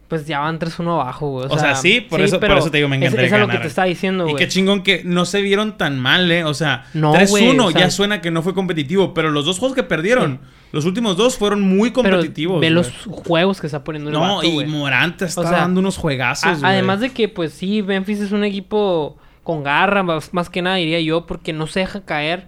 Pues 0.10 0.26
ya 0.26 0.40
van 0.40 0.58
3-1 0.58 0.92
abajo, 1.02 1.30
güey. 1.30 1.46
O 1.52 1.60
sea, 1.60 1.76
sí, 1.76 2.02
por 2.02 2.20
eso- 2.20 2.40
por 2.40 2.48
pero 2.48 2.58
eso 2.60 2.72
te 2.72 2.78
digo, 2.78 2.90
me 2.90 2.96
encantaría 2.96 3.28
Es, 3.28 3.32
es 3.32 3.40
lo 3.40 3.46
que 3.46 3.52
ganar. 3.52 3.62
te 3.62 3.68
estaba 3.68 3.86
diciendo, 3.88 4.28
Y 4.28 4.34
qué 4.36 4.48
chingón 4.48 4.82
que 4.82 5.04
no 5.06 5.24
se 5.26 5.40
vieron 5.44 5.78
tan 5.78 6.00
mal, 6.00 6.32
¿eh? 6.32 6.44
O 6.46 6.56
sea, 6.56 6.86
No, 6.96 7.14
3-1 7.14 7.30
güey, 7.30 7.60
o 7.60 7.72
sea- 7.72 7.82
ya 7.82 7.92
suena 7.92 8.20
que 8.20 8.32
no 8.32 8.42
fue 8.42 8.56
competitivo, 8.56 9.14
pero 9.14 9.30
los 9.30 9.46
dos 9.46 9.60
juegos 9.60 9.76
que 9.76 9.84
perdieron, 9.84 10.40
los 10.72 10.86
últimos 10.86 11.16
dos 11.16 11.38
fueron 11.38 11.62
muy 11.62 11.92
Pero 11.92 12.10
competitivos. 12.10 12.60
ve 12.60 12.72
güey. 12.72 12.74
los 12.74 12.92
juegos 13.06 13.62
que 13.62 13.68
está 13.68 13.84
poniendo 13.84 14.10
el 14.10 14.16
No, 14.16 14.38
vato, 14.38 14.48
y. 14.48 14.66
Morante 14.66 15.26
está 15.26 15.42
O 15.42 15.44
sea, 15.48 15.60
dando 15.60 15.80
unos 15.80 15.98
juegazos, 15.98 16.60
güey. 16.60 16.72
además 16.72 17.02
de 17.02 17.12
que, 17.12 17.30
pues 17.30 17.54
sí, 17.54 17.84
Memphis 17.84 18.20
es 18.22 18.32
un 18.32 18.44
equipo 18.44 19.16
con 19.44 19.62
garra, 19.64 20.02
más, 20.02 20.34
más 20.34 20.50
que 20.50 20.64
nada 20.64 20.78
diría 20.78 21.00
yo, 21.02 21.28
porque 21.28 21.54
no 21.54 21.68
se 21.68 21.82
deja 21.82 22.04
caer. 22.04 22.48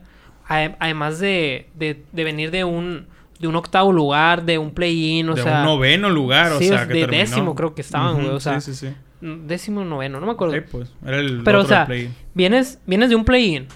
Además 0.79 1.19
de, 1.19 1.67
de, 1.75 2.03
de 2.11 2.23
venir 2.23 2.51
de 2.51 2.63
un, 2.63 3.07
de 3.39 3.47
un 3.47 3.55
octavo 3.55 3.91
lugar, 3.91 4.43
de 4.43 4.57
un 4.57 4.71
play-in, 4.71 5.29
o 5.29 5.35
de 5.35 5.43
sea... 5.43 5.59
un 5.59 5.65
noveno 5.65 6.09
lugar, 6.09 6.51
o 6.51 6.59
sea, 6.59 6.87
que 6.87 6.93
de 6.93 6.99
terminó. 7.01 7.21
décimo 7.21 7.55
creo 7.55 7.73
que 7.73 7.81
estaban, 7.81 8.15
güey, 8.15 8.27
o 8.29 8.39
sea, 8.39 8.59
Sí, 8.59 8.73
sí, 8.73 8.87
sí. 8.87 8.93
Décimo 9.21 9.85
noveno, 9.85 10.19
no 10.19 10.25
me 10.25 10.31
acuerdo. 10.31 10.55
Sí, 10.55 10.61
pues, 10.71 10.91
era 11.05 11.19
el 11.19 11.43
Pero, 11.43 11.61
o 11.61 11.65
sea, 11.65 11.87
vienes, 12.33 12.79
vienes 12.85 13.09
de 13.09 13.15
un 13.15 13.23
play-in. 13.23 13.67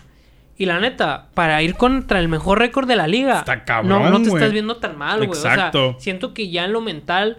Y 0.57 0.65
la 0.65 0.79
neta, 0.79 1.29
para 1.33 1.61
ir 1.61 1.75
contra 1.75 2.19
el 2.19 2.29
mejor 2.29 2.59
récord 2.59 2.87
de 2.87 2.95
la 2.95 3.07
liga, 3.07 3.39
Está 3.39 3.63
cabrón, 3.63 4.03
no, 4.03 4.09
no 4.09 4.21
te 4.21 4.29
estás 4.29 4.51
viendo 4.51 4.77
tan 4.77 4.97
mal, 4.97 5.17
güey. 5.17 5.29
O 5.29 5.33
sea, 5.35 5.53
Exacto. 5.53 5.97
siento 5.99 6.33
que 6.33 6.49
ya 6.49 6.65
en 6.65 6.73
lo 6.73 6.81
mental, 6.81 7.37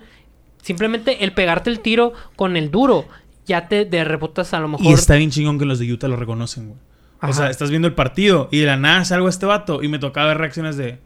simplemente 0.62 1.24
el 1.24 1.32
pegarte 1.32 1.70
el 1.70 1.80
tiro 1.80 2.12
con 2.37 2.57
el 2.57 2.70
duro, 2.70 3.07
ya 3.47 3.68
te 3.68 3.84
de 3.87 4.05
rebotas 4.05 4.53
a 4.55 4.61
lo 4.61 4.68
mejor. 4.68 4.87
Y 4.87 4.93
está 4.93 5.14
bien 5.14 5.30
chingón 5.30 5.59
que 5.59 5.64
los 5.64 5.78
de 5.78 5.91
Utah 5.91 6.09
lo 6.09 6.16
reconocen, 6.16 6.68
güey. 6.68 6.78
O 7.22 7.32
sea, 7.32 7.50
estás 7.50 7.70
viendo 7.70 7.88
el 7.88 7.94
partido 7.94 8.48
y 8.52 8.60
de 8.60 8.66
la 8.66 8.76
nada 8.76 9.04
salgo 9.04 9.26
a 9.26 9.30
este 9.30 9.46
vato 9.46 9.82
y 9.82 9.88
me 9.88 9.98
tocaba 9.98 10.28
ver 10.28 10.38
reacciones 10.38 10.76
de... 10.76 10.98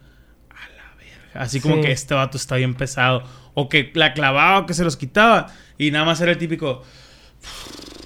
A 0.50 0.68
la 0.76 0.96
verga. 0.96 1.40
Así 1.40 1.60
como 1.60 1.76
Sí. 1.76 1.82
que 1.82 1.92
este 1.92 2.14
vato 2.14 2.36
está 2.36 2.56
bien 2.56 2.74
pesado. 2.74 3.22
O 3.54 3.68
que 3.68 3.90
la 3.94 4.12
clavaba 4.14 4.58
o 4.58 4.66
que 4.66 4.74
se 4.74 4.84
los 4.84 4.96
quitaba. 4.96 5.46
Y 5.78 5.90
nada 5.90 6.04
más 6.04 6.20
era 6.20 6.32
el 6.32 6.38
típico... 6.38 6.82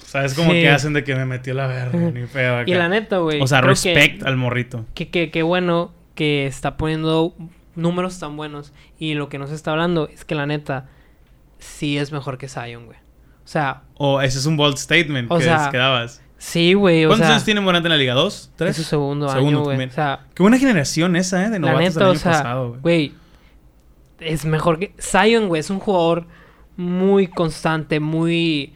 ¿Sabes? 0.05 0.33
Como 0.33 0.51
Sí. 0.51 0.61
que 0.61 0.69
hacen 0.69 0.93
de 0.93 1.03
que 1.03 1.15
me 1.15 1.25
metió 1.25 1.53
la 1.53 1.67
verga. 1.67 1.97
Ni 1.97 2.25
pedo 2.25 2.57
acá. 2.59 2.69
Y 2.71 2.73
la 2.73 2.87
neta, 2.87 3.17
güey. 3.17 3.41
O 3.41 3.47
sea, 3.47 3.61
que- 3.61 3.67
respect 3.67 4.23
al 4.23 4.37
morrito. 4.37 4.85
Que, 4.93 5.09
que, 5.09 5.29
que 5.31 5.43
bueno 5.43 5.93
que 6.15 6.45
está 6.47 6.77
poniendo 6.77 7.35
números 7.75 8.17
tan 8.19 8.37
buenos. 8.37 8.71
Y 8.97 9.15
lo 9.15 9.27
que 9.27 9.37
nos 9.39 9.51
está 9.51 9.71
hablando 9.71 10.07
es 10.07 10.23
que 10.23 10.35
la 10.35 10.45
neta 10.45 10.87
sí 11.59 11.97
es 11.97 12.11
mejor 12.13 12.37
que 12.37 12.47
Zion, 12.47 12.85
güey. 12.85 12.97
O 13.43 13.47
sea, 13.47 13.81
O 13.95 14.21
ese 14.21 14.39
es 14.39 14.45
un 14.45 14.55
bold 14.57 14.77
statement 14.77 15.29
O 15.31 15.37
que 15.37 15.43
sea, 15.43 15.69
quedabas. 15.69 16.21
Sí, 16.45 16.75
güey, 16.75 17.05
o 17.05 17.07
¿Cuántos 17.07 17.25
sea, 17.25 17.35
años 17.35 17.43
tiene 17.43 17.59
Morant 17.59 17.83
en 17.87 17.91
la 17.91 17.97
liga? 17.97 18.13
¿Dos? 18.13 18.51
¿Tres? 18.55 18.69
es 18.71 18.77
su 18.77 18.83
segundo, 18.83 19.27
Segundo 19.29 19.61
año, 19.61 19.63
güey. 19.63 19.87
O 19.87 19.91
sea, 19.91 20.27
Qué 20.35 20.43
buena 20.43 20.59
generación 20.59 21.15
esa, 21.15 21.43
¿eh? 21.43 21.49
De 21.49 21.59
la 21.59 21.71
novatos 21.71 21.95
neta, 21.95 21.99
del 22.01 22.07
o 22.07 22.11
año 22.11 22.19
sea, 22.19 22.31
pasado, 22.33 22.77
güey. 22.83 23.13
es 24.19 24.45
mejor 24.45 24.77
que 24.77 24.93
Zion, 25.01 25.47
güey, 25.47 25.59
es 25.59 25.71
un 25.71 25.79
jugador 25.79 26.27
muy 26.77 27.25
constante, 27.27 27.99
muy 27.99 28.73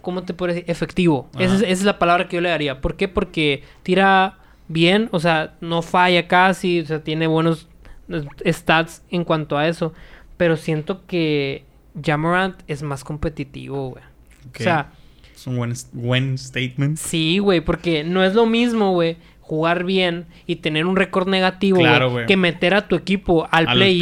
¿cómo 0.00 0.22
te 0.22 0.32
puedo 0.32 0.54
decir? 0.54 0.70
efectivo. 0.70 1.28
Esa 1.34 1.56
es, 1.56 1.62
Ajá. 1.62 1.64
esa 1.64 1.72
es 1.72 1.84
la 1.84 1.98
palabra 1.98 2.26
que 2.26 2.36
yo 2.36 2.40
le 2.40 2.48
daría. 2.48 2.80
¿Por 2.80 2.96
qué? 2.96 3.06
Porque 3.06 3.64
tira 3.82 4.38
bien, 4.68 5.10
o 5.12 5.20
sea, 5.20 5.56
no 5.60 5.82
falla 5.82 6.26
casi, 6.26 6.80
o 6.80 6.86
sea, 6.86 7.04
tiene 7.04 7.26
buenos 7.26 7.68
eh, 8.08 8.50
stats 8.52 9.02
en 9.10 9.24
cuanto 9.24 9.58
a 9.58 9.68
eso, 9.68 9.92
pero 10.38 10.56
siento 10.56 11.04
que 11.06 11.64
Jamorant 12.02 12.62
es 12.66 12.82
más 12.82 13.04
competitivo, 13.04 13.90
güey. 13.90 14.04
O 14.58 14.62
sea, 14.62 14.92
Es 15.40 15.46
un 15.46 15.56
buen, 15.56 15.72
buen 15.92 16.36
statement. 16.36 16.98
Sí, 16.98 17.38
güey, 17.38 17.60
porque 17.62 18.04
no 18.04 18.22
es 18.22 18.34
lo 18.34 18.44
mismo, 18.44 18.92
güey, 18.92 19.16
jugar 19.40 19.84
bien 19.84 20.26
y 20.46 20.56
tener 20.56 20.84
un 20.86 20.96
récord 20.96 21.26
negativo, 21.28 21.78
Claro, 21.78 22.10
güey, 22.10 22.26
que 22.26 22.36
meter 22.36 22.74
a 22.74 22.86
tu 22.86 22.94
equipo 22.94 23.48
al, 23.50 23.64
play-in, 23.72 23.98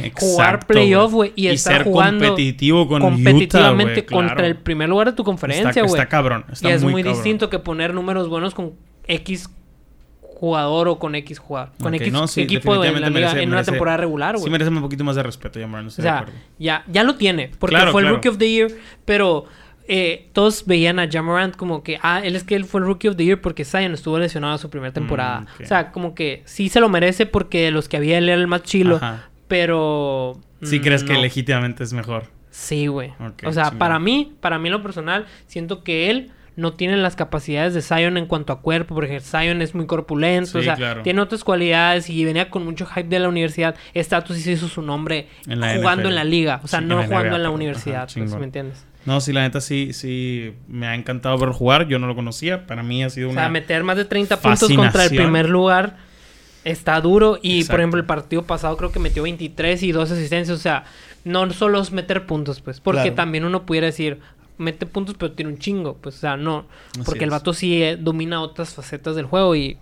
play-in, 0.00 0.12
jugar 0.14 0.66
playoff, 0.66 1.12
güey. 1.12 1.32
y, 1.34 1.44
Y 1.44 1.48
estar 1.48 1.78
ser 1.78 1.84
jugando 1.84 2.26
competitivo 2.26 2.86
con 2.86 3.00
competitivamente 3.00 4.00
Utah, 4.00 4.06
güey, 4.06 4.20
contra 4.20 4.34
claro. 4.36 4.48
el 4.48 4.56
primer 4.58 4.88
lugar 4.90 5.06
de 5.08 5.12
tu 5.14 5.22
Está, 5.22 5.24
conferencia, 5.24 5.82
güey. 5.82 5.94
está 5.94 6.08
cabrón. 6.08 6.44
Está 6.52 6.68
Y 6.68 6.72
es 6.72 6.82
muy, 6.82 6.92
muy, 6.92 7.02
cabrón. 7.02 7.16
distinto 7.18 7.48
que 7.50 7.58
poner 7.58 7.94
números 7.94 8.28
buenos 8.28 8.54
con 8.54 8.74
X 9.08 9.48
jugador 10.20 10.88
o 10.88 10.98
con 10.98 11.14
X 11.14 11.38
jugador. 11.38 11.70
Con 11.80 11.94
Ok, 11.94 12.00
X 12.00 12.12
no, 12.12 12.26
sí, 12.26 12.42
equipo 12.42 12.74
en, 12.84 13.00
la 13.00 13.08
liga, 13.10 13.30
merece- 13.30 13.42
en 13.42 13.48
una 13.48 13.58
merece- 13.62 13.70
temporada 13.70 13.96
regular, 13.96 14.34
güey. 14.34 14.44
Sí 14.44 14.50
merece 14.50 14.70
un 14.70 14.80
poquito 14.82 15.04
más 15.04 15.16
de 15.16 15.22
respeto, 15.22 15.58
ya, 15.60 15.66
O 15.66 15.82
de 15.82 15.90
sea, 15.90 16.18
acuerdo. 16.18 16.38
ya, 16.58 16.84
ya 16.88 17.04
lo 17.04 17.14
tiene, 17.14 17.50
porque 17.58 17.76
Claro, 17.76 17.92
fue 17.92 18.02
el 18.02 18.06
claro. 18.06 18.16
Rookie 18.16 18.28
of 18.28 18.38
the 18.38 18.50
Year, 18.50 18.70
pero 19.04 19.44
eh, 19.88 20.28
todos 20.32 20.66
veían 20.66 20.98
a 20.98 21.08
Jamorant 21.10 21.56
como 21.56 21.82
que, 21.82 21.98
ah, 22.02 22.20
él 22.24 22.36
es 22.36 22.44
que 22.44 22.54
él 22.54 22.64
fue 22.64 22.80
el 22.80 22.86
Rookie 22.86 23.08
of 23.08 23.16
the 23.16 23.24
Year 23.24 23.40
porque 23.40 23.64
Zion 23.64 23.92
estuvo 23.92 24.18
lesionado 24.18 24.56
su 24.58 24.70
primera 24.70 24.92
temporada. 24.92 25.40
Mm. 25.58 25.62
O 25.62 25.66
sea, 25.66 25.92
como 25.92 26.14
que 26.14 26.42
sí 26.44 26.68
se 26.68 26.80
lo 26.80 26.88
merece 26.88 27.26
porque 27.26 27.64
de 27.64 27.70
los 27.70 27.88
que 27.88 27.96
había 27.96 28.18
él 28.18 28.28
era 28.28 28.40
el 28.40 28.46
más 28.46 28.62
chilo, 28.62 28.96
Ajá. 28.96 29.28
pero... 29.48 30.40
Sí 30.62 30.78
mm, 30.78 30.82
crees 30.82 31.04
que 31.04 31.14
legítimamente 31.14 31.82
es 31.84 31.92
mejor. 31.92 32.24
Sí, 32.50 32.86
güey. 32.86 33.12
O 33.44 33.52
sea, 33.52 33.72
para 33.72 33.98
mí, 33.98 34.34
para 34.40 34.58
mí 34.58 34.68
en 34.68 34.72
lo 34.72 34.82
personal, 34.82 35.26
siento 35.46 35.82
que 35.82 36.10
él 36.10 36.32
no 36.54 36.74
tiene 36.74 36.96
las 36.98 37.16
capacidades 37.16 37.72
de 37.74 37.80
Zion 37.80 38.16
en 38.18 38.26
cuanto 38.26 38.52
a 38.52 38.60
cuerpo, 38.60 38.94
porque 38.94 39.20
Zion 39.20 39.62
es 39.62 39.74
muy 39.74 39.86
corpulento, 39.86 40.50
Sí, 40.50 40.58
o 40.58 40.62
sea, 40.62 40.74
claro. 40.76 41.02
tiene 41.02 41.20
otras 41.20 41.44
cualidades 41.44 42.10
y 42.10 42.24
venía 42.24 42.50
con 42.50 42.64
mucho 42.64 42.84
hype 42.86 43.08
de 43.08 43.18
la 43.20 43.28
universidad. 43.28 43.74
Status 43.94 44.46
hizo 44.46 44.68
su 44.68 44.82
nombre 44.82 45.28
En 45.46 45.60
jugando 45.60 46.02
NFL. 46.02 46.08
en 46.08 46.14
la 46.14 46.24
liga, 46.24 46.60
o 46.62 46.68
sea, 46.68 46.80
Sí, 46.80 46.84
no 46.84 47.00
en 47.00 47.06
jugando 47.06 47.30
NBA, 47.30 47.36
en 47.36 47.42
la 47.42 47.50
universidad, 47.50 48.02
Ajá, 48.04 48.14
pues. 48.14 48.34
¿me 48.36 48.44
entiendes? 48.44 48.86
No, 49.06 49.20
sí, 49.20 49.32
la 49.32 49.42
neta 49.42 49.60
sí, 49.60 49.92
sí 49.92 50.54
me 50.68 50.86
ha 50.86 50.94
encantado 50.94 51.36
verlo 51.38 51.54
jugar. 51.54 51.88
Yo 51.88 51.98
no 51.98 52.06
lo 52.06 52.14
conocía. 52.14 52.66
Para 52.66 52.82
mí 52.82 53.02
ha 53.02 53.10
sido 53.10 53.28
O 53.28 53.32
una. 53.32 53.42
sea, 53.42 53.48
meter 53.48 53.82
más 53.84 53.96
de 53.96 54.04
30 54.04 54.40
puntos 54.40 54.72
contra 54.72 55.04
el 55.04 55.10
primer 55.10 55.48
lugar 55.48 55.96
está 56.64 57.00
duro. 57.00 57.38
Y, 57.42 57.56
Exacto. 57.58 57.72
por 57.72 57.80
ejemplo, 57.80 58.00
el 58.00 58.06
partido 58.06 58.42
pasado 58.44 58.76
creo 58.76 58.92
que 58.92 58.98
metió 59.00 59.24
23 59.24 59.82
y 59.82 59.92
2 59.92 60.10
asistencias. 60.10 60.56
O 60.56 60.60
sea, 60.60 60.84
no 61.24 61.50
solo 61.52 61.80
es 61.80 61.90
meter 61.92 62.26
puntos, 62.26 62.60
pues. 62.60 62.80
Porque 62.80 63.00
Claro. 63.02 63.14
también 63.16 63.44
uno 63.44 63.66
pudiera 63.66 63.86
decir, 63.86 64.18
mete 64.58 64.86
puntos 64.86 65.16
pero 65.18 65.32
tiene 65.32 65.50
un 65.52 65.58
chingo. 65.58 65.96
Pues, 66.00 66.16
o 66.16 66.18
sea, 66.18 66.36
no. 66.36 66.66
Así 66.92 67.02
Porque 67.04 67.24
el 67.24 67.30
vato 67.30 67.52
sí 67.54 67.82
eh, 67.82 67.96
domina 67.96 68.40
otras 68.40 68.74
facetas 68.74 69.16
del 69.16 69.26
juego 69.26 69.56
y 69.56 69.78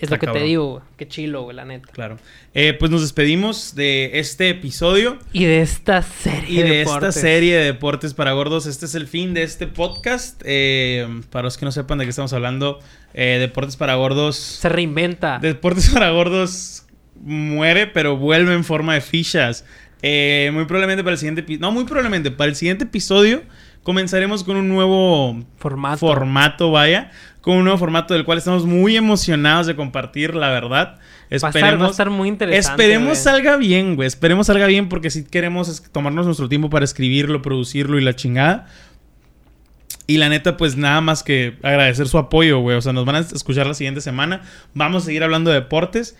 es 0.00 0.10
lo 0.10 0.18
que 0.18 0.26
cabrón. 0.26 0.42
te 0.42 0.48
digo, 0.48 0.70
güey. 0.70 0.82
Qué 0.96 1.08
chilo, 1.08 1.42
güey, 1.42 1.56
la 1.56 1.64
neta. 1.64 1.88
Claro. 1.92 2.18
Eh, 2.54 2.74
pues 2.78 2.90
nos 2.90 3.00
despedimos 3.02 3.74
de 3.74 4.18
este 4.18 4.48
episodio. 4.50 5.18
Y 5.32 5.44
de 5.44 5.60
esta 5.62 6.02
serie 6.02 6.60
Y 6.60 6.62
de 6.62 6.76
deportes. 6.78 7.08
esta 7.16 7.20
serie 7.20 7.56
de 7.56 7.64
deportes 7.64 8.14
para 8.14 8.32
gordos, 8.32 8.66
este 8.66 8.86
es 8.86 8.94
el 8.94 9.06
fin 9.06 9.34
de 9.34 9.42
este 9.42 9.66
podcast. 9.66 10.40
Eh, 10.44 11.06
para 11.30 11.44
los 11.44 11.56
que 11.58 11.64
no 11.64 11.72
sepan 11.72 11.98
de 11.98 12.04
qué 12.04 12.10
estamos 12.10 12.32
hablando, 12.32 12.80
eh, 13.14 13.38
Deportes 13.40 13.76
para 13.76 13.94
Gordos. 13.96 14.36
Se 14.36 14.68
reinventa. 14.68 15.38
Deportes 15.40 15.88
para 15.94 16.10
Gordos 16.10 16.84
muere, 17.20 17.86
pero 17.86 18.16
vuelve 18.16 18.54
en 18.54 18.64
forma 18.64 18.94
de 18.94 19.00
fichas. 19.00 19.64
Muy 20.02 20.64
probablemente 20.66 21.02
para 21.02 21.12
el 21.14 21.18
siguiente 21.18 21.40
episodio. 21.40 21.60
No, 21.60 21.72
muy 21.72 21.84
probablemente 21.84 22.30
para 22.30 22.50
el 22.50 22.56
siguiente 22.56 22.84
episodio 22.84 23.42
comenzaremos 23.82 24.44
con 24.44 24.56
un 24.56 24.68
nuevo 24.68 25.42
Formato. 25.56 25.98
formato, 25.98 26.70
vaya. 26.70 27.10
Con 27.48 27.56
un 27.56 27.64
nuevo 27.64 27.78
formato 27.78 28.12
del 28.12 28.26
cual 28.26 28.36
estamos 28.36 28.66
muy 28.66 28.94
emocionados 28.94 29.66
de 29.66 29.74
compartir, 29.74 30.34
la 30.34 30.50
verdad. 30.50 30.96
va, 30.96 30.98
a 31.30 31.34
estar, 31.36 31.48
Esperemos, 31.56 31.82
va 31.82 31.86
a 31.86 31.90
estar 31.92 32.10
muy 32.10 32.28
interesante. 32.28 32.82
esperemos 32.82 33.06
güey. 33.08 33.16
salga 33.16 33.56
bien, 33.56 33.96
güey. 33.96 34.06
Esperemos 34.06 34.48
salga 34.48 34.66
bien 34.66 34.90
porque 34.90 35.08
si 35.08 35.24
queremos 35.24 35.70
es 35.70 35.82
tomarnos 35.90 36.26
nuestro 36.26 36.50
tiempo 36.50 36.68
para 36.68 36.84
escribirlo, 36.84 37.40
producirlo 37.40 37.98
y 37.98 38.02
la 38.04 38.14
chingada. 38.14 38.66
Y 40.06 40.18
la 40.18 40.28
neta, 40.28 40.58
pues 40.58 40.76
nada 40.76 41.00
más 41.00 41.22
que 41.22 41.56
agradecer 41.62 42.06
su 42.06 42.18
apoyo, 42.18 42.58
güey. 42.58 42.76
O 42.76 42.82
sea, 42.82 42.92
nos 42.92 43.06
van 43.06 43.16
a 43.16 43.20
escuchar 43.20 43.66
la 43.66 43.72
siguiente 43.72 44.02
semana. 44.02 44.42
Vamos 44.74 45.04
a 45.04 45.06
seguir 45.06 45.24
hablando 45.24 45.48
de 45.50 45.60
deportes 45.60 46.16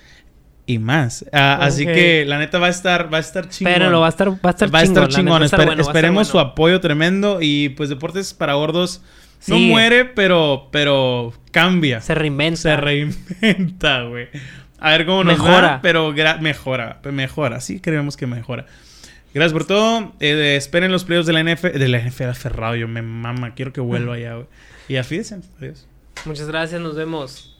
y 0.65 0.79
más. 0.79 1.27
Ah, 1.35 1.59
Así 1.61 1.87
Ok. 1.87 1.93
que 1.93 2.25
la 2.27 2.39
neta 2.39 2.59
va 2.59 2.69
a 2.69 2.71
estar, 2.71 3.13
va 3.13 3.19
a 3.19 3.21
estar 3.21 3.51
chingón. 3.51 3.75
Pero 3.75 3.91
lo 3.91 4.01
va 4.01 4.07
a 4.07 4.09
estar, 4.09 4.31
va 4.31 4.39
a 4.45 4.51
estar 4.51 4.75
Va 4.75 4.79
a 4.79 4.83
estar 4.83 5.09
chingón, 5.09 5.27
chingón. 5.27 5.41
va 5.41 5.43
a 5.43 5.45
estar 5.45 5.61
Esper- 5.61 5.67
bueno, 5.67 5.83
va 5.83 5.89
a 5.89 5.91
estar 5.91 5.97
esperemos 5.97 6.27
su 6.29 6.33
bueno. 6.39 6.49
apoyo 6.53 6.81
tremendo. 6.81 7.39
Y 7.43 7.69
pues 7.71 7.91
Deportes 7.91 8.33
para 8.33 8.55
Gordos 8.55 9.03
no 9.47 9.59
muere, 9.59 10.05
pero, 10.05 10.69
pero 10.73 11.33
cambia. 11.53 12.01
Se 12.01 12.15
reinventa. 12.15 12.57
Se 12.57 12.77
reinventa, 12.77 14.03
güey. 14.03 14.29
A 14.81 14.93
ver 14.93 15.07
cómo 15.07 15.25
nos 15.25 15.39
Mejora. 15.39 15.81
pero 15.83 16.13
mejora, 16.41 17.01
mejora. 17.13 17.61
Sí, 17.61 17.81
creemos 17.81 18.17
que 18.17 18.27
mejora. 18.27 18.67
Gracias 19.35 19.53
por 19.53 19.67
todo. 19.67 20.15
Eh, 20.21 20.57
esperen 20.57 20.91
los 20.93 21.05
playoffs 21.05 21.27
de 21.27 21.33
la 21.33 21.41
NFL. 21.43 21.79
De 21.79 21.89
la 21.89 21.99
NFL 21.99 22.25
aferrado, 22.31 22.77
yo 22.77 22.89
me 22.89 23.03
mama. 23.03 23.55
Quiero 23.55 23.73
que 23.73 23.81
vuelva 23.81 24.19
ya, 24.19 24.35
güey. 24.35 24.47
Y 24.89 24.97
afídense. 24.97 25.41
Adiós. 25.61 25.87
Muchas 26.25 26.49
gracias, 26.49 26.81
nos 26.81 26.97
vemos. 26.97 27.58